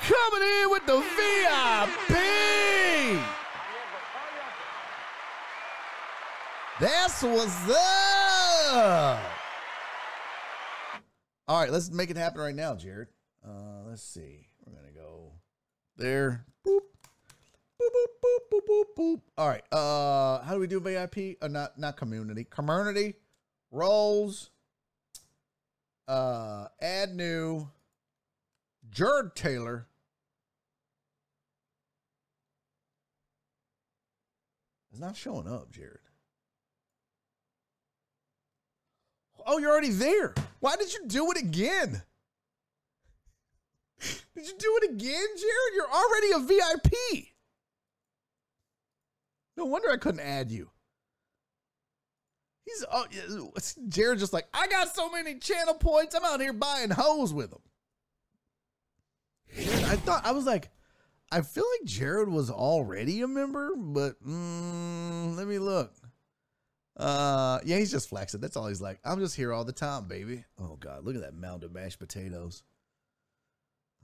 coming 0.00 0.42
in 0.42 0.70
with 0.70 0.86
the 0.86 0.98
VIP. 1.00 2.14
That's 6.80 7.22
what's 7.22 7.70
up. 7.70 9.22
All 11.46 11.60
right, 11.60 11.70
let's 11.70 11.90
make 11.90 12.10
it 12.10 12.16
happen 12.16 12.40
right 12.40 12.54
now, 12.54 12.74
Jared. 12.74 13.08
Uh, 13.46 13.82
let's 13.86 14.02
see. 14.02 14.48
We're 14.64 14.74
gonna 14.74 14.92
go 14.92 15.32
there. 15.96 16.44
Boop. 16.66 16.80
Boop, 17.80 17.90
boop, 17.90 18.08
boop, 18.22 18.38
boop, 18.50 18.66
boop, 18.68 18.84
boop. 18.96 19.20
All 19.36 19.48
right. 19.48 19.62
Uh, 19.70 20.42
how 20.42 20.54
do 20.54 20.60
we 20.60 20.66
do 20.66 20.80
VIP? 20.80 21.36
Uh, 21.42 21.48
not 21.48 21.78
not 21.78 21.96
community. 21.96 22.44
Community 22.44 23.14
roles. 23.70 24.50
Uh, 26.08 26.66
add 26.80 27.14
new. 27.14 27.68
Jared 28.94 29.34
Taylor. 29.34 29.88
It's 34.92 35.00
not 35.00 35.16
showing 35.16 35.48
up, 35.48 35.72
Jared. 35.72 35.98
Oh, 39.44 39.58
you're 39.58 39.72
already 39.72 39.90
there. 39.90 40.32
Why 40.60 40.76
did 40.76 40.94
you 40.94 41.00
do 41.08 41.30
it 41.32 41.38
again? 41.38 42.02
Did 44.00 44.46
you 44.46 44.54
do 44.58 44.78
it 44.82 44.90
again, 44.92 45.26
Jared? 45.36 45.74
You're 45.74 45.90
already 45.90 46.30
a 46.32 46.38
VIP. 46.38 46.92
No 49.56 49.64
wonder 49.64 49.90
I 49.90 49.96
couldn't 49.96 50.20
add 50.20 50.52
you. 50.52 50.70
He's 52.64 52.84
uh, 52.88 53.04
Jared 53.88 54.20
just 54.20 54.32
like, 54.32 54.46
I 54.54 54.68
got 54.68 54.94
so 54.94 55.10
many 55.10 55.34
channel 55.38 55.74
points. 55.74 56.14
I'm 56.14 56.24
out 56.24 56.40
here 56.40 56.52
buying 56.52 56.90
hoes 56.90 57.34
with 57.34 57.50
them. 57.50 57.60
I 59.56 59.96
thought 59.96 60.26
I 60.26 60.32
was 60.32 60.44
like, 60.44 60.70
I 61.30 61.40
feel 61.40 61.64
like 61.78 61.86
Jared 61.86 62.28
was 62.28 62.50
already 62.50 63.20
a 63.22 63.28
member, 63.28 63.74
but 63.76 64.22
mm, 64.24 65.36
let 65.36 65.46
me 65.46 65.58
look. 65.58 65.92
Uh, 66.96 67.58
yeah, 67.64 67.78
he's 67.78 67.90
just 67.90 68.08
flexing. 68.08 68.40
That's 68.40 68.56
all 68.56 68.68
he's 68.68 68.80
like. 68.80 68.98
I'm 69.04 69.18
just 69.18 69.34
here 69.36 69.52
all 69.52 69.64
the 69.64 69.72
time, 69.72 70.06
baby. 70.06 70.44
Oh 70.60 70.76
God, 70.78 71.04
look 71.04 71.16
at 71.16 71.22
that 71.22 71.34
mound 71.34 71.64
of 71.64 71.72
mashed 71.72 71.98
potatoes. 71.98 72.62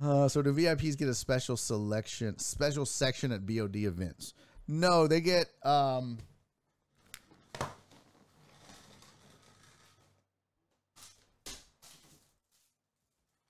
Uh, 0.03 0.29
so 0.29 0.41
do 0.43 0.53
VIPs 0.53 0.97
get 0.97 1.09
a 1.09 1.15
special 1.15 1.57
selection, 1.57 2.39
special 2.39 2.87
section 2.87 3.33
at 3.33 3.47
BOD 3.47 3.77
events? 3.77 4.35
No, 4.67 5.07
they 5.07 5.21
get 5.21 5.47
um. 5.65 6.19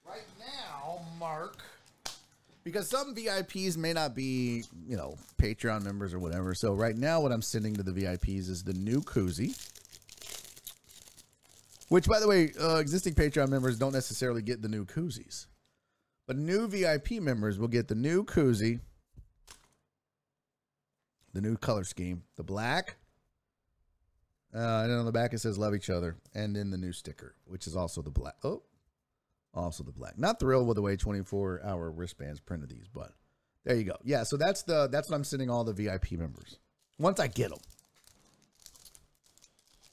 Right 0.05 0.27
now, 0.39 1.01
Mark 1.19 1.63
because 2.71 2.89
some 2.89 3.15
VIPs 3.15 3.77
may 3.77 3.93
not 3.93 4.15
be, 4.15 4.65
you 4.87 4.97
know, 4.97 5.17
Patreon 5.41 5.83
members 5.83 6.15
or 6.15 6.19
whatever. 6.19 6.55
So 6.55 6.73
right 6.73 6.97
now, 6.97 7.21
what 7.21 7.33
I'm 7.33 7.43
sending 7.43 7.75
to 7.75 7.83
the 7.83 7.93
VIPs 7.93 8.49
is 8.49 8.63
the 8.63 8.75
new 8.75 9.01
koozie. 9.01 9.59
Which, 11.89 12.07
by 12.07 12.21
the 12.21 12.29
way, 12.29 12.53
uh, 12.61 12.77
existing 12.77 13.15
Patreon 13.15 13.49
members 13.49 13.77
don't 13.77 13.93
necessarily 13.93 14.43
get 14.43 14.63
the 14.63 14.69
new 14.69 14.85
koozies, 14.85 15.47
but 16.27 16.37
new 16.37 16.69
VIP 16.69 17.13
members 17.21 17.59
will 17.59 17.67
get 17.67 17.89
the 17.89 17.97
new 17.97 18.25
koozie, 18.25 18.79
the 21.35 21.41
new 21.41 21.57
color 21.57 21.83
scheme, 21.83 22.23
the 22.37 22.45
black, 22.45 22.97
uh, 24.55 24.83
and 24.85 24.93
on 24.93 25.05
the 25.05 25.11
back 25.11 25.35
it 25.35 25.41
says 25.41 25.59
"Love 25.59 25.75
each 25.75 25.91
other," 25.91 26.17
and 26.33 26.55
then 26.55 26.71
the 26.71 26.79
new 26.79 26.93
sticker, 26.93 27.35
which 27.45 27.67
is 27.67 27.75
also 27.75 28.03
the 28.03 28.11
black. 28.11 28.37
Oh, 28.45 28.63
also 29.55 29.83
the 29.83 29.93
black. 29.93 30.19
Not 30.19 30.41
thrilled 30.41 30.67
with 30.67 30.77
the 30.77 30.83
way 30.83 30.97
24 30.97 31.63
hour 31.65 31.91
wristbands 31.91 32.41
printed 32.41 32.71
these, 32.71 32.89
but 32.93 33.13
there 33.65 33.77
you 33.77 33.85
go. 33.85 33.97
Yeah, 34.05 34.23
so 34.23 34.37
that's 34.37 34.63
the 34.63 34.89
that's 34.89 35.11
what 35.11 35.17
I'm 35.17 35.25
sending 35.25 35.51
all 35.51 35.65
the 35.65 35.73
VIP 35.73 36.13
members 36.13 36.59
once 36.99 37.21
I 37.21 37.27
get 37.27 37.51
them. 37.51 37.59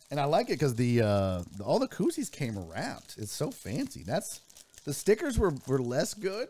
And 0.09 0.19
I 0.19 0.25
like 0.25 0.47
it 0.47 0.53
because 0.53 0.75
the, 0.75 1.01
uh, 1.01 1.43
all 1.61 1.79
the 1.79 1.87
koozies 1.87 2.31
came 2.31 2.57
wrapped. 2.57 3.15
It's 3.17 3.33
so 3.33 3.51
fancy. 3.51 4.03
That's 4.03 4.39
the 4.85 4.93
stickers 4.93 5.37
were 5.37 5.53
were 5.67 5.81
less 5.81 6.13
good, 6.13 6.47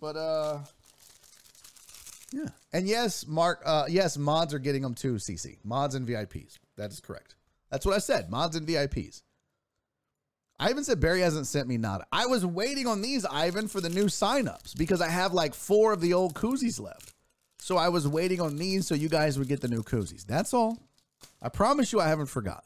but 0.00 0.16
uh, 0.16 0.58
yeah. 2.32 2.48
And 2.72 2.86
yes, 2.86 3.26
Mark. 3.26 3.60
Uh, 3.64 3.86
yes, 3.88 4.16
mods 4.16 4.54
are 4.54 4.60
getting 4.60 4.82
them 4.82 4.94
too. 4.94 5.14
CC 5.14 5.56
mods 5.64 5.94
and 5.96 6.06
VIPs. 6.06 6.58
That 6.76 6.92
is 6.92 7.00
correct. 7.00 7.34
That's 7.70 7.84
what 7.84 7.96
I 7.96 7.98
said. 7.98 8.30
Mods 8.30 8.54
and 8.54 8.66
VIPs. 8.66 9.22
Ivan 10.58 10.84
said 10.84 11.00
Barry 11.00 11.20
hasn't 11.20 11.46
sent 11.46 11.68
me 11.68 11.76
nada. 11.76 12.06
I 12.10 12.26
was 12.26 12.46
waiting 12.46 12.86
on 12.86 13.02
these, 13.02 13.26
Ivan, 13.26 13.68
for 13.68 13.80
the 13.80 13.90
new 13.90 14.06
signups 14.06 14.76
because 14.76 15.00
I 15.00 15.08
have 15.08 15.32
like 15.32 15.54
four 15.54 15.92
of 15.92 16.00
the 16.00 16.14
old 16.14 16.34
koozies 16.34 16.80
left. 16.80 17.12
So 17.58 17.76
I 17.76 17.88
was 17.88 18.08
waiting 18.08 18.40
on 18.40 18.56
these 18.56 18.86
so 18.86 18.94
you 18.94 19.08
guys 19.08 19.38
would 19.38 19.48
get 19.48 19.60
the 19.60 19.68
new 19.68 19.82
koozies. 19.82 20.24
That's 20.24 20.54
all. 20.54 20.78
I 21.42 21.48
promise 21.48 21.92
you 21.92 22.00
I 22.00 22.08
haven't 22.08 22.26
forgotten. 22.26 22.62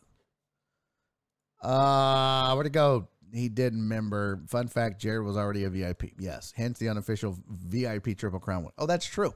Uh, 1.61 2.53
where'd 2.55 2.67
it 2.67 2.73
go? 2.73 3.09
He 3.33 3.49
didn't 3.49 3.81
remember. 3.81 4.41
Fun 4.49 4.69
fact, 4.69 5.01
Jared 5.01 5.25
was 5.25 5.37
already 5.37 5.65
a 5.65 5.71
VIP. 5.71 6.12
Yes. 6.19 6.53
Hence 6.57 6.79
the 6.79 6.89
unofficial 6.89 7.39
VIP 7.49 8.17
Triple 8.17 8.41
Crown 8.41 8.65
one. 8.65 8.73
Oh, 8.79 8.87
that's 8.87 9.07
true. 9.07 9.33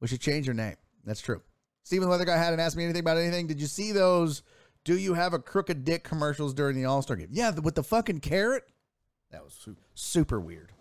We 0.00 0.08
should 0.08 0.20
change 0.20 0.46
your 0.46 0.54
name. 0.54 0.76
That's 1.04 1.20
true. 1.20 1.42
Stephen 1.82 2.08
Weather 2.08 2.24
Guy 2.24 2.36
hadn't 2.36 2.60
asked 2.60 2.76
me 2.76 2.84
anything 2.84 3.00
about 3.00 3.18
anything. 3.18 3.46
Did 3.46 3.60
you 3.60 3.66
see 3.66 3.92
those 3.92 4.42
do 4.84 4.96
you 4.96 5.14
have 5.14 5.34
a 5.34 5.38
crooked 5.38 5.84
dick 5.84 6.04
commercials 6.04 6.54
during 6.54 6.76
the 6.76 6.84
All 6.84 7.02
Star 7.02 7.16
game? 7.16 7.28
Yeah, 7.30 7.50
with 7.50 7.74
the 7.74 7.82
fucking 7.82 8.20
carrot. 8.20 8.64
That 9.30 9.44
was 9.44 9.54
su- 9.54 9.76
super 9.94 10.40
weird. 10.40 10.72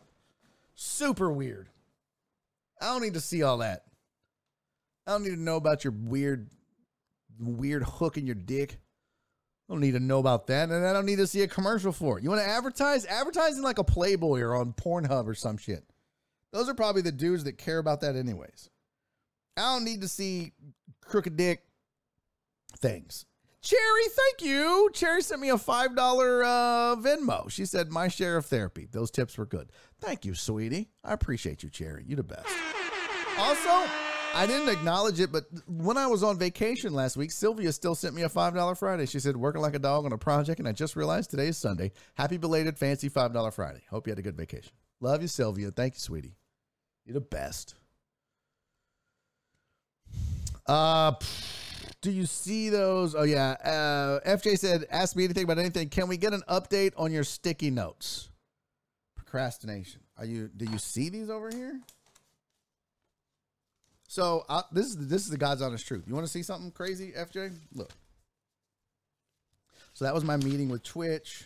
Super 0.76 1.32
weird. 1.32 1.70
I 2.82 2.86
don't 2.86 3.02
need 3.02 3.16
to 3.16 3.22
see 3.22 3.44
all 3.44 3.58
that. 3.58 3.84
I 5.06 5.12
don't 5.12 5.24
need 5.24 5.32
to 5.36 5.42
know 5.42 5.58
about 5.58 5.84
your 5.84 5.92
weird, 5.92 6.50
weird 7.40 7.84
hook 7.84 8.18
in 8.18 8.26
your 8.26 8.36
dick. 8.36 8.78
I 9.68 9.74
don't 9.74 9.82
need 9.82 9.92
to 9.92 10.00
know 10.00 10.20
about 10.20 10.48
that, 10.48 10.70
and 10.70 10.86
I 10.86 10.94
don't 10.94 11.06
need 11.06 11.18
to 11.18 11.28
see 11.28 11.42
a 11.42 11.48
commercial 11.48 11.92
for 11.92 12.18
it. 12.18 12.24
You 12.24 12.30
want 12.30 12.42
to 12.42 12.48
advertise? 12.48 13.06
Advertising 13.06 13.62
like 13.62 13.78
a 13.78 13.84
Playboy 13.84 14.40
or 14.40 14.56
on 14.56 14.74
Pornhub 14.74 15.28
or 15.28 15.36
some 15.36 15.58
shit. 15.58 15.84
Those 16.52 16.70
are 16.70 16.74
probably 16.74 17.04
the 17.04 17.12
dudes 17.12 17.44
that 17.44 17.58
care 17.58 17.78
about 17.78 18.02
that, 18.02 18.16
anyways. 18.16 18.70
I 19.58 19.74
don't 19.74 19.84
need 19.84 20.02
to 20.02 20.08
see 20.08 20.54
crooked 21.02 21.38
dick 21.38 21.64
things. 22.78 23.26
Cherry, 23.62 24.04
thank 24.10 24.50
you. 24.50 24.90
Cherry 24.94 25.22
sent 25.22 25.42
me 25.42 25.50
a 25.50 25.56
$5 25.56 25.98
uh, 25.98 26.96
Venmo. 27.02 27.50
She 27.52 27.66
said, 27.66 27.92
My 27.92 28.08
share 28.08 28.38
of 28.38 28.46
therapy. 28.46 28.88
Those 28.90 29.12
tips 29.12 29.38
were 29.38 29.46
good. 29.46 29.72
Thank 30.00 30.24
you, 30.24 30.34
sweetie. 30.34 30.90
I 31.04 31.14
appreciate 31.14 31.62
you, 31.62 31.70
Cherry. 31.70 32.06
You 32.08 32.16
the 32.16 32.24
best. 32.24 32.48
Also, 33.38 33.70
I 34.34 34.46
didn't 34.48 34.70
acknowledge 34.70 35.20
it, 35.20 35.32
but 35.32 35.46
when 35.68 35.98
I 35.98 36.08
was 36.08 36.24
on 36.24 36.38
vacation 36.38 36.94
last 36.94 37.18
week, 37.18 37.32
Sylvia 37.32 37.72
still 37.74 37.96
sent 37.96 38.16
me 38.16 38.22
a 38.22 38.30
$5 38.30 38.78
Friday. 38.78 39.06
She 39.06 39.20
said, 39.20 39.36
Working 39.36 39.62
like 39.62 39.76
a 39.76 39.80
dog 39.80 40.06
on 40.06 40.14
a 40.14 40.18
project, 40.18 40.60
and 40.60 40.68
I 40.68 40.72
just 40.72 40.96
realized 40.96 41.30
today 41.30 41.48
is 41.48 41.58
Sunday. 41.58 41.92
Happy 42.16 42.38
belated 42.38 42.78
fancy 42.78 43.10
$5 43.10 43.54
Friday. 43.54 43.82
Hope 43.90 44.08
you 44.08 44.12
had 44.12 44.20
a 44.20 44.24
good 44.24 44.38
vacation. 44.38 44.72
Love 45.02 45.22
you, 45.22 45.28
Sylvia. 45.28 45.72
Thank 45.72 45.96
you, 45.96 46.00
sweetie. 46.00 46.38
You're 47.06 47.16
the 47.16 47.22
best. 47.22 47.76
Uh, 50.66 51.14
do 52.02 52.12
you 52.12 52.26
see 52.26 52.70
those? 52.70 53.16
Oh 53.16 53.24
yeah. 53.24 53.52
Uh, 53.64 54.20
FJ 54.30 54.58
said, 54.58 54.86
"Ask 54.90 55.16
me 55.16 55.26
anything 55.26 55.44
about 55.44 55.60
anything. 55.60 55.90
Can 55.90 56.08
we 56.08 56.18
get 56.18 56.34
an 56.34 56.44
update 56.48 56.94
on 56.98 57.12
your 57.12 57.24
sticky 57.24 57.72
notes?" 57.72 58.30
Procrastination. 59.16 60.02
Are 60.18 60.26
you? 60.26 60.50
Do 60.56 60.66
you 60.66 60.78
see 60.78 61.10
these 61.10 61.30
over 61.30 61.50
here? 61.50 61.80
So 64.08 64.46
uh, 64.50 64.64
this 64.72 64.88
is 64.88 65.08
this 65.08 65.24
is 65.24 65.30
the 65.30 65.38
God's 65.38 65.62
honest 65.62 65.86
truth. 65.86 66.06
You 66.08 66.14
want 66.14 66.26
to 66.26 66.32
see 66.32 66.44
something 66.44 66.72
crazy, 66.72 67.12
FJ? 67.12 67.54
Look. 67.76 67.92
So 69.94 70.06
that 70.06 70.14
was 70.14 70.24
my 70.24 70.38
meeting 70.38 70.70
with 70.70 70.84
Twitch. 70.84 71.46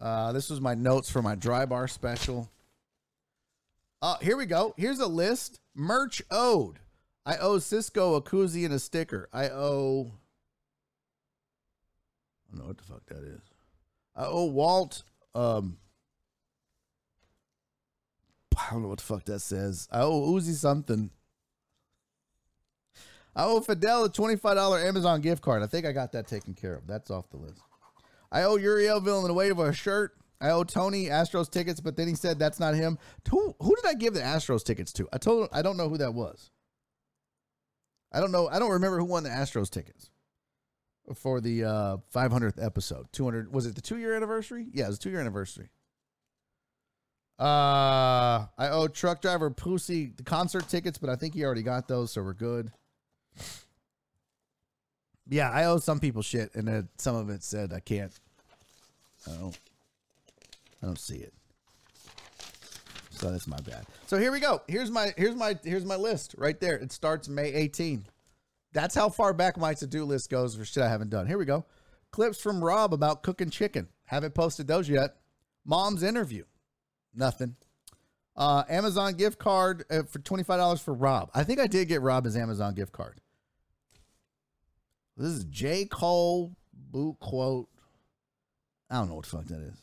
Uh, 0.00 0.32
this 0.32 0.50
was 0.50 0.60
my 0.60 0.74
notes 0.74 1.08
for 1.08 1.22
my 1.22 1.36
Dry 1.36 1.64
Bar 1.64 1.86
special. 1.88 2.50
Uh, 4.02 4.18
here 4.18 4.36
we 4.36 4.44
go. 4.44 4.74
Here's 4.76 4.98
a 4.98 5.06
list. 5.06 5.60
Merch 5.74 6.20
owed. 6.30 6.80
I 7.26 7.36
owe 7.38 7.58
Cisco 7.58 8.14
a 8.14 8.22
koozie 8.22 8.64
and 8.64 8.74
a 8.74 8.78
sticker. 8.78 9.28
I 9.32 9.48
owe. 9.48 10.12
I 12.46 12.50
don't 12.50 12.60
know 12.60 12.68
what 12.68 12.78
the 12.78 12.84
fuck 12.84 13.06
that 13.06 13.24
is. 13.24 13.40
I 14.14 14.26
owe 14.26 14.44
Walt. 14.44 15.02
Um, 15.34 15.78
I 18.56 18.72
don't 18.72 18.82
know 18.82 18.88
what 18.88 18.98
the 18.98 19.04
fuck 19.04 19.24
that 19.24 19.40
says. 19.40 19.88
I 19.90 20.00
owe 20.00 20.32
Uzi 20.32 20.54
something. 20.54 21.10
I 23.36 23.44
owe 23.44 23.60
Fidel 23.60 24.04
a 24.04 24.10
$25 24.10 24.86
Amazon 24.86 25.20
gift 25.20 25.42
card. 25.42 25.62
I 25.62 25.66
think 25.66 25.86
I 25.86 25.92
got 25.92 26.12
that 26.12 26.28
taken 26.28 26.54
care 26.54 26.74
of. 26.74 26.86
That's 26.86 27.10
off 27.10 27.28
the 27.30 27.36
list. 27.36 27.60
I 28.30 28.42
owe 28.44 28.56
Uriel 28.56 29.00
Villanueva 29.00 29.32
a 29.32 29.34
wave 29.34 29.58
of 29.58 29.68
a 29.68 29.72
shirt. 29.72 30.12
I 30.40 30.50
owe 30.50 30.62
Tony 30.62 31.06
Astros 31.06 31.50
tickets, 31.50 31.80
but 31.80 31.96
then 31.96 32.06
he 32.06 32.14
said 32.14 32.38
that's 32.38 32.60
not 32.60 32.74
him. 32.74 32.98
Who, 33.30 33.56
who 33.60 33.74
did 33.76 33.86
I 33.86 33.94
give 33.94 34.14
the 34.14 34.20
Astros 34.20 34.62
tickets 34.62 34.92
to? 34.94 35.08
I 35.12 35.18
told 35.18 35.48
I 35.52 35.62
don't 35.62 35.76
know 35.76 35.88
who 35.88 35.98
that 35.98 36.14
was. 36.14 36.50
I 38.14 38.20
don't 38.20 38.30
know. 38.30 38.48
I 38.48 38.58
don't 38.60 38.70
remember 38.70 38.98
who 38.98 39.04
won 39.04 39.24
the 39.24 39.30
Astros 39.30 39.68
tickets 39.68 40.08
for 41.16 41.40
the 41.40 41.64
uh, 41.64 41.96
500th 42.14 42.64
episode. 42.64 43.08
200 43.12 43.52
was 43.52 43.66
it 43.66 43.74
the 43.74 43.80
two 43.80 43.98
year 43.98 44.14
anniversary? 44.14 44.66
Yeah, 44.72 44.84
it 44.84 44.88
was 44.88 44.98
two 44.98 45.10
year 45.10 45.20
anniversary. 45.20 45.68
Uh, 47.38 48.46
I 48.56 48.68
owe 48.70 48.86
truck 48.86 49.20
driver 49.20 49.50
Pussy 49.50 50.12
the 50.16 50.22
concert 50.22 50.68
tickets, 50.68 50.98
but 50.98 51.10
I 51.10 51.16
think 51.16 51.34
he 51.34 51.44
already 51.44 51.64
got 51.64 51.88
those, 51.88 52.12
so 52.12 52.22
we're 52.22 52.32
good. 52.32 52.70
Yeah, 55.28 55.50
I 55.50 55.64
owe 55.64 55.78
some 55.78 55.98
people 55.98 56.22
shit, 56.22 56.54
and 56.54 56.68
then 56.68 56.88
some 56.98 57.16
of 57.16 57.30
it 57.30 57.42
said 57.42 57.72
I 57.72 57.80
can't. 57.80 58.12
I 59.26 59.36
don't. 59.36 59.58
I 60.82 60.86
don't 60.86 60.98
see 60.98 61.16
it. 61.16 61.32
So 63.16 63.30
that's 63.30 63.46
my 63.46 63.60
bad. 63.60 63.86
So 64.06 64.18
here 64.18 64.32
we 64.32 64.40
go. 64.40 64.62
Here's 64.66 64.90
my 64.90 65.12
here's 65.16 65.34
my 65.34 65.58
here's 65.64 65.84
my 65.84 65.96
list 65.96 66.34
right 66.36 66.58
there. 66.60 66.76
It 66.76 66.92
starts 66.92 67.28
May 67.28 67.52
18. 67.52 68.06
That's 68.72 68.94
how 68.94 69.08
far 69.08 69.32
back 69.32 69.56
my 69.56 69.72
to-do 69.74 70.04
list 70.04 70.30
goes 70.30 70.56
for 70.56 70.64
shit 70.64 70.82
I 70.82 70.88
haven't 70.88 71.10
done. 71.10 71.26
Here 71.26 71.38
we 71.38 71.44
go. 71.44 71.64
Clips 72.10 72.40
from 72.40 72.62
Rob 72.62 72.92
about 72.92 73.22
cooking 73.22 73.50
chicken. 73.50 73.88
Haven't 74.06 74.34
posted 74.34 74.66
those 74.66 74.88
yet. 74.88 75.16
Mom's 75.64 76.02
interview. 76.02 76.44
Nothing. 77.14 77.56
Uh, 78.36 78.64
Amazon 78.68 79.14
gift 79.14 79.38
card 79.38 79.84
uh, 79.90 80.02
for 80.02 80.18
$25 80.18 80.80
for 80.80 80.92
Rob. 80.92 81.30
I 81.34 81.44
think 81.44 81.60
I 81.60 81.68
did 81.68 81.86
get 81.86 82.02
Rob 82.02 82.24
his 82.24 82.36
Amazon 82.36 82.74
gift 82.74 82.92
card. 82.92 83.20
This 85.16 85.28
is 85.28 85.44
J. 85.44 85.84
Cole 85.84 86.56
boot 86.72 87.18
quote. 87.20 87.68
I 88.90 88.96
don't 88.96 89.08
know 89.08 89.14
what 89.14 89.24
the 89.24 89.30
fuck 89.30 89.46
that 89.46 89.60
is. 89.60 89.76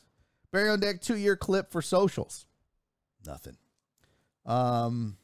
Barry 0.52 0.70
on 0.70 0.82
deck 0.82 1.02
two 1.02 1.16
year 1.16 1.38
clip 1.38 1.72
for 1.72 1.82
socials. 1.82 2.46
Nothing. 3.26 3.58
Um, 4.46 5.18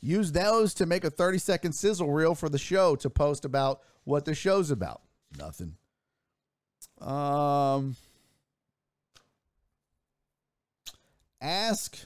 use 0.00 0.32
those 0.32 0.74
to 0.74 0.86
make 0.86 1.04
a 1.04 1.10
30 1.10 1.38
second 1.38 1.72
sizzle 1.72 2.12
reel 2.12 2.34
for 2.34 2.48
the 2.48 2.58
show 2.58 2.96
to 2.96 3.10
post 3.10 3.44
about 3.44 3.80
what 4.04 4.24
the 4.24 4.34
show's 4.34 4.70
about. 4.70 5.02
Nothing. 5.38 5.76
Um, 7.00 7.96
ask. 11.40 11.98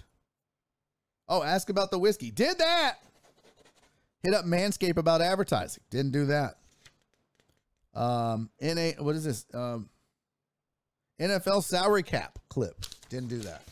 Oh, 1.28 1.42
ask 1.42 1.70
about 1.70 1.90
the 1.90 1.98
whiskey. 1.98 2.30
Did 2.30 2.58
that. 2.58 2.98
Hit 4.22 4.34
up 4.34 4.44
Manscape 4.44 4.96
about 4.96 5.20
advertising. 5.20 5.82
Didn't 5.90 6.12
do 6.12 6.26
that. 6.26 6.56
Um, 7.94 8.50
NA, 8.60 8.90
what 8.98 9.16
is 9.16 9.24
this? 9.24 9.46
Um, 9.54 9.88
NFL 11.20 11.64
salary 11.64 12.02
cap 12.02 12.38
clip. 12.48 12.76
Didn't 13.08 13.28
do 13.28 13.38
that. 13.38 13.62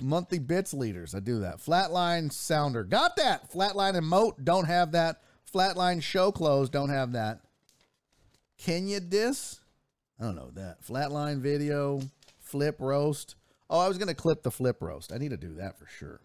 Monthly 0.00 0.38
bits 0.38 0.74
leaders. 0.74 1.14
I 1.14 1.20
do 1.20 1.40
that. 1.40 1.58
Flatline 1.58 2.32
sounder. 2.32 2.84
Got 2.84 3.16
that. 3.16 3.50
Flatline 3.52 4.02
moat. 4.02 4.44
Don't 4.44 4.66
have 4.66 4.92
that. 4.92 5.22
Flatline 5.52 6.02
show 6.02 6.32
clothes. 6.32 6.68
Don't 6.68 6.90
have 6.90 7.12
that. 7.12 7.40
Kenya 8.58 9.00
dis. 9.00 9.60
I 10.20 10.24
don't 10.24 10.36
know 10.36 10.50
that. 10.54 10.82
Flatline 10.82 11.40
video. 11.40 12.00
Flip 12.38 12.76
roast. 12.78 13.36
Oh, 13.70 13.80
I 13.80 13.88
was 13.88 13.98
going 13.98 14.08
to 14.08 14.14
clip 14.14 14.42
the 14.42 14.50
flip 14.50 14.82
roast. 14.82 15.12
I 15.12 15.18
need 15.18 15.30
to 15.30 15.36
do 15.36 15.54
that 15.54 15.78
for 15.78 15.86
sure. 15.86 16.20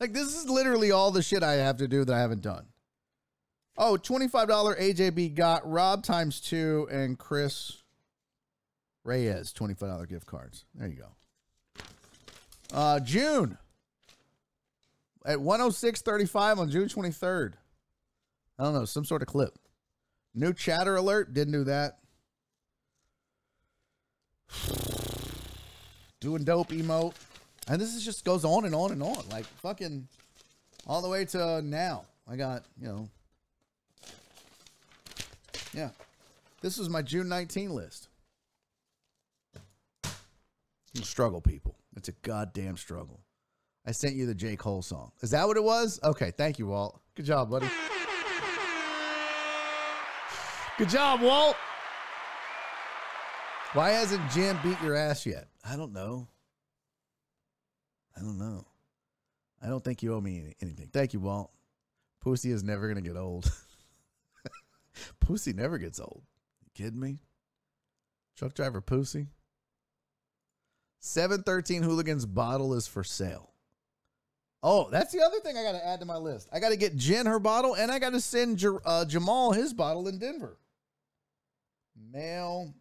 Like, 0.00 0.12
this 0.12 0.34
is 0.34 0.48
literally 0.48 0.92
all 0.92 1.10
the 1.10 1.22
shit 1.22 1.42
I 1.42 1.54
have 1.54 1.78
to 1.78 1.88
do 1.88 2.04
that 2.04 2.14
I 2.14 2.20
haven't 2.20 2.42
done. 2.42 2.66
Oh, 3.76 3.96
$25 3.96 4.80
AJB 4.80 5.34
got 5.34 5.68
Rob 5.68 6.04
times 6.04 6.40
two 6.40 6.88
and 6.90 7.18
Chris 7.18 7.82
Reyes, 9.08 9.52
$25 9.52 10.08
gift 10.08 10.26
cards. 10.26 10.66
There 10.74 10.86
you 10.86 10.96
go. 10.96 11.08
Uh, 12.72 13.00
June 13.00 13.56
at 15.24 15.38
106.35 15.38 16.58
on 16.58 16.70
June 16.70 16.88
23rd. 16.88 17.54
I 18.58 18.64
don't 18.64 18.74
know, 18.74 18.84
some 18.84 19.06
sort 19.06 19.22
of 19.22 19.28
clip. 19.28 19.58
New 20.34 20.52
chatter 20.52 20.96
alert. 20.96 21.32
Didn't 21.32 21.54
do 21.54 21.64
that. 21.64 22.00
Doing 26.20 26.44
dope 26.44 26.68
emote. 26.68 27.14
And 27.66 27.80
this 27.80 27.94
is 27.94 28.04
just 28.04 28.24
goes 28.24 28.44
on 28.44 28.66
and 28.66 28.74
on 28.74 28.92
and 28.92 29.02
on. 29.02 29.24
Like 29.30 29.46
fucking 29.62 30.06
all 30.86 31.00
the 31.00 31.08
way 31.08 31.24
to 31.26 31.62
now. 31.62 32.04
I 32.30 32.36
got, 32.36 32.64
you 32.78 32.88
know, 32.88 33.08
yeah. 35.72 35.90
This 36.60 36.78
is 36.78 36.90
my 36.90 37.00
June 37.02 37.28
19 37.28 37.74
list. 37.74 38.08
Struggle, 40.94 41.40
people. 41.40 41.76
It's 41.96 42.08
a 42.08 42.12
goddamn 42.22 42.76
struggle. 42.76 43.20
I 43.86 43.92
sent 43.92 44.14
you 44.14 44.26
the 44.26 44.34
J. 44.34 44.56
Cole 44.56 44.82
song. 44.82 45.12
Is 45.20 45.30
that 45.30 45.46
what 45.46 45.56
it 45.56 45.64
was? 45.64 45.98
Okay, 46.02 46.32
thank 46.36 46.58
you, 46.58 46.66
Walt. 46.66 47.00
Good 47.14 47.26
job, 47.26 47.50
buddy. 47.50 47.68
Good 50.76 50.88
job, 50.88 51.20
Walt. 51.22 51.56
Why 53.72 53.90
hasn't 53.90 54.30
Jim 54.30 54.58
beat 54.62 54.80
your 54.82 54.94
ass 54.94 55.26
yet? 55.26 55.48
I 55.64 55.76
don't 55.76 55.92
know. 55.92 56.28
I 58.16 58.20
don't 58.20 58.38
know. 58.38 58.64
I 59.62 59.68
don't 59.68 59.82
think 59.82 60.02
you 60.02 60.14
owe 60.14 60.20
me 60.20 60.54
anything. 60.60 60.88
Thank 60.92 61.12
you, 61.12 61.20
Walt. 61.20 61.50
Pussy 62.20 62.50
is 62.50 62.62
never 62.62 62.92
going 62.92 63.02
to 63.02 63.08
get 63.08 63.16
old. 63.16 63.50
Pussy 65.20 65.52
never 65.52 65.78
gets 65.78 66.00
old. 66.00 66.22
You 66.62 66.70
kidding 66.74 67.00
me? 67.00 67.18
Truck 68.36 68.54
driver 68.54 68.80
Pussy. 68.80 69.26
713 71.00 71.82
Hooligans 71.82 72.26
bottle 72.26 72.74
is 72.74 72.86
for 72.86 73.04
sale. 73.04 73.52
Oh, 74.62 74.88
that's 74.90 75.12
the 75.12 75.22
other 75.22 75.38
thing 75.40 75.56
I 75.56 75.62
got 75.62 75.72
to 75.72 75.86
add 75.86 76.00
to 76.00 76.06
my 76.06 76.16
list. 76.16 76.48
I 76.52 76.58
got 76.58 76.70
to 76.70 76.76
get 76.76 76.96
Jen 76.96 77.26
her 77.26 77.38
bottle 77.38 77.74
and 77.74 77.92
I 77.92 77.98
got 77.98 78.10
to 78.10 78.20
send 78.20 78.64
uh, 78.84 79.04
Jamal 79.04 79.52
his 79.52 79.72
bottle 79.72 80.08
in 80.08 80.18
Denver. 80.18 80.58
Mail 82.12 82.74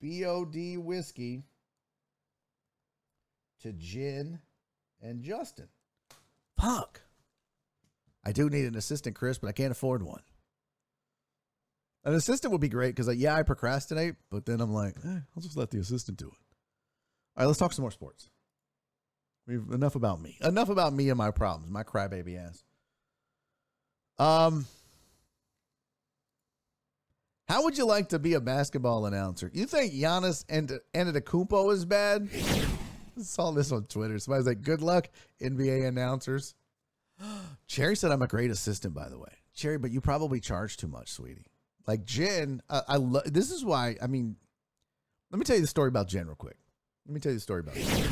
BOD 0.00 0.76
whiskey 0.78 1.44
to 3.62 3.72
Jen 3.72 4.40
and 5.00 5.22
Justin. 5.22 5.68
Fuck. 6.58 7.00
I 8.24 8.32
do 8.32 8.48
need 8.48 8.66
an 8.66 8.76
assistant, 8.76 9.16
Chris, 9.16 9.38
but 9.38 9.48
I 9.48 9.52
can't 9.52 9.72
afford 9.72 10.02
one. 10.02 10.22
An 12.04 12.14
assistant 12.14 12.52
would 12.52 12.60
be 12.60 12.68
great 12.68 12.94
because, 12.94 13.08
like, 13.08 13.18
yeah, 13.18 13.34
I 13.34 13.42
procrastinate, 13.42 14.16
but 14.30 14.44
then 14.44 14.60
I'm 14.60 14.72
like, 14.72 14.96
eh, 15.04 15.20
I'll 15.36 15.42
just 15.42 15.56
let 15.56 15.70
the 15.70 15.78
assistant 15.78 16.18
do 16.18 16.26
it. 16.26 16.51
All 17.36 17.42
right, 17.42 17.46
let's 17.46 17.58
talk 17.58 17.72
some 17.72 17.82
more 17.82 17.90
sports. 17.90 18.28
We've 19.46 19.70
enough 19.72 19.96
about 19.96 20.20
me. 20.20 20.36
Enough 20.40 20.68
about 20.68 20.92
me 20.92 21.08
and 21.08 21.18
my 21.18 21.30
problems, 21.30 21.70
my 21.70 21.82
crybaby 21.82 22.38
ass. 22.38 22.64
Um, 24.18 24.66
how 27.48 27.64
would 27.64 27.76
you 27.76 27.86
like 27.86 28.10
to 28.10 28.18
be 28.18 28.34
a 28.34 28.40
basketball 28.40 29.06
announcer? 29.06 29.50
You 29.52 29.66
think 29.66 29.92
Giannis 29.92 30.44
and 30.48 30.78
Antetokounmpo 30.94 31.72
is 31.72 31.84
bad? 31.84 32.28
I 32.32 32.66
saw 33.22 33.50
this 33.50 33.72
on 33.72 33.84
Twitter. 33.84 34.18
Somebody's 34.18 34.46
like, 34.46 34.62
"Good 34.62 34.80
luck, 34.80 35.08
NBA 35.40 35.86
announcers." 35.86 36.54
Cherry 37.66 37.96
said, 37.96 38.12
"I'm 38.12 38.22
a 38.22 38.28
great 38.28 38.50
assistant, 38.50 38.94
by 38.94 39.08
the 39.08 39.18
way." 39.18 39.32
Cherry, 39.54 39.76
but 39.76 39.90
you 39.90 40.00
probably 40.00 40.40
charge 40.40 40.76
too 40.76 40.88
much, 40.88 41.10
sweetie. 41.10 41.46
Like 41.86 42.04
Jen, 42.04 42.62
uh, 42.70 42.82
I 42.86 42.96
love. 42.96 43.24
This 43.32 43.50
is 43.50 43.64
why. 43.64 43.96
I 44.00 44.06
mean, 44.06 44.36
let 45.30 45.38
me 45.38 45.44
tell 45.44 45.56
you 45.56 45.62
the 45.62 45.68
story 45.68 45.88
about 45.88 46.08
Jen 46.08 46.26
real 46.26 46.36
quick. 46.36 46.56
Let 47.06 47.14
me 47.14 47.20
tell 47.20 47.32
you 47.32 47.38
the 47.38 47.42
story 47.42 47.60
about 47.60 47.76
it. 47.76 48.10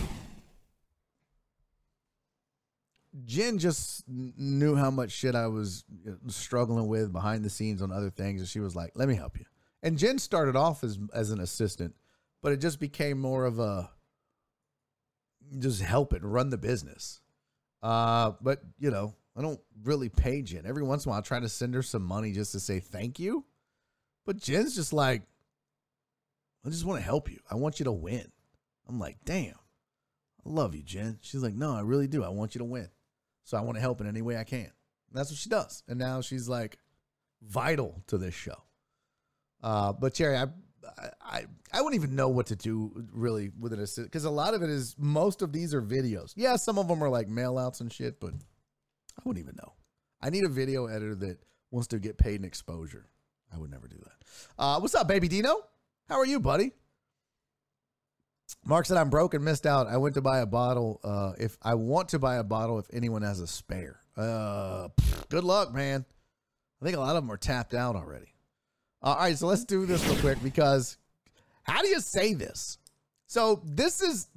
Jen 3.24 3.58
just 3.58 4.04
knew 4.08 4.76
how 4.76 4.90
much 4.90 5.10
shit 5.10 5.34
I 5.34 5.48
was 5.48 5.84
struggling 6.28 6.86
with 6.86 7.12
behind 7.12 7.44
the 7.44 7.50
scenes 7.50 7.82
on 7.82 7.90
other 7.92 8.10
things, 8.10 8.40
and 8.40 8.48
she 8.48 8.60
was 8.60 8.76
like, 8.76 8.92
"Let 8.94 9.08
me 9.08 9.16
help 9.16 9.38
you." 9.38 9.46
And 9.82 9.98
Jen 9.98 10.18
started 10.18 10.56
off 10.56 10.84
as 10.84 10.98
as 11.12 11.30
an 11.30 11.40
assistant, 11.40 11.94
but 12.42 12.52
it 12.52 12.58
just 12.58 12.78
became 12.78 13.18
more 13.20 13.44
of 13.44 13.58
a 13.58 13.90
just 15.58 15.82
help 15.82 16.12
it 16.12 16.22
run 16.22 16.50
the 16.50 16.58
business. 16.58 17.20
Uh, 17.82 18.32
but 18.40 18.60
you 18.78 18.90
know, 18.90 19.14
I 19.36 19.42
don't 19.42 19.60
really 19.82 20.08
pay 20.08 20.42
Jen. 20.42 20.66
Every 20.66 20.82
once 20.82 21.04
in 21.04 21.08
a 21.08 21.10
while, 21.10 21.18
I 21.18 21.22
try 21.22 21.40
to 21.40 21.48
send 21.48 21.74
her 21.74 21.82
some 21.82 22.02
money 22.02 22.32
just 22.32 22.52
to 22.52 22.60
say 22.60 22.78
thank 22.78 23.18
you. 23.18 23.44
But 24.24 24.36
Jen's 24.36 24.76
just 24.76 24.92
like, 24.92 25.22
I 26.64 26.68
just 26.68 26.84
want 26.84 27.00
to 27.00 27.04
help 27.04 27.30
you. 27.30 27.40
I 27.50 27.56
want 27.56 27.80
you 27.80 27.84
to 27.84 27.92
win. 27.92 28.30
I'm 28.90 28.98
like, 28.98 29.18
damn, 29.24 29.54
I 30.44 30.48
love 30.48 30.74
you, 30.74 30.82
Jen. 30.82 31.18
She's 31.22 31.44
like, 31.44 31.54
no, 31.54 31.72
I 31.72 31.82
really 31.82 32.08
do. 32.08 32.24
I 32.24 32.28
want 32.28 32.56
you 32.56 32.58
to 32.58 32.64
win. 32.64 32.88
So 33.44 33.56
I 33.56 33.60
want 33.60 33.76
to 33.76 33.80
help 33.80 34.00
in 34.00 34.08
any 34.08 34.20
way 34.20 34.36
I 34.36 34.42
can. 34.42 34.58
And 34.58 35.14
that's 35.14 35.30
what 35.30 35.38
she 35.38 35.48
does. 35.48 35.84
And 35.86 35.96
now 35.96 36.20
she's 36.22 36.48
like 36.48 36.76
vital 37.40 38.02
to 38.08 38.18
this 38.18 38.34
show. 38.34 38.56
Uh, 39.62 39.92
but 39.92 40.14
Cherry, 40.14 40.36
I, 40.36 40.46
I, 41.22 41.44
I 41.72 41.82
wouldn't 41.82 42.02
even 42.02 42.16
know 42.16 42.30
what 42.30 42.46
to 42.46 42.56
do 42.56 43.04
really 43.12 43.52
with 43.60 43.72
an 43.72 43.78
assistant 43.78 44.08
because 44.08 44.24
a 44.24 44.30
lot 44.30 44.54
of 44.54 44.62
it 44.62 44.70
is 44.70 44.96
most 44.98 45.40
of 45.40 45.52
these 45.52 45.72
are 45.72 45.82
videos. 45.82 46.32
Yeah, 46.34 46.56
some 46.56 46.76
of 46.76 46.88
them 46.88 47.00
are 47.04 47.10
like 47.10 47.28
mail 47.28 47.58
outs 47.58 47.80
and 47.80 47.92
shit, 47.92 48.18
but 48.18 48.32
I 48.34 49.22
wouldn't 49.24 49.44
even 49.44 49.56
know. 49.56 49.74
I 50.20 50.30
need 50.30 50.42
a 50.42 50.48
video 50.48 50.86
editor 50.86 51.14
that 51.14 51.38
wants 51.70 51.86
to 51.88 52.00
get 52.00 52.18
paid 52.18 52.40
in 52.40 52.44
exposure. 52.44 53.08
I 53.54 53.58
would 53.58 53.70
never 53.70 53.86
do 53.86 53.98
that. 53.98 54.26
Uh, 54.58 54.80
what's 54.80 54.96
up, 54.96 55.06
baby 55.06 55.28
Dino? 55.28 55.54
How 56.08 56.18
are 56.18 56.26
you, 56.26 56.40
buddy? 56.40 56.72
Mark 58.64 58.86
said, 58.86 58.96
I'm 58.96 59.10
broke 59.10 59.34
and 59.34 59.44
missed 59.44 59.66
out. 59.66 59.86
I 59.86 59.96
went 59.96 60.14
to 60.14 60.20
buy 60.20 60.40
a 60.40 60.46
bottle. 60.46 61.00
Uh, 61.02 61.32
if 61.38 61.56
I 61.62 61.74
want 61.74 62.10
to 62.10 62.18
buy 62.18 62.36
a 62.36 62.44
bottle, 62.44 62.78
if 62.78 62.86
anyone 62.92 63.22
has 63.22 63.40
a 63.40 63.46
spare, 63.46 64.00
Uh, 64.16 64.88
good 65.30 65.44
luck, 65.44 65.72
man. 65.72 66.04
I 66.80 66.84
think 66.84 66.96
a 66.96 67.00
lot 67.00 67.16
of 67.16 67.22
them 67.22 67.30
are 67.32 67.38
tapped 67.38 67.72
out 67.74 67.96
already. 67.96 68.34
All 69.02 69.16
right, 69.16 69.36
so 69.36 69.46
let's 69.46 69.64
do 69.64 69.86
this 69.86 70.04
real 70.06 70.18
quick 70.20 70.42
because 70.42 70.98
how 71.62 71.80
do 71.80 71.88
you 71.88 72.00
say 72.00 72.34
this? 72.34 72.76
So 73.26 73.62
this 73.64 74.02
is 74.02 74.28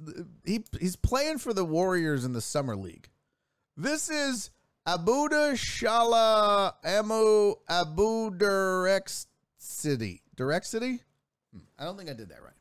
he 0.44 0.64
he's 0.80 0.96
playing 0.96 1.38
for 1.38 1.52
the 1.52 1.64
Warriors 1.64 2.24
in 2.24 2.32
the 2.32 2.40
summer 2.40 2.76
league. 2.76 3.08
This 3.76 4.08
is 4.08 4.50
Abuda 4.86 5.52
Shala 5.54 6.72
Amu 6.84 7.56
Abu 7.68 8.30
Direct 8.36 9.26
City. 9.58 10.22
Direct 10.36 10.64
City? 10.64 11.00
Hmm, 11.52 11.60
I 11.78 11.84
don't 11.84 11.98
think 11.98 12.08
I 12.08 12.14
did 12.14 12.30
that 12.30 12.42
right. 12.42 12.54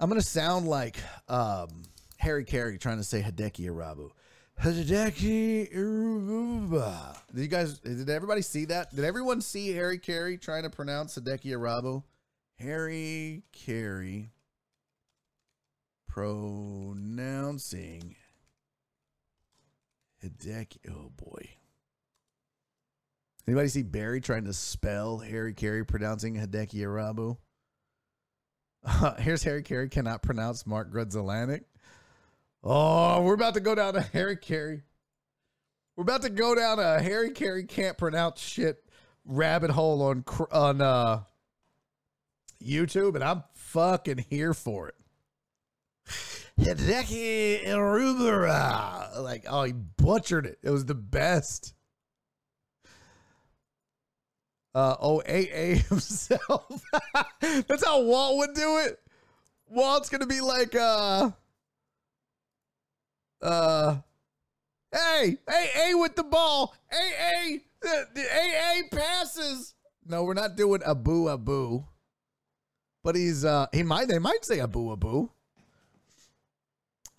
I'm 0.00 0.08
gonna 0.08 0.22
sound 0.22 0.68
like 0.68 0.96
um, 1.28 1.68
Harry 2.18 2.44
Caray 2.44 2.78
trying 2.78 2.98
to 2.98 3.04
say 3.04 3.20
Hideki 3.20 3.68
Irabu. 3.68 4.10
Hideki 4.62 5.74
Irabu. 5.74 7.16
Did 7.34 7.42
you 7.42 7.48
guys? 7.48 7.80
Did 7.80 8.08
everybody 8.08 8.42
see 8.42 8.64
that? 8.66 8.94
Did 8.94 9.04
everyone 9.04 9.40
see 9.40 9.72
Harry 9.72 9.98
Caray 9.98 10.36
trying 10.36 10.62
to 10.62 10.70
pronounce 10.70 11.18
Hideki 11.18 11.46
Irabu? 11.46 12.04
Harry 12.60 13.42
Caray 13.52 14.30
pronouncing 16.08 18.14
Hideki. 20.24 20.78
Oh 20.90 21.10
boy. 21.16 21.50
Anybody 23.48 23.68
see 23.68 23.82
Barry 23.82 24.20
trying 24.20 24.44
to 24.44 24.52
spell 24.52 25.18
Harry 25.18 25.54
Caray 25.54 25.82
pronouncing 25.82 26.36
Hideki 26.36 26.74
Irabu? 26.74 27.38
Uh, 28.84 29.14
here's 29.18 29.42
Harry 29.42 29.62
Caray 29.62 29.88
cannot 29.88 30.22
pronounce 30.22 30.66
Mark 30.66 30.92
Grudzielanek. 30.92 31.64
Oh, 32.62 33.22
we're 33.22 33.34
about 33.34 33.54
to 33.54 33.60
go 33.60 33.74
down 33.74 33.94
to 33.94 34.00
Harry 34.00 34.36
Caray. 34.36 34.82
We're 35.96 36.02
about 36.02 36.22
to 36.22 36.30
go 36.30 36.54
down 36.54 36.78
a 36.78 37.00
Harry 37.00 37.30
Caray 37.30 37.64
can't 37.64 37.98
pronounce 37.98 38.40
shit 38.40 38.84
rabbit 39.24 39.70
hole 39.70 40.02
on 40.02 40.24
on 40.52 40.80
uh, 40.80 41.22
YouTube, 42.62 43.14
and 43.14 43.24
I'm 43.24 43.44
fucking 43.54 44.26
here 44.30 44.54
for 44.54 44.88
it. 44.88 44.94
Hideki 46.58 47.64
Irubara. 47.66 49.20
Like, 49.20 49.44
oh, 49.48 49.64
he 49.64 49.72
butchered 49.72 50.46
it. 50.46 50.58
It 50.62 50.70
was 50.70 50.84
the 50.86 50.94
best. 50.94 51.74
Uh, 54.74 54.96
oh, 55.00 55.20
AA 55.22 55.76
himself. 55.88 56.82
That's 57.40 57.84
how 57.84 58.02
Walt 58.02 58.38
would 58.38 58.54
do 58.54 58.78
it. 58.78 58.98
Walt's 59.66 60.08
gonna 60.08 60.26
be 60.26 60.40
like, 60.40 60.74
uh, 60.74 61.30
uh, 63.42 63.96
hey, 64.92 65.38
hey, 65.48 65.90
A 65.90 65.94
with 65.98 66.16
the 66.16 66.24
ball. 66.24 66.74
AA, 66.92 67.58
the, 67.80 68.06
the 68.14 68.22
AA 68.22 68.82
passes. 68.90 69.74
No, 70.06 70.24
we're 70.24 70.34
not 70.34 70.56
doing 70.56 70.82
Abu 70.86 71.28
Abu. 71.28 71.84
But 73.04 73.14
he's 73.14 73.44
uh 73.44 73.66
he 73.72 73.82
might 73.82 74.08
they 74.08 74.18
might 74.18 74.44
say 74.44 74.60
Abu 74.60 74.92
Abu. 74.92 75.28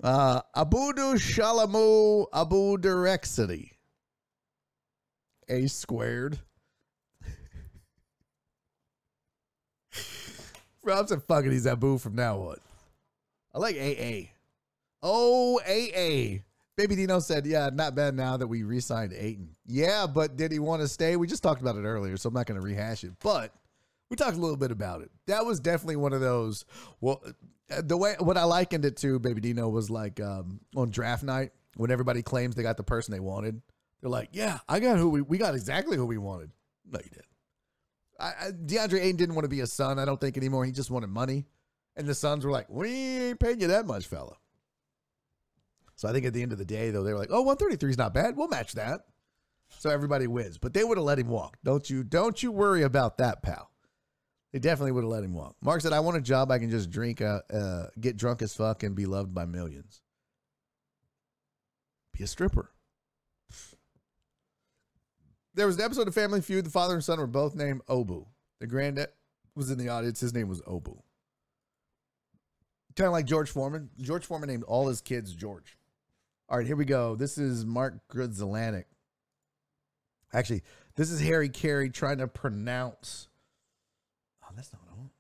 Uh 0.04 0.42
Abudu 0.56 1.16
Shalamu 1.16 2.26
Abu 2.34 2.78
Direxity. 2.78 3.72
A 5.48 5.68
squared. 5.68 6.40
Rob 10.84 11.08
said 11.08 11.24
fucking 11.24 11.52
he's 11.52 11.68
Abu 11.68 11.98
from 11.98 12.16
now 12.16 12.38
on. 12.38 12.58
I 13.54 13.60
like 13.60 13.76
AA. 13.76 14.30
Oh, 15.02 15.60
AA. 15.62 16.40
Baby 16.76 16.96
Dino 16.96 17.20
said, 17.20 17.46
yeah, 17.46 17.70
not 17.74 17.96
bad 17.96 18.16
now 18.16 18.38
that 18.38 18.48
we 18.48 18.64
re 18.64 18.80
signed 18.80 19.14
Ayton. 19.14 19.56
Yeah, 19.66 20.08
but 20.08 20.38
did 20.38 20.52
he 20.52 20.60
want 20.60 20.82
to 20.82 20.88
stay? 20.88 21.18
We 21.18 21.28
just 21.28 21.44
talked 21.44 21.62
about 21.62 21.76
it 21.76 21.84
earlier, 21.84 22.16
so 22.16 22.30
I'm 22.30 22.34
not 22.34 22.46
going 22.46 22.60
to 22.60 22.66
rehash 22.66 23.04
it. 23.04 23.12
But 23.22 23.54
we 24.10 24.16
talked 24.16 24.38
a 24.38 24.40
little 24.40 24.56
bit 24.56 24.72
about 24.72 25.02
it. 25.02 25.12
That 25.28 25.46
was 25.46 25.60
definitely 25.60 25.98
one 25.98 26.14
of 26.14 26.22
those. 26.22 26.64
Well, 27.02 27.22
the 27.68 27.98
way 27.98 28.16
what 28.20 28.38
I 28.38 28.44
likened 28.44 28.86
it 28.86 28.98
to, 28.98 29.20
Baby 29.20 29.42
Dino, 29.42 29.68
was 29.68 29.90
like 29.90 30.20
um, 30.22 30.62
on 30.76 30.90
draft 30.90 31.24
night 31.24 31.52
when 31.76 31.92
everybody 31.92 32.22
claims 32.22 32.56
they 32.56 32.64
got 32.64 32.78
the 32.78 32.84
person 32.84 33.12
they 33.12 33.20
wanted. 33.20 33.62
They're 34.02 34.10
like, 34.10 34.30
yeah, 34.32 34.60
I 34.68 34.80
got 34.80 34.98
who 34.98 35.10
we, 35.10 35.22
we 35.22 35.38
got 35.38 35.56
exactly 35.56 35.98
who 35.98 36.06
we 36.06 36.18
wanted. 36.18 36.52
No, 36.90 37.00
you 37.04 37.10
did. 37.12 37.24
I, 38.20 38.52
DeAndre 38.52 39.02
Ayton 39.02 39.16
didn't 39.16 39.36
want 39.36 39.46
to 39.46 39.50
be 39.50 39.62
a 39.62 39.68
son, 39.68 40.00
I 40.00 40.06
don't 40.06 40.20
think 40.20 40.38
anymore. 40.38 40.66
He 40.66 40.72
just 40.72 40.92
wanted 40.92 41.10
money. 41.10 41.46
And 41.96 42.08
the 42.08 42.16
Suns 42.16 42.46
were 42.46 42.52
like, 42.52 42.70
we 42.70 42.90
ain't 42.90 43.40
paying 43.40 43.60
you 43.60 43.68
that 43.68 43.86
much, 43.86 44.08
fella. 44.08 44.36
So 45.96 46.08
I 46.08 46.14
think 46.14 46.26
at 46.26 46.34
the 46.34 46.42
end 46.42 46.52
of 46.54 46.58
the 46.58 46.66
day, 46.66 46.92
though, 46.92 47.04
they 47.04 47.12
were 47.12 47.20
like, 47.20 47.32
oh, 47.32 47.42
133 47.42 47.92
is 47.92 47.98
not 47.98 48.14
bad. 48.14 48.38
We'll 48.38 48.48
match 48.48 48.74
that. 48.74 49.02
So 49.80 49.90
everybody 49.90 50.28
wins. 50.28 50.58
But 50.58 50.74
they 50.74 50.84
would 50.84 50.98
have 50.98 51.06
let 51.06 51.20
him 51.20 51.28
walk. 51.28 51.58
Don't 51.64 51.90
you 51.90 52.04
don't 52.04 52.42
you 52.42 52.52
worry 52.52 52.84
about 52.84 53.18
that, 53.18 53.44
pal. 53.44 53.70
They 54.52 54.60
definitely 54.60 54.94
would 54.94 55.04
have 55.04 55.12
let 55.12 55.24
him 55.24 55.34
walk. 55.34 55.56
Mark 55.62 55.82
said, 55.82 55.94
I 55.94 56.00
want 56.00 56.18
a 56.18 56.22
job 56.22 56.52
I 56.52 56.58
can 56.58 56.72
just 56.72 56.90
drink, 56.90 57.22
uh, 57.22 57.42
uh, 57.54 57.88
get 58.00 58.18
drunk 58.18 58.42
as 58.42 58.56
fuck, 58.56 58.82
and 58.82 58.96
be 58.96 59.06
loved 59.06 59.34
by 59.34 59.46
millions. 59.46 60.02
Be 62.14 62.24
a 62.24 62.28
stripper. 62.28 62.72
There 65.60 65.68
was 65.68 65.76
an 65.76 65.82
episode 65.82 66.08
of 66.08 66.14
Family 66.16 66.40
Feud. 66.40 66.66
The 66.66 66.70
father 66.70 66.94
and 66.94 67.04
son 67.04 67.20
were 67.20 67.28
both 67.28 67.54
named 67.54 67.82
Obu. 67.90 68.26
The 68.62 68.66
granddad 68.66 69.10
was 69.56 69.70
in 69.70 69.78
the 69.78 69.90
audience. 69.90 70.22
His 70.22 70.34
name 70.34 70.48
was 70.48 70.62
Obu. 70.62 71.02
Kind 72.96 73.08
of 73.08 73.12
like 73.12 73.26
George 73.26 73.50
Foreman. 73.50 73.90
George 74.00 74.26
Foreman 74.26 74.48
named 74.48 74.64
all 74.64 74.88
his 74.88 75.02
kids 75.02 75.36
George. 75.36 75.78
All 76.48 76.58
right, 76.58 76.66
here 76.66 76.78
we 76.78 76.86
go. 76.86 77.18
This 77.18 77.38
is 77.38 77.66
Mark 77.66 77.96
Grudzielanek. 78.10 78.86
Actually, 80.32 80.64
this 80.96 81.12
is 81.12 81.20
Harry 81.20 81.50
Caray 81.50 81.90
trying 81.90 82.20
to 82.20 82.28
pronounce. 82.30 83.28
Oh, 84.42 84.54
that's 84.56 84.72
not 84.72 84.82
what 84.84 84.94
I 84.94 84.98
want. 84.98 85.12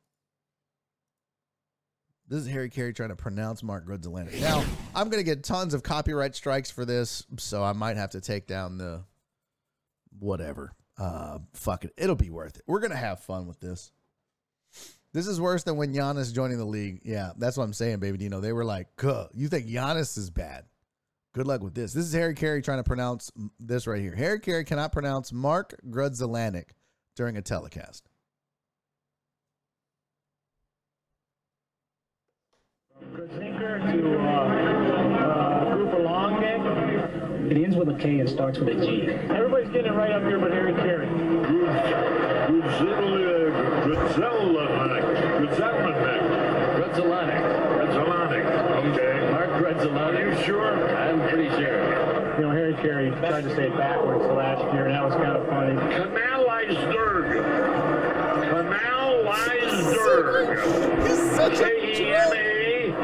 This 2.29 2.39
is 2.39 2.47
Harry 2.47 2.69
Caray 2.69 2.93
trying 2.93 3.09
to 3.09 3.17
pronounce 3.17 3.61
Mark 3.61 3.85
Grudzielanek. 3.85 4.39
Now, 4.39 4.63
I'm 4.95 5.09
going 5.09 5.19
to 5.19 5.29
get 5.29 5.43
tons 5.43 5.73
of 5.73 5.83
copyright 5.83 6.33
strikes 6.33 6.71
for 6.71 6.85
this, 6.85 7.25
so 7.37 7.61
I 7.61 7.73
might 7.73 7.97
have 7.97 8.11
to 8.11 8.21
take 8.21 8.47
down 8.47 8.77
the 8.77 9.03
whatever. 10.19 10.73
Uh, 10.97 11.39
fuck 11.53 11.85
it. 11.85 11.93
It'll 11.97 12.15
be 12.15 12.29
worth 12.29 12.57
it. 12.57 12.63
We're 12.67 12.79
going 12.79 12.91
to 12.91 12.97
have 12.97 13.21
fun 13.21 13.47
with 13.47 13.59
this. 13.59 13.91
This 15.11 15.27
is 15.27 15.41
worse 15.41 15.63
than 15.63 15.75
when 15.77 15.93
Giannis 15.93 16.33
joining 16.33 16.57
the 16.59 16.65
league. 16.65 17.01
Yeah, 17.03 17.31
that's 17.37 17.57
what 17.57 17.63
I'm 17.63 17.73
saying, 17.73 17.99
baby. 17.99 18.29
Know, 18.29 18.41
they 18.41 18.53
were 18.53 18.65
like, 18.65 18.87
you 19.33 19.47
think 19.47 19.67
Giannis 19.67 20.17
is 20.17 20.29
bad? 20.29 20.65
Good 21.33 21.47
luck 21.47 21.61
with 21.61 21.73
this. 21.73 21.93
This 21.93 22.05
is 22.05 22.13
Harry 22.13 22.35
Caray 22.35 22.61
trying 22.61 22.79
to 22.79 22.83
pronounce 22.83 23.31
this 23.59 23.87
right 23.87 24.01
here. 24.01 24.15
Harry 24.15 24.39
Caray 24.39 24.63
cannot 24.63 24.91
pronounce 24.91 25.31
Mark 25.31 25.75
Grudzielanek 25.89 26.71
during 27.15 27.37
a 27.37 27.41
telecast. 27.41 28.09
To 33.01 33.23
uh, 34.19 34.29
uh, 35.19 35.75
Group 35.75 35.93
along 35.93 36.43
It 36.43 37.57
ends 37.63 37.75
with 37.75 37.89
a 37.89 37.97
K 37.97 38.19
and 38.19 38.29
starts 38.29 38.59
with 38.59 38.69
a 38.69 38.85
G. 38.85 39.07
Everybody's 39.69 39.91
getting 39.91 39.93
it 39.93 39.95
right 39.95 40.11
up 40.11 40.23
here 40.23 40.39
but 40.39 40.51
Harry 40.51 40.73
Caray. 40.73 41.07
Grudzielanek. 44.79 45.03
Grudzielanek. 46.75 47.43
Grudzielanek. 47.77 48.45
Okay. 48.93 49.15
Mark 49.31 49.49
Grudzielanek. 49.61 50.17
Are 50.17 50.29
you 50.31 50.35
sure? 50.43 50.71
I'm 50.97 51.19
pretty 51.29 51.49
sure. 51.49 51.79
You 52.37 52.41
know, 52.45 52.51
Harry 52.51 52.73
Caray 52.75 53.11
tried 53.19 53.43
to 53.43 53.55
say 53.55 53.67
it 53.67 53.77
backwards 53.77 54.25
last 54.25 54.63
year, 54.73 54.85
and 54.87 54.95
that 54.95 55.03
was 55.05 55.13
kind 55.13 55.37
of 55.37 55.47
funny. 55.47 55.75
Kanalisberg. 55.93 57.43
Kanalisberg. 59.69 60.47
He's 61.07 61.21
such 61.35 61.59
a 61.59 61.63
K-E-M-A. 61.63 62.95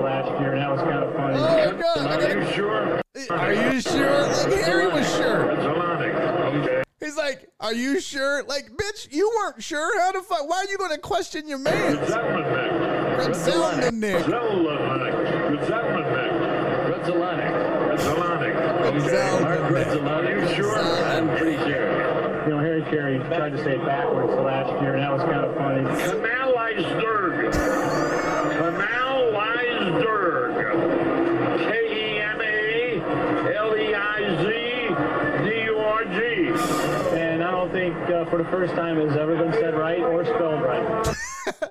Last 0.00 0.30
year, 0.40 0.52
and 0.52 0.60
that 0.62 0.70
was 0.70 0.80
kind 0.82 1.02
of 1.04 1.12
funny. 1.14 1.36
Oh, 1.38 1.72
God. 1.96 2.22
Are 2.22 2.38
you 2.38 2.44
sure? 2.52 3.00
Are 3.30 3.52
you 3.52 3.80
sure? 3.80 4.26
Like 4.26 4.62
Harry 4.62 4.86
was 4.86 5.06
sure. 5.16 5.44
Grudzielanek. 5.44 6.14
Okay. 6.50 6.82
He's 7.00 7.16
like, 7.30 7.48
"Are 7.60 7.74
you 7.74 8.00
sure?" 8.00 8.42
Like, 8.44 8.70
bitch, 8.76 9.12
you 9.12 9.30
weren't 9.36 9.62
sure. 9.62 10.00
How 10.00 10.12
the 10.12 10.22
fuck? 10.22 10.48
Why 10.48 10.58
are 10.58 10.70
you 10.70 10.78
going 10.78 10.92
to 10.92 10.98
question 10.98 11.48
your 11.48 11.58
man? 11.58 11.96
Grudzielanek. 11.96 12.70
Grudzielanek. 13.16 14.24
Grudzielanek. 14.24 15.14
Grudzielanek. 15.46 16.20
Grudzielanek. 16.86 17.52
Grudzielanek. 18.00 18.60
Okay. 18.80 19.04
Grudzielanek. 19.70 20.26
Are 20.26 20.40
you 20.40 20.54
sure? 20.54 20.78
I'm 20.78 21.28
pretty 21.36 21.56
sure. 21.58 21.86
You 22.44 22.50
know, 22.50 22.58
Harry 22.58 22.82
Caray 22.82 23.18
tried 23.28 23.50
to 23.50 23.58
say 23.62 23.74
it 23.76 23.84
backwards 23.84 24.32
last 24.40 24.70
year, 24.82 24.94
and 24.94 25.02
that 25.02 25.12
was 25.12 25.22
kind 25.22 25.44
of 25.44 25.54
funny. 25.56 25.82
Kanalisberg. 25.82 27.52
Kanalisberg. 27.52 27.79
Think 37.72 37.94
uh, 38.10 38.24
for 38.26 38.38
the 38.38 38.48
first 38.50 38.74
time 38.74 38.98
it's 38.98 39.16
ever 39.16 39.36
been 39.36 39.52
said 39.52 39.74
right 39.74 40.00
or 40.00 40.24
spelled 40.24 40.62
right. 40.62 41.16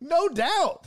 No 0.00 0.28
doubt. 0.28 0.86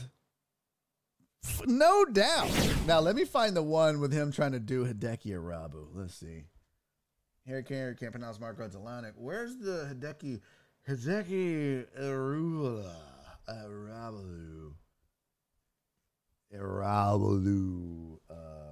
No 1.64 2.04
doubt. 2.04 2.50
Now 2.86 3.00
let 3.00 3.16
me 3.16 3.24
find 3.24 3.56
the 3.56 3.62
one 3.62 3.98
with 3.98 4.12
him 4.12 4.30
trying 4.30 4.52
to 4.52 4.60
do 4.60 4.84
Hideki 4.84 5.28
Irabu. 5.32 5.88
Let's 5.94 6.14
see. 6.14 6.44
Harry 7.46 7.62
Caray 7.64 7.94
can't 7.98 8.12
pronounce 8.12 8.38
Marco 8.38 8.64
Atlantic. 8.64 9.14
Where's 9.16 9.56
the 9.56 9.94
Hideki 9.94 10.40
Hideki 10.88 11.86
Arula 11.98 12.90
Arabu? 13.48 14.72
Arabu. 16.54 18.18
Um, 18.30 18.65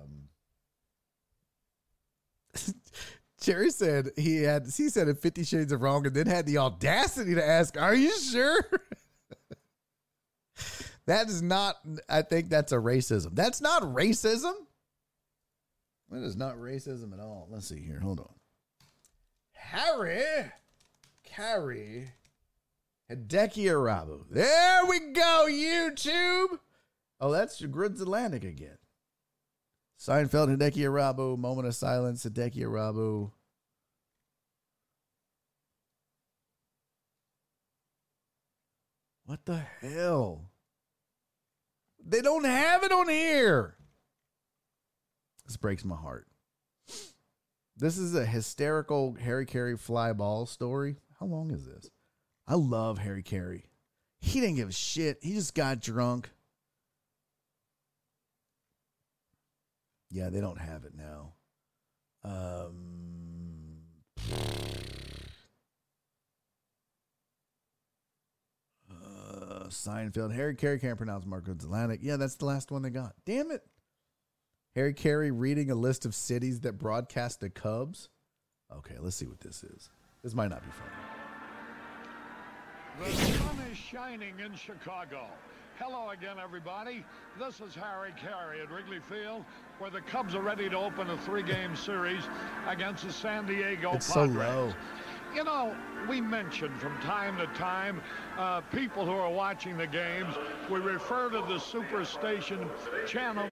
Jerry 3.45 3.71
said 3.71 4.11
he 4.17 4.43
had 4.43 4.67
he 4.75 4.89
said 4.89 5.07
in 5.09 5.17
Fifty 5.17 5.45
Shades 5.45 5.71
of 5.71 5.83
Wrong 5.83 6.07
and 6.07 6.17
then 6.17 6.27
had 6.27 6.47
the 6.47 6.59
audacity 6.59 7.35
to 7.35 7.47
ask, 7.47 7.79
"Are 7.79 7.95
you 7.95 8.17
sure?" 8.19 8.65
that 11.07 11.29
is 11.29 11.43
not. 11.43 11.77
I 12.09 12.23
think 12.23 12.49
that's 12.49 12.73
a 12.73 12.77
racism. 12.77 13.31
That's 13.33 13.61
not 13.61 13.83
racism. 13.83 14.55
That 16.11 16.23
is 16.23 16.37
not 16.37 16.57
racism 16.57 17.13
at 17.13 17.21
all. 17.21 17.49
Let's 17.51 17.69
see 17.69 17.83
here. 17.83 18.01
Hold 18.01 18.21
on. 18.21 18.33
Harry, 19.53 20.23
Caray, 21.25 22.13
Hideki 23.11 23.65
Irabu. 23.65 24.25
There 24.31 24.87
we 24.87 25.13
go. 25.13 25.47
YouTube. 25.51 26.61
Oh, 27.21 27.31
that's 27.31 27.59
the 27.59 27.67
Grids 27.67 28.01
Atlantic 28.01 28.45
again. 28.45 28.79
Seinfeld, 30.05 30.55
Hideki 30.55 30.83
Irabu, 30.83 31.39
Moment 31.39 31.67
of 31.67 31.75
Silence, 31.75 32.27
Hideki 32.27 32.59
Irabu. 32.59 33.31
What 39.25 39.47
the 39.47 39.63
hell? 39.81 40.51
They 42.07 42.21
don't 42.21 42.45
have 42.45 42.85
it 42.85 42.93
on 42.93 43.09
here. 43.09 43.77
This 45.47 45.57
breaks 45.57 45.87
my 45.87 45.97
heart. 45.97 46.27
This 47.75 47.97
is 47.97 48.15
a 48.15 48.27
hysterical 48.27 49.17
Harry 49.19 49.47
Caray 49.47 49.79
fly 49.79 50.13
ball 50.13 50.45
story. 50.45 50.97
How 51.19 51.25
long 51.25 51.51
is 51.51 51.65
this? 51.65 51.89
I 52.47 52.57
love 52.57 52.99
Harry 52.99 53.23
Caray. 53.23 53.65
He 54.21 54.41
didn't 54.41 54.57
give 54.57 54.69
a 54.69 54.73
shit. 54.73 55.21
He 55.23 55.33
just 55.33 55.55
got 55.55 55.81
drunk. 55.81 56.29
Yeah, 60.15 60.31
they 60.31 60.41
don't 60.41 60.61
have 60.61 60.85
it 60.85 60.93
now. 60.97 61.33
Um, 62.23 63.79
uh, 68.89 69.65
Seinfeld. 69.71 70.33
Harry 70.33 70.55
Caray 70.55 70.79
can't 70.79 70.97
pronounce 70.97 71.27
Marco's 71.27 71.65
Atlantic. 71.65 71.99
Yeah, 72.01 72.17
that's 72.17 72.37
the 72.37 72.45
last 72.45 72.71
one 72.71 72.83
they 72.83 72.91
got. 72.91 73.15
Damn 73.27 73.51
it. 73.51 73.63
Harry 74.77 74.95
Caray 74.95 75.33
reading 75.33 75.73
a 75.73 75.75
list 75.75 76.07
of 76.07 76.15
cities 76.15 76.61
that 76.61 76.79
broadcast 76.79 77.41
the 77.41 77.51
Cubs. 77.51 78.09
Okay, 78.73 78.95
let's 79.01 79.17
see 79.17 79.27
what 79.27 79.41
this 79.41 79.65
is. 79.65 79.91
This 80.23 80.33
might 80.33 80.51
not 80.51 80.63
be 80.63 80.71
funny. 80.71 80.93
The 83.11 83.17
sun 83.17 83.59
is 83.69 83.77
shining 83.77 84.39
in 84.39 84.55
Chicago. 84.55 85.27
Hello 85.81 86.11
again, 86.11 86.37
everybody. 86.41 87.05
This 87.37 87.61
is 87.61 87.75
Harry 87.75 88.15
Caray 88.17 88.61
at 88.63 88.71
Wrigley 88.71 89.01
Field, 89.01 89.45
where 89.81 89.91
the 89.91 90.03
Cubs 90.03 90.37
are 90.37 90.41
ready 90.41 90.71
to 90.71 90.77
open 90.77 91.11
a 91.11 91.19
three-game 91.19 91.75
series 91.75 92.23
against 92.69 93.05
the 93.05 93.13
San 93.13 93.45
Diego 93.45 93.95
It's 93.95 94.07
so 94.07 94.23
low. 94.23 94.73
You 95.35 95.43
know, 95.43 95.77
we 96.09 96.21
mentioned 96.21 96.79
from 96.79 96.97
time 97.01 97.37
to 97.39 97.47
time 97.59 98.01
uh, 98.39 98.61
people 98.61 99.05
who 99.05 99.15
are 99.15 99.33
watching 99.33 99.77
the 99.77 99.89
games. 99.89 100.37
We 100.71 100.79
refer 100.79 101.29
to 101.31 101.39
the 101.39 101.59
Superstation 101.59 102.71
channel. 103.05 103.49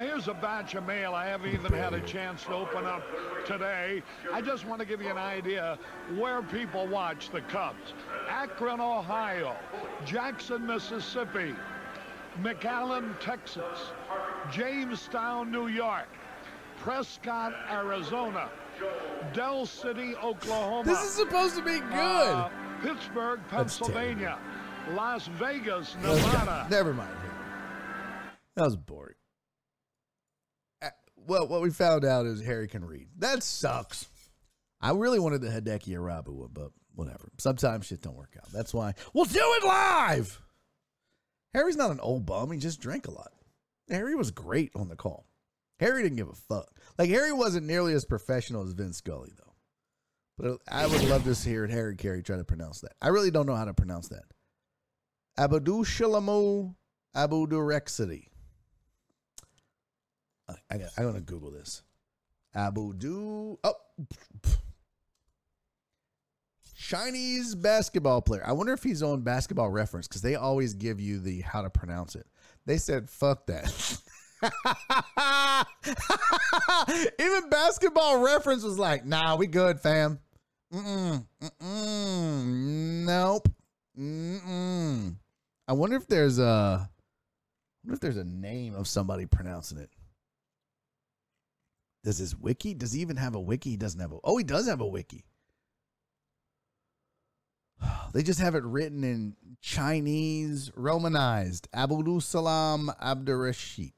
Here's 0.00 0.28
a 0.28 0.32
batch 0.34 0.74
of 0.76 0.86
mail 0.86 1.14
I 1.14 1.26
haven't 1.26 1.52
even 1.52 1.74
had 1.74 1.92
a 1.92 2.00
chance 2.00 2.44
to 2.44 2.54
open 2.54 2.86
up 2.86 3.02
today. 3.44 4.02
I 4.32 4.40
just 4.40 4.64
want 4.66 4.80
to 4.80 4.86
give 4.86 5.02
you 5.02 5.10
an 5.10 5.18
idea 5.18 5.78
where 6.16 6.40
people 6.40 6.86
watch 6.86 7.28
the 7.28 7.42
Cubs. 7.42 7.92
Akron, 8.26 8.80
Ohio, 8.80 9.54
Jackson, 10.06 10.66
Mississippi, 10.66 11.54
McAllen, 12.40 13.20
Texas, 13.20 13.92
Jamestown, 14.50 15.52
New 15.52 15.66
York, 15.66 16.08
Prescott, 16.78 17.52
Arizona, 17.70 18.48
Dell 19.34 19.66
City, 19.66 20.16
Oklahoma. 20.16 20.84
This 20.88 21.04
is 21.04 21.10
supposed 21.10 21.56
to 21.56 21.62
be 21.62 21.78
good. 21.78 21.90
uh, 21.92 22.48
Pittsburgh, 22.82 23.40
Pennsylvania, 23.50 24.38
Las 24.92 25.26
Vegas, 25.26 25.94
Nevada. 26.00 26.66
Never 26.70 26.94
mind. 26.94 27.12
That 28.56 28.64
was 28.64 28.76
boring. 28.76 29.16
Well, 31.30 31.46
what 31.46 31.62
we 31.62 31.70
found 31.70 32.04
out 32.04 32.26
is 32.26 32.42
Harry 32.42 32.66
can 32.66 32.84
read. 32.84 33.06
That 33.18 33.44
sucks. 33.44 34.08
I 34.80 34.90
really 34.90 35.20
wanted 35.20 35.42
the 35.42 35.46
Hideki 35.46 35.90
Irabu 35.90 36.48
but 36.52 36.72
whatever. 36.96 37.30
Sometimes 37.38 37.86
shit 37.86 38.02
don't 38.02 38.16
work 38.16 38.36
out. 38.36 38.50
That's 38.50 38.74
why 38.74 38.94
we'll 39.14 39.26
do 39.26 39.38
it 39.38 39.64
live. 39.64 40.42
Harry's 41.54 41.76
not 41.76 41.92
an 41.92 42.00
old 42.00 42.26
bum. 42.26 42.50
He 42.50 42.58
just 42.58 42.80
drank 42.80 43.06
a 43.06 43.12
lot. 43.12 43.30
Harry 43.88 44.16
was 44.16 44.32
great 44.32 44.72
on 44.74 44.88
the 44.88 44.96
call. 44.96 45.24
Harry 45.78 46.02
didn't 46.02 46.16
give 46.16 46.30
a 46.30 46.32
fuck. 46.32 46.66
Like 46.98 47.10
Harry 47.10 47.32
wasn't 47.32 47.64
nearly 47.64 47.94
as 47.94 48.04
professional 48.04 48.64
as 48.64 48.72
Vince 48.72 48.96
Scully 48.96 49.30
though. 49.38 49.54
But 50.36 50.58
I 50.68 50.88
would 50.88 51.04
love 51.04 51.22
to 51.22 51.48
hear 51.48 51.64
Harry 51.68 51.94
Caray 51.94 52.24
try 52.24 52.38
to 52.38 52.44
pronounce 52.44 52.80
that. 52.80 52.94
I 53.00 53.06
really 53.06 53.30
don't 53.30 53.46
know 53.46 53.54
how 53.54 53.66
to 53.66 53.74
pronounce 53.74 54.08
that. 54.08 54.24
Shalamu 55.38 56.74
Abudurexity. 57.14 58.29
I, 60.70 60.78
got- 60.78 60.90
I'm 60.96 61.04
gonna 61.04 61.20
Google 61.20 61.50
this. 61.50 61.82
Abu 62.54 62.92
Abudu. 62.94 63.58
Oh, 63.64 63.74
Chinese 66.76 67.54
basketball 67.54 68.22
player. 68.22 68.42
I 68.44 68.52
wonder 68.52 68.72
if 68.72 68.82
he's 68.82 69.02
on 69.02 69.20
Basketball 69.20 69.68
Reference 69.70 70.08
because 70.08 70.22
they 70.22 70.34
always 70.34 70.74
give 70.74 71.00
you 71.00 71.20
the 71.20 71.40
how 71.42 71.62
to 71.62 71.70
pronounce 71.70 72.16
it. 72.16 72.26
They 72.66 72.78
said 72.78 73.08
fuck 73.10 73.46
that. 73.46 73.98
Even 77.20 77.50
Basketball 77.50 78.22
Reference 78.24 78.62
was 78.62 78.78
like, 78.78 79.04
"Nah, 79.04 79.36
we 79.36 79.46
good, 79.46 79.78
fam." 79.80 80.18
Mm-mm, 80.72 81.26
mm-mm, 81.42 83.04
nope. 83.04 83.48
Mm-mm. 83.98 85.16
I 85.68 85.72
wonder 85.72 85.96
if 85.96 86.06
there's 86.06 86.38
a. 86.38 86.88
I 86.88 86.88
wonder 87.84 87.94
if 87.94 88.00
there's 88.00 88.16
a 88.16 88.24
name 88.24 88.74
of 88.74 88.88
somebody 88.88 89.26
pronouncing 89.26 89.78
it. 89.78 89.90
Does 92.02 92.18
his 92.18 92.36
wiki? 92.36 92.74
Does 92.74 92.92
he 92.92 93.00
even 93.00 93.16
have 93.16 93.34
a 93.34 93.40
wiki? 93.40 93.70
He 93.70 93.76
doesn't 93.76 94.00
have 94.00 94.12
a. 94.12 94.18
Oh, 94.24 94.36
he 94.36 94.44
does 94.44 94.68
have 94.68 94.80
a 94.80 94.86
wiki. 94.86 95.24
They 98.12 98.24
just 98.24 98.40
have 98.40 98.56
it 98.56 98.64
written 98.64 99.04
in 99.04 99.36
Chinese, 99.60 100.72
Romanized. 100.74 101.68
Abdul 101.72 102.20
Salam 102.20 102.90
Abdurrashid. 103.00 103.92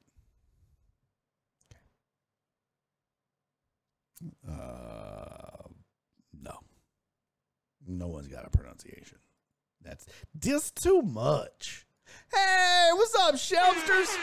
Uh, 4.46 5.68
no. 6.40 6.58
No 7.86 8.08
one's 8.08 8.28
got 8.28 8.46
a 8.46 8.50
pronunciation. 8.50 9.18
That's 9.82 10.06
just 10.38 10.76
too 10.76 11.02
much. 11.02 11.86
Hey, 12.32 12.90
what's 12.92 13.14
up, 13.14 13.34
Shelfsters? 13.34 14.14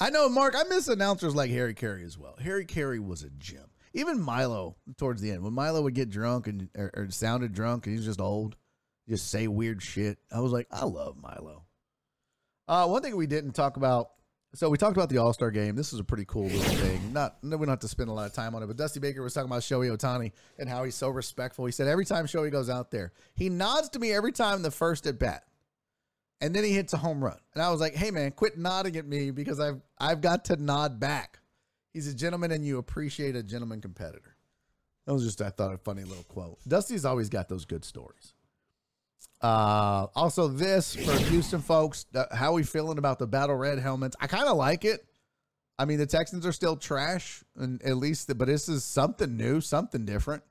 I 0.00 0.10
know, 0.10 0.28
Mark. 0.28 0.54
I 0.56 0.62
miss 0.64 0.88
announcers 0.88 1.34
like 1.34 1.50
Harry 1.50 1.74
Caray 1.74 2.04
as 2.04 2.16
well. 2.16 2.36
Harry 2.40 2.64
Caray 2.64 3.00
was 3.00 3.22
a 3.22 3.30
gem. 3.30 3.64
Even 3.94 4.20
Milo 4.20 4.76
towards 4.96 5.20
the 5.20 5.30
end, 5.30 5.42
when 5.42 5.54
Milo 5.54 5.82
would 5.82 5.94
get 5.94 6.10
drunk 6.10 6.46
and 6.46 6.68
or, 6.76 6.90
or 6.94 7.10
sounded 7.10 7.52
drunk 7.52 7.86
and 7.86 7.96
he's 7.96 8.04
just 8.04 8.20
old, 8.20 8.56
just 9.08 9.28
say 9.28 9.48
weird 9.48 9.82
shit. 9.82 10.18
I 10.32 10.40
was 10.40 10.52
like, 10.52 10.68
I 10.70 10.84
love 10.84 11.16
Milo. 11.16 11.64
Uh, 12.68 12.86
one 12.86 13.02
thing 13.02 13.16
we 13.16 13.26
didn't 13.26 13.52
talk 13.52 13.76
about. 13.76 14.10
So 14.54 14.70
we 14.70 14.78
talked 14.78 14.96
about 14.96 15.08
the 15.08 15.18
All 15.18 15.32
Star 15.32 15.50
game. 15.50 15.74
This 15.74 15.92
is 15.92 15.98
a 15.98 16.04
pretty 16.04 16.24
cool 16.26 16.46
little 16.46 16.76
thing. 16.76 17.12
Not 17.12 17.36
we 17.42 17.50
don't 17.50 17.68
have 17.68 17.80
to 17.80 17.88
spend 17.88 18.08
a 18.08 18.12
lot 18.12 18.26
of 18.26 18.32
time 18.32 18.54
on 18.54 18.62
it, 18.62 18.66
but 18.66 18.76
Dusty 18.76 19.00
Baker 19.00 19.22
was 19.22 19.34
talking 19.34 19.50
about 19.50 19.62
Shohei 19.62 19.94
Otani 19.94 20.32
and 20.58 20.68
how 20.68 20.84
he's 20.84 20.94
so 20.94 21.08
respectful. 21.08 21.66
He 21.66 21.72
said 21.72 21.88
every 21.88 22.04
time 22.04 22.26
Shohei 22.26 22.52
goes 22.52 22.70
out 22.70 22.90
there, 22.90 23.12
he 23.34 23.48
nods 23.48 23.88
to 23.90 23.98
me 23.98 24.12
every 24.12 24.32
time 24.32 24.62
the 24.62 24.70
first 24.70 25.06
at 25.06 25.18
bat 25.18 25.44
and 26.40 26.54
then 26.54 26.64
he 26.64 26.72
hits 26.72 26.92
a 26.92 26.96
home 26.96 27.22
run. 27.22 27.38
And 27.54 27.62
I 27.62 27.70
was 27.70 27.80
like, 27.80 27.94
"Hey 27.94 28.10
man, 28.10 28.32
quit 28.32 28.58
nodding 28.58 28.96
at 28.96 29.06
me 29.06 29.30
because 29.30 29.60
I've 29.60 29.80
I've 29.98 30.20
got 30.20 30.46
to 30.46 30.56
nod 30.56 31.00
back." 31.00 31.40
He's 31.92 32.06
a 32.06 32.14
gentleman, 32.14 32.52
and 32.52 32.64
you 32.64 32.78
appreciate 32.78 33.34
a 33.34 33.42
gentleman 33.42 33.80
competitor. 33.80 34.36
That 35.06 35.14
was 35.14 35.24
just 35.24 35.40
I 35.40 35.50
thought 35.50 35.72
a 35.72 35.78
funny 35.78 36.04
little 36.04 36.24
quote. 36.24 36.58
Dusty's 36.66 37.04
always 37.04 37.28
got 37.28 37.48
those 37.48 37.64
good 37.64 37.84
stories. 37.84 38.34
Uh, 39.40 40.06
also, 40.14 40.48
this 40.48 40.94
for 40.94 41.16
Houston 41.30 41.60
folks, 41.60 42.06
uh, 42.14 42.24
how 42.34 42.52
we 42.52 42.62
feeling 42.62 42.98
about 42.98 43.18
the 43.18 43.26
Battle 43.26 43.54
Red 43.54 43.78
helmets? 43.78 44.16
I 44.20 44.26
kind 44.26 44.48
of 44.48 44.56
like 44.56 44.84
it. 44.84 45.04
I 45.78 45.84
mean, 45.84 45.98
the 45.98 46.06
Texans 46.06 46.44
are 46.44 46.52
still 46.52 46.76
trash, 46.76 47.44
and 47.56 47.80
at 47.82 47.96
least, 47.96 48.36
but 48.36 48.48
this 48.48 48.68
is 48.68 48.84
something 48.84 49.36
new, 49.36 49.60
something 49.60 50.04
different. 50.04 50.42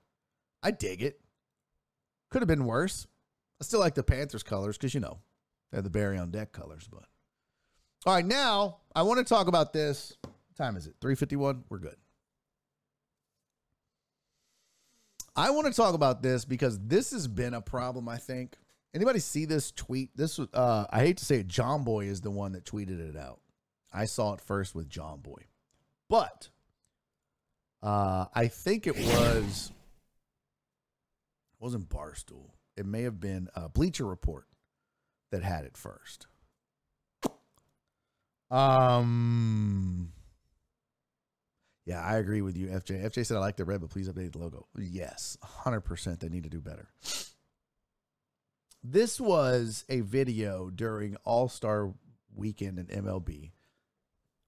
I 0.63 0.71
dig 0.71 1.01
it. 1.01 1.19
Could 2.29 2.41
have 2.41 2.47
been 2.47 2.65
worse. 2.65 3.07
I 3.59 3.63
still 3.63 3.79
like 3.79 3.95
the 3.95 4.03
Panthers 4.03 4.43
colors 4.43 4.77
because 4.77 4.93
you 4.93 5.01
know 5.01 5.19
They're 5.71 5.81
the 5.81 5.89
Barry 5.89 6.17
on 6.17 6.31
deck 6.31 6.51
colors, 6.51 6.87
but 6.89 7.03
all 8.05 8.13
right. 8.13 8.25
Now 8.25 8.77
I 8.95 9.01
want 9.03 9.19
to 9.19 9.25
talk 9.25 9.47
about 9.47 9.73
this. 9.73 10.15
What 10.21 10.55
time 10.55 10.77
is 10.77 10.87
it? 10.87 10.95
Three 11.01 11.15
fifty 11.15 11.35
one. 11.35 11.63
We're 11.69 11.79
good. 11.79 11.97
I 15.35 15.51
want 15.51 15.67
to 15.67 15.73
talk 15.73 15.93
about 15.93 16.23
this 16.23 16.45
because 16.45 16.79
this 16.79 17.11
has 17.11 17.27
been 17.27 17.53
a 17.53 17.61
problem. 17.61 18.07
I 18.09 18.17
think. 18.17 18.55
Anybody 18.95 19.19
see 19.19 19.45
this 19.45 19.71
tweet? 19.71 20.15
This 20.15 20.37
was. 20.37 20.47
Uh, 20.53 20.85
I 20.89 21.01
hate 21.01 21.17
to 21.17 21.25
say 21.25 21.41
it. 21.41 21.47
John 21.47 21.83
Boy 21.83 22.05
is 22.05 22.21
the 22.21 22.31
one 22.31 22.53
that 22.53 22.65
tweeted 22.65 22.99
it 22.99 23.17
out. 23.17 23.41
I 23.93 24.05
saw 24.05 24.33
it 24.33 24.41
first 24.41 24.73
with 24.73 24.89
John 24.89 25.19
Boy, 25.19 25.45
but 26.09 26.49
uh, 27.83 28.25
I 28.33 28.47
think 28.47 28.87
it 28.87 28.95
was 28.95 29.71
it 31.51 31.63
wasn't 31.63 31.89
Barstool. 31.89 32.51
It 32.75 32.85
may 32.85 33.03
have 33.03 33.19
been 33.19 33.49
a 33.55 33.69
Bleacher 33.69 34.05
Report 34.05 34.47
that 35.31 35.43
had 35.43 35.65
it 35.65 35.77
first. 35.77 36.27
Um. 38.49 40.13
Yeah, 41.85 42.01
I 42.01 42.17
agree 42.17 42.41
with 42.41 42.57
you, 42.57 42.67
FJ. 42.67 43.05
FJ 43.05 43.25
said 43.25 43.37
I 43.37 43.39
like 43.39 43.55
the 43.55 43.63
red, 43.63 43.79
but 43.79 43.89
please 43.89 44.09
update 44.09 44.33
the 44.33 44.39
logo. 44.39 44.67
Yes, 44.77 45.37
100% 45.63 46.19
they 46.19 46.27
need 46.27 46.43
to 46.43 46.49
do 46.49 46.59
better. 46.59 46.89
This 48.83 49.21
was 49.21 49.85
a 49.87 50.01
video 50.01 50.69
during 50.69 51.15
All 51.23 51.47
Star 51.47 51.93
weekend 52.35 52.77
in 52.77 52.87
MLB. 52.87 53.51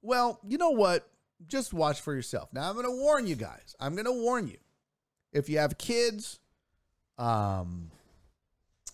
Well, 0.01 0.39
you 0.45 0.57
know 0.57 0.71
what? 0.71 1.09
Just 1.47 1.73
watch 1.73 2.01
for 2.01 2.13
yourself. 2.13 2.49
Now, 2.51 2.69
I'm 2.69 2.75
going 2.75 2.85
to 2.85 2.91
warn 2.91 3.25
you 3.25 3.35
guys. 3.35 3.75
I'm 3.79 3.93
going 3.93 4.05
to 4.05 4.11
warn 4.11 4.47
you. 4.47 4.57
If 5.31 5.49
you 5.49 5.59
have 5.59 5.77
kids, 5.77 6.39
um, 7.17 7.91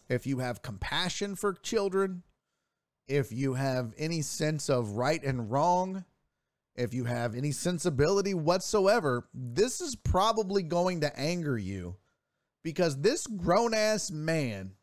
if 0.09 0.27
you 0.27 0.39
have 0.39 0.61
compassion 0.61 1.35
for 1.35 1.53
children, 1.53 2.23
if 3.07 3.31
you 3.31 3.53
have 3.53 3.93
any 3.97 4.21
sense 4.21 4.69
of 4.69 4.91
right 4.91 5.23
and 5.23 5.51
wrong, 5.51 6.05
if 6.75 6.93
you 6.93 7.05
have 7.05 7.35
any 7.35 7.51
sensibility 7.51 8.33
whatsoever, 8.33 9.27
this 9.33 9.81
is 9.81 9.95
probably 9.95 10.63
going 10.63 11.01
to 11.01 11.19
anger 11.19 11.57
you 11.57 11.95
because 12.63 12.99
this 13.01 13.27
grown 13.27 13.73
ass 13.73 14.11
man 14.11 14.73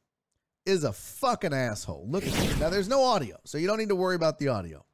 is 0.65 0.85
a 0.85 0.93
fucking 0.93 1.53
asshole. 1.53 2.07
Look 2.09 2.25
at 2.27 2.33
this. 2.33 2.61
Now, 2.61 2.71
there's 2.71 2.89
no 2.89 3.03
audio, 3.03 3.37
so 3.45 3.59
you 3.59 3.67
don't 3.67 3.79
need 3.79 3.89
to 3.89 3.97
worry 3.97 4.15
about 4.15 4.39
the 4.39 4.49
audio. 4.49 4.85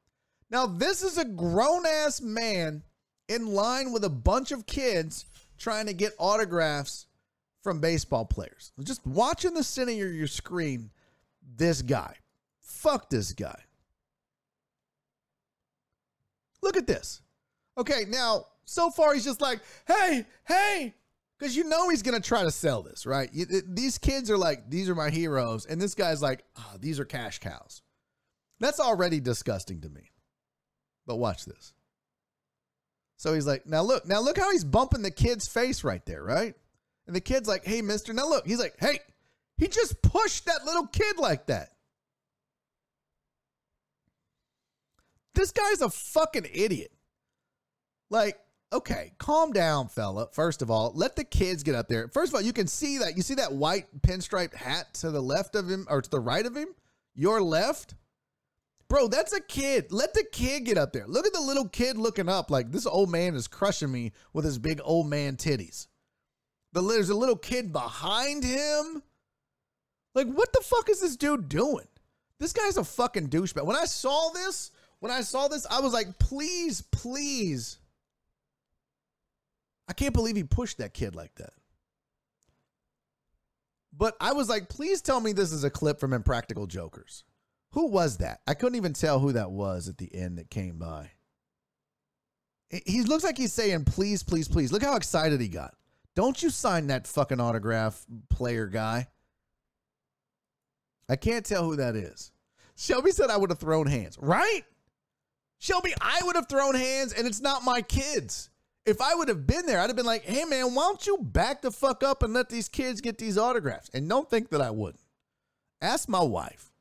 Now, 0.51 0.67
this 0.67 1.03
is 1.03 1.19
a 1.19 1.27
grown 1.27 1.85
ass 1.87 2.21
man 2.21 2.83
in 3.29 3.47
line 3.47 3.93
with 3.93 4.05
a 4.05 4.11
bunch 4.11 4.51
of 4.51 4.67
kids 4.67 5.27
trying 5.59 5.87
to 5.87 5.93
get 5.93 6.15
autographs 6.19 7.07
from 7.69 7.81
baseball 7.81 8.25
players. 8.25 8.73
Just 8.83 9.07
watching 9.07 9.53
the 9.53 9.63
center 9.63 10.07
of 10.07 10.15
your 10.15 10.27
screen, 10.27 10.89
this 11.57 11.83
guy. 11.83 12.15
Fuck 12.63 13.11
this 13.11 13.33
guy. 13.35 13.61
Look 16.63 16.79
at 16.79 16.87
this. 16.87 17.21
Okay, 17.77 18.05
now, 18.09 18.47
so 18.65 18.89
far 18.89 19.13
he's 19.13 19.27
just 19.27 19.43
like, 19.43 19.61
hey, 19.87 20.25
hey, 20.47 20.95
because 21.39 21.55
you 21.55 21.65
know 21.65 21.91
he's 21.91 22.01
going 22.01 22.19
to 22.19 22.27
try 22.27 22.43
to 22.43 22.51
sell 22.51 22.83
this, 22.83 23.05
right? 23.05 23.29
These 23.67 23.99
kids 23.99 24.31
are 24.31 24.39
like, 24.39 24.71
these 24.71 24.89
are 24.89 24.95
my 24.95 25.11
heroes. 25.11 25.67
And 25.67 25.79
this 25.79 25.95
guy's 25.95 26.23
like, 26.23 26.47
oh, 26.57 26.77
these 26.81 26.99
are 26.99 27.05
cash 27.05 27.39
cows. 27.39 27.83
That's 28.61 28.81
already 28.81 29.21
disgusting 29.21 29.83
to 29.83 29.91
me. 29.91 30.11
But 31.07 31.17
watch 31.17 31.45
this. 31.45 31.75
So 33.19 33.35
he's 33.35 33.47
like, 33.47 33.67
now 33.67 33.83
look, 33.83 34.07
now 34.07 34.21
look 34.21 34.39
how 34.39 34.53
he's 34.53 34.65
bumping 34.65 35.03
the 35.03 35.11
kid's 35.11 35.47
face 35.47 35.85
right 35.85 36.05
there, 36.07 36.23
right? 36.25 36.55
And 37.09 37.17
the 37.17 37.21
kid's 37.23 37.49
like, 37.49 37.65
hey, 37.65 37.81
mister, 37.81 38.13
now 38.13 38.29
look. 38.29 38.47
He's 38.47 38.61
like, 38.61 38.77
hey, 38.79 39.01
he 39.57 39.67
just 39.67 40.01
pushed 40.03 40.45
that 40.45 40.65
little 40.67 40.87
kid 40.87 41.19
like 41.19 41.47
that. 41.47 41.71
This 45.35 45.51
guy's 45.51 45.81
a 45.81 45.89
fucking 45.89 46.47
idiot. 46.53 46.93
Like, 48.11 48.39
okay, 48.73 49.13
calm 49.17 49.53
down, 49.53 49.89
fella. 49.89 50.29
First 50.33 50.61
of 50.61 50.71
all, 50.71 50.93
let 50.95 51.17
the 51.17 51.25
kids 51.25 51.63
get 51.63 51.75
up 51.75 51.89
there. 51.89 52.09
First 52.09 52.31
of 52.31 52.35
all, 52.35 52.43
you 52.43 52.53
can 52.53 52.67
see 52.67 52.99
that. 52.99 53.17
You 53.17 53.23
see 53.23 53.37
that 53.37 53.53
white 53.53 53.87
pinstripe 54.03 54.55
hat 54.55 54.93
to 54.95 55.11
the 55.11 55.23
left 55.23 55.55
of 55.55 55.67
him 55.67 55.87
or 55.89 56.03
to 56.03 56.11
the 56.11 56.21
right 56.21 56.45
of 56.45 56.55
him? 56.55 56.69
Your 57.15 57.41
left? 57.41 57.95
Bro, 58.89 59.09
that's 59.09 59.33
a 59.33 59.41
kid. 59.41 59.93
Let 59.93 60.13
the 60.13 60.25
kid 60.31 60.65
get 60.65 60.77
up 60.77 60.93
there. 60.93 61.07
Look 61.07 61.27
at 61.27 61.33
the 61.33 61.41
little 61.41 61.69
kid 61.69 61.97
looking 61.97 62.29
up 62.29 62.51
like 62.51 62.71
this 62.71 62.87
old 62.87 63.11
man 63.11 63.35
is 63.35 63.49
crushing 63.49 63.93
me 63.93 64.13
with 64.35 64.45
his 64.45 64.59
big 64.59 64.81
old 64.85 65.09
man 65.09 65.37
titties. 65.37 65.87
There's 66.87 67.11
a 67.11 67.15
little 67.15 67.37
kid 67.37 67.73
behind 67.73 68.45
him. 68.45 69.03
Like, 70.15 70.29
what 70.29 70.53
the 70.53 70.61
fuck 70.61 70.89
is 70.89 71.01
this 71.01 71.17
dude 71.17 71.49
doing? 71.49 71.87
This 72.39 72.53
guy's 72.53 72.77
a 72.77 72.85
fucking 72.85 73.29
douchebag. 73.29 73.65
When 73.65 73.77
I 73.77 73.85
saw 73.85 74.31
this, 74.31 74.71
when 75.01 75.13
I 75.13 75.23
saw 75.23 75.49
this, 75.49 75.67
I 75.71 75.81
was 75.81 75.93
like, 75.93 76.19
please, 76.19 76.83
please. 76.83 77.79
I 79.89 79.93
can't 79.93 80.15
believe 80.15 80.37
he 80.37 80.45
pushed 80.45 80.79
that 80.79 80.95
kid 80.95 81.15
like 81.15 81.35
that. 81.37 81.53
But 83.97 84.17
I 84.21 84.33
was 84.33 84.49
like, 84.49 84.69
please 84.69 85.01
tell 85.01 85.21
me 85.21 85.33
this 85.33 85.53
is 85.53 85.65
a 85.65 85.71
clip 85.71 85.99
from 85.99 86.13
Impractical 86.13 86.67
Jokers. 86.67 87.25
Who 87.73 87.89
was 87.89 88.19
that? 88.19 88.41
I 88.47 88.55
couldn't 88.55 88.77
even 88.77 88.93
tell 88.93 89.19
who 89.19 89.33
that 89.33 89.51
was 89.51 89.89
at 89.89 89.99
the 89.99 90.15
end 90.15 90.39
that 90.39 90.51
came 90.51 90.79
by. 90.79 91.11
He 92.71 93.03
looks 93.03 93.25
like 93.25 93.39
he's 93.39 93.53
saying, 93.53 93.87
please, 93.87 94.23
please, 94.23 94.47
please. 94.47 94.73
Look 94.73 94.83
how 94.83 94.97
excited 94.97 95.41
he 95.41 95.49
got. 95.49 95.75
Don't 96.19 96.43
you 96.43 96.51
sign 96.51 96.89
that 96.89 97.07
fucking 97.07 97.39
autograph, 97.39 98.05
player 98.29 98.67
guy. 98.67 99.07
I 101.09 101.15
can't 101.15 101.47
tell 101.47 101.63
who 101.63 101.77
that 101.77 101.95
is. 101.95 102.33
Shelby 102.75 103.13
said 103.13 103.31
I 103.31 103.37
would 103.37 103.51
have 103.51 103.61
thrown 103.61 103.87
hands, 103.87 104.19
right? 104.21 104.63
Shelby, 105.61 105.95
I 106.01 106.19
would 106.25 106.35
have 106.35 106.49
thrown 106.49 106.75
hands, 106.75 107.13
and 107.13 107.25
it's 107.25 107.41
not 107.41 107.63
my 107.63 107.83
kids. 107.83 108.51
If 108.85 109.01
I 109.01 109.15
would 109.15 109.29
have 109.29 109.47
been 109.47 109.65
there, 109.65 109.79
I'd 109.79 109.91
have 109.91 109.95
been 109.95 110.05
like, 110.07 110.25
hey, 110.25 110.45
man, 110.45 110.75
why 110.75 110.89
don't 110.89 111.07
you 111.07 111.19
back 111.19 111.63
the 111.63 111.71
fuck 111.71 112.03
up 112.03 112.25
and 112.25 112.35
let 112.35 112.49
these 112.49 112.69
kids 112.69 113.01
get 113.01 113.19
these 113.19 113.39
autographs? 113.39 113.89
And 113.95 114.09
don't 114.09 114.29
think 114.29 114.51
that 114.51 114.61
I 114.61 114.73
wouldn't. 114.73 115.05
Ask 115.81 116.09
my 116.09 116.25
wife. 116.25 116.73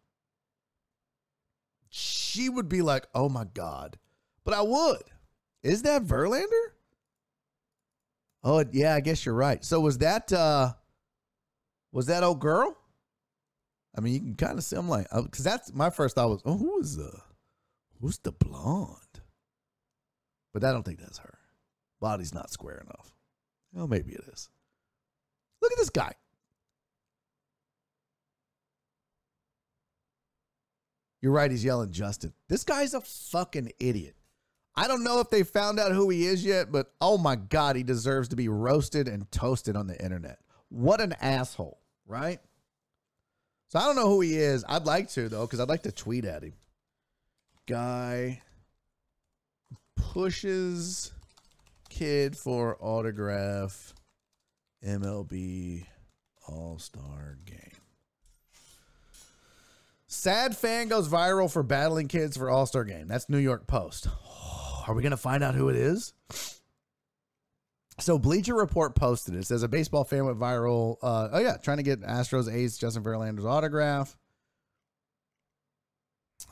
She 1.92 2.50
would 2.50 2.70
be 2.70 2.82
like, 2.82 3.06
oh 3.14 3.30
my 3.30 3.46
God. 3.54 4.00
But 4.44 4.56
I 4.56 4.64
would. 4.64 5.04
Is 5.62 5.84
that 5.84 6.06
Verlander? 6.06 6.72
Oh, 8.50 8.64
yeah, 8.72 8.96
I 8.96 9.02
guess 9.02 9.26
you're 9.26 9.36
right. 9.36 9.62
So 9.66 9.82
was 9.82 9.98
that 9.98 10.32
uh 10.32 10.72
was 11.92 12.06
that 12.06 12.24
old 12.24 12.40
girl? 12.40 12.78
I 13.94 14.00
mean, 14.00 14.14
you 14.14 14.20
can 14.22 14.36
kind 14.36 14.58
of 14.58 14.64
see. 14.64 14.78
I'm 14.78 14.88
like, 14.88 15.08
because 15.14 15.46
uh, 15.46 15.50
that's 15.50 15.74
my 15.74 15.90
first 15.90 16.16
thought 16.16 16.30
was, 16.30 16.42
oh, 16.46 16.58
who 16.58 16.80
is 16.80 16.96
the, 16.96 17.12
who's 18.00 18.20
the 18.20 18.32
blonde? 18.32 19.22
But 20.54 20.64
I 20.64 20.72
don't 20.72 20.84
think 20.84 21.00
that's 21.00 21.18
her. 21.18 21.40
Body's 22.00 22.34
not 22.34 22.52
square 22.52 22.84
enough. 22.86 23.16
Oh, 23.76 23.88
maybe 23.88 24.14
it 24.14 24.24
is. 24.32 24.50
Look 25.62 25.72
at 25.72 25.78
this 25.78 25.90
guy. 25.90 26.14
You're 31.22 31.34
right. 31.34 31.50
He's 31.50 31.66
yelling 31.66 31.92
Justin. 31.92 32.34
This 32.48 32.64
guy's 32.64 32.94
a 32.94 33.02
fucking 33.02 33.72
idiot. 33.80 34.17
I 34.78 34.88
don't 34.88 35.04
know 35.04 35.20
if 35.20 35.32
they 35.32 35.42
found 35.42 35.80
out 35.80 35.92
who 35.92 36.08
he 36.10 36.28
is 36.28 36.46
yet, 36.46 36.72
but 36.72 36.94
oh 37.02 37.18
my 37.18 37.36
God, 37.36 37.76
he 37.76 37.82
deserves 37.82 38.30
to 38.30 38.36
be 38.36 38.48
roasted 38.48 39.08
and 39.08 39.30
toasted 39.32 39.76
on 39.76 39.88
the 39.88 40.00
internet. 40.02 40.38
What 40.70 41.02
an 41.02 41.14
asshole, 41.20 41.80
right? 42.06 42.40
So 43.70 43.80
I 43.80 43.86
don't 43.86 43.96
know 43.96 44.08
who 44.08 44.22
he 44.22 44.36
is. 44.38 44.64
I'd 44.70 44.86
like 44.86 45.10
to, 45.12 45.30
though, 45.30 45.48
because 45.48 45.60
I'd 45.60 45.68
like 45.68 45.82
to 45.84 45.92
tweet 45.92 46.26
at 46.26 46.44
him. 46.44 46.54
Guy 47.66 48.44
pushes 49.96 51.12
kid 51.90 52.38
for 52.38 52.78
autograph 52.80 53.96
MLB 54.86 55.86
All 56.48 56.78
Star 56.78 57.40
game. 57.46 57.58
Sad 60.06 60.56
fan 60.56 60.88
goes 60.88 61.10
viral 61.10 61.52
for 61.52 61.64
battling 61.64 62.08
kids 62.08 62.38
for 62.38 62.50
All 62.50 62.68
Star 62.68 62.84
game. 62.84 63.08
That's 63.08 63.28
New 63.28 63.40
York 63.40 63.66
Post. 63.66 64.08
Are 64.88 64.94
we 64.94 65.02
going 65.02 65.12
to 65.12 65.18
find 65.18 65.44
out 65.44 65.54
who 65.54 65.70
it 65.70 65.76
is? 65.76 66.14
So 68.00 68.18
Bleacher 68.18 68.56
Report 68.56 68.96
posted 68.96 69.36
it. 69.36 69.40
it 69.40 69.46
says 69.46 69.64
a 69.64 69.68
baseball 69.68 70.04
fan 70.04 70.26
went 70.26 70.40
viral. 70.40 70.98
Uh, 71.02 71.30
oh 71.34 71.40
yeah, 71.40 71.58
trying 71.58 71.78
to 71.78 71.84
get 71.84 72.02
Astros 72.02 72.52
ace 72.52 72.78
Justin 72.78 73.04
Verlander's 73.04 73.46
autograph. 73.46 74.16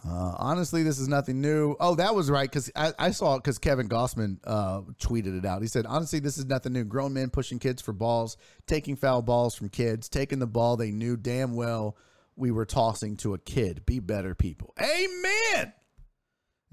Uh, 0.04 0.34
honestly, 0.38 0.82
this 0.82 1.00
is 1.00 1.08
nothing 1.08 1.42
new. 1.42 1.76
Oh, 1.80 1.96
that 1.96 2.16
was 2.16 2.30
right 2.32 2.50
because 2.50 2.72
I, 2.76 2.92
I, 2.98 3.12
saw 3.12 3.36
it 3.36 3.44
because 3.44 3.60
Kevin 3.60 3.88
Gausman 3.88 4.40
uh, 4.44 4.82
tweeted 5.00 5.38
it 5.38 5.46
out. 5.46 5.62
He 5.62 5.68
said, 5.68 5.86
"Honestly, 5.86 6.20
this 6.20 6.40
is 6.40 6.46
nothing 6.46 6.74
new. 6.74 6.84
Grown 6.84 7.14
men 7.14 7.30
pushing 7.30 7.60
kids 7.60 7.84
for 7.84 7.94
balls, 7.94 8.36
taking 8.66 8.96
foul 8.96 9.22
balls 9.22 9.56
from 9.56 9.70
kids, 9.70 10.10
taking 10.10 10.40
the 10.40 10.48
ball 10.48 10.76
they 10.76 10.92
knew 10.92 11.16
damn 11.16 11.54
well 11.56 11.96
we 12.36 12.50
were 12.52 12.66
tossing 12.66 13.16
to 13.18 13.36
a 13.36 13.38
kid. 13.38 13.86
Be 13.86 14.00
better 14.00 14.34
people." 14.34 14.74
Amen. 14.80 15.74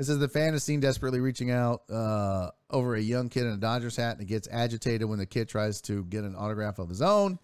It 0.03 0.07
says 0.07 0.19
the 0.19 0.27
fan 0.27 0.53
is 0.55 0.65
seen 0.65 0.81
desperately 0.81 1.21
reaching 1.21 1.53
out 1.53 1.89
uh, 1.89 2.51
over 2.69 2.97
a 2.97 3.01
young 3.01 3.29
kid 3.29 3.47
in 3.47 3.53
a 3.53 3.57
Dodgers 3.57 3.95
hat 3.95 4.15
and 4.15 4.23
it 4.23 4.25
gets 4.25 4.49
agitated 4.51 5.09
when 5.09 5.21
the 5.21 5.27
kid 5.27 5.49
tries 5.49 5.81
to 5.83 6.03
get 6.07 6.25
an 6.25 6.35
autograph 6.35 6.81
of 6.81 6.89
his 6.89 7.01
own. 7.01 7.39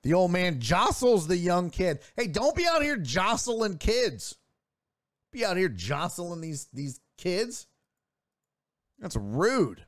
The 0.00 0.14
old 0.14 0.30
man 0.30 0.60
jostles 0.60 1.26
the 1.26 1.36
young 1.36 1.68
kid. 1.68 1.98
Hey, 2.16 2.26
don't 2.26 2.56
be 2.56 2.66
out 2.66 2.82
here 2.82 2.96
jostling 2.96 3.76
kids. 3.76 4.38
Be 5.30 5.44
out 5.44 5.58
here 5.58 5.68
jostling 5.68 6.40
these 6.40 6.68
these 6.72 7.02
kids. 7.18 7.66
That's 8.98 9.16
rude. 9.16 9.84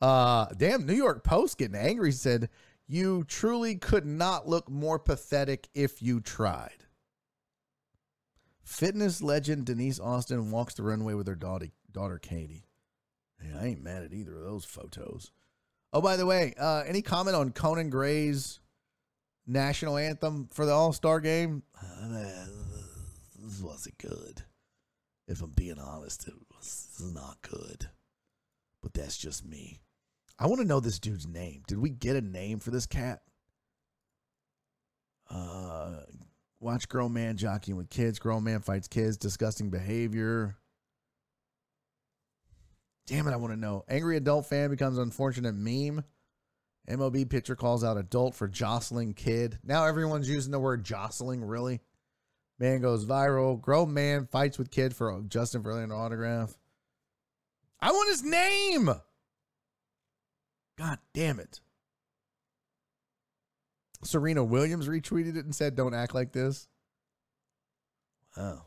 Uh 0.00 0.46
damn, 0.56 0.86
New 0.86 0.94
York 0.94 1.24
Post 1.24 1.58
getting 1.58 1.74
angry 1.74 2.12
said, 2.12 2.50
"You 2.86 3.24
truly 3.24 3.74
could 3.74 4.06
not 4.06 4.46
look 4.46 4.70
more 4.70 5.00
pathetic 5.00 5.68
if 5.74 6.00
you 6.00 6.20
tried." 6.20 6.85
Fitness 8.66 9.22
legend 9.22 9.64
Denise 9.64 10.00
Austin 10.00 10.50
walks 10.50 10.74
the 10.74 10.82
runway 10.82 11.14
with 11.14 11.28
her 11.28 11.36
daughter, 11.36 11.68
daughter 11.92 12.18
Katie. 12.18 12.66
Hey, 13.40 13.56
I 13.56 13.66
ain't 13.66 13.84
mad 13.84 14.02
at 14.02 14.12
either 14.12 14.36
of 14.36 14.42
those 14.42 14.64
photos. 14.64 15.30
Oh, 15.92 16.00
by 16.00 16.16
the 16.16 16.26
way, 16.26 16.52
uh, 16.58 16.82
any 16.84 17.00
comment 17.00 17.36
on 17.36 17.52
Conan 17.52 17.90
Gray's 17.90 18.58
national 19.46 19.96
anthem 19.96 20.48
for 20.52 20.66
the 20.66 20.72
All 20.72 20.92
Star 20.92 21.20
game? 21.20 21.62
Uh, 21.80 22.46
this 23.38 23.62
wasn't 23.62 23.98
good. 23.98 24.42
If 25.28 25.42
I'm 25.42 25.50
being 25.50 25.78
honest, 25.78 26.26
it 26.26 26.34
was 26.50 27.00
not 27.14 27.38
good. 27.42 27.88
But 28.82 28.94
that's 28.94 29.16
just 29.16 29.46
me. 29.46 29.78
I 30.40 30.48
want 30.48 30.60
to 30.60 30.66
know 30.66 30.80
this 30.80 30.98
dude's 30.98 31.28
name. 31.28 31.62
Did 31.68 31.78
we 31.78 31.90
get 31.90 32.16
a 32.16 32.20
name 32.20 32.58
for 32.58 32.72
this 32.72 32.86
cat? 32.86 33.22
Uh, 35.30 36.00
watch 36.60 36.88
grown 36.88 37.12
man 37.12 37.36
jockeying 37.36 37.76
with 37.76 37.90
kids. 37.90 38.18
Grown 38.18 38.44
man 38.44 38.60
fights 38.60 38.88
kids. 38.88 39.16
Disgusting 39.16 39.70
behavior. 39.70 40.56
Damn 43.06 43.28
it, 43.28 43.32
I 43.32 43.36
want 43.36 43.52
to 43.52 43.60
know. 43.60 43.84
Angry 43.88 44.16
adult 44.16 44.46
fan 44.46 44.70
becomes 44.70 44.98
unfortunate 44.98 45.54
meme. 45.54 46.04
MLB 46.88 47.28
pitcher 47.28 47.56
calls 47.56 47.84
out 47.84 47.96
adult 47.96 48.34
for 48.34 48.48
jostling 48.48 49.14
kid. 49.14 49.58
Now 49.64 49.86
everyone's 49.86 50.28
using 50.28 50.52
the 50.52 50.58
word 50.58 50.84
jostling, 50.84 51.44
really? 51.44 51.80
Man 52.58 52.80
goes 52.80 53.04
viral. 53.04 53.60
Grown 53.60 53.92
man 53.92 54.26
fights 54.26 54.58
with 54.58 54.70
kid 54.70 54.94
for 54.94 55.22
Justin 55.28 55.62
Verlander 55.62 55.96
autograph. 55.96 56.56
I 57.80 57.92
want 57.92 58.10
his 58.10 58.22
name. 58.22 58.90
God 60.78 60.98
damn 61.12 61.38
it. 61.38 61.60
Serena 64.04 64.44
Williams 64.44 64.88
retweeted 64.88 65.36
it 65.36 65.44
and 65.44 65.54
said, 65.54 65.74
Don't 65.74 65.94
act 65.94 66.14
like 66.14 66.32
this. 66.32 66.68
Wow. 68.36 68.66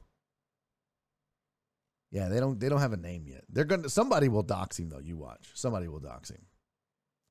Yeah, 2.12 2.28
they 2.28 2.40
don't 2.40 2.60
they 2.60 2.70
don't 2.70 2.80
have 2.80 2.94
a 2.94 2.98
name 2.98 3.26
yet. 3.28 3.44
They're 3.50 3.66
gonna 3.66 3.90
somebody 3.90 4.30
will 4.30 4.42
dox 4.42 4.80
him 4.80 4.90
though. 4.90 5.00
You 5.00 5.18
watch. 5.18 5.52
Somebody 5.54 5.88
will 5.88 6.00
dox 6.00 6.32
him. 6.32 6.42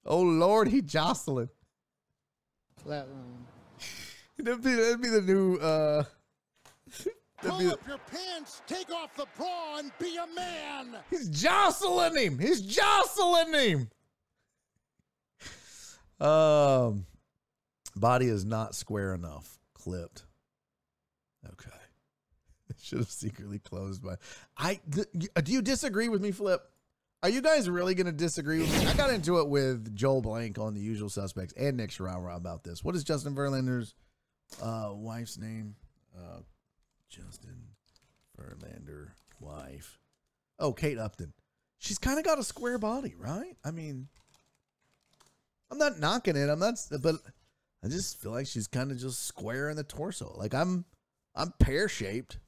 Oh 0.06 0.20
Lord, 0.20 0.68
he 0.68 0.82
jostling. 0.82 1.48
Flatline. 2.84 3.06
That'd 4.38 4.62
be 4.62 4.74
that'd 4.74 5.02
be 5.02 5.08
the 5.08 5.20
new 5.20 5.56
uh 5.56 6.04
that'd 7.42 7.50
Pull 7.50 7.58
be 7.58 7.66
up 7.66 7.80
your 7.88 7.98
pants, 7.98 8.62
take 8.68 8.92
off 8.92 9.16
the 9.16 9.26
bra, 9.36 9.78
and 9.78 9.90
be 9.98 10.16
a 10.16 10.26
man. 10.32 10.96
He's 11.10 11.28
jostling 11.28 12.16
him. 12.16 12.38
He's 12.38 12.60
jostling 12.60 13.52
him. 13.52 13.90
Um, 16.20 17.06
body 17.98 18.26
is 18.26 18.44
not 18.44 18.74
square 18.74 19.14
enough. 19.14 19.58
Clipped. 19.74 20.24
Okay. 21.46 21.70
Should 22.82 22.98
have 22.98 23.10
secretly 23.10 23.58
closed 23.58 24.02
by. 24.02 24.16
I 24.56 24.80
th- 24.90 25.06
do 25.42 25.52
you 25.52 25.62
disagree 25.62 26.08
with 26.08 26.20
me, 26.20 26.30
Flip? 26.30 26.60
Are 27.22 27.28
you 27.28 27.42
guys 27.42 27.68
really 27.68 27.94
going 27.94 28.06
to 28.06 28.12
disagree 28.12 28.60
with 28.60 28.78
me? 28.78 28.86
I 28.86 28.94
got 28.94 29.10
into 29.10 29.40
it 29.40 29.48
with 29.48 29.94
Joel 29.96 30.22
Blank 30.22 30.58
on 30.58 30.74
the 30.74 30.80
Usual 30.80 31.08
Suspects 31.08 31.52
and 31.56 31.76
Nick 31.76 31.90
Shirawa 31.90 32.36
about 32.36 32.62
this. 32.62 32.84
What 32.84 32.94
is 32.94 33.02
Justin 33.02 33.34
Verlander's 33.34 33.94
uh, 34.62 34.90
wife's 34.92 35.36
name? 35.36 35.74
Uh, 36.16 36.40
Justin 37.08 37.58
Verlander 38.38 39.08
wife. 39.40 39.98
Oh, 40.60 40.72
Kate 40.72 40.98
Upton. 40.98 41.32
She's 41.78 41.98
kind 41.98 42.18
of 42.18 42.24
got 42.24 42.38
a 42.38 42.44
square 42.44 42.78
body, 42.78 43.14
right? 43.18 43.56
I 43.64 43.72
mean, 43.72 44.08
I'm 45.70 45.78
not 45.78 45.98
knocking 45.98 46.36
it. 46.36 46.48
I'm 46.48 46.58
not, 46.58 46.74
but 47.02 47.16
I 47.84 47.88
just 47.88 48.20
feel 48.20 48.32
like 48.32 48.46
she's 48.46 48.66
kind 48.66 48.90
of 48.90 48.98
just 48.98 49.24
square 49.24 49.70
in 49.70 49.76
the 49.76 49.84
torso. 49.84 50.34
Like 50.36 50.54
I'm, 50.54 50.84
I'm 51.34 51.52
pear 51.58 51.88
shaped. 51.88 52.38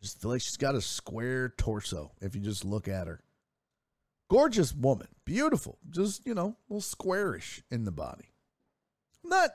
I 0.00 0.04
just 0.04 0.20
feel 0.20 0.30
like 0.30 0.42
she's 0.42 0.58
got 0.58 0.74
a 0.74 0.80
square 0.80 1.54
torso 1.56 2.12
if 2.20 2.34
you 2.34 2.42
just 2.42 2.64
look 2.64 2.88
at 2.88 3.06
her. 3.06 3.20
Gorgeous 4.28 4.74
woman, 4.74 5.08
beautiful, 5.24 5.78
just 5.88 6.26
you 6.26 6.34
know, 6.34 6.48
a 6.48 6.72
little 6.72 6.80
squarish 6.80 7.62
in 7.70 7.84
the 7.84 7.92
body. 7.92 8.32
Not, 9.24 9.50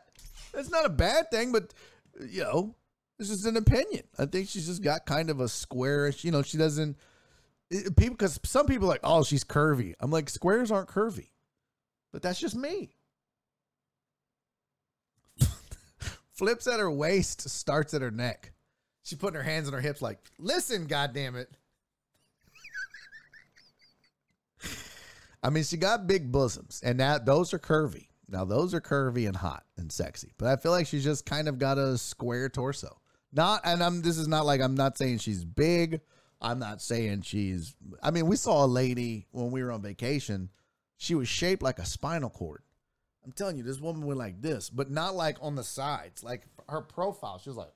it's 0.54 0.72
not 0.72 0.86
a 0.86 0.90
bad 0.90 1.30
thing, 1.30 1.52
but 1.52 1.74
you 2.20 2.42
know, 2.42 2.76
it's 3.20 3.30
just 3.30 3.46
an 3.46 3.58
opinion. 3.58 4.04
I 4.18 4.26
think 4.26 4.50
she's 4.50 4.66
just 4.66 4.82
got 4.82 5.06
kind 5.06 5.30
of 5.30 5.40
a 5.40 5.48
squarish. 5.48 6.24
You 6.24 6.32
know, 6.32 6.42
she 6.42 6.58
doesn't. 6.58 6.98
It, 7.70 7.96
people, 7.96 8.16
because 8.16 8.40
some 8.44 8.66
people 8.66 8.88
are 8.88 8.92
like, 8.92 9.02
oh, 9.04 9.24
she's 9.24 9.44
curvy. 9.44 9.94
I'm 10.00 10.10
like, 10.10 10.30
squares 10.30 10.72
aren't 10.72 10.90
curvy, 10.90 11.30
but 12.12 12.22
that's 12.22 12.40
just 12.40 12.56
me. 12.56 12.96
Flips 16.34 16.68
at 16.68 16.80
her 16.80 16.92
waist, 16.92 17.50
starts 17.50 17.94
at 17.94 18.02
her 18.02 18.12
neck. 18.12 18.54
She 19.04 19.16
putting 19.16 19.38
her 19.38 19.44
hands 19.44 19.68
on 19.68 19.74
her 19.74 19.82
hips, 19.82 20.02
like, 20.02 20.20
listen, 20.38 20.86
goddamn 20.86 21.36
it. 21.36 21.50
I 25.44 25.50
mean, 25.50 25.64
she 25.64 25.78
got 25.78 26.08
big 26.08 26.32
bosoms, 26.32 26.82
and 26.84 26.98
now 27.00 27.18
those 27.18 27.54
are 27.54 27.60
curvy. 27.60 28.08
Now 28.28 28.46
those 28.46 28.74
are 28.74 28.82
curvy 28.82 29.28
and 29.28 29.36
hot 29.36 29.66
and 29.78 29.92
sexy, 29.92 30.32
but 30.38 30.48
I 30.48 30.56
feel 30.56 30.72
like 30.72 30.88
she's 30.88 31.04
just 31.04 31.26
kind 31.26 31.48
of 31.50 31.58
got 31.58 31.78
a 31.78 31.98
square 31.98 32.48
torso. 32.48 33.02
Not, 33.34 33.62
and 33.64 33.84
I'm. 33.84 34.02
This 34.02 34.18
is 34.18 34.28
not 34.28 34.46
like 34.46 34.62
I'm 34.62 34.76
not 34.76 34.98
saying 34.98 35.20
she's 35.20 35.44
big. 35.44 36.02
I'm 36.42 36.60
not 36.60 36.82
saying 36.82 37.22
she's. 37.24 37.76
I 38.02 38.12
mean, 38.12 38.28
we 38.28 38.36
saw 38.36 38.64
a 38.64 38.68
lady 38.68 39.28
when 39.32 39.52
we 39.52 39.64
were 39.64 39.72
on 39.72 39.82
vacation. 39.82 40.50
She 40.98 41.16
was 41.16 41.28
shaped 41.28 41.64
like 41.64 41.80
a 41.80 41.86
spinal 41.86 42.30
cord. 42.30 42.62
I'm 43.24 43.32
telling 43.32 43.58
you, 43.58 43.64
this 43.64 43.80
woman 43.80 44.06
went 44.06 44.20
like 44.20 44.42
this, 44.42 44.70
but 44.70 44.90
not 44.90 45.16
like 45.16 45.38
on 45.42 45.56
the 45.56 45.64
sides. 45.64 46.24
Like 46.24 46.44
her 46.70 46.82
profile, 46.82 47.40
she 47.40 47.50
was 47.50 47.58
like, 47.58 47.72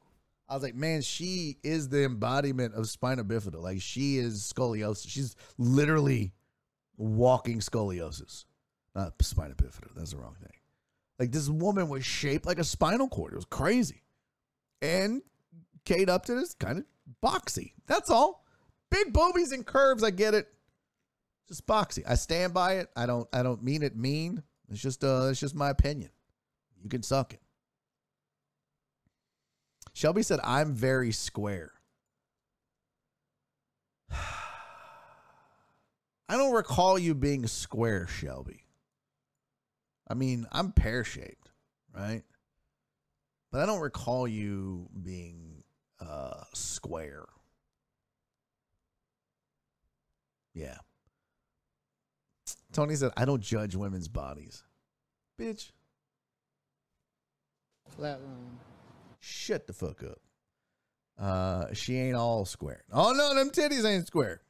I 0.47 0.53
was 0.53 0.63
like, 0.63 0.76
man, 0.76 1.01
she 1.01 1.57
is 1.63 1.89
the 1.89 2.03
embodiment 2.03 2.73
of 2.76 2.89
spina 2.89 3.23
bifida. 3.23 3.61
Like 3.61 3.81
she 3.81 4.17
is 4.17 4.51
scoliosis. 4.55 5.09
She's 5.09 5.35
literally 5.57 6.34
walking 6.97 7.59
scoliosis. 7.59 8.45
Not 8.95 9.13
spina 9.22 9.55
bifida. 9.55 9.89
That's 9.95 10.11
the 10.11 10.17
wrong 10.17 10.35
thing. 10.39 10.53
Like 11.19 11.31
this 11.31 11.49
woman 11.49 11.89
was 11.89 12.05
shaped 12.05 12.45
like 12.45 12.59
a 12.59 12.63
spinal 12.63 13.07
cord. 13.07 13.34
It 13.34 13.38
was 13.38 13.45
crazy. 13.45 14.03
And 14.81 15.22
Kate 15.85 16.09
Upton 16.09 16.38
is 16.38 16.53
kind 16.55 16.80
of 16.80 16.85
boxy. 17.23 17.73
That's 17.88 18.09
all. 18.09 18.45
Big 18.91 19.13
boobies 19.13 19.51
and 19.51 19.65
curves. 19.65 20.03
I 20.03 20.11
get 20.11 20.34
it. 20.34 20.47
Just 21.47 21.65
boxy. 21.67 22.03
I 22.07 22.15
stand 22.15 22.53
by 22.53 22.77
it. 22.77 22.89
I 22.95 23.05
don't. 23.05 23.27
I 23.31 23.43
don't 23.43 23.63
mean 23.63 23.84
it 23.84 23.95
mean. 23.95 24.43
It's 24.69 24.81
just. 24.81 25.03
Uh. 25.03 25.27
It's 25.29 25.39
just 25.39 25.55
my 25.55 25.69
opinion. 25.69 26.09
You 26.81 26.89
can 26.89 27.03
suck 27.03 27.33
it. 27.33 27.41
Shelby 29.93 30.23
said, 30.23 30.39
"I'm 30.43 30.73
very 30.73 31.11
square." 31.11 31.71
I 34.11 36.37
don't 36.37 36.53
recall 36.53 36.97
you 36.97 37.13
being 37.13 37.45
square, 37.47 38.07
Shelby. 38.07 38.65
I 40.07 40.13
mean, 40.13 40.45
I'm 40.51 40.71
pear 40.71 41.03
shaped, 41.03 41.49
right? 41.93 42.23
But 43.51 43.61
I 43.61 43.65
don't 43.65 43.79
recall 43.79 44.27
you 44.27 44.89
being 45.01 45.63
uh, 45.99 46.43
square. 46.53 47.25
Yeah. 50.53 50.77
Tony 52.76 52.93
said, 52.95 53.11
I 53.15 53.23
don't 53.23 53.41
judge 53.41 53.73
women's 53.76 54.10
bodies. 54.10 54.61
Bitch, 55.39 55.72
Flatline. 57.97 58.57
shut 59.22 59.65
the 59.65 59.72
fuck 59.72 60.03
up. 60.03 60.19
Uh, 61.18 61.73
she 61.73 61.97
ain't 61.97 62.18
all 62.18 62.43
square. 62.43 62.84
Oh 62.91 63.14
no, 63.14 63.34
them 63.34 63.49
titties 63.49 63.85
ain't 63.89 64.07
square. 64.07 64.41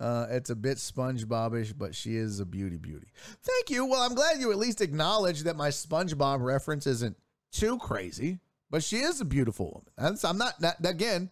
Uh, 0.00 0.26
it's 0.30 0.48
a 0.48 0.56
bit 0.56 0.78
SpongeBobish, 0.78 1.74
but 1.76 1.94
she 1.94 2.16
is 2.16 2.40
a 2.40 2.46
beauty 2.46 2.78
beauty. 2.78 3.08
Thank 3.42 3.68
you. 3.68 3.84
Well, 3.84 4.00
I'm 4.00 4.14
glad 4.14 4.40
you 4.40 4.50
at 4.50 4.58
least 4.58 4.80
acknowledge 4.80 5.42
that 5.42 5.56
my 5.56 5.68
SpongeBob 5.68 6.40
reference 6.40 6.86
isn't 6.86 7.16
too 7.52 7.76
crazy, 7.76 8.38
but 8.70 8.82
she 8.82 8.98
is 8.98 9.20
a 9.20 9.24
beautiful 9.26 9.66
woman. 9.66 9.92
That's, 9.98 10.24
I'm 10.24 10.38
not 10.38 10.58
that 10.60 10.76
again. 10.84 11.30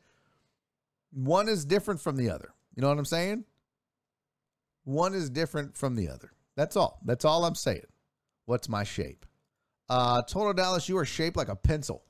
One 1.11 1.49
is 1.49 1.65
different 1.65 2.01
from 2.03 2.17
the 2.17 2.29
other. 2.29 2.53
You 2.75 2.83
know 2.83 2.89
what 2.89 2.99
I'm 2.99 3.05
saying? 3.07 3.45
One 4.85 5.15
is 5.15 5.31
different 5.31 5.77
from 5.77 5.97
the 5.97 6.09
other. 6.09 6.33
That's 6.57 6.77
all. 6.77 7.01
That's 7.05 7.25
all 7.25 7.45
I'm 7.45 7.55
saying. 7.55 7.87
What's 8.47 8.69
my 8.69 8.85
shape? 8.85 9.27
Uh, 9.89 10.23
Total 10.23 10.53
Dallas, 10.53 10.89
you 10.89 10.97
are 10.99 11.05
shaped 11.05 11.37
like 11.37 11.49
a 11.49 11.57
pencil. 11.57 12.05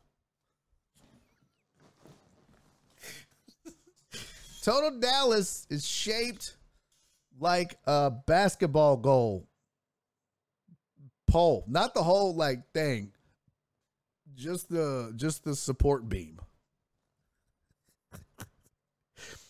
Total 4.62 4.98
Dallas 4.98 5.66
is 5.70 5.86
shaped 5.86 6.56
like 7.40 7.78
a 7.86 8.10
basketball 8.10 8.96
goal 8.96 9.48
pole, 11.26 11.64
not 11.66 11.94
the 11.94 12.02
whole 12.02 12.34
like 12.34 12.70
thing. 12.72 13.12
Just 14.36 14.68
the 14.68 15.12
just 15.16 15.44
the 15.44 15.55
support 15.55 16.09
beam. 16.09 16.40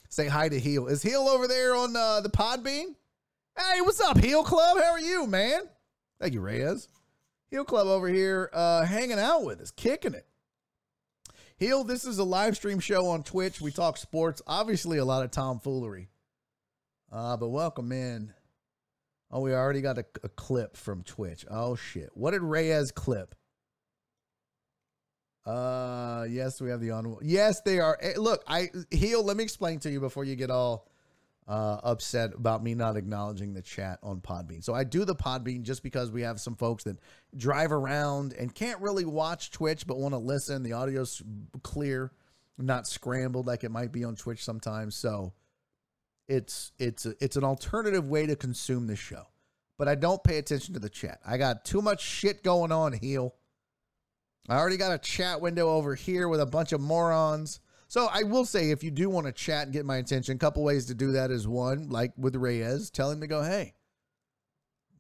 Say 0.09 0.29
hi 0.29 0.49
to 0.49 0.59
Heel. 0.59 0.87
Is 0.87 1.03
Heel 1.03 1.29
over 1.29 1.47
there 1.47 1.75
on 1.75 1.95
uh, 1.97 2.21
the 2.21 2.31
Podbean? 2.31 2.95
Hey, 3.57 3.81
what's 3.83 4.01
up, 4.01 4.19
Heel 4.19 4.43
Club? 4.43 4.79
How 4.79 4.93
are 4.93 5.01
you, 5.01 5.29
man? 5.29 5.63
Thank 6.21 6.35
you, 6.35 6.41
Reyes. 6.41 6.89
Heel 7.51 7.65
Club 7.65 7.87
over 7.87 8.09
here 8.09 8.51
uh, 8.53 8.85
hanging 8.85 9.21
out 9.21 9.45
with 9.45 9.61
us, 9.61 9.71
kicking 9.71 10.15
it. 10.15 10.27
Heel, 11.57 11.85
this 11.85 12.05
is 12.05 12.19
a 12.19 12.25
live 12.25 12.57
stream 12.57 12.81
show 12.81 13.07
on 13.07 13.23
Twitch. 13.23 13.61
We 13.61 13.71
talk 13.71 13.97
sports, 13.97 14.43
obviously 14.49 14.99
a 14.99 15.05
lot 15.05 15.23
of 15.23 15.31
tomfoolery. 15.31 16.09
Uh, 17.13 17.37
but 17.37 17.51
welcome 17.51 17.93
in. 17.93 18.35
Oh, 19.31 19.41
we 19.41 19.55
already 19.55 19.83
got 19.83 19.99
a, 19.99 20.07
a 20.25 20.29
clip 20.31 20.77
from 20.77 21.05
Twitch. 21.05 21.47
Oh 21.49 21.77
shit. 21.77 22.11
What 22.15 22.33
did 22.33 22.43
Reyes 22.43 22.91
clip? 22.91 23.37
Uh 25.47 26.27
yes, 26.29 26.61
we 26.61 26.71
have 26.71 26.81
the 26.81 26.91
on. 26.91 27.19
Yes, 27.23 27.61
they 27.61 27.79
are. 27.79 27.99
Look, 28.17 28.43
I 28.49 28.71
heel. 28.91 29.23
Let 29.23 29.37
me 29.37 29.45
explain 29.45 29.79
to 29.81 29.91
you 29.91 30.01
before 30.01 30.25
you 30.25 30.37
get 30.37 30.51
all 30.51 30.89
uh, 31.47 31.79
upset 31.83 32.35
about 32.35 32.63
me 32.63 32.75
not 32.75 32.97
acknowledging 32.97 33.53
the 33.53 33.63
chat 33.63 33.99
on 34.03 34.21
Podbean. 34.21 34.65
So 34.65 34.73
I 34.73 34.85
do 34.85 35.05
the 35.05 35.15
Podbean 35.15 35.63
just 35.63 35.83
because 35.83 36.11
we 36.11 36.23
have 36.23 36.41
some 36.41 36.57
folks 36.57 36.85
that 36.85 36.99
drive 37.37 37.71
around 37.71 38.33
and 38.33 38.55
can't 38.55 38.81
really 38.81 39.05
watch 39.05 39.51
Twitch 39.51 39.87
but 39.87 39.99
want 39.99 40.15
to 40.15 40.19
listen. 40.19 40.63
The 40.63 40.73
audio's 40.73 41.23
clear, 41.63 42.13
not 42.57 42.87
scrambled 42.87 43.47
like 43.47 43.63
it 43.65 43.71
might 43.71 43.93
be 43.93 44.05
on 44.05 44.17
Twitch 44.17 44.43
sometimes. 44.43 44.95
So 44.95 45.35
it's 46.29 46.73
it's 46.79 47.05
a, 47.05 47.15
it's 47.21 47.37
an 47.37 47.45
alternative 47.45 48.09
way 48.09 48.27
to 48.27 48.37
consume 48.37 48.87
the 48.87 48.97
show. 48.97 49.27
But 49.77 49.89
I 49.89 49.97
don't 49.97 50.23
pay 50.23 50.39
attention 50.39 50.73
to 50.75 50.81
the 50.81 50.89
chat. 50.89 51.19
I 51.27 51.37
got 51.37 51.65
too 51.65 51.83
much 51.83 52.01
shit 52.01 52.43
going 52.43 52.73
on, 52.73 52.93
heel. 52.93 53.35
I 54.49 54.57
already 54.57 54.77
got 54.77 54.93
a 54.93 54.99
chat 54.99 55.41
window 55.41 55.69
over 55.69 55.95
here 55.95 56.29
with 56.29 56.41
a 56.41 56.47
bunch 56.47 56.73
of 56.73 56.81
morons. 56.81 57.61
So 57.95 58.09
I 58.13 58.25
will 58.25 58.45
say, 58.45 58.73
if 58.73 58.83
you 58.83 58.91
do 58.91 59.09
want 59.09 59.27
to 59.27 59.33
chat 59.33 59.67
and 59.67 59.73
get 59.73 59.87
my 59.87 59.99
attention, 59.99 60.35
a 60.35 60.39
couple 60.39 60.65
ways 60.65 60.87
to 60.87 60.95
do 60.95 61.13
that 61.13 61.31
is 61.31 61.47
one, 61.47 61.91
like 61.91 62.11
with 62.17 62.35
Reyes, 62.35 62.91
tell 62.91 63.09
him 63.09 63.21
to 63.21 63.29
go, 63.29 63.41
hey, 63.41 63.75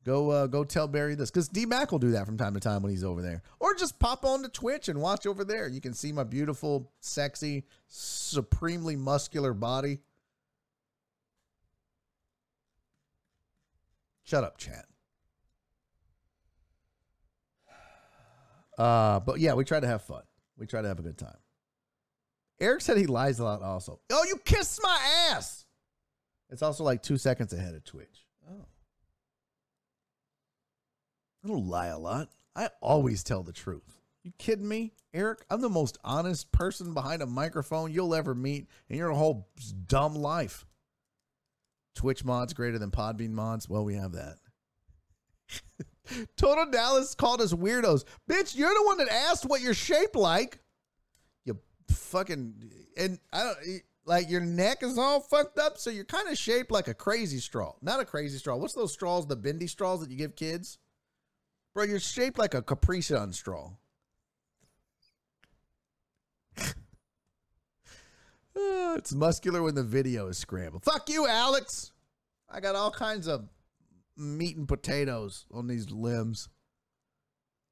go 0.04 0.30
uh, 0.30 0.46
go 0.46 0.62
tell 0.62 0.86
Barry 0.86 1.16
this, 1.16 1.28
because 1.28 1.48
D 1.48 1.66
Mac 1.66 1.90
will 1.90 1.98
do 1.98 2.12
that 2.12 2.24
from 2.24 2.36
time 2.36 2.54
to 2.54 2.60
time 2.60 2.84
when 2.84 2.92
he's 2.92 3.02
over 3.02 3.20
there, 3.20 3.42
or 3.58 3.74
just 3.74 3.98
pop 3.98 4.24
on 4.24 4.44
to 4.44 4.48
Twitch 4.48 4.88
and 4.88 5.00
watch 5.00 5.26
over 5.26 5.42
there. 5.42 5.66
You 5.66 5.80
can 5.80 5.92
see 5.92 6.12
my 6.12 6.22
beautiful, 6.22 6.92
sexy, 7.00 7.64
supremely 7.88 8.94
muscular 8.94 9.54
body. 9.54 9.98
Shut 14.22 14.44
up, 14.44 14.56
chat. 14.56 14.86
Uh, 18.78 19.18
but 19.18 19.40
yeah, 19.40 19.54
we 19.54 19.64
try 19.64 19.80
to 19.80 19.86
have 19.88 20.02
fun. 20.02 20.22
We 20.56 20.68
try 20.68 20.80
to 20.80 20.86
have 20.86 21.00
a 21.00 21.02
good 21.02 21.18
time. 21.18 21.34
Eric 22.60 22.80
said 22.82 22.96
he 22.96 23.06
lies 23.06 23.38
a 23.38 23.44
lot 23.44 23.62
also. 23.62 24.00
Oh, 24.10 24.24
you 24.28 24.36
kissed 24.44 24.80
my 24.82 24.98
ass. 25.30 25.66
It's 26.50 26.62
also 26.62 26.84
like 26.84 27.02
two 27.02 27.16
seconds 27.16 27.52
ahead 27.52 27.74
of 27.74 27.84
Twitch. 27.84 28.26
Oh. 28.48 28.64
I 31.44 31.48
don't 31.48 31.68
lie 31.68 31.88
a 31.88 31.98
lot. 31.98 32.28
I 32.54 32.68
always 32.80 33.22
tell 33.22 33.42
the 33.42 33.52
truth. 33.52 33.98
You 34.22 34.32
kidding 34.38 34.68
me, 34.68 34.92
Eric? 35.12 35.44
I'm 35.50 35.60
the 35.60 35.68
most 35.68 35.98
honest 36.04 36.50
person 36.52 36.94
behind 36.94 37.20
a 37.20 37.26
microphone 37.26 37.92
you'll 37.92 38.14
ever 38.14 38.34
meet 38.34 38.68
in 38.88 38.96
your 38.96 39.10
whole 39.10 39.48
dumb 39.86 40.14
life. 40.14 40.64
Twitch 41.94 42.24
mods 42.24 42.54
greater 42.54 42.78
than 42.78 42.90
Podbean 42.90 43.30
mods. 43.30 43.68
Well, 43.68 43.84
we 43.84 43.94
have 43.94 44.12
that. 44.12 44.36
Total 46.36 46.70
Dallas 46.70 47.14
called 47.14 47.40
us 47.40 47.52
weirdos. 47.52 48.04
Bitch, 48.28 48.56
you're 48.56 48.72
the 48.72 48.84
one 48.84 48.98
that 48.98 49.08
asked 49.08 49.44
what 49.44 49.60
you're 49.60 49.74
shaped 49.74 50.16
like. 50.16 50.58
Fucking 51.88 52.70
and 52.96 53.18
I 53.32 53.42
don't 53.42 53.82
like 54.06 54.30
your 54.30 54.40
neck 54.40 54.82
is 54.82 54.98
all 54.98 55.20
fucked 55.20 55.58
up, 55.58 55.78
so 55.78 55.90
you're 55.90 56.04
kind 56.04 56.28
of 56.28 56.36
shaped 56.36 56.70
like 56.70 56.88
a 56.88 56.94
crazy 56.94 57.38
straw. 57.38 57.72
Not 57.80 58.00
a 58.00 58.04
crazy 58.04 58.38
straw. 58.38 58.56
What's 58.56 58.74
those 58.74 58.92
straws, 58.92 59.26
the 59.26 59.36
bendy 59.36 59.66
straws 59.66 60.00
that 60.00 60.10
you 60.10 60.16
give 60.16 60.36
kids? 60.36 60.78
Bro, 61.74 61.84
you're 61.84 62.00
shaped 62.00 62.38
like 62.38 62.54
a 62.54 62.62
Capri 62.62 63.00
Sun 63.00 63.32
straw. 63.32 63.72
Uh, 66.56 66.64
it's 68.96 69.12
muscular 69.12 69.62
when 69.62 69.74
the 69.74 69.82
video 69.82 70.28
is 70.28 70.38
scrambled. 70.38 70.84
Fuck 70.84 71.08
you, 71.08 71.26
Alex. 71.26 71.92
I 72.48 72.60
got 72.60 72.76
all 72.76 72.92
kinds 72.92 73.26
of 73.26 73.48
meat 74.16 74.56
and 74.56 74.68
potatoes 74.68 75.46
on 75.52 75.66
these 75.66 75.90
limbs. 75.90 76.48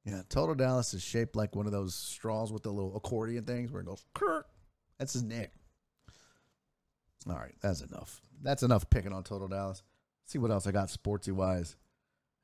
Yeah, 0.05 0.21
Total 0.29 0.55
Dallas 0.55 0.93
is 0.93 1.01
shaped 1.01 1.35
like 1.35 1.55
one 1.55 1.65
of 1.65 1.71
those 1.71 1.95
straws 1.95 2.51
with 2.51 2.63
the 2.63 2.71
little 2.71 2.95
accordion 2.95 3.45
things 3.45 3.71
where 3.71 3.81
it 3.81 3.85
goes. 3.85 4.05
Kirk. 4.13 4.47
That's 4.99 5.13
his 5.13 5.23
neck. 5.23 5.51
All 7.27 7.35
right, 7.35 7.55
that's 7.61 7.81
enough. 7.81 8.21
That's 8.41 8.63
enough 8.63 8.89
picking 8.89 9.13
on 9.13 9.23
Total 9.23 9.47
Dallas. 9.47 9.81
see 10.25 10.39
what 10.39 10.51
else 10.51 10.67
I 10.67 10.71
got 10.71 10.89
sportsy 10.89 11.31
wise. 11.31 11.77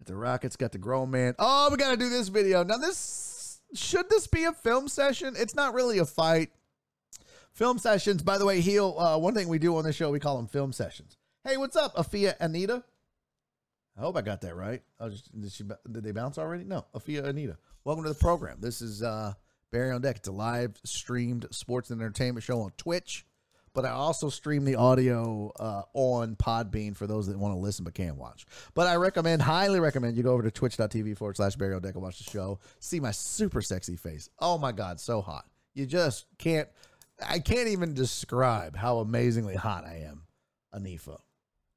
The 0.05 0.15
Rockets, 0.15 0.55
got 0.55 0.71
the 0.71 0.77
grown 0.77 1.11
man. 1.11 1.35
Oh, 1.37 1.67
we 1.69 1.77
got 1.77 1.91
to 1.91 1.97
do 1.97 2.07
this 2.09 2.29
video. 2.29 2.63
Now, 2.63 2.77
this 2.77 3.59
should 3.73 4.09
this 4.09 4.27
be 4.27 4.45
a 4.45 4.53
film 4.53 4.87
session? 4.87 5.35
It's 5.37 5.55
not 5.55 5.73
really 5.73 5.99
a 5.99 6.05
fight. 6.05 6.51
Film 7.51 7.77
sessions, 7.77 8.23
by 8.23 8.37
the 8.37 8.45
way, 8.45 8.61
heel. 8.61 8.95
Uh, 8.97 9.17
one 9.17 9.33
thing 9.33 9.49
we 9.49 9.59
do 9.59 9.75
on 9.75 9.83
this 9.83 9.95
show, 9.95 10.09
we 10.11 10.19
call 10.19 10.37
them 10.37 10.47
film 10.47 10.71
sessions. 10.71 11.17
Hey, 11.43 11.57
what's 11.57 11.75
up, 11.75 11.95
Afia 11.95 12.35
Anita? 12.39 12.83
I 13.99 14.01
hope 14.01 14.15
I 14.15 14.21
got 14.21 14.39
that 14.41 14.55
right. 14.55 14.81
I 14.97 15.05
was 15.05 15.15
just, 15.15 15.41
did, 15.41 15.51
she, 15.51 15.65
did 15.91 16.03
they 16.05 16.13
bounce 16.13 16.37
already? 16.37 16.63
No, 16.63 16.85
Afia 16.95 17.25
Anita. 17.25 17.57
Welcome 17.83 18.05
to 18.05 18.09
the 18.09 18.15
program. 18.15 18.59
This 18.61 18.81
is 18.81 19.03
uh, 19.03 19.33
Barry 19.71 19.91
on 19.91 19.99
Deck. 19.99 20.15
It's 20.15 20.29
a 20.29 20.31
live 20.31 20.79
streamed 20.85 21.47
sports 21.51 21.89
and 21.89 21.99
entertainment 21.99 22.45
show 22.45 22.61
on 22.61 22.71
Twitch, 22.77 23.25
but 23.73 23.83
I 23.83 23.89
also 23.89 24.29
stream 24.29 24.63
the 24.63 24.75
audio 24.75 25.51
uh, 25.59 25.81
on 25.93 26.37
Podbean 26.37 26.95
for 26.95 27.07
those 27.07 27.27
that 27.27 27.37
want 27.37 27.53
to 27.53 27.59
listen 27.59 27.83
but 27.83 27.93
can't 27.93 28.15
watch. 28.15 28.45
But 28.73 28.87
I 28.87 28.95
recommend, 28.95 29.41
highly 29.41 29.81
recommend, 29.81 30.15
you 30.15 30.23
go 30.23 30.31
over 30.31 30.43
to 30.43 30.51
twitch.tv 30.51 31.17
forward 31.17 31.35
slash 31.35 31.57
Barry 31.57 31.75
on 31.75 31.81
Deck 31.81 31.95
and 31.95 32.01
watch 32.01 32.19
the 32.19 32.31
show. 32.31 32.59
See 32.79 33.01
my 33.01 33.11
super 33.11 33.61
sexy 33.61 33.97
face. 33.97 34.29
Oh 34.39 34.57
my 34.57 34.71
God, 34.71 35.01
so 35.01 35.19
hot. 35.19 35.43
You 35.73 35.85
just 35.85 36.25
can't, 36.37 36.69
I 37.21 37.39
can't 37.39 37.67
even 37.67 37.95
describe 37.95 38.77
how 38.77 38.99
amazingly 38.99 39.55
hot 39.55 39.83
I 39.83 40.05
am, 40.07 40.21
Anifa. 40.73 41.17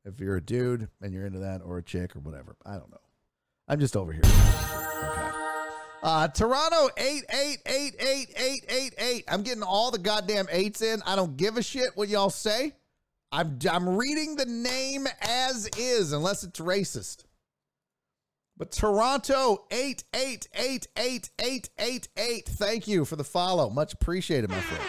If 0.04 0.18
you're 0.18 0.36
a 0.36 0.42
dude 0.42 0.88
and 1.00 1.12
you're 1.12 1.26
into 1.26 1.38
that, 1.40 1.60
or 1.64 1.78
a 1.78 1.82
chick, 1.82 2.16
or 2.16 2.20
whatever, 2.20 2.56
I 2.66 2.72
don't 2.72 2.90
know. 2.90 3.00
I'm 3.68 3.78
just 3.78 3.96
over 3.96 4.12
here. 4.12 4.22
Okay. 4.24 5.28
Uh, 6.02 6.26
Toronto 6.28 6.88
eight 6.96 7.24
eight 7.30 7.58
eight 7.66 7.94
eight 8.00 8.34
eight 8.36 8.64
eight 8.68 8.94
eight. 8.98 9.24
I'm 9.28 9.42
getting 9.42 9.62
all 9.62 9.92
the 9.92 9.98
goddamn 9.98 10.46
eights 10.50 10.82
in. 10.82 11.00
I 11.06 11.14
don't 11.14 11.36
give 11.36 11.56
a 11.56 11.62
shit 11.62 11.90
what 11.94 12.08
y'all 12.08 12.30
say. 12.30 12.74
I'm 13.30 13.58
I'm 13.70 13.96
reading 13.96 14.34
the 14.34 14.46
name 14.46 15.06
as 15.20 15.68
is, 15.78 16.12
unless 16.12 16.42
it's 16.42 16.58
racist. 16.58 17.24
But 18.56 18.72
Toronto 18.72 19.64
eight 19.70 20.04
eight 20.14 20.48
eight 20.54 20.88
eight 20.96 21.30
eight 21.40 21.70
eight 21.78 22.08
eight. 22.16 22.48
Thank 22.48 22.88
you 22.88 23.04
for 23.04 23.16
the 23.16 23.24
follow. 23.24 23.70
Much 23.70 23.94
appreciated, 23.94 24.50
my 24.50 24.60
friend. 24.60 24.84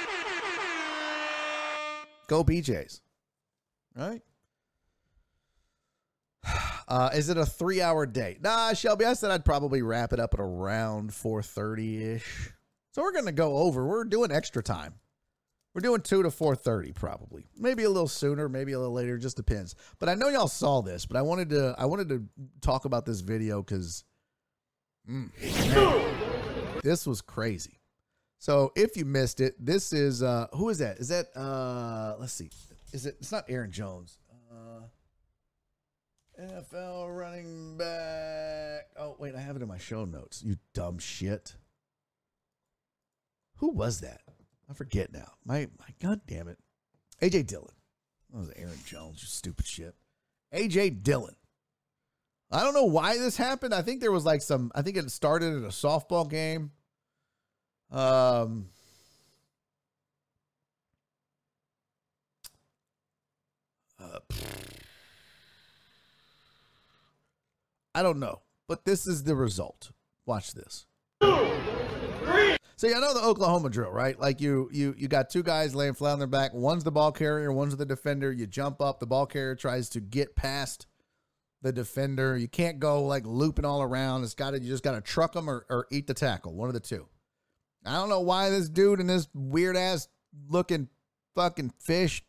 Go 2.27 2.43
BJ's. 2.43 3.01
Right? 3.95 4.21
Uh, 6.87 7.09
is 7.13 7.29
it 7.29 7.37
a 7.37 7.45
three 7.45 7.81
hour 7.81 8.05
day? 8.05 8.37
Nah, 8.41 8.73
Shelby, 8.73 9.05
I 9.05 9.13
said 9.13 9.31
I'd 9.31 9.45
probably 9.45 9.81
wrap 9.81 10.13
it 10.13 10.19
up 10.19 10.33
at 10.33 10.39
around 10.39 11.11
4.30 11.11 12.15
ish. 12.15 12.51
So 12.91 13.01
we're 13.01 13.13
to 13.19 13.31
go 13.31 13.57
over. 13.57 13.87
We're 13.87 14.03
doing 14.03 14.31
extra 14.31 14.61
time. 14.61 14.93
We're 15.73 15.81
doing 15.81 16.01
2 16.01 16.23
to 16.23 16.29
4.30 16.29 16.93
probably. 16.93 17.47
Maybe 17.57 17.83
a 17.83 17.89
little 17.89 18.07
sooner, 18.07 18.47
maybe 18.47 18.73
a 18.73 18.79
little 18.79 18.93
later, 18.93 19.17
just 19.17 19.37
depends. 19.37 19.75
But 19.97 20.09
I 20.09 20.13
know 20.13 20.27
y'all 20.27 20.47
saw 20.47 20.81
this, 20.81 21.05
but 21.05 21.17
I 21.17 21.23
wanted 21.23 21.49
to 21.49 21.75
I 21.77 21.85
wanted 21.85 22.09
to 22.09 22.25
talk 22.61 22.85
about 22.85 23.05
this 23.05 23.21
video 23.21 23.63
because 23.63 24.03
this 26.83 27.07
was 27.07 27.21
crazy. 27.21 27.79
So 28.37 28.71
if 28.75 28.95
you 28.95 29.05
missed 29.05 29.39
it, 29.39 29.55
this 29.57 29.93
is 29.93 30.21
uh 30.21 30.47
who 30.53 30.69
is 30.69 30.77
that? 30.77 30.99
Is 30.99 31.07
that 31.07 31.35
uh 31.35 32.17
let's 32.19 32.33
see. 32.33 32.51
Is 32.91 33.07
it 33.07 33.15
it's 33.19 33.31
not 33.31 33.45
Aaron 33.49 33.71
Jones. 33.71 34.19
Uh 34.51 34.81
NFL 36.43 37.17
running 37.17 37.77
back. 37.77 38.87
Oh, 38.97 39.15
wait, 39.19 39.35
I 39.35 39.39
have 39.39 39.55
it 39.55 39.61
in 39.61 39.67
my 39.67 39.77
show 39.77 40.05
notes. 40.05 40.43
You 40.43 40.57
dumb 40.73 40.99
shit. 40.99 41.55
Who 43.57 43.71
was 43.71 44.01
that? 44.01 44.21
I 44.69 44.73
forget 44.73 45.13
now. 45.13 45.31
My 45.45 45.67
my 45.79 45.85
god 46.01 46.21
damn 46.27 46.47
it. 46.47 46.57
AJ 47.21 47.47
Dillon. 47.47 47.73
That 48.31 48.39
was 48.39 48.51
Aaron 48.55 48.79
Jones, 48.85 49.21
you 49.21 49.27
stupid 49.27 49.65
shit. 49.65 49.95
AJ 50.53 51.03
Dillon. 51.03 51.35
I 52.51 52.63
don't 52.63 52.73
know 52.73 52.85
why 52.85 53.17
this 53.17 53.37
happened. 53.37 53.73
I 53.73 53.81
think 53.81 54.01
there 54.01 54.11
was 54.11 54.25
like 54.25 54.41
some 54.41 54.71
I 54.75 54.81
think 54.81 54.97
it 54.97 55.09
started 55.11 55.55
at 55.57 55.63
a 55.63 55.67
softball 55.67 56.29
game. 56.29 56.71
Um 57.91 58.69
uh, 63.99 64.19
I 67.95 68.01
don't 68.03 68.19
know. 68.19 68.41
but 68.67 68.85
this 68.85 69.05
is 69.07 69.23
the 69.23 69.35
result. 69.35 69.91
Watch 70.25 70.53
this. 70.53 70.85
So 72.75 72.87
you 72.87 72.99
know 72.99 73.13
the 73.13 73.23
Oklahoma 73.23 73.69
drill, 73.69 73.91
right? 73.91 74.19
Like 74.19 74.41
you 74.41 74.67
you 74.73 74.93
you 74.97 75.07
got 75.07 75.29
two 75.29 75.43
guys 75.43 75.73
laying 75.73 75.93
flat 75.93 76.13
on 76.13 76.19
their 76.19 76.27
back. 76.27 76.53
One's 76.53 76.83
the 76.83 76.91
ball 76.91 77.11
carrier, 77.11 77.51
one's 77.53 77.77
the 77.77 77.85
defender. 77.85 78.31
You 78.31 78.45
jump 78.45 78.81
up, 78.81 78.99
the 78.99 79.05
ball 79.05 79.25
carrier 79.25 79.55
tries 79.55 79.87
to 79.89 80.01
get 80.01 80.35
past 80.35 80.87
the 81.61 81.71
defender. 81.71 82.35
You 82.35 82.49
can't 82.49 82.79
go 82.79 83.05
like 83.05 83.25
looping 83.25 83.63
all 83.63 83.81
around. 83.81 84.23
It's 84.23 84.33
got 84.33 84.51
to 84.51 84.59
you 84.59 84.67
just 84.67 84.83
got 84.83 84.93
to 84.93 85.01
truck 85.01 85.33
them 85.33 85.49
or, 85.49 85.65
or 85.69 85.87
eat 85.91 86.07
the 86.07 86.13
tackle. 86.13 86.55
One 86.55 86.67
of 86.67 86.73
the 86.73 86.81
two. 86.81 87.07
I 87.85 87.93
don't 87.93 88.09
know 88.09 88.21
why 88.21 88.49
this 88.49 88.67
dude 88.69 88.99
in 88.99 89.07
this 89.07 89.29
weird 89.33 89.77
ass 89.77 90.07
looking 90.49 90.89
fucking 91.35 91.73
fish. 91.79 92.23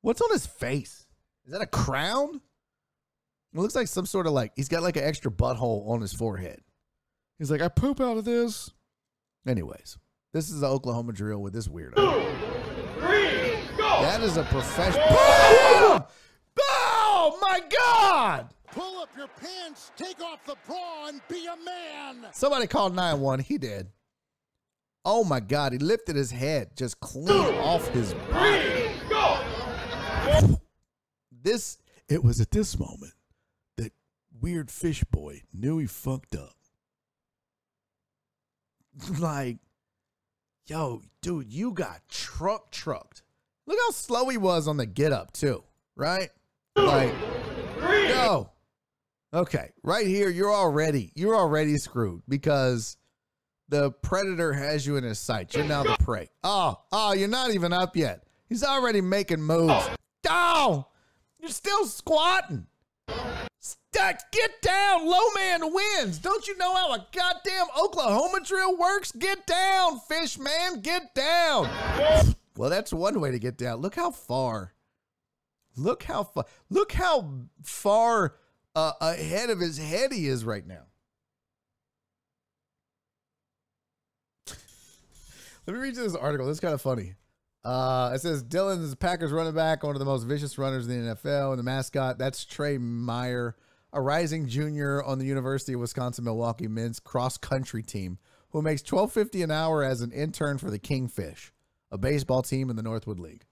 What's 0.00 0.20
on 0.20 0.30
his 0.32 0.46
face? 0.46 1.06
Is 1.44 1.52
that 1.52 1.60
a 1.62 1.66
crown? 1.66 2.40
It 3.54 3.58
looks 3.60 3.74
like 3.74 3.88
some 3.88 4.06
sort 4.06 4.26
of 4.26 4.32
like 4.32 4.52
he's 4.56 4.68
got 4.68 4.82
like 4.82 4.96
an 4.96 5.04
extra 5.04 5.30
butthole 5.30 5.88
on 5.88 6.00
his 6.00 6.12
forehead. 6.12 6.60
He's 7.38 7.50
like, 7.50 7.62
I 7.62 7.68
poop 7.68 8.00
out 8.00 8.16
of 8.16 8.24
this. 8.24 8.70
Anyways, 9.46 9.98
this 10.32 10.50
is 10.50 10.60
the 10.60 10.66
Oklahoma 10.66 11.12
drill 11.12 11.40
with 11.40 11.52
this 11.52 11.68
weirdo. 11.68 11.94
That 13.78 14.20
is 14.22 14.36
a 14.36 14.42
professional. 14.44 15.06
Boom! 15.08 16.04
Oh 17.28 17.38
my 17.40 17.60
God! 17.60 18.50
Pull 18.70 19.00
up 19.00 19.08
your 19.16 19.26
pants, 19.26 19.90
take 19.96 20.20
off 20.22 20.44
the 20.46 20.54
bra, 20.64 21.08
and 21.08 21.20
be 21.28 21.46
a 21.46 21.56
man. 21.64 22.30
Somebody 22.32 22.68
called 22.68 22.94
911. 22.94 23.44
He 23.44 23.58
did. 23.58 23.88
Oh 25.04 25.24
my 25.24 25.40
God. 25.40 25.72
He 25.72 25.78
lifted 25.78 26.14
his 26.14 26.30
head 26.30 26.76
just 26.76 27.00
clean 27.00 27.28
off 27.56 27.88
his 27.88 28.14
body. 28.30 28.90
This, 31.42 31.78
it 32.08 32.22
was 32.22 32.40
at 32.40 32.52
this 32.52 32.78
moment 32.78 33.12
that 33.12 33.15
weird 34.40 34.70
fish 34.70 35.04
boy 35.04 35.42
knew 35.52 35.78
he 35.78 35.86
fucked 35.86 36.34
up. 36.34 36.54
like, 39.18 39.58
yo, 40.66 41.02
dude, 41.22 41.52
you 41.52 41.72
got 41.72 42.08
truck 42.08 42.70
trucked. 42.70 43.22
Look 43.66 43.78
how 43.86 43.90
slow 43.90 44.28
he 44.28 44.36
was 44.36 44.68
on 44.68 44.76
the 44.76 44.86
get 44.86 45.12
up, 45.12 45.32
too, 45.32 45.64
right? 45.96 46.30
Like, 46.76 47.12
yo. 47.80 48.50
Okay, 49.34 49.72
right 49.82 50.06
here, 50.06 50.30
you're 50.30 50.54
already 50.54 51.12
you're 51.14 51.34
already 51.34 51.76
screwed 51.76 52.22
because 52.28 52.96
the 53.68 53.90
predator 53.90 54.52
has 54.52 54.86
you 54.86 54.96
in 54.96 55.04
his 55.04 55.18
sight. 55.18 55.54
You're 55.54 55.64
now 55.64 55.82
the 55.82 55.96
prey. 55.98 56.28
Oh, 56.44 56.80
oh, 56.92 57.12
you're 57.12 57.28
not 57.28 57.50
even 57.50 57.72
up 57.72 57.96
yet. 57.96 58.22
He's 58.48 58.62
already 58.62 59.00
making 59.00 59.42
moves. 59.42 59.88
Oh, 60.28 60.86
you're 61.40 61.50
still 61.50 61.86
squatting. 61.86 62.66
Get 64.30 64.60
down. 64.60 65.06
Low 65.06 65.30
man 65.34 65.72
wins. 65.72 66.18
Don't 66.18 66.46
you 66.46 66.56
know 66.58 66.74
how 66.74 66.92
a 66.92 67.06
goddamn 67.12 67.66
Oklahoma 67.80 68.40
drill 68.44 68.76
works? 68.76 69.10
Get 69.12 69.46
down, 69.46 70.00
fish 70.00 70.38
man. 70.38 70.80
Get 70.80 71.14
down. 71.14 71.68
Well, 72.56 72.70
that's 72.70 72.92
one 72.92 73.20
way 73.20 73.30
to 73.30 73.38
get 73.38 73.56
down. 73.56 73.80
Look 73.80 73.94
how 73.94 74.10
far. 74.10 74.74
Look 75.76 76.02
how 76.02 76.24
far. 76.24 76.44
Look 76.68 76.92
how 76.92 77.46
far 77.62 78.36
uh, 78.74 78.92
ahead 79.00 79.50
of 79.50 79.60
his 79.60 79.78
head 79.78 80.12
he 80.12 80.26
is 80.26 80.44
right 80.44 80.66
now. 80.66 80.84
Let 85.66 85.74
me 85.74 85.82
read 85.82 85.96
you 85.96 86.02
this 86.02 86.14
article. 86.14 86.46
This 86.46 86.58
is 86.58 86.60
kind 86.60 86.74
of 86.74 86.82
funny. 86.82 87.14
Uh, 87.66 88.12
it 88.14 88.20
says 88.20 88.44
Dillon 88.44 88.80
is 88.80 88.90
the 88.90 88.96
Packers 88.96 89.32
running 89.32 89.52
back, 89.52 89.82
one 89.82 89.96
of 89.96 89.98
the 89.98 90.04
most 90.04 90.22
vicious 90.22 90.56
runners 90.56 90.86
in 90.86 91.04
the 91.04 91.16
NFL, 91.16 91.50
and 91.50 91.58
the 91.58 91.64
mascot 91.64 92.16
that's 92.16 92.44
Trey 92.44 92.78
Meyer, 92.78 93.56
a 93.92 94.00
rising 94.00 94.46
junior 94.46 95.02
on 95.02 95.18
the 95.18 95.24
University 95.24 95.72
of 95.72 95.80
Wisconsin 95.80 96.24
Milwaukee 96.24 96.68
men's 96.68 97.00
cross 97.00 97.36
country 97.36 97.82
team, 97.82 98.18
who 98.50 98.62
makes 98.62 98.82
twelve 98.82 99.12
fifty 99.12 99.42
an 99.42 99.50
hour 99.50 99.82
as 99.82 100.00
an 100.00 100.12
intern 100.12 100.58
for 100.58 100.70
the 100.70 100.78
Kingfish, 100.78 101.52
a 101.90 101.98
baseball 101.98 102.40
team 102.40 102.70
in 102.70 102.76
the 102.76 102.84
Northwoods 102.84 103.18
League. 103.18 103.44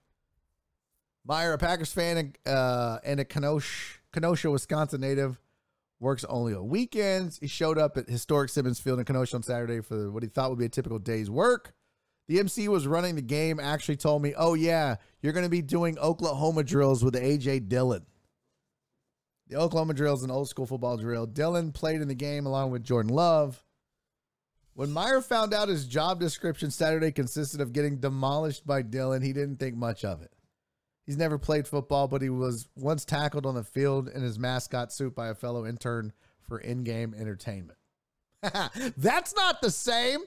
Meyer, 1.25 1.51
a 1.51 1.57
Packers 1.57 1.91
fan 1.91 2.15
and, 2.15 2.37
uh, 2.45 2.99
and 3.03 3.19
a 3.19 3.25
Kenosha, 3.25 3.99
Kenosha, 4.13 4.49
Wisconsin 4.49 5.01
native, 5.01 5.41
works 5.99 6.23
only 6.29 6.53
on 6.53 6.69
weekends. 6.69 7.37
He 7.39 7.47
showed 7.47 7.77
up 7.77 7.97
at 7.97 8.07
historic 8.07 8.49
Simmons 8.49 8.79
Field 8.79 8.99
in 8.99 9.03
Kenosha 9.03 9.35
on 9.35 9.43
Saturday 9.43 9.81
for 9.81 10.09
what 10.09 10.23
he 10.23 10.29
thought 10.29 10.51
would 10.51 10.59
be 10.59 10.65
a 10.65 10.69
typical 10.69 10.99
day's 10.99 11.29
work. 11.29 11.73
The 12.27 12.39
MC 12.39 12.67
was 12.67 12.87
running 12.87 13.15
the 13.15 13.21
game 13.21 13.59
actually 13.59 13.97
told 13.97 14.21
me, 14.21 14.33
"Oh 14.35 14.53
yeah, 14.53 14.95
you're 15.21 15.33
going 15.33 15.45
to 15.45 15.49
be 15.49 15.61
doing 15.61 15.97
Oklahoma 15.99 16.63
drills 16.63 17.03
with 17.03 17.15
AJ 17.15 17.69
Dillon." 17.69 18.05
The 19.47 19.57
Oklahoma 19.57 19.93
drill 19.93 20.15
is 20.15 20.23
an 20.23 20.31
old 20.31 20.49
school 20.49 20.65
football 20.65 20.97
drill. 20.97 21.27
Dillon 21.27 21.71
played 21.71 22.01
in 22.01 22.07
the 22.07 22.15
game 22.15 22.47
along 22.47 22.71
with 22.71 22.83
Jordan 22.83 23.13
Love. 23.13 23.63
When 24.73 24.91
Meyer 24.91 25.21
found 25.21 25.53
out 25.53 25.69
his 25.69 25.85
job 25.85 26.19
description 26.19 26.71
Saturday 26.71 27.11
consisted 27.11 27.61
of 27.61 27.71
getting 27.71 27.97
demolished 27.97 28.65
by 28.65 28.81
Dillon, 28.81 29.21
he 29.21 29.31
didn't 29.31 29.57
think 29.57 29.75
much 29.75 30.03
of 30.03 30.21
it. 30.21 30.31
He's 31.05 31.17
never 31.17 31.37
played 31.37 31.67
football, 31.67 32.07
but 32.07 32.21
he 32.21 32.29
was 32.29 32.67
once 32.75 33.05
tackled 33.05 33.45
on 33.45 33.55
the 33.55 33.63
field 33.63 34.09
in 34.09 34.23
his 34.23 34.39
mascot 34.39 34.91
suit 34.91 35.15
by 35.15 35.27
a 35.27 35.35
fellow 35.35 35.65
intern 35.65 36.11
for 36.41 36.57
in 36.59 36.83
game 36.83 37.13
entertainment. 37.17 37.77
That's 38.97 39.35
not 39.35 39.61
the 39.61 39.71
same. 39.71 40.21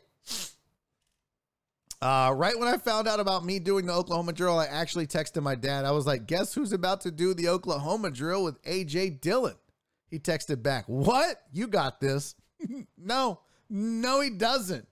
Uh, 2.01 2.33
right 2.37 2.57
when 2.57 2.69
I 2.69 2.77
found 2.77 3.09
out 3.09 3.19
about 3.19 3.45
me 3.45 3.59
doing 3.59 3.87
the 3.87 3.93
Oklahoma 3.93 4.33
drill, 4.33 4.59
I 4.59 4.67
actually 4.67 5.07
texted 5.09 5.43
my 5.43 5.57
dad. 5.57 5.85
I 5.85 5.91
was 5.91 6.07
like, 6.07 6.27
guess 6.27 6.55
who's 6.55 6.73
about 6.73 7.01
to 7.03 7.11
do 7.11 7.35
the 7.35 7.49
Oklahoma 7.49 8.11
drill 8.11 8.45
with 8.45 8.63
AJ 8.63 9.21
Dillon? 9.21 9.57
He 10.09 10.19
texted 10.19 10.63
back, 10.63 10.85
What? 10.87 11.43
You 11.53 11.67
got 11.67 12.01
this. 12.01 12.35
no, 12.97 13.41
no, 13.69 14.21
he 14.21 14.31
doesn't. 14.31 14.87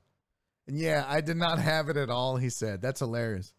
And 0.66 0.78
yeah, 0.78 1.04
I 1.06 1.20
did 1.20 1.36
not 1.36 1.60
have 1.60 1.88
it 1.88 1.96
at 1.96 2.10
all, 2.10 2.36
he 2.36 2.50
said. 2.50 2.82
That's 2.82 3.00
hilarious. 3.00 3.52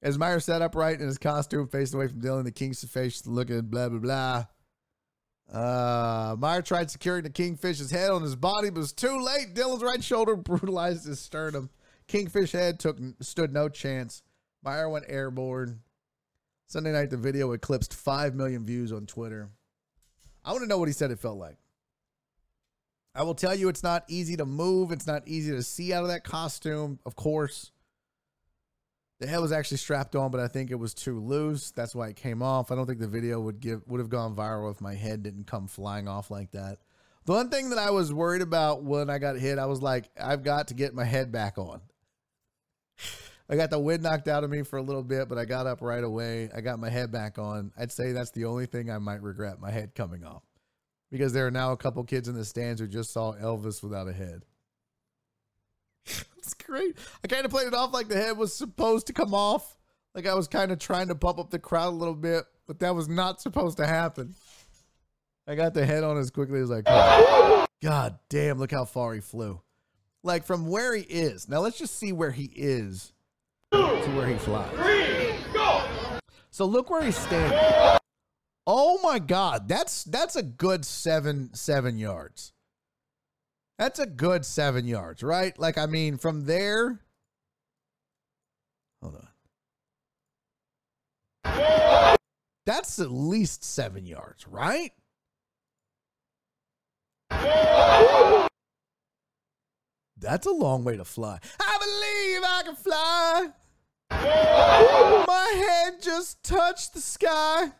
As 0.00 0.16
Meyer 0.16 0.38
sat 0.38 0.62
upright 0.62 1.00
in 1.00 1.06
his 1.06 1.18
costume, 1.18 1.66
facing 1.66 1.98
away 1.98 2.06
from 2.06 2.20
Dillon, 2.20 2.44
the 2.44 2.52
king's 2.52 2.84
face 2.84 3.26
looking 3.26 3.62
blah, 3.62 3.88
blah, 3.88 3.98
blah. 3.98 4.44
Uh, 5.52 6.36
Meyer 6.38 6.62
tried 6.62 6.90
securing 6.90 7.24
the 7.24 7.30
kingfish's 7.30 7.90
head 7.90 8.10
on 8.10 8.22
his 8.22 8.36
body, 8.36 8.70
but 8.70 8.78
was 8.78 8.92
too 8.92 9.20
late. 9.20 9.54
Dillon's 9.54 9.82
right 9.82 10.02
shoulder 10.02 10.36
brutalized 10.36 11.06
his 11.06 11.18
sternum. 11.18 11.70
Kingfish 12.08 12.52
head 12.52 12.80
took 12.80 12.98
stood 13.20 13.52
no 13.52 13.68
chance. 13.68 14.22
Meyer 14.64 14.88
went 14.88 15.04
airborne. 15.08 15.80
Sunday 16.66 16.92
night, 16.92 17.10
the 17.10 17.16
video 17.16 17.52
eclipsed 17.52 17.94
5 17.94 18.34
million 18.34 18.64
views 18.64 18.92
on 18.92 19.06
Twitter. 19.06 19.50
I 20.44 20.52
want 20.52 20.62
to 20.62 20.68
know 20.68 20.78
what 20.78 20.88
he 20.88 20.94
said 20.94 21.10
it 21.10 21.20
felt 21.20 21.38
like. 21.38 21.56
I 23.14 23.22
will 23.22 23.34
tell 23.34 23.54
you, 23.54 23.68
it's 23.68 23.82
not 23.82 24.04
easy 24.08 24.36
to 24.36 24.44
move. 24.44 24.92
It's 24.92 25.06
not 25.06 25.26
easy 25.26 25.52
to 25.52 25.62
see 25.62 25.92
out 25.92 26.02
of 26.02 26.08
that 26.08 26.24
costume, 26.24 26.98
of 27.04 27.16
course. 27.16 27.72
The 29.20 29.26
head 29.26 29.40
was 29.40 29.50
actually 29.50 29.78
strapped 29.78 30.14
on, 30.14 30.30
but 30.30 30.40
I 30.40 30.46
think 30.46 30.70
it 30.70 30.78
was 30.78 30.94
too 30.94 31.18
loose. 31.18 31.72
That's 31.72 31.94
why 31.94 32.08
it 32.08 32.16
came 32.16 32.42
off. 32.42 32.70
I 32.70 32.76
don't 32.76 32.86
think 32.86 33.00
the 33.00 33.08
video 33.08 33.40
would 33.40 33.60
give 33.60 33.82
would 33.88 33.98
have 33.98 34.08
gone 34.08 34.36
viral 34.36 34.70
if 34.70 34.80
my 34.80 34.94
head 34.94 35.22
didn't 35.22 35.48
come 35.48 35.66
flying 35.66 36.06
off 36.06 36.30
like 36.30 36.52
that. 36.52 36.78
The 37.24 37.32
one 37.32 37.50
thing 37.50 37.70
that 37.70 37.78
I 37.78 37.90
was 37.90 38.12
worried 38.12 38.42
about 38.42 38.84
when 38.84 39.10
I 39.10 39.18
got 39.18 39.36
hit, 39.36 39.58
I 39.58 39.66
was 39.66 39.82
like, 39.82 40.08
I've 40.18 40.44
got 40.44 40.68
to 40.68 40.74
get 40.74 40.94
my 40.94 41.04
head 41.04 41.32
back 41.32 41.58
on. 41.58 41.80
I 43.50 43.56
got 43.56 43.70
the 43.70 43.78
wind 43.78 44.02
knocked 44.02 44.28
out 44.28 44.44
of 44.44 44.50
me 44.50 44.62
for 44.62 44.76
a 44.76 44.82
little 44.82 45.02
bit, 45.02 45.28
but 45.28 45.38
I 45.38 45.46
got 45.46 45.66
up 45.66 45.80
right 45.80 46.04
away. 46.04 46.50
I 46.54 46.60
got 46.60 46.78
my 46.78 46.90
head 46.90 47.10
back 47.10 47.38
on. 47.38 47.72
I'd 47.78 47.92
say 47.92 48.12
that's 48.12 48.30
the 48.30 48.44
only 48.44 48.66
thing 48.66 48.90
I 48.90 48.98
might 48.98 49.22
regret 49.22 49.60
my 49.60 49.70
head 49.70 49.94
coming 49.94 50.24
off. 50.24 50.42
Because 51.10 51.32
there 51.32 51.46
are 51.46 51.50
now 51.50 51.72
a 51.72 51.76
couple 51.76 52.04
kids 52.04 52.28
in 52.28 52.34
the 52.34 52.44
stands 52.44 52.80
who 52.80 52.86
just 52.86 53.10
saw 53.10 53.32
Elvis 53.32 53.82
without 53.82 54.08
a 54.08 54.12
head. 54.12 54.44
it's 56.36 56.52
great. 56.52 56.96
I 57.24 57.28
kind 57.28 57.46
of 57.46 57.50
played 57.50 57.68
it 57.68 57.74
off 57.74 57.94
like 57.94 58.08
the 58.08 58.16
head 58.16 58.36
was 58.36 58.54
supposed 58.54 59.06
to 59.06 59.14
come 59.14 59.32
off. 59.32 59.76
Like 60.14 60.26
I 60.26 60.34
was 60.34 60.48
kind 60.48 60.70
of 60.70 60.78
trying 60.78 61.08
to 61.08 61.14
pump 61.14 61.38
up 61.38 61.50
the 61.50 61.58
crowd 61.58 61.94
a 61.94 61.96
little 61.96 62.14
bit, 62.14 62.44
but 62.66 62.80
that 62.80 62.94
was 62.94 63.08
not 63.08 63.40
supposed 63.40 63.78
to 63.78 63.86
happen. 63.86 64.34
I 65.46 65.54
got 65.54 65.72
the 65.72 65.86
head 65.86 66.04
on 66.04 66.18
as 66.18 66.30
quickly 66.30 66.60
as 66.60 66.70
I 66.70 66.82
could. 66.82 67.68
God 67.82 68.18
damn, 68.28 68.58
look 68.58 68.72
how 68.72 68.84
far 68.84 69.14
he 69.14 69.20
flew. 69.20 69.60
Like 70.24 70.44
from 70.44 70.66
where 70.66 70.94
he 70.94 71.02
is. 71.02 71.48
Now 71.48 71.60
let's 71.60 71.78
just 71.78 71.96
see 71.96 72.12
where 72.12 72.32
he 72.32 72.50
is 72.54 73.12
to 73.72 74.10
where 74.16 74.26
he 74.26 74.36
flies. 74.36 74.72
So 76.50 76.64
look 76.64 76.90
where 76.90 77.02
he's 77.02 77.16
standing. 77.16 77.58
Oh 78.66 78.98
my 79.02 79.18
god, 79.18 79.68
that's 79.68 80.04
that's 80.04 80.36
a 80.36 80.42
good 80.42 80.84
seven 80.84 81.54
seven 81.54 81.98
yards. 81.98 82.52
That's 83.78 83.98
a 84.00 84.06
good 84.06 84.44
seven 84.44 84.86
yards, 84.86 85.22
right? 85.22 85.58
Like 85.58 85.78
I 85.78 85.86
mean, 85.86 86.18
from 86.18 86.44
there. 86.46 87.00
Hold 89.02 89.24
on. 91.44 92.16
That's 92.66 92.98
at 92.98 93.10
least 93.10 93.64
seven 93.64 94.04
yards, 94.04 94.46
right? 94.46 94.92
That's 100.20 100.46
a 100.46 100.50
long 100.50 100.84
way 100.84 100.96
to 100.96 101.04
fly. 101.04 101.38
I 101.60 101.78
believe 101.78 102.42
I 102.44 102.62
can 102.64 102.76
fly. 102.76 103.48
My 105.26 105.54
head 105.56 106.02
just 106.02 106.42
touched 106.42 106.94
the 106.94 107.00
sky. 107.00 107.72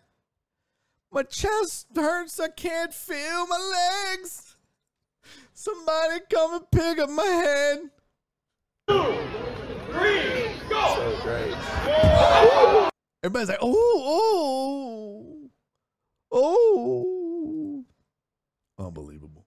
My 1.10 1.22
chest 1.22 1.88
hurts. 1.94 2.38
I 2.38 2.48
can't 2.48 2.92
feel 2.94 3.46
my 3.46 4.14
legs. 4.16 4.56
Somebody 5.52 6.20
come 6.30 6.54
and 6.54 6.70
pick 6.70 6.98
up 6.98 7.10
my 7.10 7.24
head. 7.24 7.78
So 8.88 9.20
great. 9.90 11.54
Everybody's 13.24 13.48
like, 13.48 13.58
oh, 13.60 15.50
oh, 16.30 16.40
oh. 16.40 17.84
Unbelievable. 18.78 19.44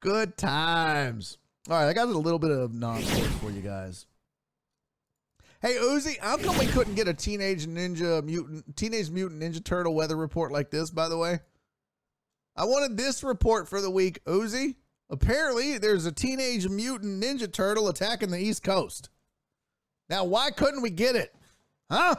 Good 0.00 0.36
times. 0.36 1.38
All 1.70 1.76
right, 1.78 1.88
I 1.88 1.92
got 1.92 2.08
a 2.08 2.18
little 2.18 2.40
bit 2.40 2.50
of 2.50 2.74
non-sports 2.74 3.32
for 3.36 3.52
you 3.52 3.60
guys. 3.60 4.06
Hey 5.62 5.74
Uzi, 5.74 6.18
how 6.18 6.36
come 6.36 6.58
we 6.58 6.66
couldn't 6.66 6.96
get 6.96 7.06
a 7.06 7.14
teenage 7.14 7.68
ninja 7.68 8.24
mutant, 8.24 8.76
teenage 8.76 9.08
mutant 9.08 9.40
ninja 9.40 9.62
turtle 9.62 9.94
weather 9.94 10.16
report 10.16 10.50
like 10.50 10.72
this? 10.72 10.90
By 10.90 11.08
the 11.08 11.16
way, 11.16 11.38
I 12.56 12.64
wanted 12.64 12.96
this 12.96 13.22
report 13.22 13.68
for 13.68 13.80
the 13.80 13.90
week. 13.90 14.24
Uzi, 14.24 14.74
apparently 15.10 15.78
there's 15.78 16.06
a 16.06 16.12
teenage 16.12 16.68
mutant 16.68 17.22
ninja 17.22 17.50
turtle 17.52 17.86
attacking 17.88 18.32
the 18.32 18.40
East 18.40 18.64
Coast. 18.64 19.08
Now, 20.08 20.24
why 20.24 20.50
couldn't 20.50 20.82
we 20.82 20.90
get 20.90 21.14
it? 21.14 21.32
Huh? 21.88 22.16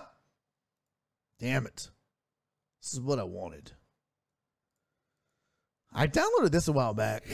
Damn 1.40 1.66
it. 1.66 1.90
This 2.82 2.94
is 2.94 3.02
what 3.02 3.20
I 3.20 3.24
wanted. 3.24 3.74
I 5.92 6.08
downloaded 6.08 6.52
this 6.52 6.70
a 6.70 6.72
while 6.72 6.94
back. 6.94 7.26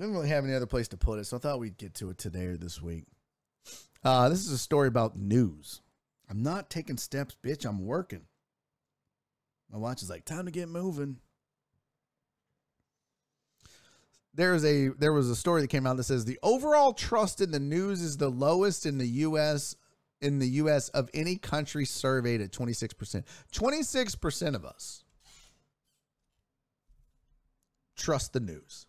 Didn't 0.00 0.14
really 0.14 0.28
have 0.30 0.44
any 0.44 0.54
other 0.54 0.64
place 0.64 0.88
to 0.88 0.96
put 0.96 1.18
it, 1.18 1.26
so 1.26 1.36
I 1.36 1.40
thought 1.40 1.60
we'd 1.60 1.76
get 1.76 1.92
to 1.96 2.08
it 2.08 2.16
today 2.16 2.46
or 2.46 2.56
this 2.56 2.80
week. 2.80 3.04
Uh, 4.02 4.30
this 4.30 4.46
is 4.46 4.50
a 4.50 4.56
story 4.56 4.88
about 4.88 5.18
news. 5.18 5.82
I'm 6.30 6.42
not 6.42 6.70
taking 6.70 6.96
steps, 6.96 7.36
bitch. 7.44 7.66
I'm 7.66 7.84
working. 7.84 8.22
My 9.70 9.76
watch 9.76 10.02
is 10.02 10.08
like, 10.08 10.24
time 10.24 10.46
to 10.46 10.50
get 10.50 10.70
moving. 10.70 11.18
There's 14.32 14.64
a 14.64 14.88
there 14.88 15.12
was 15.12 15.28
a 15.28 15.36
story 15.36 15.60
that 15.60 15.68
came 15.68 15.86
out 15.86 15.98
that 15.98 16.04
says 16.04 16.24
the 16.24 16.38
overall 16.42 16.94
trust 16.94 17.42
in 17.42 17.50
the 17.50 17.60
news 17.60 18.00
is 18.00 18.16
the 18.16 18.30
lowest 18.30 18.86
in 18.86 18.96
the 18.96 19.08
US 19.08 19.76
in 20.22 20.38
the 20.38 20.48
US 20.48 20.88
of 20.90 21.10
any 21.12 21.36
country 21.36 21.84
surveyed 21.84 22.40
at 22.40 22.52
26%. 22.52 23.24
26% 23.52 24.54
of 24.54 24.64
us 24.64 25.04
trust 27.96 28.32
the 28.32 28.40
news. 28.40 28.86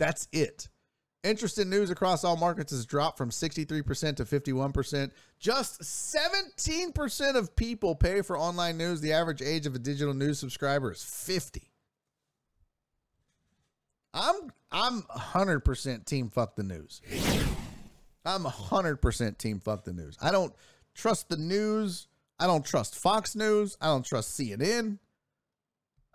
That's 0.00 0.28
it. 0.32 0.68
Interest 1.22 1.58
in 1.58 1.68
news 1.68 1.90
across 1.90 2.24
all 2.24 2.38
markets 2.38 2.72
has 2.72 2.86
dropped 2.86 3.18
from 3.18 3.28
63% 3.28 4.16
to 4.16 4.24
51%. 4.24 5.10
Just 5.38 5.82
17% 5.82 7.34
of 7.36 7.54
people 7.54 7.94
pay 7.94 8.22
for 8.22 8.38
online 8.38 8.78
news. 8.78 9.02
The 9.02 9.12
average 9.12 9.42
age 9.42 9.66
of 9.66 9.74
a 9.74 9.78
digital 9.78 10.14
news 10.14 10.38
subscriber 10.38 10.90
is 10.90 11.02
50. 11.02 11.70
I'm 14.14 14.50
I'm 14.72 15.02
100% 15.02 16.06
team 16.06 16.30
fuck 16.30 16.56
the 16.56 16.62
news. 16.62 17.02
I'm 18.24 18.44
100% 18.44 19.38
team 19.38 19.60
fuck 19.60 19.84
the 19.84 19.92
news. 19.92 20.16
I 20.22 20.32
don't 20.32 20.54
trust 20.94 21.28
the 21.28 21.36
news. 21.36 22.08
I 22.38 22.46
don't 22.46 22.64
trust 22.64 22.96
Fox 22.96 23.36
News. 23.36 23.76
I 23.80 23.88
don't 23.88 24.04
trust 24.04 24.38
CNN. 24.38 24.98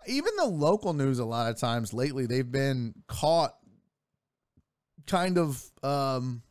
Even 0.08 0.32
the 0.36 0.46
local 0.46 0.92
news 0.92 1.20
a 1.20 1.24
lot 1.24 1.48
of 1.48 1.58
times 1.58 1.94
lately 1.94 2.26
they've 2.26 2.50
been 2.50 2.94
caught 3.06 3.54
kind 5.06 5.38
of 5.38 5.62
um, 5.82 6.42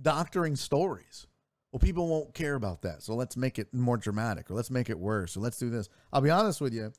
doctoring 0.00 0.56
stories. 0.56 1.26
Well, 1.70 1.80
people 1.80 2.06
won't 2.06 2.34
care 2.34 2.54
about 2.54 2.82
that. 2.82 3.02
So 3.02 3.14
let's 3.14 3.36
make 3.36 3.58
it 3.58 3.72
more 3.72 3.96
dramatic 3.96 4.50
or 4.50 4.54
let's 4.54 4.70
make 4.70 4.90
it 4.90 4.98
worse 4.98 5.36
or 5.36 5.40
let's 5.40 5.58
do 5.58 5.70
this. 5.70 5.88
I'll 6.12 6.20
be 6.20 6.30
honest 6.30 6.60
with 6.60 6.74
you. 6.74 6.92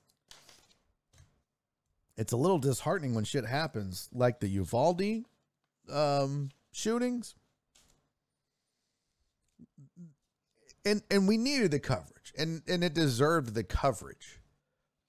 It's 2.18 2.34
a 2.34 2.38
little 2.38 2.60
disheartening 2.60 3.14
when 3.14 3.24
shit 3.24 3.46
happens 3.46 4.10
like 4.14 4.40
the 4.40 4.48
Uvalde 4.48 5.26
um, 5.92 6.50
shootings. 6.72 7.36
And 10.86 11.02
and 11.10 11.28
we 11.30 11.38
needed 11.38 11.72
the 11.72 11.80
coverage 11.80 12.34
and 12.38 12.62
and 12.68 12.84
it 12.84 12.94
deserved 12.94 13.54
the 13.54 13.64
coverage. 13.64 14.42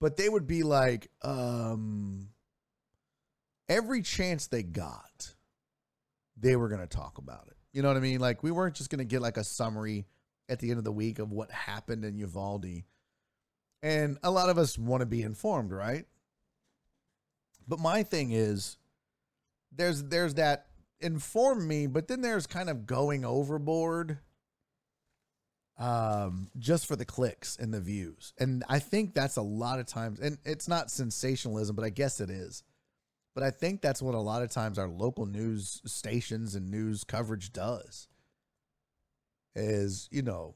But 0.01 0.17
they 0.17 0.29
would 0.29 0.47
be 0.47 0.63
like 0.63 1.11
um 1.23 2.29
every 3.69 4.03
chance 4.03 4.47
they 4.47 4.63
got, 4.63 5.35
they 6.37 6.57
were 6.57 6.69
going 6.69 6.81
to 6.81 6.87
talk 6.87 7.19
about 7.19 7.47
it. 7.49 7.57
You 7.73 7.83
know 7.83 7.89
what 7.89 7.97
I 7.97 8.01
mean? 8.01 8.21
Like 8.21 8.43
we 8.43 8.51
weren't 8.51 8.75
just 8.75 8.91
going 8.91 9.01
to 9.01 9.05
get 9.05 9.21
like 9.23 9.37
a 9.37 9.45
summary 9.45 10.07
at 10.49 10.61
the 10.61 10.71
end 10.71 10.79
of 10.79 10.85
the 10.85 10.93
week 10.93 11.19
of 11.19 11.33
what 11.33 11.51
happened 11.51 12.05
in 12.05 12.17
Uvalde. 12.19 12.85
And 13.83 14.19
a 14.23 14.31
lot 14.31 14.49
of 14.49 14.59
us 14.59 14.79
want 14.79 15.01
to 15.01 15.07
be 15.07 15.23
informed, 15.23 15.73
right? 15.73 16.07
But 17.67 17.79
my 17.79 18.03
thing 18.03 18.33
is 18.33 18.77
there's 19.73 20.05
there's 20.05 20.35
that 20.35 20.67
inform 21.01 21.67
me, 21.67 21.87
but 21.87 22.09
then 22.09 22.21
there's 22.21 22.47
kind 22.47 22.71
of 22.71 22.87
going 22.87 23.25
overboard 23.25 24.19
um 25.77 26.49
just 26.57 26.87
for 26.87 26.95
the 26.95 27.05
clicks 27.05 27.57
and 27.57 27.75
the 27.75 27.81
views. 27.81 28.33
And 28.39 28.63
I 28.69 28.79
think 28.79 29.15
that's 29.15 29.37
a 29.37 29.43
lot 29.43 29.81
of 29.81 29.87
times 29.87 30.21
and 30.21 30.39
it's 30.45 30.69
not 30.69 30.91
sensationalism, 30.91 31.75
but 31.75 31.85
I 31.85 31.91
guess 31.91 32.21
it 32.21 32.31
is 32.31 32.63
but 33.35 33.43
I 33.43 33.51
think 33.51 33.83
that's 33.83 34.01
what 34.01 34.15
a 34.15 34.21
lot 34.21 34.43
of 34.43 34.51
times 34.51 34.79
our 34.79 34.89
local 34.89 35.27
news 35.27 35.83
stations 35.85 36.55
and 36.55 36.71
news 36.71 37.05
coverage 37.05 37.53
does. 37.53 38.09
Is, 39.57 40.09
you 40.11 40.23
know, 40.23 40.55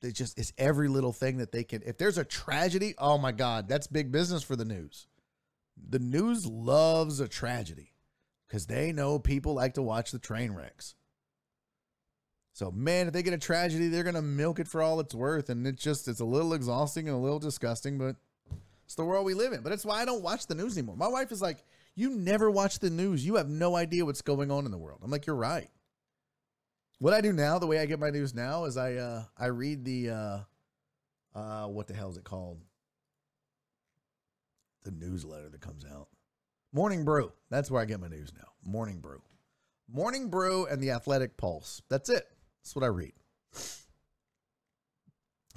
they 0.00 0.12
just 0.12 0.38
it's 0.38 0.52
every 0.56 0.88
little 0.88 1.12
thing 1.12 1.38
that 1.38 1.52
they 1.52 1.64
can 1.64 1.82
if 1.84 1.98
there's 1.98 2.18
a 2.18 2.24
tragedy, 2.24 2.94
oh 2.98 3.18
my 3.18 3.32
god, 3.32 3.68
that's 3.68 3.86
big 3.86 4.12
business 4.12 4.42
for 4.42 4.56
the 4.56 4.64
news. 4.64 5.06
The 5.88 5.98
news 5.98 6.46
loves 6.46 7.20
a 7.20 7.28
tragedy 7.28 7.92
cuz 8.48 8.66
they 8.66 8.92
know 8.92 9.18
people 9.18 9.54
like 9.54 9.74
to 9.74 9.82
watch 9.82 10.12
the 10.12 10.18
train 10.18 10.52
wrecks. 10.52 10.94
So 12.52 12.70
man, 12.72 13.06
if 13.06 13.12
they 13.12 13.22
get 13.22 13.34
a 13.34 13.38
tragedy, 13.38 13.88
they're 13.88 14.02
going 14.02 14.14
to 14.14 14.22
milk 14.22 14.58
it 14.58 14.66
for 14.66 14.82
all 14.82 14.98
it's 14.98 15.14
worth 15.14 15.48
and 15.50 15.66
it's 15.66 15.82
just 15.82 16.08
it's 16.08 16.20
a 16.20 16.24
little 16.24 16.54
exhausting 16.54 17.08
and 17.08 17.16
a 17.16 17.20
little 17.20 17.38
disgusting, 17.38 17.98
but 17.98 18.16
it's 18.88 18.94
the 18.94 19.04
world 19.04 19.26
we 19.26 19.34
live 19.34 19.52
in. 19.52 19.60
But 19.60 19.72
it's 19.72 19.84
why 19.84 20.00
I 20.00 20.06
don't 20.06 20.22
watch 20.22 20.46
the 20.46 20.54
news 20.54 20.78
anymore. 20.78 20.96
My 20.96 21.08
wife 21.08 21.30
is 21.30 21.42
like, 21.42 21.62
You 21.94 22.08
never 22.08 22.50
watch 22.50 22.78
the 22.78 22.88
news. 22.88 23.24
You 23.24 23.34
have 23.34 23.46
no 23.46 23.76
idea 23.76 24.06
what's 24.06 24.22
going 24.22 24.50
on 24.50 24.64
in 24.64 24.70
the 24.70 24.78
world. 24.78 25.00
I'm 25.04 25.10
like, 25.10 25.26
You're 25.26 25.36
right. 25.36 25.68
What 26.98 27.12
I 27.12 27.20
do 27.20 27.34
now, 27.34 27.58
the 27.58 27.66
way 27.66 27.80
I 27.80 27.84
get 27.84 28.00
my 28.00 28.08
news 28.08 28.34
now, 28.34 28.64
is 28.64 28.78
I 28.78 28.94
uh 28.94 29.24
I 29.36 29.48
read 29.48 29.84
the 29.84 30.08
uh 30.08 30.38
uh 31.34 31.66
what 31.66 31.86
the 31.86 31.92
hell 31.92 32.08
is 32.08 32.16
it 32.16 32.24
called? 32.24 32.62
The 34.84 34.90
newsletter 34.90 35.50
that 35.50 35.60
comes 35.60 35.84
out. 35.84 36.08
Morning 36.72 37.04
Brew. 37.04 37.30
That's 37.50 37.70
where 37.70 37.82
I 37.82 37.84
get 37.84 38.00
my 38.00 38.08
news 38.08 38.32
now. 38.34 38.48
Morning 38.64 39.00
Brew. 39.00 39.20
Morning 39.86 40.30
Brew 40.30 40.64
and 40.64 40.82
the 40.82 40.92
Athletic 40.92 41.36
Pulse. 41.36 41.82
That's 41.90 42.08
it. 42.08 42.26
That's 42.62 42.74
what 42.74 42.86
I 42.86 42.88
read. 42.88 43.12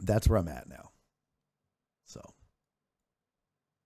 That's 0.01 0.27
where 0.27 0.37
I'm 0.37 0.49
at 0.49 0.67
now. 0.67 0.91
So 2.07 2.19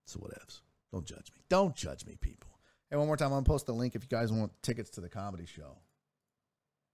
so 0.06 0.20
whatevs. 0.20 0.60
Don't 0.92 1.04
judge 1.04 1.30
me. 1.34 1.42
Don't 1.48 1.74
judge 1.74 2.06
me, 2.06 2.16
people. 2.20 2.50
Hey, 2.90 2.96
one 2.96 3.06
more 3.06 3.16
time, 3.16 3.26
I'm 3.26 3.32
gonna 3.32 3.44
post 3.44 3.66
the 3.66 3.74
link 3.74 3.94
if 3.94 4.02
you 4.02 4.08
guys 4.08 4.32
want 4.32 4.52
tickets 4.62 4.90
to 4.90 5.00
the 5.00 5.08
comedy 5.08 5.46
show. 5.46 5.76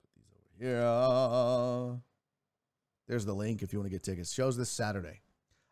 Put 0.03 0.15
these 0.17 0.33
over 0.35 0.49
here. 0.59 2.01
There's 3.09 3.25
the 3.27 3.35
link 3.35 3.63
if 3.63 3.73
you 3.73 3.79
want 3.79 3.87
to 3.87 3.91
get 3.91 4.03
tickets. 4.03 4.33
Shows 4.33 4.57
this 4.57 4.71
Saturday. 4.71 5.21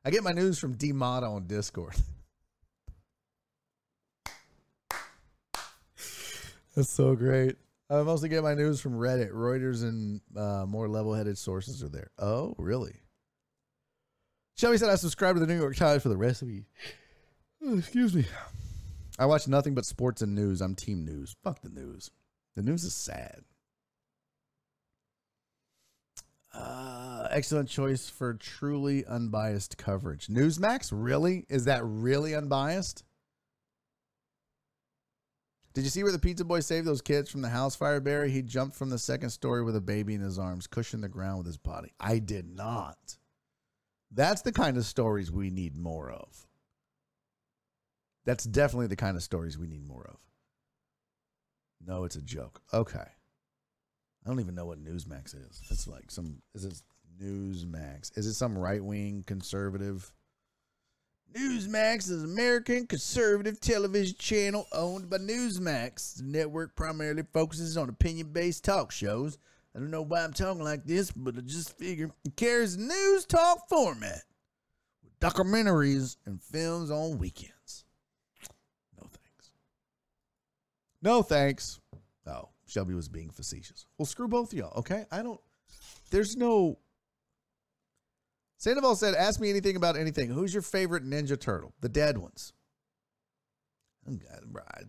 I 0.04 0.10
get 0.10 0.22
my 0.22 0.32
news 0.32 0.58
from 0.58 0.74
D 0.74 0.92
Motto 0.92 1.32
on 1.32 1.46
Discord. 1.46 1.94
That's 6.74 6.90
so 6.90 7.16
great. 7.16 7.56
I 7.88 8.02
mostly 8.02 8.28
get 8.28 8.42
my 8.42 8.54
news 8.54 8.80
from 8.80 8.92
Reddit. 8.92 9.32
Reuters 9.32 9.82
and 9.82 10.20
uh, 10.36 10.64
more 10.66 10.88
level-headed 10.88 11.36
sources 11.36 11.82
are 11.82 11.88
there. 11.88 12.10
Oh, 12.18 12.54
really? 12.56 12.94
Shelby 14.56 14.78
said 14.78 14.90
I 14.90 14.94
subscribe 14.94 15.34
to 15.36 15.40
the 15.40 15.46
New 15.46 15.58
York 15.58 15.74
Times 15.74 16.02
for 16.02 16.08
the 16.08 16.16
recipe. 16.16 16.66
Oh, 17.62 17.78
excuse 17.78 18.14
me. 18.14 18.24
I 19.18 19.26
watch 19.26 19.46
nothing 19.46 19.74
but 19.74 19.84
sports 19.84 20.22
and 20.22 20.34
news. 20.34 20.60
I'm 20.60 20.74
team 20.74 21.04
news. 21.04 21.36
Fuck 21.44 21.60
the 21.60 21.68
news. 21.68 22.10
The 22.56 22.62
news 22.62 22.84
is 22.84 22.94
sad. 22.94 23.42
Uh, 26.52 27.28
excellent 27.30 27.68
choice 27.68 28.08
for 28.08 28.34
truly 28.34 29.04
unbiased 29.04 29.76
coverage. 29.76 30.26
Newsmax, 30.26 30.90
really? 30.92 31.46
Is 31.48 31.66
that 31.66 31.82
really 31.84 32.34
unbiased? 32.34 33.04
Did 35.72 35.84
you 35.84 35.90
see 35.90 36.02
where 36.02 36.10
the 36.10 36.18
pizza 36.18 36.44
boy 36.44 36.60
saved 36.60 36.86
those 36.86 37.02
kids 37.02 37.30
from 37.30 37.42
the 37.42 37.48
house 37.48 37.76
fire, 37.76 38.00
Barry? 38.00 38.30
He 38.30 38.42
jumped 38.42 38.74
from 38.74 38.90
the 38.90 38.98
second 38.98 39.30
story 39.30 39.62
with 39.62 39.76
a 39.76 39.80
baby 39.80 40.14
in 40.14 40.20
his 40.20 40.38
arms, 40.38 40.66
cushioned 40.66 41.04
the 41.04 41.08
ground 41.08 41.38
with 41.38 41.46
his 41.46 41.56
body. 41.56 41.92
I 42.00 42.18
did 42.18 42.56
not. 42.56 43.16
That's 44.10 44.42
the 44.42 44.50
kind 44.50 44.76
of 44.76 44.84
stories 44.84 45.30
we 45.30 45.50
need 45.50 45.76
more 45.76 46.10
of. 46.10 46.48
That's 48.24 48.44
definitely 48.44 48.88
the 48.88 48.96
kind 48.96 49.16
of 49.16 49.22
stories 49.22 49.58
we 49.58 49.66
need 49.66 49.86
more 49.86 50.06
of. 50.08 50.18
No, 51.84 52.04
it's 52.04 52.16
a 52.16 52.22
joke. 52.22 52.60
Okay. 52.72 52.98
I 52.98 54.28
don't 54.28 54.40
even 54.40 54.54
know 54.54 54.66
what 54.66 54.84
Newsmax 54.84 55.34
is. 55.34 55.62
It's 55.70 55.88
like 55.88 56.10
some 56.10 56.42
is 56.54 56.64
it 56.64 56.82
Newsmax? 57.22 58.16
Is 58.18 58.26
it 58.26 58.34
some 58.34 58.56
right 58.56 58.84
wing 58.84 59.24
conservative 59.26 60.12
Newsmax 61.32 62.10
is 62.10 62.24
an 62.24 62.30
American 62.30 62.86
conservative 62.86 63.60
television 63.60 64.16
channel 64.18 64.66
owned 64.72 65.08
by 65.08 65.18
Newsmax. 65.18 66.16
The 66.16 66.24
network 66.24 66.74
primarily 66.74 67.22
focuses 67.32 67.76
on 67.76 67.88
opinion 67.88 68.32
based 68.32 68.64
talk 68.64 68.90
shows. 68.90 69.38
I 69.74 69.78
don't 69.78 69.92
know 69.92 70.02
why 70.02 70.24
I'm 70.24 70.32
talking 70.32 70.64
like 70.64 70.84
this, 70.84 71.12
but 71.12 71.36
I 71.36 71.42
just 71.42 71.78
figure 71.78 72.10
it 72.24 72.34
carries 72.36 72.76
news 72.76 73.26
talk 73.26 73.68
format 73.68 74.22
with 75.04 75.20
documentaries 75.20 76.16
and 76.26 76.42
films 76.42 76.90
on 76.90 77.18
weekends. 77.18 77.84
No 79.00 79.06
thanks. 79.08 79.52
No 81.02 81.22
thanks. 81.22 81.80
Oh, 82.26 82.48
Shelby 82.66 82.94
was 82.94 83.08
being 83.08 83.30
facetious. 83.30 83.86
Well, 83.98 84.06
screw 84.06 84.28
both 84.28 84.52
of 84.52 84.58
y'all, 84.58 84.78
okay? 84.78 85.04
I 85.10 85.22
don't. 85.22 85.40
There's 86.10 86.36
no. 86.36 86.78
Sandoval 88.58 88.96
said, 88.96 89.14
"Ask 89.14 89.40
me 89.40 89.50
anything 89.50 89.76
about 89.76 89.96
anything. 89.96 90.30
Who's 90.30 90.52
your 90.52 90.62
favorite 90.62 91.04
Ninja 91.04 91.40
Turtle? 91.40 91.72
The 91.80 91.88
dead 91.88 92.18
ones." 92.18 92.52
Oh, 94.08 94.18
I, 94.74 94.80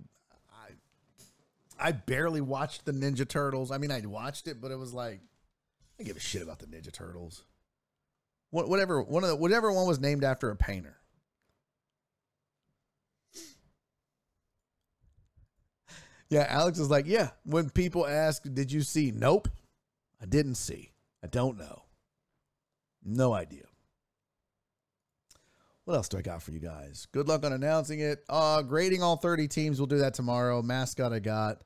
I, 0.51 1.88
I 1.88 1.91
barely 1.91 2.41
watched 2.41 2.85
the 2.85 2.91
Ninja 2.91 3.27
Turtles. 3.27 3.71
I 3.71 3.77
mean, 3.77 3.91
I 3.91 4.01
watched 4.05 4.47
it, 4.47 4.61
but 4.61 4.71
it 4.71 4.77
was 4.77 4.93
like 4.93 5.21
I 5.99 6.03
give 6.03 6.17
a 6.17 6.19
shit 6.19 6.41
about 6.41 6.59
the 6.59 6.65
Ninja 6.65 6.91
Turtles. 6.91 7.43
What, 8.49 8.67
whatever 8.67 9.01
one 9.01 9.23
of 9.23 9.29
the, 9.29 9.35
whatever 9.35 9.71
one 9.71 9.88
was 9.88 9.99
named 9.99 10.23
after 10.23 10.49
a 10.49 10.55
painter. 10.55 10.97
Yeah, 16.31 16.47
Alex 16.47 16.79
is 16.79 16.89
like, 16.89 17.05
yeah. 17.07 17.31
When 17.43 17.69
people 17.69 18.07
ask, 18.07 18.43
"Did 18.51 18.71
you 18.71 18.81
see?" 18.81 19.11
Nope, 19.11 19.49
I 20.21 20.25
didn't 20.25 20.55
see. 20.55 20.93
I 21.21 21.27
don't 21.27 21.57
know. 21.57 21.83
No 23.03 23.33
idea. 23.33 23.65
What 25.83 25.95
else 25.95 26.07
do 26.07 26.17
I 26.17 26.21
got 26.21 26.41
for 26.41 26.51
you 26.51 26.59
guys? 26.59 27.05
Good 27.11 27.27
luck 27.27 27.45
on 27.45 27.51
announcing 27.51 27.99
it. 27.99 28.23
Uh, 28.29 28.61
grading 28.61 29.03
all 29.03 29.17
30 29.17 29.49
teams. 29.49 29.77
We'll 29.79 29.87
do 29.87 29.97
that 29.97 30.13
tomorrow. 30.13 30.61
Mascot 30.61 31.11
I 31.11 31.19
got. 31.19 31.63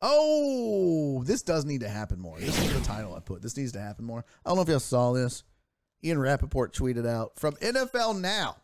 Oh, 0.00 1.24
this 1.24 1.42
does 1.42 1.64
need 1.64 1.80
to 1.80 1.88
happen 1.88 2.20
more. 2.20 2.38
This 2.38 2.56
is 2.60 2.72
the 2.74 2.86
title 2.86 3.14
I 3.14 3.20
put. 3.20 3.42
This 3.42 3.56
needs 3.56 3.72
to 3.72 3.80
happen 3.80 4.04
more. 4.04 4.24
I 4.44 4.50
don't 4.50 4.56
know 4.56 4.62
if 4.62 4.68
y'all 4.68 4.78
saw 4.78 5.12
this. 5.12 5.42
Ian 6.04 6.20
Rapoport 6.20 6.74
tweeted 6.74 7.08
out 7.08 7.32
from 7.40 7.54
NFL 7.56 8.20
Now. 8.20 8.56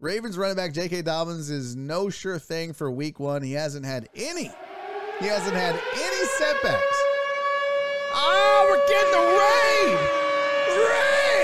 Ravens 0.00 0.36
running 0.36 0.56
back 0.56 0.72
J.K. 0.72 1.02
Dobbins 1.02 1.50
is 1.50 1.76
no 1.76 2.10
sure 2.10 2.38
thing 2.38 2.72
for 2.72 2.90
week 2.90 3.20
one. 3.20 3.42
He 3.42 3.52
hasn't 3.52 3.86
had 3.86 4.08
any. 4.14 4.50
He 5.20 5.26
hasn't 5.26 5.54
had 5.54 5.74
any 5.74 6.26
setbacks. 6.26 6.96
Oh, 8.16 8.66
we're 8.68 8.86
getting 8.88 9.12
the 9.12 9.18
raid! 9.40 9.98
Raid! 10.90 11.34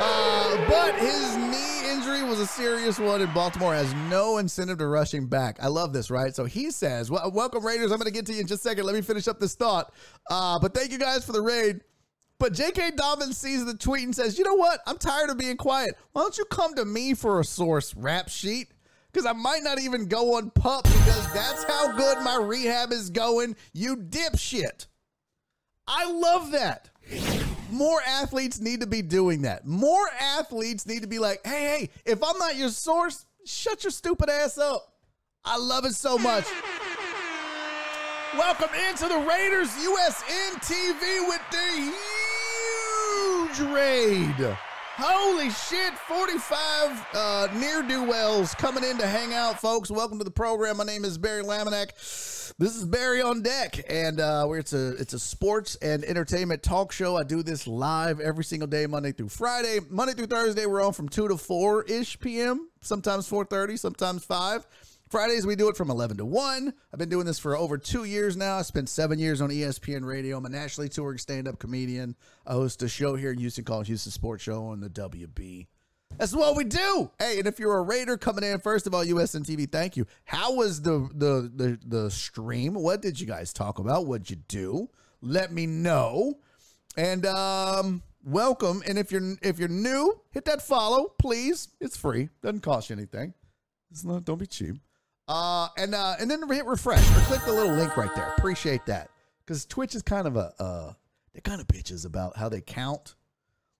Uh, 0.00 0.68
but 0.68 0.94
his 1.00 1.36
knee 1.36 1.90
injury 1.90 2.22
was 2.22 2.38
a 2.38 2.46
serious 2.46 2.98
one, 2.98 3.22
and 3.22 3.32
Baltimore 3.32 3.74
has 3.74 3.92
no 4.10 4.36
incentive 4.38 4.78
to 4.78 4.86
rush 4.86 5.12
him 5.12 5.26
back. 5.26 5.58
I 5.62 5.68
love 5.68 5.92
this, 5.92 6.10
right? 6.10 6.34
So 6.36 6.44
he 6.44 6.70
says, 6.70 7.10
Welcome, 7.10 7.64
Raiders. 7.64 7.90
I'm 7.90 7.98
going 7.98 8.06
to 8.06 8.12
get 8.12 8.26
to 8.26 8.34
you 8.34 8.40
in 8.42 8.46
just 8.46 8.64
a 8.64 8.68
second. 8.68 8.84
Let 8.84 8.94
me 8.94 9.00
finish 9.00 9.26
up 9.26 9.40
this 9.40 9.54
thought. 9.54 9.92
Uh, 10.30 10.58
but 10.58 10.74
thank 10.74 10.92
you 10.92 10.98
guys 10.98 11.24
for 11.24 11.32
the 11.32 11.40
raid. 11.40 11.80
But 12.38 12.52
J.K. 12.52 12.92
Dobbins 12.96 13.36
sees 13.36 13.64
the 13.64 13.74
tweet 13.74 14.04
and 14.04 14.14
says, 14.14 14.38
You 14.38 14.44
know 14.44 14.54
what? 14.54 14.80
I'm 14.86 14.98
tired 14.98 15.30
of 15.30 15.38
being 15.38 15.56
quiet. 15.56 15.96
Why 16.12 16.22
don't 16.22 16.38
you 16.38 16.44
come 16.44 16.74
to 16.76 16.84
me 16.84 17.14
for 17.14 17.40
a 17.40 17.44
source 17.44 17.94
rap 17.94 18.28
sheet? 18.28 18.70
Because 19.12 19.26
I 19.26 19.32
might 19.32 19.62
not 19.62 19.80
even 19.80 20.06
go 20.06 20.36
on 20.36 20.50
pup 20.50 20.84
because 20.84 21.32
that's 21.32 21.64
how 21.64 21.96
good 21.96 22.18
my 22.22 22.36
rehab 22.36 22.92
is 22.92 23.10
going. 23.10 23.56
You 23.72 23.96
dipshit. 23.96 24.86
I 25.86 26.10
love 26.10 26.52
that. 26.52 26.90
More 27.70 28.00
athletes 28.06 28.60
need 28.60 28.80
to 28.82 28.86
be 28.86 29.02
doing 29.02 29.42
that. 29.42 29.66
More 29.66 30.08
athletes 30.20 30.86
need 30.86 31.02
to 31.02 31.08
be 31.08 31.18
like, 31.18 31.40
hey, 31.44 31.50
hey, 31.52 31.90
if 32.04 32.22
I'm 32.22 32.38
not 32.38 32.56
your 32.56 32.68
source, 32.68 33.26
shut 33.44 33.82
your 33.82 33.90
stupid 33.90 34.30
ass 34.30 34.58
up. 34.58 34.94
I 35.44 35.56
love 35.56 35.86
it 35.86 35.94
so 35.94 36.18
much. 36.18 36.44
Welcome 38.36 38.68
into 38.88 39.08
the 39.08 39.16
Raiders 39.16 39.70
USN 39.70 40.60
TV 40.60 41.26
with 41.28 41.40
the 41.50 41.92
huge 43.48 43.70
raid. 43.70 44.56
Holy 44.96 45.50
shit, 45.50 45.94
45 45.94 47.06
uh, 47.14 47.48
near 47.54 47.82
do 47.82 48.02
wells 48.02 48.54
coming 48.54 48.82
in 48.82 48.98
to 48.98 49.06
hang 49.06 49.32
out, 49.32 49.60
folks. 49.60 49.90
Welcome 49.90 50.18
to 50.18 50.24
the 50.24 50.30
program. 50.30 50.78
My 50.78 50.84
name 50.84 51.04
is 51.04 51.18
Barry 51.18 51.44
Laminack. 51.44 51.92
This 52.58 52.74
is 52.74 52.84
Barry 52.84 53.22
on 53.22 53.42
deck, 53.42 53.80
and 53.88 54.18
uh, 54.18 54.48
it's 54.52 54.72
a 54.72 54.96
it's 54.96 55.12
a 55.12 55.18
sports 55.18 55.76
and 55.76 56.04
entertainment 56.04 56.62
talk 56.64 56.90
show. 56.90 57.16
I 57.16 57.22
do 57.22 57.44
this 57.44 57.68
live 57.68 58.18
every 58.18 58.42
single 58.42 58.66
day, 58.66 58.86
Monday 58.86 59.12
through 59.12 59.28
Friday. 59.28 59.78
Monday 59.88 60.14
through 60.14 60.26
Thursday, 60.26 60.66
we're 60.66 60.84
on 60.84 60.92
from 60.92 61.08
two 61.08 61.28
to 61.28 61.36
four 61.36 61.84
ish 61.84 62.18
p.m. 62.18 62.68
Sometimes 62.80 63.28
four 63.28 63.44
thirty, 63.44 63.76
sometimes 63.76 64.24
five. 64.24 64.66
Fridays 65.10 65.46
we 65.46 65.56
do 65.56 65.68
it 65.68 65.76
from 65.76 65.90
11 65.90 66.18
to 66.18 66.24
1. 66.24 66.72
I've 66.92 66.98
been 66.98 67.08
doing 67.08 67.24
this 67.24 67.38
for 67.38 67.56
over 67.56 67.78
two 67.78 68.04
years 68.04 68.36
now. 68.36 68.58
I 68.58 68.62
spent 68.62 68.88
seven 68.88 69.18
years 69.18 69.40
on 69.40 69.48
ESPN 69.48 70.04
Radio. 70.04 70.36
I'm 70.36 70.44
a 70.44 70.50
nationally 70.50 70.88
touring 70.88 71.18
stand-up 71.18 71.58
comedian. 71.58 72.14
I 72.46 72.52
host 72.52 72.82
a 72.82 72.88
show 72.88 73.16
here 73.16 73.32
in 73.32 73.38
Houston 73.38 73.64
called 73.64 73.86
Houston 73.86 74.12
Sports 74.12 74.42
Show 74.42 74.66
on 74.66 74.80
the 74.80 74.90
WB. 74.90 75.66
That's 76.16 76.34
what 76.34 76.56
we 76.56 76.64
do. 76.64 77.10
Hey, 77.18 77.38
and 77.38 77.46
if 77.46 77.58
you're 77.58 77.76
a 77.78 77.82
Raider 77.82 78.16
coming 78.16 78.44
in, 78.44 78.58
first 78.60 78.86
of 78.86 78.94
all, 78.94 79.04
USN 79.04 79.46
TV, 79.46 79.70
thank 79.70 79.96
you. 79.96 80.06
How 80.24 80.54
was 80.54 80.82
the 80.82 81.08
the 81.14 81.50
the 81.54 81.78
the 81.86 82.10
stream? 82.10 82.74
What 82.74 83.02
did 83.02 83.20
you 83.20 83.26
guys 83.26 83.52
talk 83.52 83.78
about? 83.78 84.06
What'd 84.06 84.28
you 84.28 84.36
do? 84.48 84.88
Let 85.20 85.52
me 85.52 85.66
know. 85.66 86.38
And 86.96 87.24
um 87.26 88.02
welcome. 88.24 88.82
And 88.86 88.98
if 88.98 89.12
you're 89.12 89.36
if 89.42 89.58
you're 89.58 89.68
new, 89.68 90.20
hit 90.30 90.44
that 90.46 90.62
follow, 90.62 91.12
please. 91.18 91.68
It's 91.80 91.96
free. 91.96 92.30
Doesn't 92.42 92.60
cost 92.62 92.90
you 92.90 92.96
anything. 92.96 93.34
It's 93.90 94.04
not 94.04 94.24
don't 94.24 94.38
be 94.38 94.46
cheap. 94.46 94.76
Uh 95.28 95.68
and 95.76 95.94
uh 95.94 96.14
and 96.18 96.30
then 96.30 96.48
hit 96.48 96.64
refresh 96.64 97.08
or 97.16 97.20
click 97.22 97.44
the 97.44 97.52
little 97.52 97.74
link 97.74 97.96
right 97.96 98.14
there. 98.14 98.34
Appreciate 98.38 98.86
that. 98.86 99.10
Because 99.44 99.66
Twitch 99.66 99.94
is 99.94 100.02
kind 100.02 100.26
of 100.26 100.36
a 100.36 100.52
uh 100.58 100.92
they're 101.32 101.42
kind 101.42 101.60
of 101.60 101.66
bitches 101.66 102.06
about 102.06 102.36
how 102.36 102.48
they 102.48 102.60
count. 102.60 103.14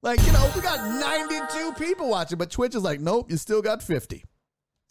Like, 0.02 0.24
you 0.24 0.32
know, 0.32 0.50
we 0.54 0.60
got 0.60 0.78
92 1.00 1.72
people 1.72 2.08
watching, 2.08 2.38
but 2.38 2.50
Twitch 2.50 2.76
is 2.76 2.84
like, 2.84 3.00
nope, 3.00 3.30
you 3.30 3.36
still 3.36 3.60
got 3.60 3.82
50. 3.82 4.24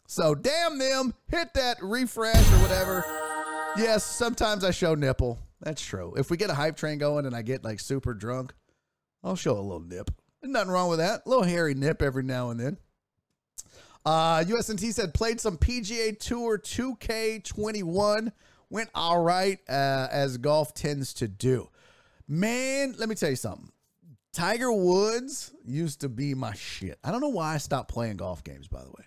So 0.07 0.35
damn 0.35 0.77
them. 0.77 1.13
Hit 1.29 1.53
that 1.53 1.77
refresh 1.81 2.35
or 2.35 2.61
whatever. 2.61 3.05
Yes, 3.77 4.03
sometimes 4.03 4.63
I 4.63 4.71
show 4.71 4.95
nipple. 4.95 5.39
That's 5.61 5.81
true. 5.81 6.13
If 6.17 6.29
we 6.29 6.37
get 6.37 6.49
a 6.49 6.53
hype 6.53 6.75
train 6.75 6.97
going 6.97 7.25
and 7.25 7.35
I 7.35 7.41
get 7.41 7.63
like 7.63 7.79
super 7.79 8.13
drunk, 8.13 8.53
I'll 9.23 9.35
show 9.35 9.53
a 9.53 9.61
little 9.61 9.79
nip. 9.79 10.11
Nothing 10.43 10.71
wrong 10.71 10.89
with 10.89 10.99
that. 10.99 11.21
A 11.25 11.29
little 11.29 11.43
hairy 11.43 11.73
nip 11.73 12.01
every 12.01 12.23
now 12.23 12.49
and 12.49 12.59
then. 12.59 12.77
Uh, 14.07 14.41
USNT 14.45 14.93
said 14.93 15.13
played 15.13 15.41
some 15.41 15.57
PGA 15.57 16.17
Tour 16.17 16.57
2K21. 16.57 18.31
Went 18.69 18.89
all 18.95 19.21
right, 19.21 19.59
uh, 19.67 20.07
as 20.09 20.37
golf 20.37 20.73
tends 20.73 21.13
to 21.15 21.27
do. 21.27 21.67
Man, 22.25 22.95
let 22.97 23.09
me 23.09 23.15
tell 23.15 23.29
you 23.29 23.35
something. 23.35 23.69
Tiger 24.31 24.71
Woods 24.71 25.51
used 25.65 25.99
to 26.01 26.09
be 26.09 26.33
my 26.33 26.53
shit. 26.53 26.97
I 27.03 27.11
don't 27.11 27.19
know 27.19 27.27
why 27.27 27.55
I 27.55 27.57
stopped 27.57 27.89
playing 27.89 28.15
golf 28.15 28.45
games, 28.45 28.69
by 28.69 28.81
the 28.81 28.91
way. 28.91 29.03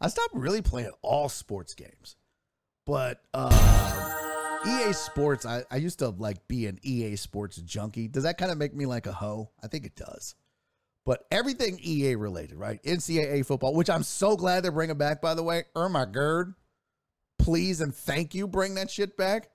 I 0.00 0.08
stopped 0.08 0.32
really 0.32 0.62
playing 0.62 0.92
all 1.02 1.28
sports 1.28 1.74
games. 1.74 2.16
But 2.86 3.20
uh, 3.34 3.50
EA 4.66 4.94
Sports, 4.94 5.44
I, 5.44 5.64
I 5.70 5.76
used 5.76 5.98
to 5.98 6.08
like 6.08 6.48
be 6.48 6.64
an 6.68 6.78
EA 6.82 7.16
Sports 7.16 7.58
junkie. 7.58 8.08
Does 8.08 8.22
that 8.22 8.38
kind 8.38 8.50
of 8.50 8.56
make 8.56 8.74
me 8.74 8.86
like 8.86 9.06
a 9.06 9.12
hoe? 9.12 9.50
I 9.62 9.66
think 9.66 9.84
it 9.84 9.94
does. 9.94 10.36
But 11.08 11.24
everything 11.30 11.80
EA 11.82 12.16
related, 12.16 12.58
right? 12.58 12.82
NCAA 12.82 13.46
football, 13.46 13.74
which 13.74 13.88
I'm 13.88 14.02
so 14.02 14.36
glad 14.36 14.62
they're 14.62 14.70
bringing 14.70 14.98
back, 14.98 15.22
by 15.22 15.32
the 15.32 15.42
way. 15.42 15.64
Oh 15.74 15.88
my 15.88 16.04
god. 16.04 16.52
Please 17.38 17.80
and 17.80 17.94
thank 17.94 18.34
you, 18.34 18.46
bring 18.46 18.74
that 18.74 18.90
shit 18.90 19.16
back. 19.16 19.48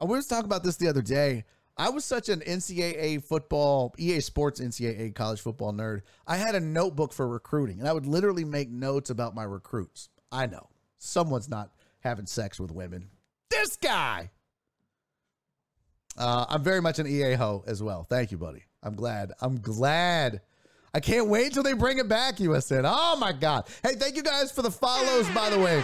I 0.00 0.06
was 0.06 0.26
talking 0.26 0.46
about 0.46 0.64
this 0.64 0.76
the 0.76 0.88
other 0.88 1.02
day. 1.02 1.44
I 1.76 1.90
was 1.90 2.04
such 2.04 2.28
an 2.28 2.40
NCAA 2.40 3.22
football, 3.22 3.94
EA 3.96 4.18
Sports 4.18 4.60
NCAA 4.60 5.14
college 5.14 5.40
football 5.40 5.72
nerd. 5.72 6.00
I 6.26 6.36
had 6.36 6.56
a 6.56 6.60
notebook 6.60 7.12
for 7.12 7.28
recruiting, 7.28 7.78
and 7.78 7.88
I 7.88 7.92
would 7.92 8.06
literally 8.06 8.44
make 8.44 8.70
notes 8.70 9.08
about 9.08 9.36
my 9.36 9.44
recruits. 9.44 10.08
I 10.32 10.46
know 10.46 10.68
someone's 10.98 11.48
not 11.48 11.70
having 12.00 12.26
sex 12.26 12.58
with 12.58 12.72
women. 12.72 13.10
This 13.50 13.76
guy. 13.76 14.32
Uh, 16.18 16.46
I'm 16.48 16.64
very 16.64 16.82
much 16.82 16.98
an 16.98 17.06
EA 17.06 17.34
hoe 17.34 17.62
as 17.68 17.80
well. 17.80 18.02
Thank 18.02 18.32
you, 18.32 18.36
buddy. 18.36 18.64
I'm 18.82 18.94
glad. 18.94 19.32
I'm 19.40 19.60
glad. 19.60 20.40
I 20.92 21.00
can't 21.00 21.28
wait 21.28 21.52
till 21.52 21.62
they 21.62 21.74
bring 21.74 21.98
it 21.98 22.08
back, 22.08 22.36
USN. 22.36 22.82
Oh 22.84 23.16
my 23.16 23.32
God. 23.32 23.68
Hey, 23.82 23.94
thank 23.94 24.16
you 24.16 24.22
guys 24.22 24.50
for 24.50 24.62
the 24.62 24.70
follows, 24.70 25.28
by 25.30 25.50
the 25.50 25.58
way. 25.58 25.82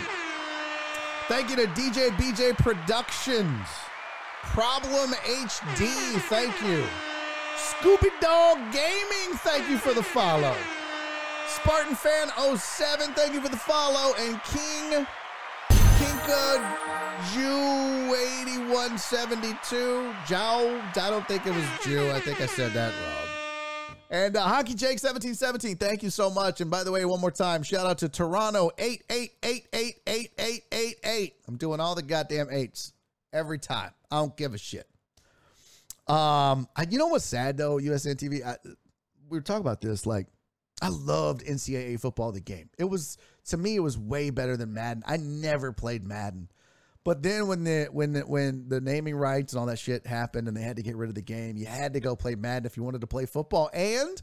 Thank 1.29 1.51
you 1.51 1.57
to 1.57 1.67
DJ 1.69 2.11
BJ 2.11 2.57
Productions. 2.57 3.67
Problem 4.43 5.11
HD, 5.25 6.21
thank 6.29 6.55
you. 6.63 6.85
Scooby 7.57 8.11
Dog 8.21 8.59
Gaming, 8.73 9.37
thank 9.39 9.69
you 9.69 9.77
for 9.77 9.93
the 9.93 10.03
follow. 10.03 10.55
Spartan 11.49 11.95
Fan 11.95 12.29
07, 12.57 13.13
thank 13.15 13.35
you 13.35 13.41
for 13.41 13.49
the 13.49 13.57
follow. 13.57 14.15
And 14.19 14.41
King 14.45 15.07
Kinka 15.71 16.86
Jew 17.33 18.13
8172. 18.13 20.13
Jow, 20.27 20.83
I 20.97 21.11
don't 21.11 21.27
think 21.27 21.47
it 21.47 21.55
was 21.55 21.65
Jew. 21.83 22.11
I 22.11 22.21
think 22.21 22.39
I 22.41 22.47
said 22.47 22.73
that 22.73 22.93
wrong. 22.93 23.29
And 24.11 24.37
uh, 24.37 24.43
Hockey 24.43 24.75
Jake 24.75 25.03
1717, 25.03 25.77
thank 25.77 26.03
you 26.03 26.11
so 26.11 26.29
much. 26.31 26.61
And 26.61 26.71
by 26.71 26.85
the 26.85 26.93
way, 26.93 27.07
one 27.07 27.21
more 27.21 27.31
time, 27.31 27.63
shout 27.63 27.87
out 27.87 27.99
to 27.99 28.09
Toronto 28.09 28.71
88888888. 28.79 31.33
I'm 31.49 31.57
doing 31.57 31.81
all 31.81 31.95
the 31.95 32.03
goddamn 32.03 32.49
eights 32.51 32.93
every 33.33 33.59
time. 33.59 33.93
I 34.11 34.17
don't 34.17 34.37
give 34.37 34.53
a 34.55 34.59
shit. 34.59 34.89
Um, 36.07 36.69
I, 36.77 36.87
you 36.89 36.99
know 36.99 37.09
what's 37.09 37.25
sad 37.25 37.57
though, 37.57 37.79
USN 37.79 38.17
TV? 38.17 38.47
I, 38.47 38.57
we 39.29 39.39
were 39.39 39.43
talking 39.43 39.63
about 39.63 39.81
this. 39.81 40.07
Like, 40.07 40.29
I 40.83 40.89
loved 40.89 41.45
NCAA 41.45 41.99
football, 41.99 42.31
the 42.31 42.41
game. 42.41 42.69
It 42.79 42.85
was 42.85 43.19
to 43.47 43.57
me, 43.57 43.77
it 43.77 43.81
was 43.81 43.97
way 43.97 44.31
better 44.31 44.57
than 44.57 44.75
Madden. 44.75 45.03
I 45.07 45.17
never 45.17 45.73
played 45.73 46.05
Madden. 46.05 46.49
But 47.07 47.23
then 47.23 47.47
when 47.47 47.63
the 47.63 47.87
when 47.93 48.15
the, 48.15 48.21
when 48.23 48.69
the 48.69 48.81
naming 48.81 49.15
rights 49.15 49.53
and 49.53 49.61
all 49.61 49.67
that 49.67 49.79
shit 49.79 50.09
happened 50.09 50.49
and 50.49 50.57
they 50.57 50.63
had 50.63 50.75
to 50.75 50.83
get 50.83 50.97
rid 50.97 51.09
of 51.09 51.15
the 51.15 51.23
game, 51.23 51.57
you 51.57 51.65
had 51.65 51.93
to 51.93 52.01
go 52.01 52.17
play 52.17 52.35
Madden 52.35 52.67
if 52.67 52.77
you 52.77 52.83
wanted 52.83 53.03
to 53.03 53.07
play 53.07 53.27
football. 53.27 53.71
And 53.73 54.21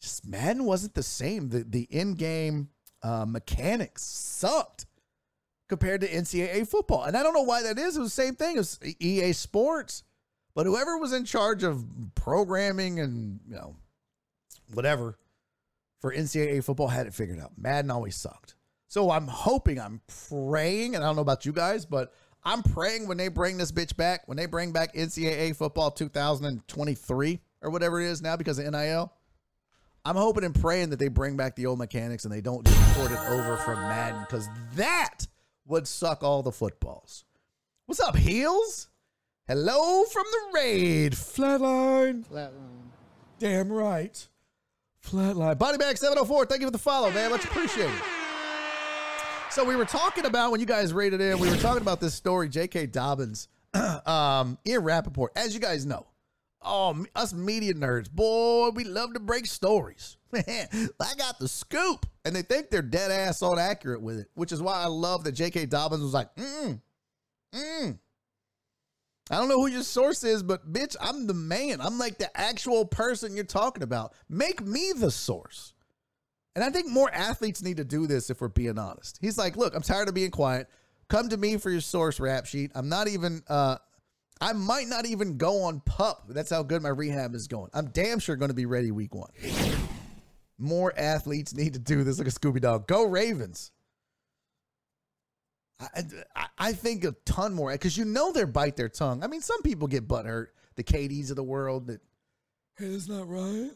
just 0.00 0.26
Madden 0.26 0.64
wasn't 0.64 0.94
the 0.94 1.02
same. 1.02 1.50
The 1.50 1.64
the 1.64 1.82
in 1.90 2.14
game 2.14 2.70
uh, 3.02 3.26
mechanics 3.28 4.04
sucked 4.04 4.86
compared 5.68 6.00
to 6.00 6.08
NCAA 6.08 6.66
football, 6.66 7.04
and 7.04 7.14
I 7.14 7.22
don't 7.22 7.34
know 7.34 7.42
why 7.42 7.62
that 7.62 7.78
is. 7.78 7.98
It 7.98 8.00
was 8.00 8.16
the 8.16 8.22
same 8.22 8.36
thing 8.36 8.56
as 8.56 8.80
EA 8.98 9.34
Sports, 9.34 10.02
but 10.54 10.64
whoever 10.64 10.96
was 10.96 11.12
in 11.12 11.26
charge 11.26 11.62
of 11.62 11.84
programming 12.14 13.00
and 13.00 13.40
you 13.46 13.54
know 13.54 13.76
whatever 14.72 15.18
for 16.00 16.10
NCAA 16.10 16.64
football 16.64 16.88
had 16.88 17.06
it 17.06 17.12
figured 17.12 17.38
out. 17.38 17.52
Madden 17.58 17.90
always 17.90 18.16
sucked. 18.16 18.54
So 18.92 19.10
I'm 19.10 19.26
hoping, 19.26 19.80
I'm 19.80 20.02
praying, 20.28 20.94
and 20.94 21.02
I 21.02 21.06
don't 21.06 21.16
know 21.16 21.22
about 21.22 21.46
you 21.46 21.52
guys, 21.52 21.86
but 21.86 22.12
I'm 22.44 22.62
praying 22.62 23.08
when 23.08 23.16
they 23.16 23.28
bring 23.28 23.56
this 23.56 23.72
bitch 23.72 23.96
back, 23.96 24.28
when 24.28 24.36
they 24.36 24.44
bring 24.44 24.70
back 24.70 24.94
NCAA 24.94 25.56
football 25.56 25.90
2023 25.90 27.40
or 27.62 27.70
whatever 27.70 28.02
it 28.02 28.08
is 28.08 28.20
now 28.20 28.36
because 28.36 28.58
of 28.58 28.70
NIL. 28.70 29.10
I'm 30.04 30.16
hoping 30.16 30.44
and 30.44 30.54
praying 30.54 30.90
that 30.90 30.98
they 30.98 31.08
bring 31.08 31.38
back 31.38 31.56
the 31.56 31.64
old 31.64 31.78
mechanics 31.78 32.26
and 32.26 32.34
they 32.34 32.42
don't 32.42 32.66
just 32.66 32.94
port 32.94 33.10
it 33.10 33.18
over 33.30 33.56
from 33.56 33.76
Madden 33.76 34.26
because 34.28 34.46
that 34.74 35.26
would 35.66 35.88
suck 35.88 36.22
all 36.22 36.42
the 36.42 36.52
footballs. 36.52 37.24
What's 37.86 37.98
up, 37.98 38.14
Heels? 38.14 38.88
Hello 39.48 40.04
from 40.04 40.24
the 40.30 40.58
raid. 40.58 41.12
Flatline. 41.12 42.26
Flatline. 42.26 42.90
Damn 43.38 43.72
right. 43.72 44.28
Flatline. 45.02 45.56
Bodybag 45.56 45.96
704. 45.96 46.44
Thank 46.44 46.60
you 46.60 46.66
for 46.66 46.72
the 46.72 46.76
follow, 46.76 47.10
man. 47.10 47.30
Much 47.30 47.46
appreciated. 47.46 47.90
So 49.52 49.66
we 49.66 49.76
were 49.76 49.84
talking 49.84 50.24
about 50.24 50.50
when 50.50 50.60
you 50.60 50.66
guys 50.66 50.94
rated 50.94 51.20
in, 51.20 51.38
we 51.38 51.50
were 51.50 51.58
talking 51.58 51.82
about 51.82 52.00
this 52.00 52.14
story, 52.14 52.48
J.K. 52.48 52.86
Dobbins, 52.86 53.48
um, 54.06 54.56
Ian 54.66 54.82
Rapoport. 54.82 55.32
As 55.36 55.52
you 55.52 55.60
guys 55.60 55.84
know, 55.84 56.06
oh, 56.62 57.04
us 57.14 57.34
media 57.34 57.74
nerds, 57.74 58.10
boy, 58.10 58.70
we 58.70 58.84
love 58.84 59.12
to 59.12 59.20
break 59.20 59.44
stories. 59.44 60.16
Man, 60.32 60.68
I 60.98 61.14
got 61.18 61.38
the 61.38 61.48
scoop, 61.48 62.06
and 62.24 62.34
they 62.34 62.40
think 62.40 62.70
they're 62.70 62.80
dead 62.80 63.10
ass 63.10 63.42
on 63.42 63.58
accurate 63.58 64.00
with 64.00 64.20
it, 64.20 64.30
which 64.32 64.52
is 64.52 64.62
why 64.62 64.80
I 64.80 64.86
love 64.86 65.24
that 65.24 65.32
J.K. 65.32 65.66
Dobbins 65.66 66.02
was 66.02 66.14
like, 66.14 66.34
mm, 66.36 66.80
mm. 67.54 67.98
I 69.30 69.36
don't 69.36 69.50
know 69.50 69.60
who 69.60 69.66
your 69.66 69.82
source 69.82 70.24
is, 70.24 70.42
but 70.42 70.72
bitch, 70.72 70.96
I'm 70.98 71.26
the 71.26 71.34
man. 71.34 71.82
I'm 71.82 71.98
like 71.98 72.16
the 72.16 72.34
actual 72.34 72.86
person 72.86 73.34
you're 73.34 73.44
talking 73.44 73.82
about. 73.82 74.14
Make 74.30 74.64
me 74.64 74.94
the 74.96 75.10
source. 75.10 75.74
And 76.54 76.64
I 76.64 76.70
think 76.70 76.88
more 76.88 77.12
athletes 77.12 77.62
need 77.62 77.78
to 77.78 77.84
do 77.84 78.06
this 78.06 78.28
if 78.30 78.40
we're 78.40 78.48
being 78.48 78.78
honest. 78.78 79.18
He's 79.20 79.38
like, 79.38 79.56
look, 79.56 79.74
I'm 79.74 79.82
tired 79.82 80.08
of 80.08 80.14
being 80.14 80.30
quiet. 80.30 80.68
Come 81.08 81.28
to 81.30 81.36
me 81.36 81.56
for 81.56 81.70
your 81.70 81.80
source 81.80 82.20
rap 82.20 82.46
sheet. 82.46 82.72
I'm 82.74 82.88
not 82.88 83.08
even 83.08 83.42
uh 83.48 83.76
I 84.40 84.52
might 84.54 84.88
not 84.88 85.06
even 85.06 85.36
go 85.36 85.62
on 85.62 85.80
pup. 85.80 86.24
That's 86.28 86.50
how 86.50 86.64
good 86.64 86.82
my 86.82 86.88
rehab 86.88 87.34
is 87.34 87.46
going. 87.46 87.70
I'm 87.72 87.86
damn 87.90 88.18
sure 88.18 88.34
going 88.34 88.50
to 88.50 88.54
be 88.54 88.66
ready 88.66 88.90
week 88.90 89.14
one. 89.14 89.30
More 90.58 90.92
athletes 90.96 91.54
need 91.54 91.74
to 91.74 91.78
do 91.78 92.02
this 92.02 92.18
like 92.18 92.26
a 92.26 92.32
Scooby 92.32 92.60
Dog. 92.60 92.88
Go 92.88 93.04
Ravens. 93.04 93.70
I, 95.80 96.02
I, 96.34 96.46
I 96.58 96.72
think 96.72 97.04
a 97.04 97.12
ton 97.24 97.54
more 97.54 97.70
because 97.70 97.96
you 97.96 98.04
know 98.04 98.32
they 98.32 98.44
bite 98.44 98.76
their 98.76 98.88
tongue. 98.88 99.22
I 99.22 99.28
mean, 99.28 99.42
some 99.42 99.62
people 99.62 99.86
get 99.86 100.08
butt 100.08 100.26
hurt. 100.26 100.54
The 100.74 100.84
KDs 100.84 101.30
of 101.30 101.36
the 101.36 101.44
world 101.44 101.86
that, 101.86 102.00
hey, 102.78 102.88
that's 102.88 103.08
not 103.08 103.28
right. 103.28 103.70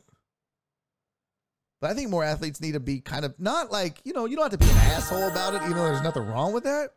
But 1.80 1.90
I 1.90 1.94
think 1.94 2.10
more 2.10 2.24
athletes 2.24 2.60
need 2.60 2.72
to 2.72 2.80
be 2.80 3.00
kind 3.00 3.24
of 3.24 3.38
not 3.38 3.70
like, 3.70 4.00
you 4.04 4.12
know, 4.12 4.24
you 4.24 4.36
don't 4.36 4.50
have 4.50 4.58
to 4.58 4.64
be 4.64 4.70
an 4.70 4.78
asshole 4.78 5.28
about 5.28 5.54
it, 5.54 5.62
even 5.62 5.76
though 5.76 5.84
there's 5.84 6.02
nothing 6.02 6.24
wrong 6.24 6.52
with 6.52 6.64
that. 6.64 6.90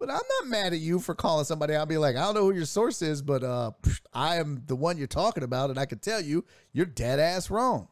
But 0.00 0.10
I'm 0.10 0.16
not 0.40 0.48
mad 0.48 0.72
at 0.72 0.78
you 0.78 1.00
for 1.00 1.14
calling 1.14 1.44
somebody. 1.44 1.74
I'll 1.74 1.86
be 1.86 1.98
like, 1.98 2.16
I 2.16 2.20
don't 2.20 2.34
know 2.34 2.44
who 2.44 2.54
your 2.54 2.64
source 2.64 3.02
is, 3.02 3.20
but 3.20 3.42
uh, 3.42 3.72
I 4.12 4.36
am 4.36 4.62
the 4.66 4.76
one 4.76 4.96
you're 4.96 5.08
talking 5.08 5.42
about, 5.42 5.70
and 5.70 5.78
I 5.78 5.86
can 5.86 5.98
tell 5.98 6.20
you, 6.20 6.44
you're 6.72 6.86
dead 6.86 7.18
ass 7.18 7.50
wrong. 7.50 7.88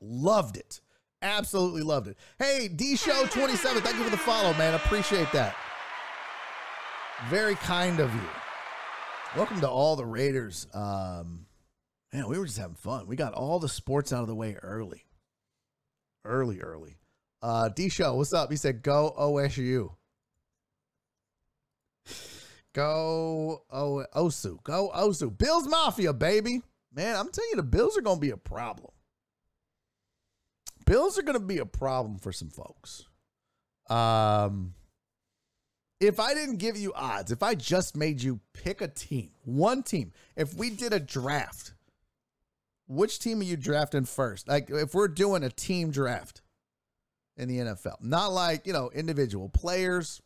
Loved 0.00 0.56
it. 0.56 0.80
Absolutely 1.22 1.82
loved 1.82 2.08
it. 2.08 2.18
Hey, 2.38 2.68
D 2.68 2.96
Show 2.96 3.24
27, 3.26 3.82
thank 3.82 3.96
you 3.96 4.04
for 4.04 4.10
the 4.10 4.18
follow, 4.18 4.52
man. 4.54 4.74
Appreciate 4.74 5.32
that. 5.32 5.56
Very 7.28 7.54
kind 7.56 7.98
of 7.98 8.14
you. 8.14 8.20
Welcome 9.34 9.60
to 9.60 9.68
all 9.68 9.96
the 9.96 10.04
Raiders. 10.04 10.66
Um, 10.74 11.45
man, 12.16 12.28
we 12.28 12.38
were 12.38 12.46
just 12.46 12.58
having 12.58 12.76
fun. 12.76 13.06
We 13.06 13.14
got 13.14 13.34
all 13.34 13.58
the 13.58 13.68
sports 13.68 14.10
out 14.10 14.22
of 14.22 14.28
the 14.28 14.34
way 14.34 14.56
early. 14.62 15.04
Early, 16.24 16.60
early. 16.60 16.96
Uh, 17.42 17.68
D 17.68 17.90
Show, 17.90 18.14
what's 18.14 18.32
up? 18.32 18.50
He 18.50 18.56
said, 18.56 18.82
go 18.82 19.14
OSU. 19.18 19.90
Go 22.72 23.62
oh, 23.70 24.04
Osu. 24.14 24.62
Go 24.62 24.90
Osu. 24.94 25.36
Bills 25.36 25.68
Mafia, 25.68 26.12
baby. 26.12 26.62
Man, 26.94 27.16
I'm 27.16 27.30
telling 27.30 27.50
you, 27.50 27.56
the 27.56 27.62
Bills 27.62 27.96
are 27.96 28.02
going 28.02 28.16
to 28.16 28.20
be 28.20 28.30
a 28.30 28.36
problem. 28.36 28.92
Bills 30.84 31.18
are 31.18 31.22
going 31.22 31.38
to 31.38 31.44
be 31.44 31.58
a 31.58 31.66
problem 31.66 32.18
for 32.18 32.32
some 32.32 32.50
folks. 32.50 33.06
Um, 33.88 34.74
if 36.00 36.20
I 36.20 36.34
didn't 36.34 36.56
give 36.56 36.76
you 36.76 36.92
odds, 36.94 37.32
if 37.32 37.42
I 37.42 37.54
just 37.54 37.96
made 37.96 38.22
you 38.22 38.40
pick 38.52 38.80
a 38.80 38.88
team, 38.88 39.30
one 39.44 39.82
team, 39.82 40.12
if 40.36 40.54
we 40.54 40.70
did 40.70 40.92
a 40.92 41.00
draft, 41.00 41.72
which 42.86 43.18
team 43.18 43.40
are 43.40 43.44
you 43.44 43.56
drafting 43.56 44.04
first? 44.04 44.48
Like 44.48 44.70
if 44.70 44.94
we're 44.94 45.08
doing 45.08 45.42
a 45.42 45.50
team 45.50 45.90
draft 45.90 46.42
in 47.36 47.48
the 47.48 47.58
NFL, 47.58 47.96
not 48.00 48.32
like, 48.32 48.66
you 48.66 48.72
know, 48.72 48.90
individual 48.94 49.48
players. 49.48 50.22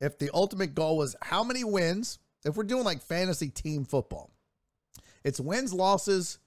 If 0.00 0.18
the 0.18 0.30
ultimate 0.34 0.74
goal 0.74 0.96
was 0.96 1.14
how 1.22 1.44
many 1.44 1.64
wins, 1.64 2.18
if 2.44 2.56
we're 2.56 2.64
doing 2.64 2.84
like 2.84 3.02
fantasy 3.02 3.48
team 3.48 3.84
football, 3.84 4.30
it's 5.24 5.38
wins, 5.38 5.72
losses, 5.72 6.38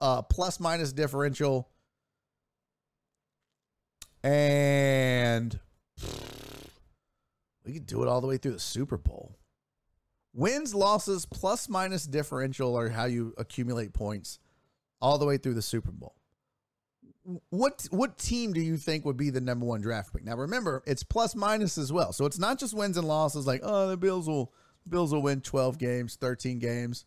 uh, 0.00 0.22
plus 0.22 0.58
minus 0.60 0.92
differential, 0.92 1.68
and 4.22 5.58
we 7.64 7.74
could 7.74 7.86
do 7.86 8.02
it 8.02 8.08
all 8.08 8.20
the 8.20 8.26
way 8.26 8.38
through 8.38 8.52
the 8.52 8.58
Super 8.58 8.96
Bowl. 8.96 9.36
Wins, 10.36 10.74
losses, 10.74 11.24
plus 11.24 11.66
minus 11.66 12.06
differential 12.06 12.76
are 12.76 12.90
how 12.90 13.06
you 13.06 13.32
accumulate 13.38 13.94
points 13.94 14.38
all 15.00 15.16
the 15.16 15.24
way 15.24 15.38
through 15.38 15.54
the 15.54 15.62
Super 15.62 15.90
Bowl. 15.90 16.14
What 17.48 17.88
what 17.90 18.18
team 18.18 18.52
do 18.52 18.60
you 18.60 18.76
think 18.76 19.06
would 19.06 19.16
be 19.16 19.30
the 19.30 19.40
number 19.40 19.64
one 19.64 19.80
draft 19.80 20.12
pick? 20.12 20.24
Now 20.24 20.36
remember, 20.36 20.82
it's 20.86 21.02
plus 21.02 21.34
minus 21.34 21.78
as 21.78 21.90
well. 21.90 22.12
So 22.12 22.26
it's 22.26 22.38
not 22.38 22.58
just 22.58 22.74
wins 22.74 22.98
and 22.98 23.08
losses 23.08 23.46
like, 23.46 23.62
oh, 23.64 23.88
the 23.88 23.96
Bills 23.96 24.28
will 24.28 24.52
Bills 24.86 25.10
will 25.10 25.22
win 25.22 25.40
12 25.40 25.78
games, 25.78 26.16
13 26.16 26.58
games. 26.58 27.06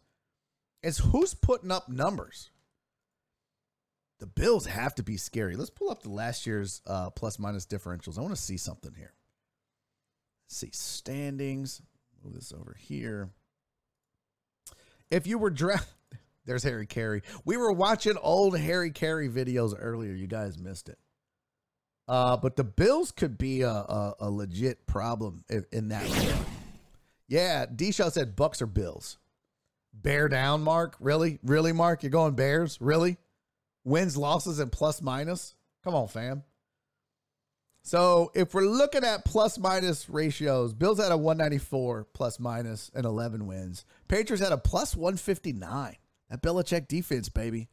It's 0.82 0.98
who's 0.98 1.36
putting 1.36 1.72
up 1.72 1.88
numbers. 1.88 2.50
The 4.20 4.26
Bills 4.26 4.66
have 4.66 4.96
to 4.96 5.04
be 5.04 5.18
scary. 5.18 5.56
Let's 5.56 5.70
pull 5.70 5.92
up 5.92 6.02
the 6.02 6.10
last 6.10 6.48
year's 6.48 6.82
uh, 6.88 7.12
plus 7.12 7.38
minus 7.38 7.68
differentials. 7.68 8.18
I 8.18 8.22
want 8.22 8.36
to 8.36 8.42
see 8.42 8.58
something 8.58 8.94
here. 8.98 9.14
Let's 10.48 10.58
see 10.58 10.72
standings. 10.74 11.82
Move 12.24 12.36
this 12.36 12.54
over 12.54 12.76
here. 12.78 13.30
If 15.10 15.28
you 15.28 15.38
were 15.38 15.50
draft, 15.50 15.88
there's 16.46 16.64
Harry 16.64 16.86
Caray. 16.86 17.22
We 17.46 17.58
were 17.58 17.72
watching 17.72 18.18
old 18.18 18.58
Harry 18.58 18.92
Caray 18.92 19.30
videos 19.30 19.76
earlier. 19.78 20.14
You 20.14 20.28
guys 20.28 20.58
missed 20.58 20.90
it. 20.90 20.98
Uh, 22.08 22.38
but 22.38 22.56
the 22.56 22.64
Bills 22.64 23.12
could 23.12 23.38
be 23.38 23.62
a, 23.62 23.70
a, 23.70 24.16
a 24.22 24.32
legit 24.32 24.88
problem 24.88 25.44
in, 25.48 25.66
in 25.72 25.90
that 25.90 26.04
regard. 26.04 26.46
Yeah, 27.28 27.68
D 27.68 27.92
Shaw 27.92 28.10
said 28.10 28.36
Bucs 28.36 28.62
or 28.62 28.66
Bills. 28.66 29.20
Bear 29.94 30.28
down, 30.28 30.64
Mark. 30.64 30.96
Really? 31.00 31.38
Really, 31.44 31.72
Mark? 31.72 32.02
You're 32.02 32.10
going 32.10 32.34
Bears? 32.34 32.80
Really? 32.82 33.18
Wins, 33.84 34.18
losses, 34.18 34.60
and 34.60 34.72
plus 34.72 35.02
minus? 35.02 35.56
Come 35.84 35.94
on, 35.94 36.08
fam. 36.08 36.44
So 37.82 38.32
if 38.36 38.54
we're 38.54 38.68
looking 38.68 39.04
at 39.04 39.26
plus 39.26 39.58
minus 39.58 40.10
ratios, 40.10 40.74
Bills 40.74 41.00
had 41.00 41.12
a 41.12 41.18
194 41.18 42.08
plus 42.14 42.40
minus 42.40 42.92
and 42.94 43.06
11 43.06 43.48
wins. 43.48 43.86
Patriots 44.08 44.44
had 44.44 44.52
a 44.52 44.58
plus 44.58 44.96
159. 44.96 45.96
That 46.30 46.42
Belichick 46.42 46.88
defense, 46.88 47.30
baby. 47.30 47.70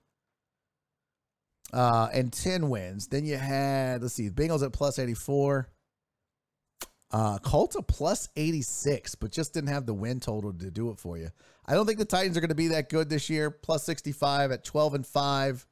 Uh, 1.73 2.09
and 2.13 2.33
10 2.33 2.71
wins. 2.71 3.09
Then 3.09 3.27
you 3.27 3.37
had, 3.37 4.03
let's 4.03 4.15
see, 4.15 4.31
Bengals 4.31 4.65
at 4.65 4.73
plus 4.73 4.99
84. 4.99 5.69
Uh, 7.13 7.39
Colts 7.39 7.77
a 7.77 7.83
plus 7.83 8.29
86, 8.37 9.15
but 9.17 9.31
just 9.31 9.55
didn't 9.55 9.69
have 9.69 9.87
the 9.87 9.95
win 9.95 10.21
total 10.21 10.53
to 10.53 10.71
do 10.71 10.91
it 10.91 10.99
for 10.99 11.17
you. 11.17 11.31
I 11.67 11.75
don't 11.75 11.87
think 11.87 11.99
the 11.99 12.05
Titans 12.05 12.37
are 12.37 12.41
going 12.41 12.49
to 12.49 12.55
be 12.55 12.69
that 12.69 12.89
good 12.89 13.09
this 13.09 13.29
year. 13.29 13.51
Plus 13.51 13.85
65 13.85 14.53
at 14.53 14.65
12 14.65 14.95
and 14.95 15.07
5. 15.07 15.67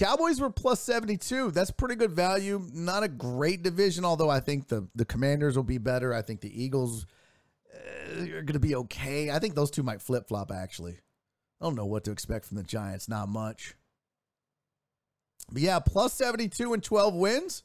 Cowboys 0.00 0.40
were 0.40 0.48
plus 0.48 0.80
72. 0.80 1.50
That's 1.50 1.70
pretty 1.70 1.94
good 1.94 2.12
value. 2.12 2.66
Not 2.72 3.02
a 3.02 3.08
great 3.08 3.62
division, 3.62 4.02
although 4.06 4.30
I 4.30 4.40
think 4.40 4.68
the, 4.68 4.88
the 4.94 5.04
Commanders 5.04 5.56
will 5.56 5.62
be 5.62 5.76
better. 5.76 6.14
I 6.14 6.22
think 6.22 6.40
the 6.40 6.64
Eagles 6.64 7.04
uh, 7.70 8.22
are 8.22 8.40
going 8.40 8.54
to 8.54 8.58
be 8.58 8.74
okay. 8.76 9.30
I 9.30 9.38
think 9.38 9.54
those 9.54 9.70
two 9.70 9.82
might 9.82 10.00
flip 10.00 10.26
flop, 10.26 10.52
actually. 10.52 10.94
I 11.60 11.64
don't 11.66 11.74
know 11.74 11.84
what 11.84 12.04
to 12.04 12.12
expect 12.12 12.46
from 12.46 12.56
the 12.56 12.62
Giants. 12.62 13.10
Not 13.10 13.28
much. 13.28 13.74
But 15.52 15.60
yeah, 15.60 15.78
plus 15.80 16.14
72 16.14 16.72
and 16.72 16.82
12 16.82 17.14
wins. 17.14 17.64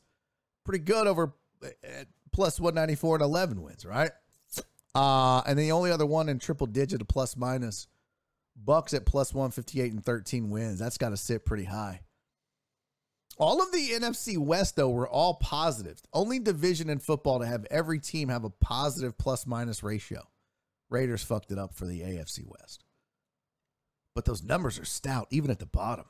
Pretty 0.66 0.84
good 0.84 1.08
over 1.08 1.36
at 1.64 2.08
plus 2.34 2.60
194 2.60 3.16
and 3.16 3.24
11 3.24 3.62
wins, 3.62 3.86
right? 3.86 4.12
Uh, 4.94 5.42
and 5.48 5.58
the 5.58 5.72
only 5.72 5.90
other 5.90 6.06
one 6.06 6.28
in 6.28 6.40
triple 6.40 6.68
digit, 6.68 7.02
a 7.02 7.06
plus 7.06 7.38
minus, 7.38 7.88
Bucs 8.62 8.94
at 8.94 9.06
plus 9.06 9.34
158 9.34 9.94
and 9.94 10.04
13 10.04 10.50
wins. 10.50 10.80
That's 10.80 10.98
got 10.98 11.10
to 11.10 11.18
sit 11.18 11.46
pretty 11.46 11.64
high. 11.64 12.02
All 13.38 13.62
of 13.62 13.72
the 13.72 13.90
NFC 13.90 14.38
West, 14.38 14.76
though, 14.76 14.90
were 14.90 15.08
all 15.08 15.36
positives. 15.36 16.04
Only 16.14 16.40
division 16.40 16.90
in 16.90 17.00
football 17.00 17.40
to 17.40 17.46
have 17.46 17.66
every 17.70 18.00
team 18.00 18.30
have 18.30 18.46
a 18.46 18.50
positive 18.50 19.18
plus 19.18 19.46
minus 19.46 19.84
ratio. 19.84 20.22
Raiders 20.90 21.24
fucked 21.24 21.52
it 21.52 21.60
up 21.60 21.74
for 21.74 21.86
the 21.86 22.02
AFC 22.02 22.46
West. 22.46 22.86
But 24.14 24.24
those 24.24 24.44
numbers 24.44 24.80
are 24.80 24.86
stout, 24.86 25.28
even 25.32 25.52
at 25.52 25.60
the 25.60 25.66
bottom. 25.66 26.06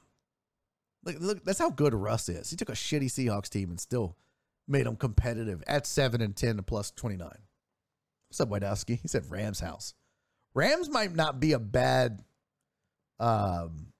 Look, 1.03 1.15
look, 1.19 1.43
that's 1.43 1.59
how 1.59 1.71
good 1.71 1.95
Russ 1.95 2.29
is. 2.29 2.49
He 2.49 2.55
took 2.55 2.69
a 2.69 2.73
shitty 2.73 3.05
Seahawks 3.05 3.49
team 3.49 3.71
and 3.71 3.79
still 3.79 4.15
made 4.67 4.85
them 4.85 4.95
competitive 4.95 5.63
at 5.67 5.87
7 5.87 6.21
and 6.21 6.35
10 6.35 6.57
to 6.57 6.63
plus 6.63 6.91
29. 6.91 7.27
What's 8.27 8.41
up, 8.41 8.49
Wydowski? 8.49 8.99
He 9.01 9.07
said 9.07 9.29
Rams 9.29 9.59
house. 9.59 9.93
Rams 10.53 10.89
might 10.89 11.15
not 11.15 11.39
be 11.39 11.53
a 11.53 11.59
bad 11.59 12.23
um 13.19 13.93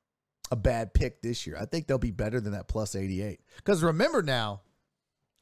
a 0.51 0.55
bad 0.55 0.93
pick 0.93 1.21
this 1.21 1.47
year. 1.47 1.57
I 1.59 1.65
think 1.65 1.87
they'll 1.87 1.97
be 1.97 2.11
better 2.11 2.39
than 2.39 2.53
that 2.53 2.67
plus 2.67 2.95
88. 2.95 3.39
Because 3.57 3.83
remember 3.83 4.21
now, 4.21 4.61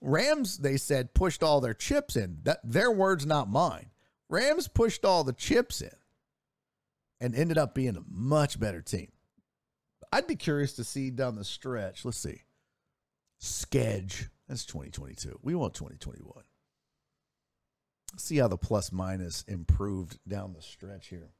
Rams, 0.01 0.57
they 0.57 0.77
said, 0.77 1.13
pushed 1.13 1.43
all 1.43 1.61
their 1.61 1.73
chips 1.73 2.15
in. 2.15 2.39
That 2.43 2.59
their 2.63 2.91
words, 2.91 3.25
not 3.25 3.49
mine. 3.49 3.89
Rams 4.29 4.67
pushed 4.67 5.05
all 5.05 5.23
the 5.23 5.33
chips 5.33 5.81
in 5.81 5.95
and 7.21 7.35
ended 7.35 7.57
up 7.57 7.73
being 7.73 7.95
a 7.95 8.03
much 8.09 8.59
better 8.59 8.81
team. 8.81 9.11
I'd 10.11 10.27
be 10.27 10.35
curious 10.35 10.73
to 10.73 10.83
see 10.83 11.09
down 11.09 11.35
the 11.35 11.43
stretch. 11.43 12.05
Let's 12.05 12.17
see. 12.17 12.41
Skedge. 13.41 14.29
That's 14.47 14.65
2022. 14.65 15.39
We 15.41 15.55
want 15.55 15.73
2021. 15.73 16.43
Let's 18.11 18.23
see 18.23 18.37
how 18.37 18.47
the 18.47 18.57
plus 18.57 18.91
minus 18.91 19.43
improved 19.47 20.19
down 20.27 20.53
the 20.53 20.61
stretch 20.61 21.07
here. 21.07 21.31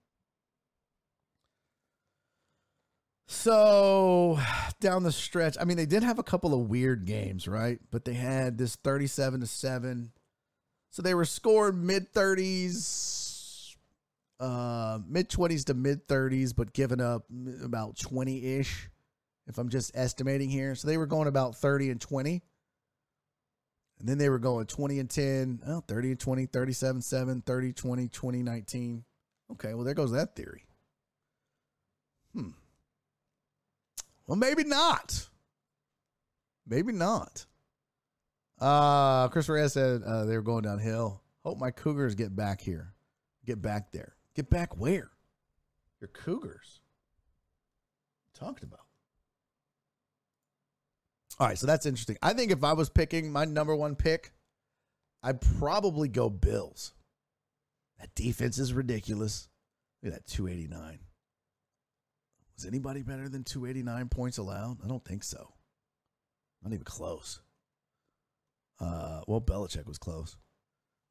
So 3.27 4.39
down 4.79 5.03
the 5.03 5.11
stretch, 5.11 5.57
I 5.59 5.65
mean, 5.65 5.77
they 5.77 5.85
did 5.85 6.03
have 6.03 6.19
a 6.19 6.23
couple 6.23 6.53
of 6.53 6.69
weird 6.69 7.05
games, 7.05 7.47
right? 7.47 7.79
But 7.91 8.05
they 8.05 8.13
had 8.13 8.57
this 8.57 8.75
37 8.75 9.41
to 9.41 9.47
7. 9.47 10.11
So 10.91 11.01
they 11.01 11.15
were 11.15 11.25
scored 11.25 11.75
mid 11.75 12.13
30s, 12.13 13.75
uh, 14.39 14.99
mid 15.07 15.29
20s 15.29 15.65
to 15.65 15.73
mid 15.73 16.07
30s, 16.07 16.55
but 16.55 16.73
giving 16.73 17.01
up 17.01 17.25
about 17.63 17.97
20 17.97 18.59
ish, 18.59 18.89
if 19.47 19.57
I'm 19.57 19.69
just 19.69 19.91
estimating 19.95 20.49
here. 20.49 20.75
So 20.75 20.87
they 20.87 20.97
were 20.97 21.07
going 21.07 21.27
about 21.27 21.55
30 21.55 21.89
and 21.89 21.99
20. 21.99 22.43
And 23.99 24.09
then 24.09 24.17
they 24.17 24.29
were 24.29 24.39
going 24.39 24.65
20 24.65 24.99
and 24.99 25.09
10, 25.09 25.61
oh, 25.65 25.83
30 25.87 26.11
and 26.11 26.19
20, 26.19 26.45
37 26.47 27.01
7, 27.01 27.41
30 27.41 27.73
20, 27.73 28.07
20 28.09 28.43
19. 28.43 29.03
Okay, 29.53 29.73
well, 29.73 29.83
there 29.83 29.93
goes 29.93 30.11
that 30.11 30.35
theory. 30.35 30.65
Hmm. 32.33 32.49
Well, 34.27 34.37
maybe 34.37 34.63
not. 34.63 35.27
Maybe 36.65 36.93
not. 36.93 37.45
Uh, 38.59 39.27
Chris 39.27 39.49
Reyes 39.49 39.73
said 39.73 40.01
uh, 40.03 40.25
they 40.25 40.35
were 40.35 40.41
going 40.41 40.63
downhill. 40.63 41.21
Hope 41.43 41.57
my 41.57 41.71
Cougars 41.71 42.15
get 42.15 42.35
back 42.35 42.61
here. 42.61 42.93
Get 43.45 43.61
back 43.61 43.91
there. 43.91 44.15
Get 44.35 44.49
back 44.49 44.77
where? 44.77 45.11
Your 45.99 46.07
Cougars. 46.07 46.79
Talked 48.33 48.63
about. 48.63 48.79
All 51.39 51.47
right, 51.47 51.57
so 51.57 51.67
that's 51.67 51.85
interesting. 51.85 52.17
I 52.21 52.33
think 52.33 52.51
if 52.51 52.63
I 52.63 52.73
was 52.73 52.89
picking 52.89 53.31
my 53.31 53.43
number 53.45 53.75
one 53.75 53.95
pick, 53.95 54.31
I'd 55.21 55.41
probably 55.41 56.07
go 56.07 56.29
Bills. 56.29 56.93
That 57.99 58.13
defense 58.15 58.59
is 58.59 58.73
ridiculous. 58.73 59.49
Look 60.01 60.13
at 60.13 60.25
that 60.25 60.31
289. 60.31 60.99
Was 62.55 62.65
anybody 62.65 63.01
better 63.01 63.29
than 63.29 63.43
289 63.43 64.09
points 64.09 64.37
allowed? 64.37 64.77
I 64.83 64.87
don't 64.87 65.03
think 65.03 65.23
so. 65.23 65.53
Not 66.63 66.73
even 66.73 66.85
close. 66.85 67.41
Uh, 68.79 69.21
well, 69.27 69.41
Belichick 69.41 69.85
was 69.85 69.97
close. 69.97 70.37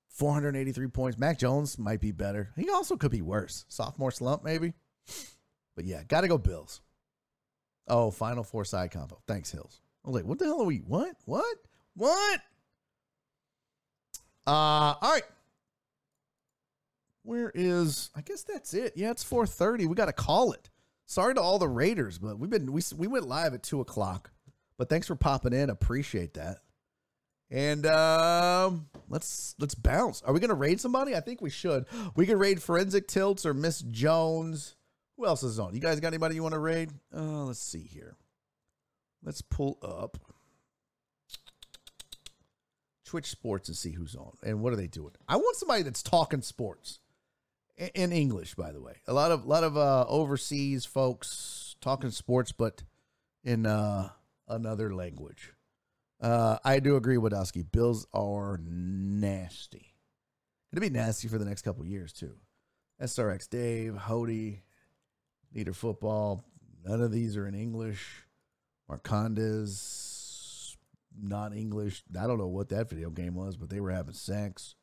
483 0.09 0.89
points. 0.89 1.19
Mac 1.19 1.39
Jones 1.39 1.79
might 1.79 2.01
be 2.01 2.13
better. 2.13 2.51
He 2.57 2.69
also 2.71 2.97
could 2.97 3.11
be 3.11 3.23
worse. 3.23 3.65
Sophomore 3.69 4.11
slump, 4.11 4.45
maybe. 4.45 4.75
But 5.75 5.85
yeah, 5.85 6.03
got 6.05 6.21
to 6.21 6.29
go 6.29 6.39
Bills. 6.39 6.81
Oh, 7.89 8.11
Final 8.11 8.45
Four 8.45 8.65
side 8.65 8.91
combo. 8.91 9.21
Thanks, 9.27 9.51
Hills. 9.51 9.81
I 10.05 10.09
was 10.09 10.17
like, 10.17 10.25
what 10.25 10.39
the 10.39 10.45
hell 10.45 10.63
are 10.63 10.67
we? 10.67 10.79
What? 10.79 11.17
What? 11.25 11.57
What? 11.95 12.41
Uh, 14.47 14.51
all 15.01 15.13
right. 15.13 15.23
Where 17.23 17.53
is? 17.55 18.11
I 18.15 18.21
guess 18.21 18.43
that's 18.43 18.75
it. 18.75 18.95
Yeah, 18.97 19.13
it's 19.13 19.25
4:30. 19.25 19.87
We 19.87 19.95
got 19.95 20.07
to 20.07 20.13
call 20.13 20.53
it. 20.53 20.69
Sorry 21.13 21.35
to 21.35 21.43
all 21.43 21.59
the 21.59 21.69
Raiders, 21.69 22.17
but 22.17 22.39
we've 22.39 22.49
been 22.49 22.73
we 22.73 22.81
we 22.97 23.07
went 23.07 23.29
live 23.29 23.53
at 23.53 23.63
two 23.63 23.83
o'clock. 23.83 24.31
But 24.79 24.89
thanks 24.89 25.07
for 25.07 25.15
popping 25.15 25.53
in. 25.53 25.69
Appreciate 25.69 26.33
that. 26.35 26.61
And 27.51 27.85
um, 27.85 28.87
let's 29.11 29.55
let's 29.59 29.75
bounce. 29.75 30.23
Are 30.23 30.33
we 30.33 30.41
gonna 30.41 30.55
raid 30.55 30.81
somebody? 30.81 31.15
I 31.15 31.21
think 31.21 31.43
we 31.43 31.51
should. 31.51 31.85
We 32.17 32.25
could 32.25 32.39
raid 32.39 32.63
Forensic 32.63 33.09
Tilts 33.09 33.45
or 33.45 33.53
Miss 33.53 33.83
Jones. 33.83 34.75
Who 35.19 35.27
else 35.27 35.43
is 35.43 35.59
on? 35.59 35.75
You 35.75 35.81
guys 35.81 36.01
got 36.01 36.09
anybody 36.09 36.37
you 36.37 36.43
want 36.43 36.55
to 36.55 36.59
raid? 36.59 36.91
Uh, 37.15 37.45
let's 37.45 37.61
see 37.61 37.83
here. 37.83 38.17
Let's 39.23 39.43
pull 39.43 39.77
up 39.83 40.17
Twitch 43.05 43.27
Sports 43.27 43.69
and 43.69 43.77
see 43.77 43.91
who's 43.91 44.17
on 44.17 44.33
and 44.43 44.63
what 44.63 44.73
are 44.73 44.77
they 44.77 44.87
doing. 44.87 45.13
I 45.29 45.37
want 45.37 45.59
somebody 45.59 45.83
that's 45.83 46.03
talking 46.03 46.41
sports 46.41 47.01
in 47.77 48.13
English, 48.13 48.55
by 48.55 48.73
the 48.73 48.81
way. 48.81 48.95
A 49.07 49.13
lot 49.13 49.31
of 49.31 49.47
lot 49.47 49.65
of 49.65 49.77
uh, 49.77 50.05
overseas 50.09 50.85
folks 50.85 51.77
talking 51.81 52.11
sports, 52.11 52.53
but 52.53 52.83
in 53.45 53.67
uh, 53.67 54.11
another 54.49 54.95
language. 54.95 55.53
Uh, 56.21 56.59
I 56.65 56.79
do 56.79 56.97
agree 56.97 57.19
with 57.19 57.35
Oski. 57.35 57.63
Bills 57.63 58.07
are 58.15 58.61
nasty. 58.63 59.95
It'll 60.73 60.81
be 60.81 60.91
nasty 60.91 61.29
for 61.29 61.39
the 61.39 61.45
next 61.45 61.63
couple 61.63 61.85
years 61.85 62.13
too. 62.13 62.37
SRX 63.03 63.49
Dave, 63.51 63.95
Hody, 63.95 64.61
Leader 65.53 65.73
Football. 65.73 66.45
None 66.85 67.01
of 67.01 67.11
these 67.11 67.37
are 67.37 67.47
in 67.49 67.55
English. 67.55 68.25
Marcondes, 68.91 70.77
not 71.21 71.55
English. 71.55 72.05
I 72.19 72.27
don't 72.27 72.39
know 72.39 72.47
what 72.47 72.69
that 72.71 72.89
video 72.89 73.11
game 73.11 73.35
was, 73.35 73.57
but 73.57 73.71
they 73.71 73.81
were 73.81 73.91
having 73.91 74.15
sex. 74.15 74.77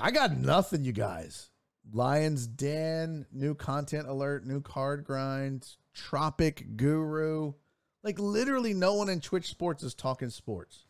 I 0.00 0.10
got 0.10 0.36
nothing, 0.36 0.84
you 0.84 0.92
guys. 0.92 1.50
Lions 1.92 2.46
Den, 2.46 3.26
new 3.32 3.54
content 3.54 4.08
alert, 4.08 4.46
new 4.46 4.60
card 4.60 5.04
grind, 5.04 5.66
Tropic 5.94 6.76
Guru. 6.76 7.52
Like 8.02 8.18
literally 8.18 8.74
no 8.74 8.94
one 8.94 9.08
in 9.08 9.20
Twitch 9.20 9.48
Sports 9.48 9.82
is 9.82 9.94
talking 9.94 10.30
sports. 10.30 10.84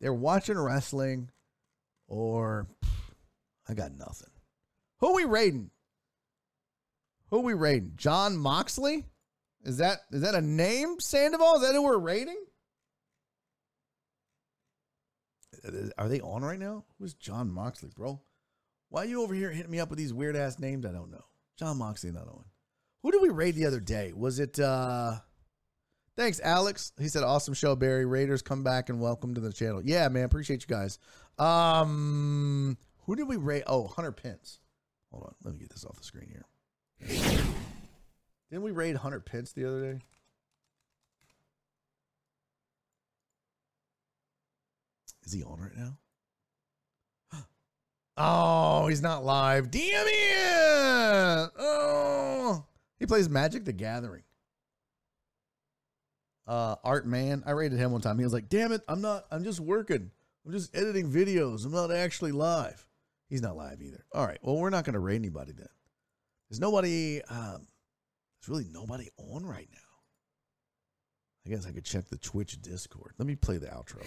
They're 0.00 0.14
watching 0.14 0.58
wrestling 0.58 1.30
or 2.06 2.68
I 3.68 3.74
got 3.74 3.92
nothing. 3.92 4.30
Who 5.00 5.14
we 5.14 5.24
raiding? 5.24 5.70
Who 7.30 7.40
we 7.40 7.54
raiding? 7.54 7.92
Jon 7.96 8.36
Moxley? 8.36 9.04
Is 9.64 9.78
that 9.78 10.00
is 10.12 10.22
that 10.22 10.34
a 10.34 10.40
name, 10.40 11.00
Sandoval? 11.00 11.56
Is 11.56 11.62
that 11.62 11.74
who 11.74 11.82
we're 11.82 11.98
raiding? 11.98 12.42
Are 15.96 16.08
they 16.08 16.20
on 16.20 16.42
right 16.42 16.58
now? 16.58 16.84
Who's 16.98 17.14
Jon 17.14 17.50
Moxley, 17.50 17.90
bro? 17.94 18.20
Why 18.88 19.02
are 19.02 19.06
you 19.06 19.22
over 19.22 19.34
here 19.34 19.50
hitting 19.50 19.70
me 19.70 19.80
up 19.80 19.90
with 19.90 19.98
these 19.98 20.14
weird 20.14 20.36
ass 20.36 20.58
names? 20.58 20.86
I 20.86 20.92
don't 20.92 21.10
know. 21.10 21.24
Jon 21.58 21.78
Moxley, 21.78 22.10
not 22.10 22.28
on. 22.28 22.44
Who 23.02 23.10
did 23.10 23.22
we 23.22 23.28
raid 23.28 23.54
the 23.54 23.66
other 23.66 23.80
day? 23.80 24.12
Was 24.14 24.38
it 24.38 24.58
uh 24.58 25.16
Thanks, 26.16 26.40
Alex. 26.40 26.90
He 26.98 27.06
said, 27.06 27.22
"Awesome 27.22 27.54
show, 27.54 27.76
Barry. 27.76 28.04
Raiders 28.04 28.42
come 28.42 28.64
back 28.64 28.88
and 28.88 29.00
welcome 29.00 29.36
to 29.36 29.40
the 29.40 29.52
channel." 29.52 29.80
Yeah, 29.84 30.08
man, 30.08 30.24
appreciate 30.24 30.62
you 30.62 30.66
guys. 30.66 30.98
Um, 31.38 32.76
who 33.06 33.14
did 33.14 33.28
we 33.28 33.36
raid? 33.36 33.62
Oh, 33.68 33.86
Hunter 33.86 34.10
Pence. 34.10 34.58
Hold 35.12 35.22
on, 35.22 35.34
let 35.44 35.54
me 35.54 35.60
get 35.60 35.70
this 35.70 35.84
off 35.84 35.96
the 35.96 36.02
screen 36.02 36.28
here. 36.28 36.44
Didn't 38.50 38.64
we 38.64 38.72
raid 38.72 38.96
Hunter 38.96 39.20
Pence 39.20 39.52
the 39.52 39.64
other 39.64 39.92
day? 39.92 40.00
Is 45.28 45.34
he 45.34 45.42
on 45.42 45.60
right 45.60 45.76
now? 45.76 45.98
Oh, 48.16 48.88
he's 48.88 49.02
not 49.02 49.26
live. 49.26 49.70
Damn 49.70 50.06
it! 50.08 51.50
Oh, 51.58 52.64
He 52.98 53.04
plays 53.04 53.28
Magic 53.28 53.66
the 53.66 53.74
Gathering. 53.74 54.22
Uh, 56.46 56.76
Art 56.82 57.06
Man, 57.06 57.42
I 57.44 57.50
rated 57.50 57.78
him 57.78 57.92
one 57.92 58.00
time. 58.00 58.16
He 58.18 58.24
was 58.24 58.32
like, 58.32 58.48
"Damn 58.48 58.72
it, 58.72 58.80
I'm 58.88 59.02
not. 59.02 59.26
I'm 59.30 59.44
just 59.44 59.60
working. 59.60 60.10
I'm 60.46 60.52
just 60.52 60.74
editing 60.74 61.12
videos. 61.12 61.66
I'm 61.66 61.72
not 61.72 61.92
actually 61.92 62.32
live." 62.32 62.86
He's 63.28 63.42
not 63.42 63.54
live 63.54 63.82
either. 63.82 64.02
All 64.14 64.26
right. 64.26 64.38
Well, 64.40 64.56
we're 64.56 64.70
not 64.70 64.84
going 64.84 64.94
to 64.94 64.98
rate 64.98 65.16
anybody 65.16 65.52
then. 65.52 65.68
There's 66.48 66.58
nobody. 66.58 67.20
Um, 67.24 67.68
there's 68.40 68.48
really 68.48 68.66
nobody 68.72 69.10
on 69.18 69.44
right 69.44 69.68
now. 69.70 69.78
I 71.46 71.50
guess 71.50 71.66
I 71.66 71.72
could 71.72 71.84
check 71.84 72.06
the 72.08 72.16
Twitch 72.16 72.60
Discord. 72.62 73.12
Let 73.18 73.28
me 73.28 73.36
play 73.36 73.58
the 73.58 73.66
outro. 73.66 74.02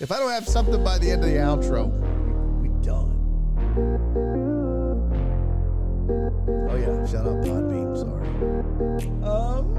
If 0.00 0.12
I 0.12 0.20
don't 0.20 0.30
have 0.30 0.46
something 0.46 0.84
by 0.84 0.96
the 0.98 1.10
end 1.10 1.24
of 1.24 1.30
the 1.30 1.38
outro, 1.38 1.90
we 2.62 2.68
done. 2.86 3.10
Oh 6.70 6.76
yeah, 6.76 7.04
shout 7.04 7.26
out 7.26 7.42
Podbean. 7.42 7.96
Sorry. 7.98 8.28
Um. 9.24 9.74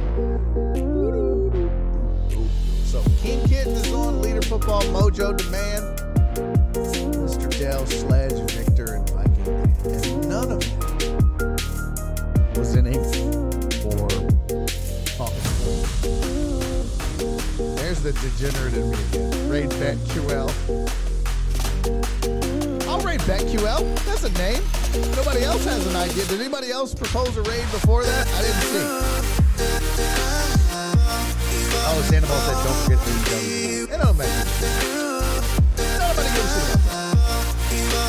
So 2.83 3.01
King 3.22 3.48
Kitten 3.48 3.72
is 3.72 3.93
on 3.93 4.22
Leader 4.22 4.41
Football 4.41 4.81
Mojo 4.91 5.38
Demand. 5.38 5.99
Mr. 6.73 7.49
Dell, 7.57 7.85
Sledge, 7.85 8.51
Victor, 8.51 8.95
and 8.95 9.09
Viking. 9.11 9.48
And 9.85 10.27
none 10.27 10.51
of 10.51 10.59
them 11.39 11.56
was 12.56 12.75
in 12.75 12.88
England 12.88 13.73
for 13.75 14.18
There's 18.01 18.15
the 18.15 18.29
degenerate 18.29 18.75
in 18.75 18.91
me. 18.91 18.97
Raid 19.49 19.69
BetQL. 19.71 20.49
I'll 22.87 23.01
raid 23.01 23.19
BetQL. 23.21 24.05
That's 24.05 24.23
a 24.23 24.31
name. 24.37 24.63
Nobody 25.17 25.43
else 25.43 25.65
has 25.65 25.85
an 25.85 25.97
idea. 25.97 26.25
Did 26.25 26.39
anybody 26.39 26.71
else 26.71 26.93
propose 26.93 27.35
a 27.35 27.41
raid 27.41 27.65
before 27.71 28.05
that? 28.05 28.27
I 28.27 28.41
didn't 28.41 28.61
see. 28.61 28.85
Oh, 31.91 32.01
Sandoval 32.09 32.39
said 32.39 32.63
don't 32.63 32.77
forget 32.83 32.99
AEW. 32.99 33.83
It 33.83 33.97
don't 33.97 34.17
matter. 34.17 34.45
Nobody 35.99 36.29
gives 36.35 36.55
a 36.55 36.61
shit 36.67 36.75
about 36.75 36.87
that. 36.87 37.49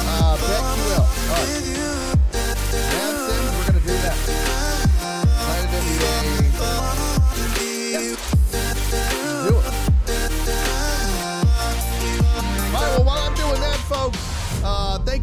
Uh, 0.06 0.36
BetQL. 0.36 1.02
All 1.02 1.36
right. 1.36 2.19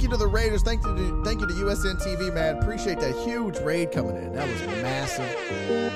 You 0.07 0.11
to 0.11 0.17
the 0.17 0.27
Raiders. 0.27 0.61
Thank 0.61 0.85
you 0.85 0.95
to 0.95 1.23
thank 1.23 1.41
you 1.41 1.47
to 1.47 1.53
USN 1.53 2.01
TV, 2.01 2.33
man. 2.33 2.57
Appreciate 2.57 2.99
that 2.99 3.13
huge 3.25 3.57
raid 3.59 3.91
coming 3.91 4.15
in. 4.15 4.33
That 4.33 4.47
was 4.47 4.61
massive. 4.81 5.27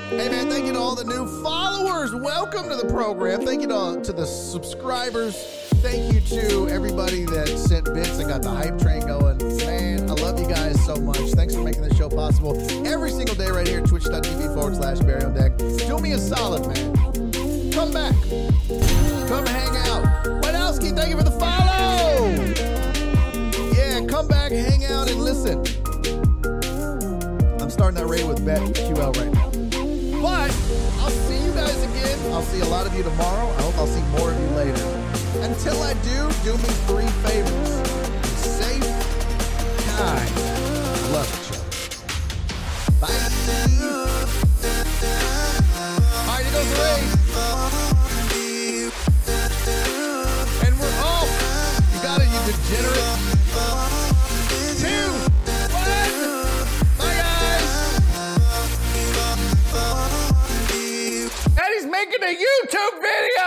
Hey, 0.09 0.27
man, 0.29 0.49
thank 0.49 0.65
you 0.65 0.73
to 0.73 0.79
all 0.79 0.95
the 0.95 1.05
new 1.05 1.25
followers. 1.41 2.13
Welcome 2.13 2.67
to 2.69 2.75
the 2.75 2.91
program. 2.91 3.45
Thank 3.45 3.61
you 3.61 3.67
to, 3.67 4.01
to 4.03 4.11
the 4.11 4.25
subscribers. 4.25 5.35
Thank 5.75 6.13
you 6.13 6.19
to 6.21 6.67
everybody 6.69 7.25
that 7.25 7.47
sent 7.47 7.85
bits 7.93 8.19
and 8.19 8.27
got 8.27 8.41
the 8.41 8.49
hype 8.49 8.77
train 8.79 9.01
going. 9.01 9.37
Man, 9.57 10.09
I 10.09 10.13
love 10.13 10.39
you 10.39 10.47
guys 10.47 10.83
so 10.85 10.95
much. 10.95 11.17
Thanks 11.17 11.55
for 11.55 11.61
making 11.61 11.83
this 11.83 11.97
show 11.97 12.09
possible 12.09 12.59
every 12.85 13.11
single 13.11 13.35
day 13.35 13.49
right 13.49 13.67
here 13.67 13.81
twitch.tv 13.81 14.53
forward 14.53 14.75
slash 14.75 14.99
Barry 14.99 15.23
on 15.23 15.33
Deck. 15.33 15.57
Do 15.57 15.99
me 15.99 16.11
a 16.11 16.17
solid, 16.17 16.67
man. 16.67 17.71
Come 17.71 17.93
back. 17.93 18.15
Come 19.29 19.45
hang 19.45 19.77
out. 19.87 20.25
Whiteowski, 20.43 20.93
thank 20.95 21.09
you 21.09 21.17
for 21.17 21.23
the 21.23 21.31
follow. 21.31 22.70
Back, 24.51 24.65
hang 24.65 24.85
out, 24.85 25.09
and 25.09 25.21
listen. 25.21 25.59
I'm 27.61 27.69
starting 27.69 27.95
that 27.95 28.07
raid 28.07 28.27
with 28.27 28.45
BetQL 28.45 29.15
right 29.15 29.31
now. 29.31 29.49
But 30.21 30.51
I'll 30.99 31.09
see 31.09 31.39
you 31.41 31.51
guys 31.53 31.81
again. 31.83 32.19
I'll 32.33 32.41
see 32.41 32.59
a 32.59 32.65
lot 32.65 32.85
of 32.85 32.93
you 32.93 33.03
tomorrow. 33.03 33.47
I 33.47 33.61
hope 33.61 33.77
I'll 33.77 33.87
see 33.87 34.01
more 34.17 34.31
of 34.31 34.39
you 34.39 34.47
later. 34.47 34.83
Until 35.39 35.81
I 35.81 35.93
do, 36.03 36.29
do 36.43 36.57
me 36.57 36.69
three 36.87 37.07
favors. 37.23 37.69
Safe, 38.35 38.83
kind, 39.95 40.35
love 41.13 41.31
each 41.31 41.51
other. 41.55 41.63
Bye. 42.99 43.07
All 46.27 46.35
right, 46.35 46.43
here 46.43 46.51
goes 46.51 46.71
raid. 46.75 47.07
And 50.67 50.73
we're 50.77 50.99
off. 51.03 51.31
You 51.93 51.99
got 52.03 52.19
it, 52.19 52.27
you 52.27 52.39
degenerate. 52.51 53.10
YouTube 62.31 63.01
video. 63.01 63.40